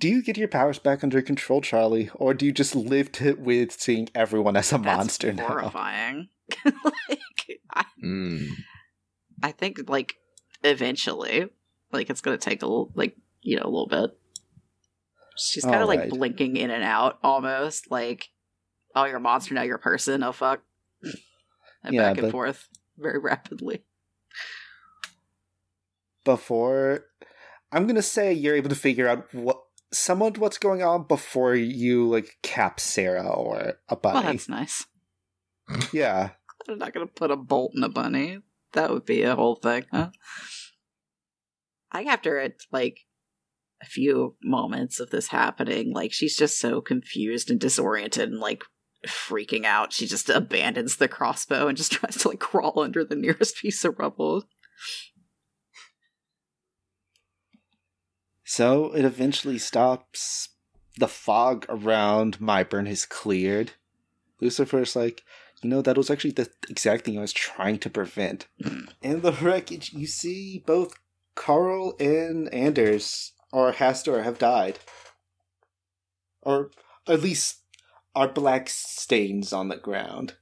do 0.00 0.08
you 0.08 0.22
get 0.22 0.36
your 0.36 0.48
powers 0.48 0.78
back 0.78 1.02
under 1.04 1.20
control, 1.22 1.60
Charlie, 1.60 2.10
or 2.14 2.34
do 2.34 2.46
you 2.46 2.52
just 2.52 2.74
live 2.74 3.12
to, 3.12 3.34
with 3.34 3.72
seeing 3.72 4.08
everyone 4.14 4.56
as 4.56 4.72
a 4.72 4.78
That's 4.78 4.84
monster 4.84 5.32
now? 5.32 5.46
horrifying. 5.48 6.28
like, 6.64 7.60
I, 7.74 7.84
Mm. 8.02 8.48
I 9.42 9.52
think 9.52 9.88
like 9.88 10.14
eventually, 10.64 11.48
like 11.92 12.10
it's 12.10 12.20
gonna 12.20 12.38
take 12.38 12.62
a 12.62 12.66
little, 12.66 12.90
like 12.94 13.16
you 13.42 13.56
know, 13.56 13.62
a 13.64 13.70
little 13.70 13.86
bit. 13.86 14.10
She's 15.36 15.64
kind 15.64 15.82
of 15.82 15.88
like 15.88 16.08
blinking 16.08 16.56
in 16.56 16.70
and 16.70 16.82
out, 16.82 17.18
almost 17.22 17.90
like, 17.90 18.30
"Oh, 18.94 19.04
you're 19.04 19.18
a 19.18 19.20
monster 19.20 19.54
now. 19.54 19.62
You're 19.62 19.76
a 19.76 19.80
person. 19.80 20.22
Oh 20.22 20.32
fuck." 20.32 20.62
And 21.84 21.94
Yeah, 21.94 22.08
back 22.08 22.18
and 22.18 22.32
forth 22.32 22.68
very 22.96 23.18
rapidly. 23.18 23.84
Before, 26.24 27.06
I'm 27.70 27.86
gonna 27.86 28.02
say 28.02 28.32
you're 28.32 28.56
able 28.56 28.68
to 28.68 28.74
figure 28.74 29.08
out 29.08 29.32
what 29.32 29.62
somewhat 29.92 30.38
what's 30.38 30.58
going 30.58 30.82
on 30.82 31.04
before 31.04 31.54
you 31.54 32.08
like 32.08 32.36
cap 32.42 32.80
Sarah 32.80 33.28
or 33.28 33.74
a 33.88 33.96
bunny. 33.96 34.14
Well, 34.14 34.22
that's 34.24 34.48
nice. 34.48 34.86
yeah. 35.92 36.30
They're 36.66 36.76
not 36.76 36.92
gonna 36.92 37.06
put 37.06 37.30
a 37.30 37.36
bolt 37.36 37.72
in 37.74 37.82
a 37.82 37.88
bunny. 37.88 38.40
That 38.72 38.90
would 38.90 39.06
be 39.06 39.22
a 39.22 39.36
whole 39.36 39.54
thing, 39.54 39.86
huh? 39.90 40.10
I 41.90 42.02
after 42.04 42.38
it 42.38 42.64
like 42.70 43.06
a 43.82 43.86
few 43.86 44.36
moments 44.42 45.00
of 45.00 45.10
this 45.10 45.28
happening, 45.28 45.92
like 45.92 46.12
she's 46.12 46.36
just 46.36 46.58
so 46.58 46.80
confused 46.80 47.50
and 47.50 47.60
disoriented 47.60 48.30
and 48.30 48.40
like 48.40 48.62
freaking 49.06 49.64
out. 49.64 49.92
She 49.92 50.06
just 50.06 50.28
abandons 50.28 50.96
the 50.96 51.08
crossbow 51.08 51.68
and 51.68 51.76
just 51.76 51.92
tries 51.92 52.16
to 52.18 52.28
like 52.28 52.40
crawl 52.40 52.80
under 52.80 53.04
the 53.04 53.16
nearest 53.16 53.56
piece 53.56 53.84
of 53.84 53.98
rubble. 53.98 54.44
So 58.44 58.92
it 58.94 59.04
eventually 59.04 59.58
stops. 59.58 60.48
The 60.98 61.08
fog 61.08 61.66
around 61.68 62.38
Myburn 62.40 62.88
has 62.88 63.04
cleared. 63.04 63.72
Lucifer's 64.40 64.96
like, 64.96 65.22
you 65.62 65.70
know, 65.70 65.82
that 65.82 65.96
was 65.96 66.10
actually 66.10 66.32
the 66.32 66.48
exact 66.68 67.04
thing 67.04 67.18
I 67.18 67.20
was 67.20 67.32
trying 67.32 67.78
to 67.80 67.90
prevent. 67.90 68.46
Hmm. 68.62 68.86
In 69.02 69.20
the 69.20 69.32
wreckage, 69.32 69.92
you 69.92 70.06
see 70.06 70.62
both 70.64 70.94
Karl 71.34 71.94
and 72.00 72.52
Anders 72.52 73.32
or 73.52 73.72
has 73.72 74.02
Hastor 74.02 74.24
have 74.24 74.38
died. 74.38 74.78
Or 76.42 76.70
at 77.06 77.22
least 77.22 77.62
are 78.14 78.28
black 78.28 78.68
stains 78.68 79.52
on 79.52 79.68
the 79.68 79.76
ground. 79.76 80.34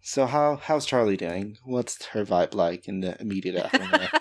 So 0.00 0.26
how 0.26 0.56
how's 0.56 0.86
Charlie 0.86 1.16
doing? 1.16 1.58
What's 1.64 2.06
her 2.06 2.24
vibe 2.24 2.54
like 2.54 2.88
in 2.88 3.00
the 3.00 3.20
immediate 3.20 3.56
aftermath? 3.64 4.14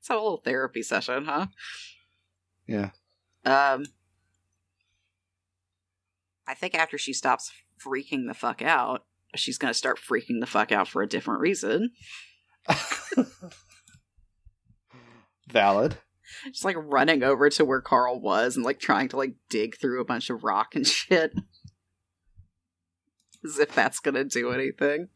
It's 0.00 0.10
a 0.10 0.14
little 0.14 0.42
therapy 0.44 0.82
session, 0.82 1.24
huh? 1.24 1.46
yeah. 2.66 2.90
Um, 3.44 3.84
I 6.46 6.54
think 6.54 6.74
after 6.74 6.98
she 6.98 7.12
stops 7.12 7.52
freaking 7.84 8.26
the 8.26 8.34
fuck 8.34 8.62
out, 8.62 9.04
she's 9.34 9.58
gonna 9.58 9.74
start 9.74 9.98
freaking 9.98 10.40
the 10.40 10.46
fuck 10.46 10.72
out 10.72 10.88
for 10.88 11.02
a 11.02 11.08
different 11.08 11.40
reason. 11.40 11.92
Valid. 15.48 15.98
Just 16.46 16.64
like 16.64 16.76
running 16.78 17.22
over 17.22 17.48
to 17.50 17.64
where 17.64 17.80
Karl 17.80 18.20
was 18.20 18.56
and 18.56 18.64
like 18.64 18.78
trying 18.78 19.08
to 19.08 19.16
like 19.16 19.34
dig 19.48 19.78
through 19.78 20.00
a 20.00 20.04
bunch 20.04 20.30
of 20.30 20.44
rock 20.44 20.74
and 20.74 20.86
shit. 20.86 21.34
As 23.44 23.58
if 23.58 23.74
that's 23.74 24.00
gonna 24.00 24.24
do 24.24 24.52
anything. 24.52 25.08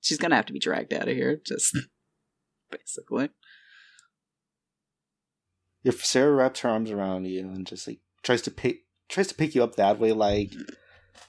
She's 0.00 0.18
gonna 0.18 0.36
have 0.36 0.46
to 0.46 0.52
be 0.52 0.58
dragged 0.58 0.92
out 0.92 1.08
of 1.08 1.16
here, 1.16 1.40
just 1.44 1.76
basically. 2.70 3.30
If 5.82 6.04
Sarah 6.04 6.32
wraps 6.32 6.60
her 6.60 6.68
arms 6.68 6.90
around 6.90 7.26
you 7.26 7.40
and 7.40 7.66
just 7.66 7.86
like 7.86 8.00
tries 8.22 8.42
to 8.42 8.50
pick 8.50 8.84
tries 9.08 9.28
to 9.28 9.34
pick 9.34 9.54
you 9.54 9.62
up 9.62 9.76
that 9.76 9.98
way, 9.98 10.12
like 10.12 10.50
mm-hmm. 10.50 10.74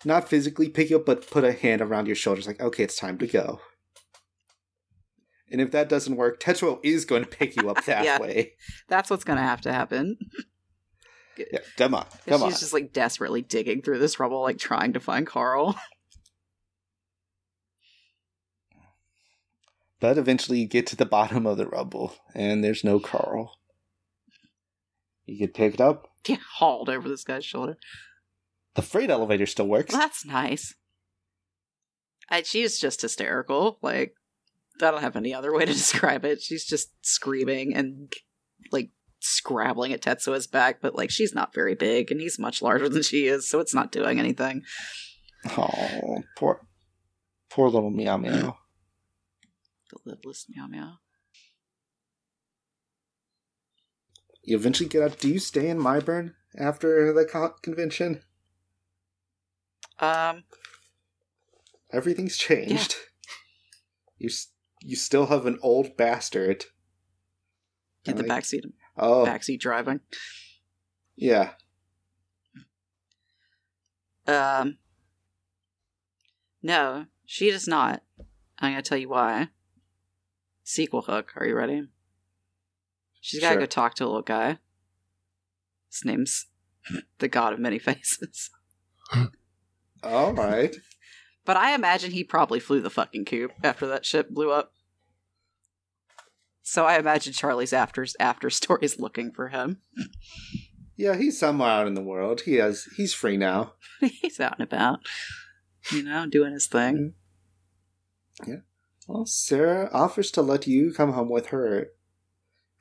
not 0.03 0.27
physically 0.27 0.69
pick 0.69 0.89
you 0.89 0.97
up, 0.97 1.05
but 1.05 1.29
put 1.29 1.43
a 1.43 1.53
hand 1.53 1.81
around 1.81 2.07
your 2.07 2.15
shoulders, 2.15 2.47
like, 2.47 2.61
okay, 2.61 2.83
it's 2.83 2.97
time 2.97 3.17
to 3.19 3.27
go. 3.27 3.59
And 5.51 5.61
if 5.61 5.71
that 5.71 5.89
doesn't 5.89 6.15
work, 6.15 6.39
Tetsuo 6.39 6.79
is 6.83 7.05
going 7.05 7.23
to 7.23 7.29
pick 7.29 7.55
you 7.55 7.69
up 7.69 7.83
that 7.85 8.03
Yeah. 8.05 8.19
way. 8.19 8.53
That's 8.87 9.09
what's 9.09 9.23
gonna 9.23 9.43
have 9.43 9.61
to 9.61 9.73
happen. 9.73 10.17
Yeah, 11.37 11.59
come 11.75 11.93
on, 11.93 12.05
come 12.27 12.39
She's 12.39 12.43
on. 12.43 12.49
just 12.51 12.71
like 12.71 12.93
desperately 12.93 13.41
digging 13.41 13.81
through 13.81 13.99
this 13.99 14.21
rubble, 14.21 14.41
like 14.41 14.57
trying 14.57 14.93
to 14.93 15.01
find 15.01 15.27
Karl. 15.27 15.77
But 19.99 20.17
eventually 20.17 20.59
you 20.59 20.67
get 20.67 20.87
to 20.87 20.95
the 20.95 21.05
bottom 21.05 21.45
of 21.45 21.57
the 21.57 21.67
rubble, 21.67 22.13
and 22.33 22.63
there's 22.63 22.83
no 22.83 22.99
Karl. 22.99 23.57
You 25.25 25.37
get 25.39 25.53
picked 25.53 25.81
up, 25.81 26.07
Get 26.23 26.39
hauled 26.57 26.89
over 26.89 27.07
this 27.07 27.23
guy's 27.23 27.45
shoulder. 27.45 27.77
The 28.75 28.81
freight 28.81 29.09
elevator 29.09 29.45
still 29.45 29.67
works. 29.67 29.91
Well, 29.93 30.01
that's 30.01 30.25
nice. 30.25 30.73
I, 32.29 32.41
she 32.41 32.61
is 32.61 32.79
just 32.79 33.01
hysterical. 33.01 33.77
Like, 33.81 34.15
I 34.81 34.91
don't 34.91 35.01
have 35.01 35.15
any 35.15 35.33
other 35.33 35.53
way 35.53 35.65
to 35.65 35.73
describe 35.73 36.25
it. 36.25 36.41
She's 36.41 36.65
just 36.65 36.89
screaming 37.01 37.75
and, 37.75 38.11
like, 38.71 38.91
scrabbling 39.19 39.93
at 39.93 40.01
Tetsuo's 40.01 40.47
back, 40.47 40.81
but, 40.81 40.95
like, 40.95 41.09
she's 41.09 41.33
not 41.33 41.53
very 41.53 41.75
big, 41.75 42.11
and 42.11 42.19
he's 42.19 42.37
much 42.39 42.61
larger 42.61 42.89
than 42.89 43.01
she 43.03 43.27
is, 43.27 43.47
so 43.49 43.59
it's 43.59 43.73
not 43.73 43.91
doing 43.91 44.19
anything. 44.19 44.63
Oh, 45.57 46.23
poor, 46.37 46.67
poor 47.49 47.69
little 47.69 47.91
meow 47.91 48.17
meow. 48.17 48.57
The 49.91 49.97
lipless 50.05 50.47
meow 50.49 50.67
meow. 50.67 50.93
You 54.43 54.55
eventually 54.57 54.89
get 54.89 55.01
up. 55.03 55.19
Do 55.19 55.29
you 55.29 55.39
stay 55.39 55.69
in 55.69 55.79
Myburn 55.79 56.33
after 56.57 57.11
the 57.13 57.25
con- 57.25 57.53
convention? 57.61 58.21
Um, 59.99 60.43
Everything's 61.91 62.37
changed. 62.37 62.95
You 64.17 64.29
s- 64.29 64.49
you 64.85 64.95
still 64.95 65.25
have 65.27 65.45
an 65.45 65.57
old 65.61 65.97
bastard. 65.97 66.65
get 68.03 68.17
the 68.17 68.23
Like- 68.23 68.43
backseat, 68.43 68.61
Oh, 68.97 69.25
backseat 69.25 69.59
driving. 69.59 69.99
yeah. 71.15 71.55
Um, 74.27 74.77
no, 76.61 77.07
she 77.25 77.49
does 77.51 77.67
not. 77.67 78.03
I'm 78.59 78.71
gonna 78.73 78.81
tell 78.81 78.97
you 78.97 79.09
why. 79.09 79.49
Sequel 80.63 81.01
hook. 81.03 81.33
Are 81.35 81.45
you 81.45 81.55
ready? 81.55 81.87
She's 83.21 83.39
gotta 83.41 83.53
Sure. 83.55 83.61
go 83.61 83.65
talk 83.65 83.95
to 83.95 84.03
a 84.03 84.07
little 84.07 84.21
guy. 84.21 84.59
His 85.91 86.05
name's 86.05 86.47
the 87.19 87.27
God 87.27 87.53
of 87.53 87.59
Many 87.59 87.79
Faces. 87.79 88.49
All 90.03 90.33
right. 90.33 90.75
But 91.45 91.57
I 91.57 91.75
imagine 91.75 92.09
he 92.09 92.23
probably 92.23 92.59
flew 92.59 92.81
the 92.81 92.89
fucking 92.89 93.25
coop 93.25 93.51
after 93.63 93.85
that 93.85 94.03
ship 94.03 94.31
blew 94.31 94.49
up. 94.49 94.73
So 96.67 96.85
I 96.85 96.97
imagine 96.97 97.31
Charlie's 97.31 97.73
after 97.73 98.07
after 98.19 98.49
stories 98.49 98.99
looking 98.99 99.31
for 99.31 99.49
him. 99.49 99.81
Yeah, 100.97 101.15
he's 101.15 101.39
somewhere 101.39 101.69
out 101.69 101.87
in 101.87 101.93
the 101.93 102.01
world. 102.01 102.41
He 102.41 102.55
has. 102.55 102.85
He's 102.97 103.13
free 103.13 103.37
now. 103.37 103.73
He's 104.01 104.39
out 104.39 104.59
and 104.59 104.63
about, 104.63 104.99
you 105.91 106.03
know, 106.03 106.25
doing 106.25 106.53
his 106.53 106.67
thing. 106.67 107.13
Mm-hmm. 108.41 108.51
Yeah. 108.51 108.57
Well, 109.07 109.25
Sarah 109.25 109.89
offers 109.93 110.31
to 110.31 110.41
let 110.41 110.67
you 110.67 110.91
come 110.91 111.13
home 111.13 111.29
with 111.29 111.47
her 111.47 111.87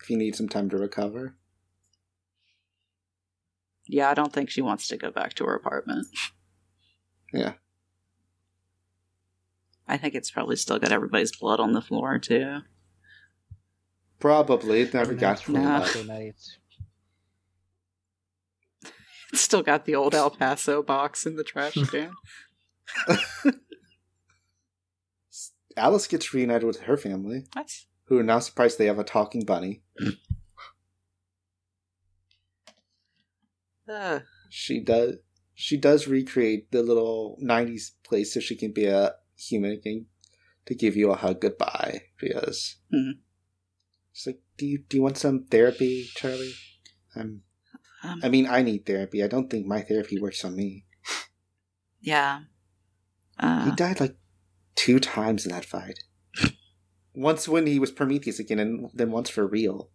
if 0.01 0.09
you 0.09 0.17
need 0.17 0.35
some 0.35 0.49
time 0.49 0.71
to 0.71 0.79
recover. 0.79 1.37
Yeah, 3.87 4.11
I 4.11 4.15
don't 4.15 4.33
think 4.33 4.49
she 4.49 4.63
wants 4.63 4.89
to 4.89 4.97
go 4.97 5.11
back 5.11 5.35
to 5.35 5.45
her 5.45 5.55
apartment. 5.55 6.07
Yeah. 7.33 7.55
I 9.87 9.99
think 9.99 10.15
it's 10.15 10.31
probably 10.31 10.57
still 10.57 10.79
got 10.79 10.93
everybody's 10.93 11.37
blood 11.37 11.61
on 11.61 11.73
the 11.73 11.83
floor 11.83 12.19
too. 12.19 12.61
Probably. 14.19 14.81
It 14.83 14.95
never 14.95 15.15
got 15.15 15.43
cleaned 15.45 15.65
Nah. 15.65 15.79
up. 15.85 16.07
Nights. 16.07 16.59
It's 19.33 19.43
still 19.43 19.63
got 19.63 19.85
the 19.85 19.95
old 19.97 20.15
El 20.15 20.31
Paso 20.31 20.83
box 20.83 21.27
in 21.27 21.37
the 21.37 21.45
trash 21.45 21.75
can. 21.91 22.13
Alice 25.77 26.07
gets 26.07 26.33
reunited 26.33 26.65
with 26.67 26.83
her 26.83 26.97
family, 26.97 27.47
That's 27.55 27.87
who 28.05 28.19
are 28.19 28.23
now 28.23 28.39
surprised 28.39 28.79
they 28.79 28.87
have 28.87 28.99
a 29.01 29.05
talking 29.05 29.45
bunny. 29.45 29.83
uh, 33.89 34.21
She 34.51 34.81
does. 34.81 35.17
She 35.57 35.77
does 35.77 36.07
recreate 36.09 36.71
the 36.71 36.83
little 36.83 37.37
'90s 37.43 37.93
place 38.05 38.33
so 38.35 38.41
she 38.41 38.55
can 38.57 38.73
be 38.73 38.87
a 38.87 39.15
human 39.37 39.73
again 39.73 40.07
to 40.67 40.75
give 40.75 40.97
you 40.97 41.11
a 41.11 41.17
hug 41.17 41.41
goodbye. 41.41 42.03
Because 42.21 42.77
Mhm. 42.93 43.19
She's 44.15 44.27
like, 44.29 44.41
"Do 44.57 44.65
you 44.67 44.79
do 44.79 44.97
you 44.97 45.03
want 45.03 45.19
some 45.19 45.45
therapy, 45.45 46.09
Charlie?" 46.15 46.55
Um, 47.15 47.43
um, 48.03 48.21
I 48.23 48.29
mean, 48.31 48.47
I 48.47 48.63
need 48.63 48.87
therapy. 48.87 49.23
I 49.23 49.27
don't 49.29 49.51
think 49.51 49.67
my 49.67 49.83
therapy 49.83 50.19
works 50.19 50.45
on 50.45 50.57
me. 50.57 50.87
yeah. 52.01 52.41
He 53.39 53.45
Uh, 53.47 53.75
died 53.75 54.01
like 54.01 54.17
two 54.77 55.01
times 55.01 55.45
in 55.45 55.53
that 55.53 55.65
fight. 55.65 55.99
once 57.15 57.49
when 57.49 57.67
he 57.67 57.79
was 57.79 57.91
Prometheus 57.91 58.39
again, 58.39 58.59
and 58.61 58.91
then 58.95 59.11
once 59.11 59.29
for 59.29 59.47
real. 59.47 59.91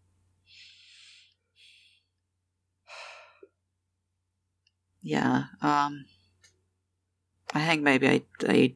yeah. 5.01 5.45
Um, 5.61 6.05
I 7.53 7.65
think 7.65 7.81
maybe 7.81 8.07
I, 8.07 8.21
I, 8.47 8.75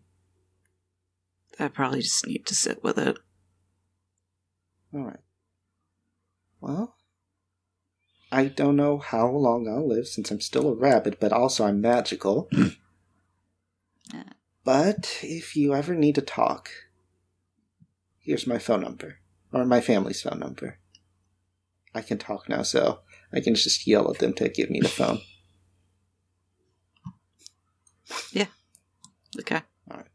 I 1.59 1.67
probably 1.67 2.01
just 2.01 2.25
need 2.25 2.45
to 2.47 2.55
sit 2.55 2.83
with 2.83 2.97
it. 2.97 3.17
All 4.93 5.01
right. 5.05 5.19
Well, 6.63 6.95
I 8.31 8.45
don't 8.45 8.77
know 8.77 8.97
how 8.97 9.27
long 9.27 9.67
I'll 9.67 9.85
live 9.85 10.07
since 10.07 10.31
I'm 10.31 10.39
still 10.39 10.69
a 10.69 10.73
rabbit, 10.73 11.19
but 11.19 11.33
also 11.33 11.65
I'm 11.65 11.81
magical. 11.81 12.49
But 14.65 15.19
if 15.21 15.57
you 15.57 15.73
ever 15.73 15.93
need 15.93 16.15
to 16.15 16.21
talk, 16.21 16.69
here's 18.21 18.47
my 18.47 18.59
phone 18.59 18.79
number, 18.79 19.17
or 19.51 19.65
my 19.65 19.81
family's 19.81 20.21
phone 20.21 20.39
number. 20.39 20.79
I 21.93 21.99
can 22.01 22.17
talk 22.17 22.47
now, 22.47 22.61
so 22.61 22.99
I 23.33 23.41
can 23.41 23.55
just 23.55 23.85
yell 23.85 24.09
at 24.09 24.19
them 24.19 24.31
to 24.35 24.47
give 24.47 24.69
me 24.69 24.79
the 24.79 24.87
phone. 24.99 25.19
Yeah. 28.31 28.47
Okay. 29.37 29.63
Alright. 29.91 30.07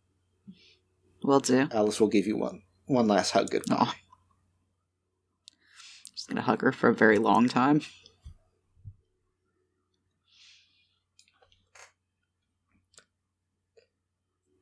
Will 1.23 1.41
do. 1.41 1.69
Alice 1.71 2.01
will 2.01 2.09
give 2.09 2.27
you 2.27 2.39
one 2.39 2.63
one 2.87 3.07
last 3.07 3.33
hug 3.33 3.51
goodbye. 3.51 3.77
Aw. 3.81 3.95
Just 6.29 6.35
gonna 6.37 6.43
hug 6.47 6.61
her 6.61 6.73
for 6.73 6.91
a 6.91 6.95
very 6.95 7.17
long 7.17 7.49
time. 7.49 7.81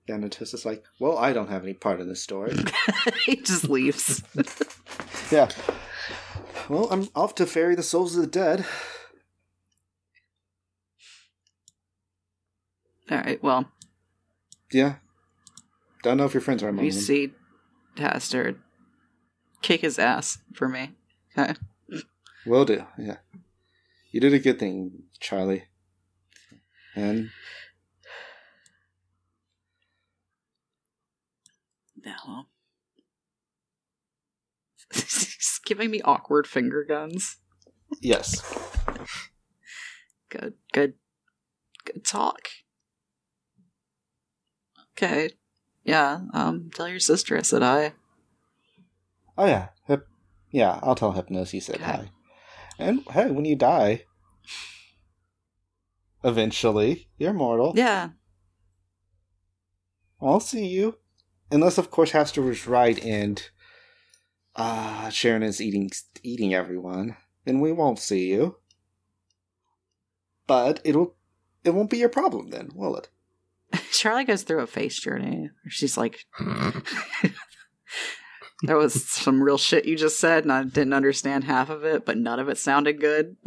Thanatos 0.06 0.54
is 0.54 0.64
like, 0.64 0.84
well, 1.00 1.18
I 1.18 1.32
don't 1.32 1.48
have 1.48 1.64
any 1.64 1.74
part 1.74 2.00
in 2.00 2.08
this 2.08 2.22
story. 2.22 2.54
he 3.24 3.36
just 3.36 3.68
leaves. 3.68 4.22
yeah. 5.32 5.48
Well, 6.68 6.88
I'm 6.92 7.08
off 7.16 7.34
to 7.36 7.46
ferry 7.46 7.74
the 7.74 7.82
souls 7.82 8.14
of 8.14 8.22
the 8.22 8.28
dead. 8.28 8.64
All 13.10 13.18
right. 13.18 13.42
Well, 13.42 13.68
Yeah. 14.72 14.96
Don't 16.02 16.18
know 16.18 16.24
if 16.24 16.34
your 16.34 16.40
friends 16.40 16.62
are 16.62 16.68
among 16.68 16.84
you 16.84 16.92
them. 16.92 17.00
see 17.00 17.32
Hastard 17.96 18.60
kick 19.62 19.80
his 19.80 19.98
ass 19.98 20.38
for 20.54 20.68
me. 20.68 20.92
Will 22.46 22.64
do. 22.64 22.84
Yeah. 22.98 23.16
You 24.10 24.20
did 24.20 24.32
a 24.34 24.38
good 24.38 24.58
thing, 24.58 25.04
Charlie. 25.20 25.64
And 26.94 27.30
No. 32.04 32.46
He's 34.94 35.60
giving 35.64 35.90
me 35.90 36.00
awkward 36.02 36.46
finger 36.46 36.84
guns. 36.84 37.36
yes, 38.00 38.42
Good, 40.28 40.54
good, 40.72 40.94
good 41.84 42.04
talk. 42.04 42.48
Okay. 44.92 45.30
Yeah, 45.84 46.20
um, 46.32 46.70
tell 46.74 46.88
your 46.88 46.98
sister 47.00 47.36
I 47.38 47.42
said 47.42 47.62
hi. 47.62 47.92
Oh 49.38 49.46
yeah, 49.46 49.68
Hip- 49.86 50.08
yeah. 50.50 50.78
I'll 50.82 50.94
tell 50.94 51.12
Hypnos 51.14 51.52
you 51.52 51.60
said 51.60 51.76
Okay. 51.76 51.84
hi. 51.84 52.10
And 52.78 53.00
hey, 53.10 53.30
when 53.30 53.44
you 53.44 53.56
die, 53.56 54.04
eventually 56.24 57.08
you're 57.18 57.32
mortal. 57.32 57.72
Yeah. 57.76 58.10
I'll 60.20 60.40
see 60.40 60.66
you, 60.66 60.96
unless 61.50 61.78
of 61.78 61.90
course 61.90 62.12
Hastur 62.12 62.44
was 62.44 62.66
right 62.66 63.02
and 63.04 63.48
uh 64.54 65.10
Sharon 65.10 65.42
is 65.42 65.60
eating 65.60 65.90
eating 66.22 66.54
everyone. 66.54 67.16
Then 67.44 67.60
we 67.60 67.72
won't 67.72 67.98
see 67.98 68.28
you. 68.28 68.56
But 70.46 70.80
it'll 70.84 71.16
it 71.64 71.70
won't 71.74 71.90
be 71.90 71.98
your 71.98 72.08
problem 72.08 72.50
then, 72.50 72.70
will 72.74 72.96
it? 72.96 73.08
Charlie 73.92 74.24
goes 74.24 74.42
through 74.42 74.60
a 74.60 74.66
face 74.66 74.98
journey 75.00 75.50
she's 75.68 75.96
like, 75.96 76.24
there 78.62 78.76
was 78.76 79.04
some 79.08 79.42
real 79.42 79.58
shit 79.58 79.84
you 79.84 79.96
just 79.96 80.18
said, 80.18 80.44
and 80.44 80.52
I 80.52 80.64
didn't 80.64 80.92
understand 80.94 81.44
half 81.44 81.68
of 81.70 81.84
it, 81.84 82.04
but 82.06 82.16
none 82.16 82.38
of 82.40 82.48
it 82.48 82.58
sounded 82.58 83.00
good. 83.00 83.36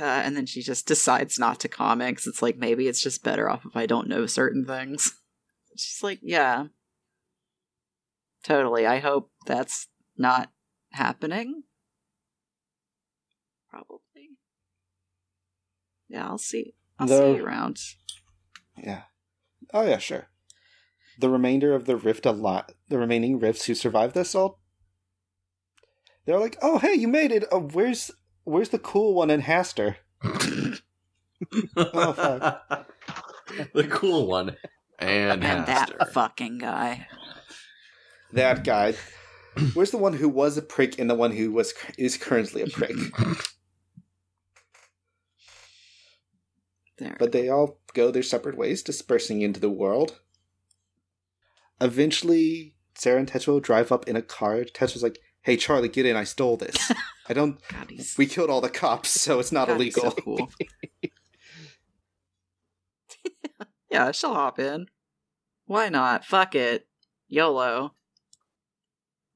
Uh, 0.00 0.04
and 0.04 0.34
then 0.34 0.46
she 0.46 0.62
just 0.62 0.86
decides 0.86 1.38
not 1.38 1.60
to 1.60 1.68
comment 1.68 2.16
'cause 2.16 2.26
it's 2.26 2.40
like 2.40 2.56
maybe 2.56 2.88
it's 2.88 3.02
just 3.02 3.22
better 3.22 3.50
off 3.50 3.66
if 3.66 3.76
I 3.76 3.84
don't 3.84 4.08
know 4.08 4.24
certain 4.24 4.64
things. 4.64 5.12
She's 5.76 6.02
like, 6.02 6.20
yeah, 6.22 6.68
totally. 8.42 8.86
I 8.86 9.00
hope 9.00 9.30
that's 9.44 9.88
not 10.16 10.50
happening. 10.92 11.64
Probably. 13.68 14.38
Yeah, 16.08 16.26
I'll 16.28 16.38
see. 16.38 16.74
I'll 16.98 17.08
see 17.08 17.36
you 17.36 17.44
around. 17.44 17.78
Yeah. 18.78 19.02
Oh 19.74 19.82
yeah, 19.86 19.98
sure. 19.98 20.28
The 21.22 21.30
remainder 21.30 21.72
of 21.72 21.84
the 21.84 21.94
rift 21.94 22.26
a 22.26 22.32
lot, 22.32 22.72
the 22.88 22.98
remaining 22.98 23.38
rifts 23.38 23.66
who 23.66 23.76
survived 23.76 24.12
this 24.12 24.34
all, 24.34 24.58
they're 26.26 26.40
like, 26.40 26.58
"Oh 26.60 26.78
hey, 26.78 26.94
you 26.94 27.06
made 27.06 27.30
it. 27.30 27.44
Oh, 27.52 27.60
where's 27.60 28.10
where's 28.42 28.70
the 28.70 28.80
cool 28.80 29.14
one 29.14 29.30
in 29.30 29.42
Hastur?" 29.42 29.98
Oh, 31.76 32.12
fuck. 32.12 32.88
the 33.72 33.84
cool 33.84 34.26
one. 34.26 34.56
And, 34.98 35.44
and 35.44 35.66
that 35.66 36.12
fucking 36.12 36.58
guy. 36.58 37.06
That 38.32 38.64
guy. 38.64 38.94
Where's 39.74 39.92
the 39.92 39.98
one 39.98 40.14
who 40.14 40.28
was 40.28 40.56
a 40.56 40.62
prick 40.62 40.98
and 40.98 41.08
the 41.08 41.14
one 41.14 41.30
who 41.30 41.52
was 41.52 41.72
is 41.98 42.16
currently 42.16 42.62
a 42.62 42.66
prick? 42.66 42.96
There. 46.98 47.16
but 47.18 47.30
they 47.30 47.48
all 47.48 47.80
go 47.94 48.10
their 48.10 48.22
separate 48.24 48.56
ways, 48.56 48.82
dispersing 48.82 49.42
into 49.42 49.60
the 49.60 49.70
world. 49.70 50.20
Eventually, 51.80 52.74
Sarah 52.94 53.18
and 53.18 53.30
Tetra 53.30 53.60
drive 53.60 53.92
up 53.92 54.08
in 54.08 54.16
a 54.16 54.22
car. 54.22 54.64
Tetra's 54.64 55.02
like, 55.02 55.18
"Hey, 55.42 55.56
Charlie, 55.56 55.88
get 55.88 56.06
in! 56.06 56.16
I 56.16 56.24
stole 56.24 56.56
this. 56.56 56.92
I 57.28 57.32
don't. 57.32 57.60
God, 57.68 57.92
We 58.18 58.26
killed 58.26 58.50
all 58.50 58.60
the 58.60 58.70
cops, 58.70 59.10
so 59.10 59.40
it's 59.40 59.52
not 59.52 59.68
God, 59.68 59.76
illegal." 59.76 60.10
so 60.10 60.10
cool. 60.10 60.50
yeah, 63.90 64.12
she'll 64.12 64.34
hop 64.34 64.58
in. 64.58 64.86
Why 65.66 65.88
not? 65.88 66.24
Fuck 66.24 66.54
it. 66.54 66.86
YOLO. 67.28 67.94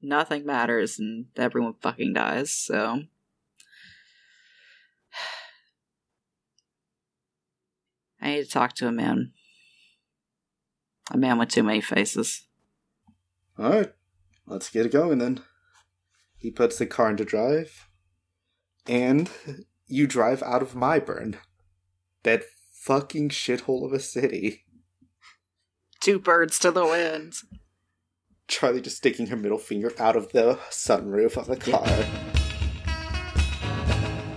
Nothing 0.01 0.45
matters 0.45 0.99
and 0.99 1.25
everyone 1.35 1.73
fucking 1.81 2.13
dies, 2.13 2.51
so. 2.51 3.03
I 8.21 8.29
need 8.29 8.43
to 8.43 8.49
talk 8.49 8.73
to 8.75 8.87
a 8.87 8.91
man. 8.91 9.31
A 11.11 11.17
man 11.17 11.37
with 11.39 11.49
too 11.49 11.63
many 11.63 11.81
faces. 11.81 12.47
All 13.57 13.69
right, 13.69 13.93
let's 14.45 14.69
get 14.69 14.85
it 14.85 14.91
going 14.91 15.19
then. 15.19 15.41
He 16.37 16.51
puts 16.51 16.77
the 16.77 16.85
car 16.85 17.09
into 17.09 17.25
drive, 17.25 17.87
and 18.85 19.29
you 19.87 20.05
drive 20.05 20.43
out 20.43 20.61
of 20.61 20.73
Myburn, 20.73 21.35
that 22.23 22.43
fucking 22.71 23.29
shithole 23.29 23.85
of 23.85 23.93
a 23.93 23.99
city. 23.99 24.65
Two 25.99 26.19
birds 26.19 26.59
to 26.59 26.71
the 26.71 26.85
wind. 26.85 27.33
Charlie 28.47 28.81
just 28.81 28.97
sticking 28.97 29.27
her 29.27 29.35
middle 29.35 29.57
finger 29.57 29.91
out 29.97 30.15
of 30.15 30.31
the 30.31 30.59
sunroof 30.69 31.37
of 31.37 31.47
the 31.47 31.57
car. 31.57 31.85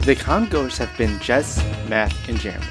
The 0.05 0.17
congoers 0.17 0.79
have 0.79 0.97
been 0.97 1.21
Jess, 1.21 1.59
Matt, 1.89 2.15
and 2.29 2.39
Jeremy. 2.39 2.65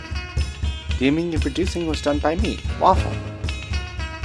Theming 0.97 1.31
and 1.31 1.41
producing 1.41 1.85
was 1.87 2.01
done 2.01 2.19
by 2.19 2.35
me, 2.35 2.59
Waffle. 2.79 3.28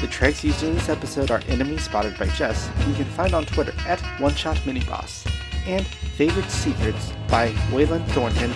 The 0.05 0.11
tracks 0.11 0.45
used 0.45 0.63
in 0.63 0.75
this 0.75 0.91
episode 0.91 1.31
are 1.31 1.41
Enemy 1.49 1.79
Spotted 1.79 2.19
by 2.19 2.27
Jess, 2.27 2.69
who 2.69 2.91
you 2.91 2.97
can 2.97 3.07
find 3.07 3.33
on 3.33 3.47
Twitter 3.47 3.73
at 3.87 3.99
OneShotMiniBoss, 4.19 5.27
and 5.67 5.87
Favorite 5.87 6.51
Secrets 6.51 7.15
by 7.27 7.49
Waylon 7.71 8.07
Thornton, 8.09 8.51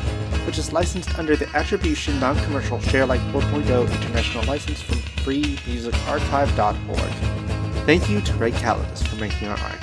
which 0.44 0.58
is 0.58 0.74
licensed 0.74 1.18
under 1.18 1.36
the 1.36 1.48
Attribution 1.56 2.20
Non-Commercial 2.20 2.78
Share 2.82 3.06
Like 3.06 3.22
4.0 3.32 3.90
International 3.90 4.44
License 4.44 4.82
from 4.82 4.98
FreeMusicArchive.org. 5.24 7.12
Thank 7.86 8.10
you 8.10 8.20
to 8.20 8.34
Ray 8.34 8.50
Kalladis 8.50 9.08
for 9.08 9.16
making 9.16 9.48
our 9.48 9.58
art. 9.58 9.80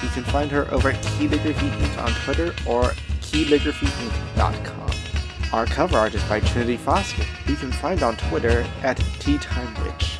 You 0.00 0.10
can 0.10 0.22
find 0.22 0.52
her 0.52 0.72
over 0.72 0.90
at 0.90 1.02
Keylligraphy 1.02 1.82
Ink 1.82 1.98
on 1.98 2.12
Twitter 2.22 2.54
or 2.64 2.92
keylligraphyink.com. 3.22 4.92
Our 5.52 5.66
cover 5.66 5.98
art 5.98 6.14
is 6.14 6.22
by 6.28 6.38
Trinity 6.38 6.76
Foskett, 6.76 7.24
who 7.24 7.54
you 7.54 7.58
can 7.58 7.72
find 7.72 8.04
on 8.04 8.16
Twitter 8.16 8.64
at 8.84 8.98
TeaTimeWitch. 9.18 10.17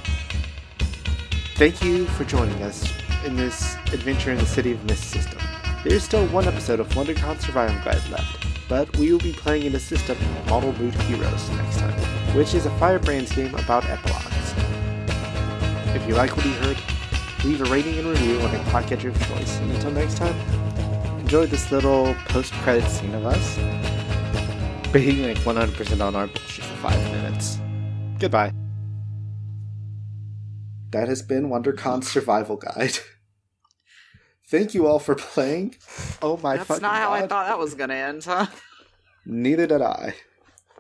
Thank 1.59 1.83
you 1.83 2.07
for 2.07 2.23
joining 2.23 2.63
us 2.63 2.89
in 3.25 3.35
this 3.35 3.75
adventure 3.93 4.31
in 4.31 4.39
the 4.39 4.47
City 4.47 4.71
of 4.71 4.85
Mist 4.85 5.11
system. 5.11 5.41
There 5.83 5.93
is 5.93 6.05
still 6.05 6.25
one 6.29 6.47
episode 6.47 6.79
of 6.79 6.89
WonderCon 6.91 7.41
Survival 7.41 7.75
Guide 7.85 8.09
left, 8.11 8.47
but 8.69 8.97
we 8.97 9.11
will 9.11 9.19
be 9.19 9.33
playing 9.33 9.65
in 9.65 9.73
the 9.73 9.81
system 9.81 10.17
Model 10.47 10.71
Boot 10.71 10.95
Heroes 10.95 11.51
next 11.51 11.79
time, 11.79 11.99
which 12.37 12.55
is 12.55 12.67
a 12.67 12.71
Firebrands 12.79 13.33
game 13.33 13.53
about 13.57 13.85
epilogues. 13.87 14.55
If 15.97 16.07
you 16.07 16.15
like 16.15 16.37
what 16.37 16.47
you 16.47 16.53
heard, 16.53 16.79
leave 17.45 17.61
a 17.61 17.65
rating 17.65 17.99
and 17.99 18.07
review 18.07 18.39
on 18.43 18.53
your 18.53 18.63
podcatcher 18.67 19.09
of 19.09 19.27
choice. 19.27 19.59
And 19.59 19.73
until 19.73 19.91
next 19.91 20.17
time, 20.17 20.39
enjoy 21.19 21.47
this 21.47 21.73
little 21.73 22.15
post-credit 22.27 22.89
scene 22.89 23.15
of 23.15 23.27
us 23.27 23.57
being 24.93 25.27
like 25.27 25.39
100% 25.39 26.07
on 26.07 26.15
our 26.15 26.29
bullshit 26.29 26.65
for 26.67 26.77
five 26.77 27.03
minutes. 27.11 27.59
Goodbye. 28.21 28.53
That 30.91 31.09
has 31.09 31.23
been 31.23 31.49
WonderCon 31.49 32.03
Survival 32.05 32.57
Guide. 32.57 32.99
Thank 34.51 34.73
you 34.75 34.87
all 34.87 34.99
for 34.99 35.15
playing. 35.15 35.75
Oh 36.23 36.39
my 36.43 36.57
That's 36.57 36.69
fucking 36.69 36.83
not 36.83 36.97
how 36.97 37.13
I 37.13 37.27
thought 37.27 37.47
that 37.49 37.59
was 37.59 37.75
gonna 37.75 37.95
end, 37.95 38.25
huh? 38.25 38.47
Neither 39.27 39.67
did 39.67 39.83
I. 39.83 40.15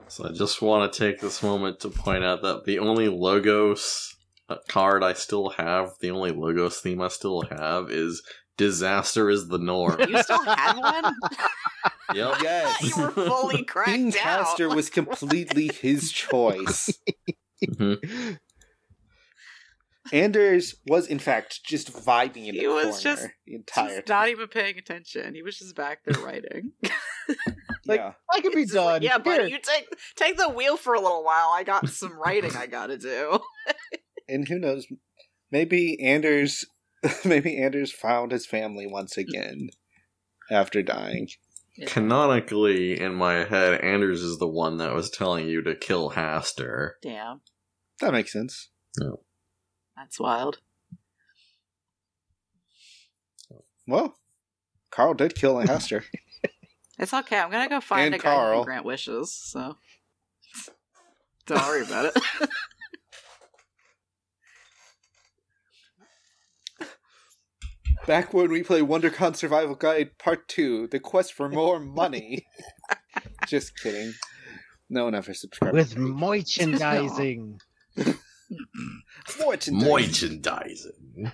So 0.08 0.26
I 0.26 0.32
just 0.32 0.62
want 0.62 0.90
to 0.90 0.98
take 0.98 1.20
this 1.20 1.42
moment 1.42 1.80
to 1.80 1.90
point 1.90 2.24
out 2.24 2.40
that 2.42 2.64
the 2.64 2.78
only 2.78 3.08
Logos 3.08 4.16
uh, 4.48 4.56
card 4.68 5.02
I 5.02 5.12
still 5.12 5.50
have, 5.50 5.90
the 6.00 6.10
only 6.10 6.30
Logos 6.30 6.80
theme 6.80 7.02
I 7.02 7.08
still 7.08 7.42
have 7.42 7.90
is 7.90 8.22
Disaster 8.56 9.28
is 9.28 9.48
the 9.48 9.58
Norm. 9.58 10.00
You 10.00 10.22
still 10.22 10.42
had 10.44 10.78
one? 10.78 11.14
yep. 12.14 12.36
Yes. 12.42 12.96
you 12.96 13.02
were 13.02 13.10
fully 13.10 13.56
Being 13.56 13.66
cracked 13.66 14.16
out. 14.16 14.46
Caster 14.46 14.68
was 14.70 14.88
completely 14.88 15.68
his 15.68 16.10
choice. 16.10 16.90
Mhm. 17.62 18.38
Anders 20.12 20.74
was, 20.86 21.06
in 21.06 21.18
fact, 21.18 21.60
just 21.64 21.92
vibing 21.92 22.46
in 22.46 22.54
the 22.54 22.60
He 22.60 22.66
was 22.68 22.84
corner 22.84 23.00
just- 23.00 23.28
the 23.46 23.54
entire 23.54 23.88
Just 23.96 24.06
time. 24.06 24.16
not 24.22 24.28
even 24.28 24.48
paying 24.48 24.78
attention. 24.78 25.34
He 25.34 25.42
was 25.42 25.58
just 25.58 25.74
back 25.76 26.00
there 26.04 26.22
writing. 26.24 26.72
like- 27.86 28.00
yeah. 28.00 28.12
I 28.32 28.40
could 28.40 28.52
be 28.52 28.62
It's 28.62 28.72
just 28.72 28.84
like, 28.84 29.02
done. 29.02 29.02
yeah, 29.02 29.18
buddy, 29.18 29.50
you 29.50 29.58
take 29.62 29.86
take 30.16 30.36
the 30.36 30.48
wheel 30.48 30.76
for 30.76 30.94
a 30.94 31.00
little 31.00 31.24
while. 31.24 31.48
I 31.54 31.62
got 31.64 31.88
some 31.88 32.18
writing 32.18 32.56
I 32.56 32.66
gotta 32.66 32.96
do. 32.98 33.40
And 34.30 34.46
who 34.46 34.58
knows? 34.58 34.86
Maybe 35.50 35.98
Anders, 36.02 36.66
maybe 37.24 37.56
Anders 37.62 37.90
found 37.92 38.30
his 38.30 38.44
family 38.46 38.86
once 38.86 39.16
again 39.16 39.68
after 40.50 40.82
dying. 40.82 41.28
Canonically, 41.86 43.00
in 43.00 43.14
my 43.14 43.44
head, 43.44 43.80
Anders 43.80 44.20
is 44.20 44.36
the 44.38 44.46
one 44.46 44.76
that 44.78 44.94
was 44.94 45.08
telling 45.10 45.48
you 45.48 45.62
to 45.62 45.74
kill 45.74 46.10
Hastur. 46.10 46.90
Damn, 47.02 47.40
That 48.00 48.12
makes 48.12 48.32
sense. 48.32 48.68
That's 49.98 50.20
wild. 50.20 50.58
Well, 53.86 54.16
Karl 54.90 55.14
did 55.14 55.34
kill 55.34 55.56
Hastur. 55.56 56.04
It's 57.00 57.14
okay. 57.14 57.38
I'm 57.38 57.48
gonna 57.52 57.68
go 57.68 57.80
find 57.80 58.06
And 58.06 58.14
a 58.16 58.18
guy 58.18 58.30
who 58.30 58.36
Karl. 58.36 58.58
can 58.58 58.64
grant 58.64 58.84
wishes. 58.84 59.32
So 59.32 59.76
don't 61.46 61.62
worry 61.64 61.82
about 61.82 62.06
it. 62.06 62.22
Back 68.06 68.32
when 68.32 68.50
we 68.50 68.62
play 68.62 68.80
WonderCon 68.80 69.36
Survival 69.36 69.74
Guide 69.74 70.16
Part 70.18 70.48
2, 70.48 70.88
The 70.88 70.98
Quest 70.98 71.34
for 71.34 71.48
More 71.48 71.78
Money. 71.78 72.46
Just 73.46 73.78
kidding. 73.78 74.14
No 74.88 75.04
one 75.04 75.14
ever 75.14 75.34
subscribed. 75.34 75.74
with 75.74 75.94
to 75.94 76.00
me. 76.00 76.10
Mm-hmm. 78.50 79.38
merchandising. 79.38 79.78
Merchandising. 79.78 81.32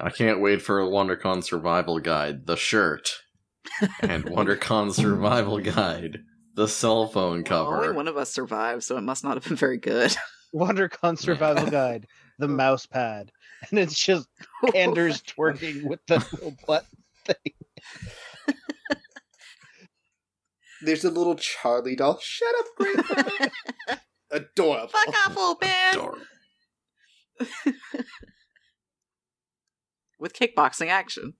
I 0.00 0.10
can't 0.10 0.40
wait 0.40 0.62
for 0.62 0.80
a 0.80 0.84
WonderCon 0.86 1.42
Survival 1.42 1.98
Guide, 1.98 2.46
the 2.46 2.56
shirt, 2.56 3.10
and 4.00 4.24
WonderCon 4.26 4.92
Survival 4.92 5.58
Guide, 5.58 6.20
the 6.54 6.68
cell 6.68 7.08
phone 7.08 7.42
Well, 7.48 7.66
only 7.66 7.80
cover. 7.86 7.92
one 7.94 8.06
of 8.06 8.16
us 8.16 8.30
survived, 8.32 8.84
so 8.84 8.96
it 8.96 9.00
must 9.02 9.24
not 9.24 9.34
have 9.34 9.44
been 9.44 9.56
very 9.56 9.78
good. 9.78 10.16
WonderCon 10.54 11.18
Survival 11.18 11.66
Guide, 11.70 12.06
the 12.38 12.46
mouse 12.46 12.86
pad, 12.86 13.32
and 13.70 13.80
it's 13.80 13.98
just 13.98 14.28
Anders 14.76 15.22
twerking 15.22 15.82
with 15.84 16.00
the 16.06 16.18
little 16.32 16.56
butt 16.66 16.86
thing. 17.24 17.54
There's 20.82 21.04
a 21.04 21.10
little 21.10 21.34
Charlie 21.34 21.96
doll. 21.96 22.18
Shut 22.22 22.48
up, 22.60 22.66
Great. 22.78 24.00
Adorable. 24.30 24.88
Fuck 24.88 25.08
off, 25.08 25.28
little 25.28 25.58
man! 25.60 25.94
Adorable. 25.94 26.22
With 30.18 30.34
kickboxing 30.34 30.88
action. 30.88 31.34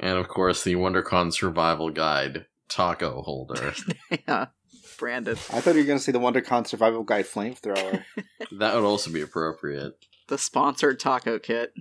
And 0.00 0.18
of 0.18 0.28
course, 0.28 0.64
the 0.64 0.74
WonderCon 0.74 1.32
Survival 1.32 1.90
Guide 1.90 2.46
taco 2.68 3.22
holder. 3.22 3.74
yeah, 4.26 4.46
branded. 4.98 5.38
I 5.52 5.60
thought 5.60 5.74
you 5.74 5.82
were 5.82 5.86
going 5.86 5.98
to 5.98 6.04
say 6.04 6.12
the 6.12 6.18
WonderCon 6.18 6.66
Survival 6.66 7.04
Guide 7.04 7.26
flamethrower. 7.26 8.04
that 8.58 8.74
would 8.74 8.84
also 8.84 9.10
be 9.12 9.20
appropriate. 9.20 9.92
The 10.28 10.38
sponsored 10.38 10.98
taco 10.98 11.38
kit. 11.38 11.74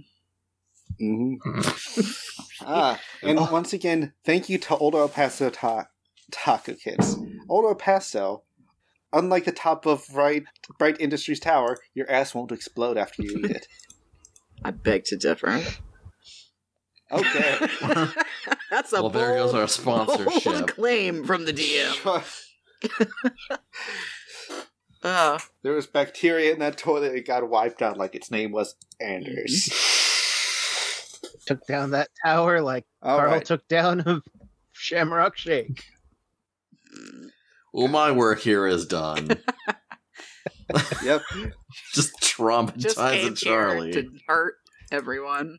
Mm-hmm. 1.02 2.02
Ah, 2.66 3.00
and 3.24 3.40
once 3.40 3.74
again, 3.74 4.14
thank 4.26 4.50
you 4.50 4.58
to 4.60 4.76
Old 4.78 4.94
El 4.94 5.10
Paso 5.10 5.50
ta- 5.50 5.88
Taco 6.32 6.74
Kits. 6.74 7.16
Old 7.50 7.66
El 7.66 7.76
Paso, 7.76 8.44
unlike 9.14 9.46
the 9.46 9.52
top 9.52 9.86
of 9.86 10.06
Bright 10.14 10.44
Bright 10.78 11.00
Industries 11.00 11.40
Tower, 11.40 11.78
your 11.94 12.10
ass 12.10 12.34
won't 12.36 12.52
explode 12.52 12.98
after 12.98 13.24
you 13.24 13.38
eat 13.40 13.52
it. 13.52 13.68
I 14.64 14.72
beg 14.72 15.06
to 15.06 15.18
differ. 15.18 15.62
Okay. 17.12 17.68
That's 18.70 18.94
a 18.94 19.02
well, 19.02 19.10
there 19.10 19.36
goes 19.36 19.52
bold- 19.52 19.62
our 19.62 19.68
sponsorship. 19.68 20.44
bold 20.44 20.68
claim 20.72 21.24
from 21.26 21.46
the 21.46 21.54
DM. 21.54 22.24
Oh, 25.04 25.40
there 25.64 25.74
was 25.74 25.88
bacteria 25.88 26.54
in 26.54 26.60
that 26.60 26.78
toilet. 26.78 27.16
It 27.16 27.26
got 27.26 27.50
wiped 27.50 27.82
out 27.82 27.98
like 27.98 28.14
its 28.14 28.30
name 28.30 28.52
was 28.52 28.76
Anders. 29.00 29.70
Mm-hmm. 29.72 31.28
Took 31.48 31.66
down 31.66 31.90
that 31.92 32.10
tower 32.24 32.62
like 32.62 32.86
All 33.02 33.18
Karl 33.18 33.32
right. 33.32 33.44
took 33.44 33.68
down 33.68 34.02
a 34.02 34.22
Shamrock 34.74 35.38
Shake. 35.38 35.84
Mm. 36.96 37.30
Well, 37.74 37.88
my 37.88 38.12
work 38.12 38.40
here 38.40 38.66
is 38.68 38.86
done. 38.86 39.30
Yep. 41.04 41.22
Just 41.94 42.12
just 42.22 42.38
traumatize 42.38 43.22
here 43.22 43.32
Charlie. 43.34 43.92
to 43.92 44.10
hurt 44.28 44.54
everyone. 44.90 45.58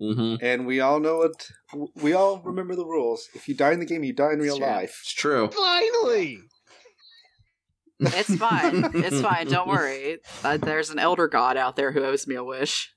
hmm 0.00 0.36
And 0.40 0.66
we 0.66 0.80
all 0.80 0.98
know 0.98 1.22
it. 1.22 1.46
We 1.96 2.14
all 2.14 2.40
remember 2.40 2.74
the 2.74 2.86
rules. 2.86 3.28
If 3.34 3.48
you 3.48 3.54
die 3.54 3.72
in 3.72 3.80
the 3.80 3.84
game, 3.86 4.02
you 4.02 4.14
die 4.14 4.32
in 4.32 4.38
real 4.38 4.54
It's 4.54 4.62
life. 4.62 4.98
It's 5.02 5.12
true. 5.12 5.50
Finally! 5.50 6.38
It's 7.98 8.34
fine. 8.36 8.90
it's 8.94 9.20
fine. 9.28 9.46
Don't 9.48 9.68
worry. 9.68 10.18
Uh, 10.42 10.56
there's 10.56 10.88
an 10.88 10.98
elder 10.98 11.28
god 11.28 11.58
out 11.58 11.76
there 11.76 11.92
who 11.92 12.02
owes 12.02 12.26
me 12.26 12.34
a 12.34 12.44
wish. 12.44 12.94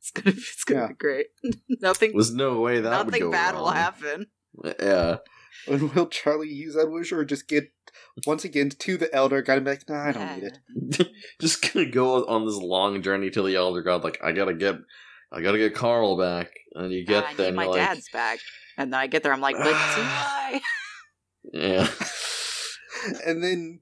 It's 0.00 0.10
gonna. 0.10 0.36
It's 0.36 0.64
gonna 0.64 0.80
Yeah. 0.82 0.86
be 0.88 0.94
great. 0.94 1.26
nothing. 1.80 2.12
There's 2.12 2.34
no 2.34 2.60
way 2.60 2.80
that 2.80 2.90
would 2.90 3.06
nothing 3.06 3.22
go 3.22 3.30
bad 3.30 3.54
will 3.54 3.70
happen. 3.70 4.26
Yeah. 4.78 5.16
And 5.66 5.92
will 5.94 6.06
Charlie 6.06 6.48
use 6.48 6.74
that 6.74 6.90
wish 6.90 7.10
or 7.12 7.24
just 7.24 7.48
get 7.48 7.72
once 8.26 8.44
again 8.44 8.70
to 8.70 8.96
the 8.96 9.12
elder 9.14 9.40
god 9.42 9.56
and 9.56 9.64
be 9.64 9.70
like, 9.72 9.88
nah, 9.88 10.08
I 10.08 10.12
don't 10.12 10.36
need 10.36 10.50
it. 10.98 11.08
Just 11.40 11.72
gonna 11.72 11.86
go 11.86 12.24
on 12.26 12.44
this 12.46 12.56
long 12.56 13.02
journey 13.02 13.30
to 13.30 13.42
the 13.42 13.56
Elder 13.56 13.82
God. 13.82 14.04
Like 14.04 14.18
I 14.22 14.32
gotta 14.32 14.54
get, 14.54 14.76
I 15.32 15.40
gotta 15.40 15.58
get 15.58 15.74
Karl 15.74 16.16
back, 16.18 16.50
and 16.74 16.92
you 16.92 17.04
get 17.06 17.24
Ah, 17.24 17.28
I 17.28 17.34
there, 17.34 17.46
need 17.46 17.48
and 17.48 17.56
my 17.56 17.62
you're 17.64 17.72
like, 17.72 17.80
dad's 17.80 18.08
back, 18.12 18.38
and 18.76 18.92
then 18.92 19.00
I 19.00 19.06
get 19.06 19.22
there. 19.22 19.32
I'm 19.32 19.40
like, 19.40 19.56
but 19.56 19.64
do 19.64 19.70
I? 19.72 20.60
yeah, 21.52 21.88
and 23.26 23.42
then 23.42 23.80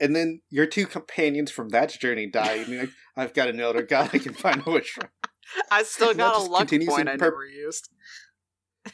and 0.00 0.14
then 0.14 0.40
your 0.50 0.66
two 0.66 0.86
companions 0.86 1.50
from 1.50 1.70
that 1.70 1.90
journey 2.00 2.26
die, 2.28 2.54
and 2.56 2.68
you're 2.68 2.80
like, 2.82 2.92
I've 3.16 3.34
got 3.34 3.48
an 3.48 3.60
elder 3.60 3.82
god 3.82 4.10
I 4.12 4.18
can 4.18 4.34
find 4.34 4.62
a 4.66 4.70
wish 4.70 4.92
from. 4.92 5.08
I 5.70 5.82
still 5.82 6.14
got 6.14 6.36
a 6.36 6.38
just 6.38 6.50
luck 6.50 6.60
continues 6.60 6.88
point 6.88 7.08
in 7.08 7.08
I 7.08 7.16
per- 7.16 7.26
never 7.30 7.46
used. 7.46 7.88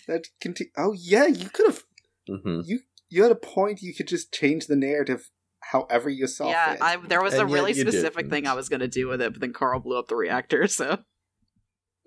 That 0.07 0.25
conti- 0.41 0.71
Oh 0.77 0.95
yeah, 0.97 1.27
you 1.27 1.49
could 1.49 1.67
have. 1.67 1.85
Hmm 2.29 2.61
You 2.65 2.81
you 3.09 3.23
had 3.23 3.33
a 3.33 3.37
point. 3.37 3.83
You 3.83 3.95
could 3.95 4.07
just 4.09 4.33
change 4.33 4.67
the 4.67 4.77
narrative 4.77 5.31
however 5.73 6.09
you 6.09 6.27
saw 6.27 6.49
yeah, 6.49 6.73
fit. 6.73 6.83
I, 6.83 6.97
there 6.97 7.23
was 7.23 7.35
a 7.35 7.41
And 7.41 7.51
yet 7.51 7.55
really 7.55 7.75
specific 7.75 8.17
didn't. 8.17 8.31
thing 8.31 8.47
I 8.47 8.55
was 8.55 8.69
going 8.69 8.81
to 8.81 8.89
do 8.89 9.09
with 9.09 9.21
it, 9.21 9.33
but 9.33 9.41
then 9.41 9.53
Karl 9.53 9.81
blew 9.81 9.99
up 9.99 10.09
the 10.09 10.17
reactor. 10.17 10.67
So, 10.69 10.99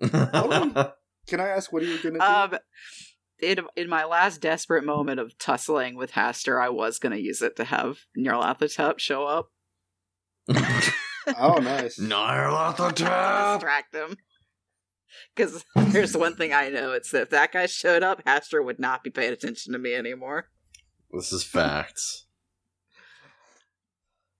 Can 0.00 1.40
I 1.40 1.48
ask 1.48 1.72
what 1.72 1.82
are 1.82 1.86
you 1.86 1.98
gonna 2.02 2.18
do? 2.18 2.24
um, 2.24 2.58
in 3.40 3.60
in 3.76 3.88
my 3.88 4.04
last 4.04 4.40
desperate 4.40 4.84
moment 4.84 5.20
of 5.20 5.36
tussling 5.38 5.96
with 5.96 6.12
Hastur, 6.12 6.60
I 6.62 6.68
was 6.70 6.98
going 6.98 7.12
to 7.12 7.20
use 7.20 7.42
it 7.42 7.56
to 7.56 7.64
have 7.64 7.98
Nyarlathotep 8.18 8.98
show 8.98 9.24
up, 9.24 9.48
oh, 11.38 11.58
nice. 11.62 11.98
Nyarlathotep. 12.00 13.54
distract 13.54 13.94
him. 13.94 14.16
Because 15.34 15.64
there's 15.76 16.16
one 16.16 16.36
thing 16.36 16.52
I 16.52 16.68
know: 16.68 16.92
it's 16.92 17.10
that 17.10 17.22
if 17.22 17.30
that 17.30 17.52
guy 17.52 17.66
showed 17.66 18.02
up, 18.02 18.24
Hastur 18.24 18.64
would 18.64 18.78
not 18.78 19.02
be 19.04 19.10
paying 19.10 19.32
attention 19.32 19.72
to 19.72 19.78
me 19.78 19.94
anymore. 19.94 20.48
This 21.12 21.32
is 21.32 21.44
facts. 21.44 22.26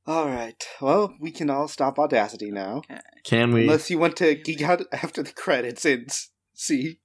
All 0.06 0.26
right. 0.26 0.62
Well, 0.80 1.14
we 1.18 1.30
can 1.30 1.48
all 1.48 1.66
stop 1.68 1.98
Audacity 1.98 2.50
now, 2.50 2.82
Can 3.24 3.52
we? 3.52 3.62
unless 3.62 3.90
you 3.90 3.98
want 3.98 4.16
to 4.16 4.34
geek 4.34 4.60
out 4.60 4.82
after 4.92 5.22
the 5.22 5.32
credits 5.32 5.84
and 5.86 6.10
see 6.52 7.00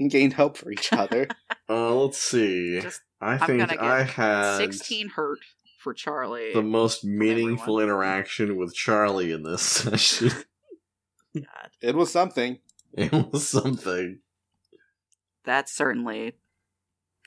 and 0.00 0.10
gain 0.10 0.32
help 0.32 0.56
for 0.56 0.70
each 0.70 0.92
other. 0.92 1.26
Uh, 1.68 1.94
let's 1.94 2.18
see. 2.18 2.80
Just 2.80 3.00
I 3.20 3.34
I'm 3.34 3.46
think 3.46 3.78
I 3.80 4.02
had 4.02 4.56
16 4.56 5.10
hurt 5.10 5.38
for 5.78 5.94
Charlie. 5.94 6.52
the 6.52 6.62
most 6.62 7.04
meaningful 7.04 7.78
everyone. 7.78 7.84
interaction 7.84 8.56
with 8.56 8.74
Charlie 8.74 9.30
in 9.30 9.44
this 9.44 9.62
session. 9.62 10.32
God, 11.36 11.70
it 11.80 11.94
was 11.94 12.10
something. 12.10 12.58
It 12.96 13.12
was 13.32 13.48
something. 13.48 14.20
that's 15.44 15.72
certainly 15.72 16.34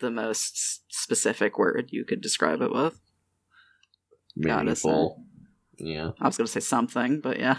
the 0.02 0.12
most 0.12 0.84
specific 0.94 1.58
word 1.58 1.90
you 1.92 2.04
could 2.06 2.22
describe 2.22 2.62
it 2.62 2.74
with. 2.74 3.00
Meaningful. 4.36 5.24
Yeah. 5.78 6.12
I 6.20 6.28
was 6.28 6.38
going 6.38 6.48
to 6.48 6.52
say 6.52 6.60
something, 6.60 7.22
but 7.22 7.40
yeah. 7.40 7.58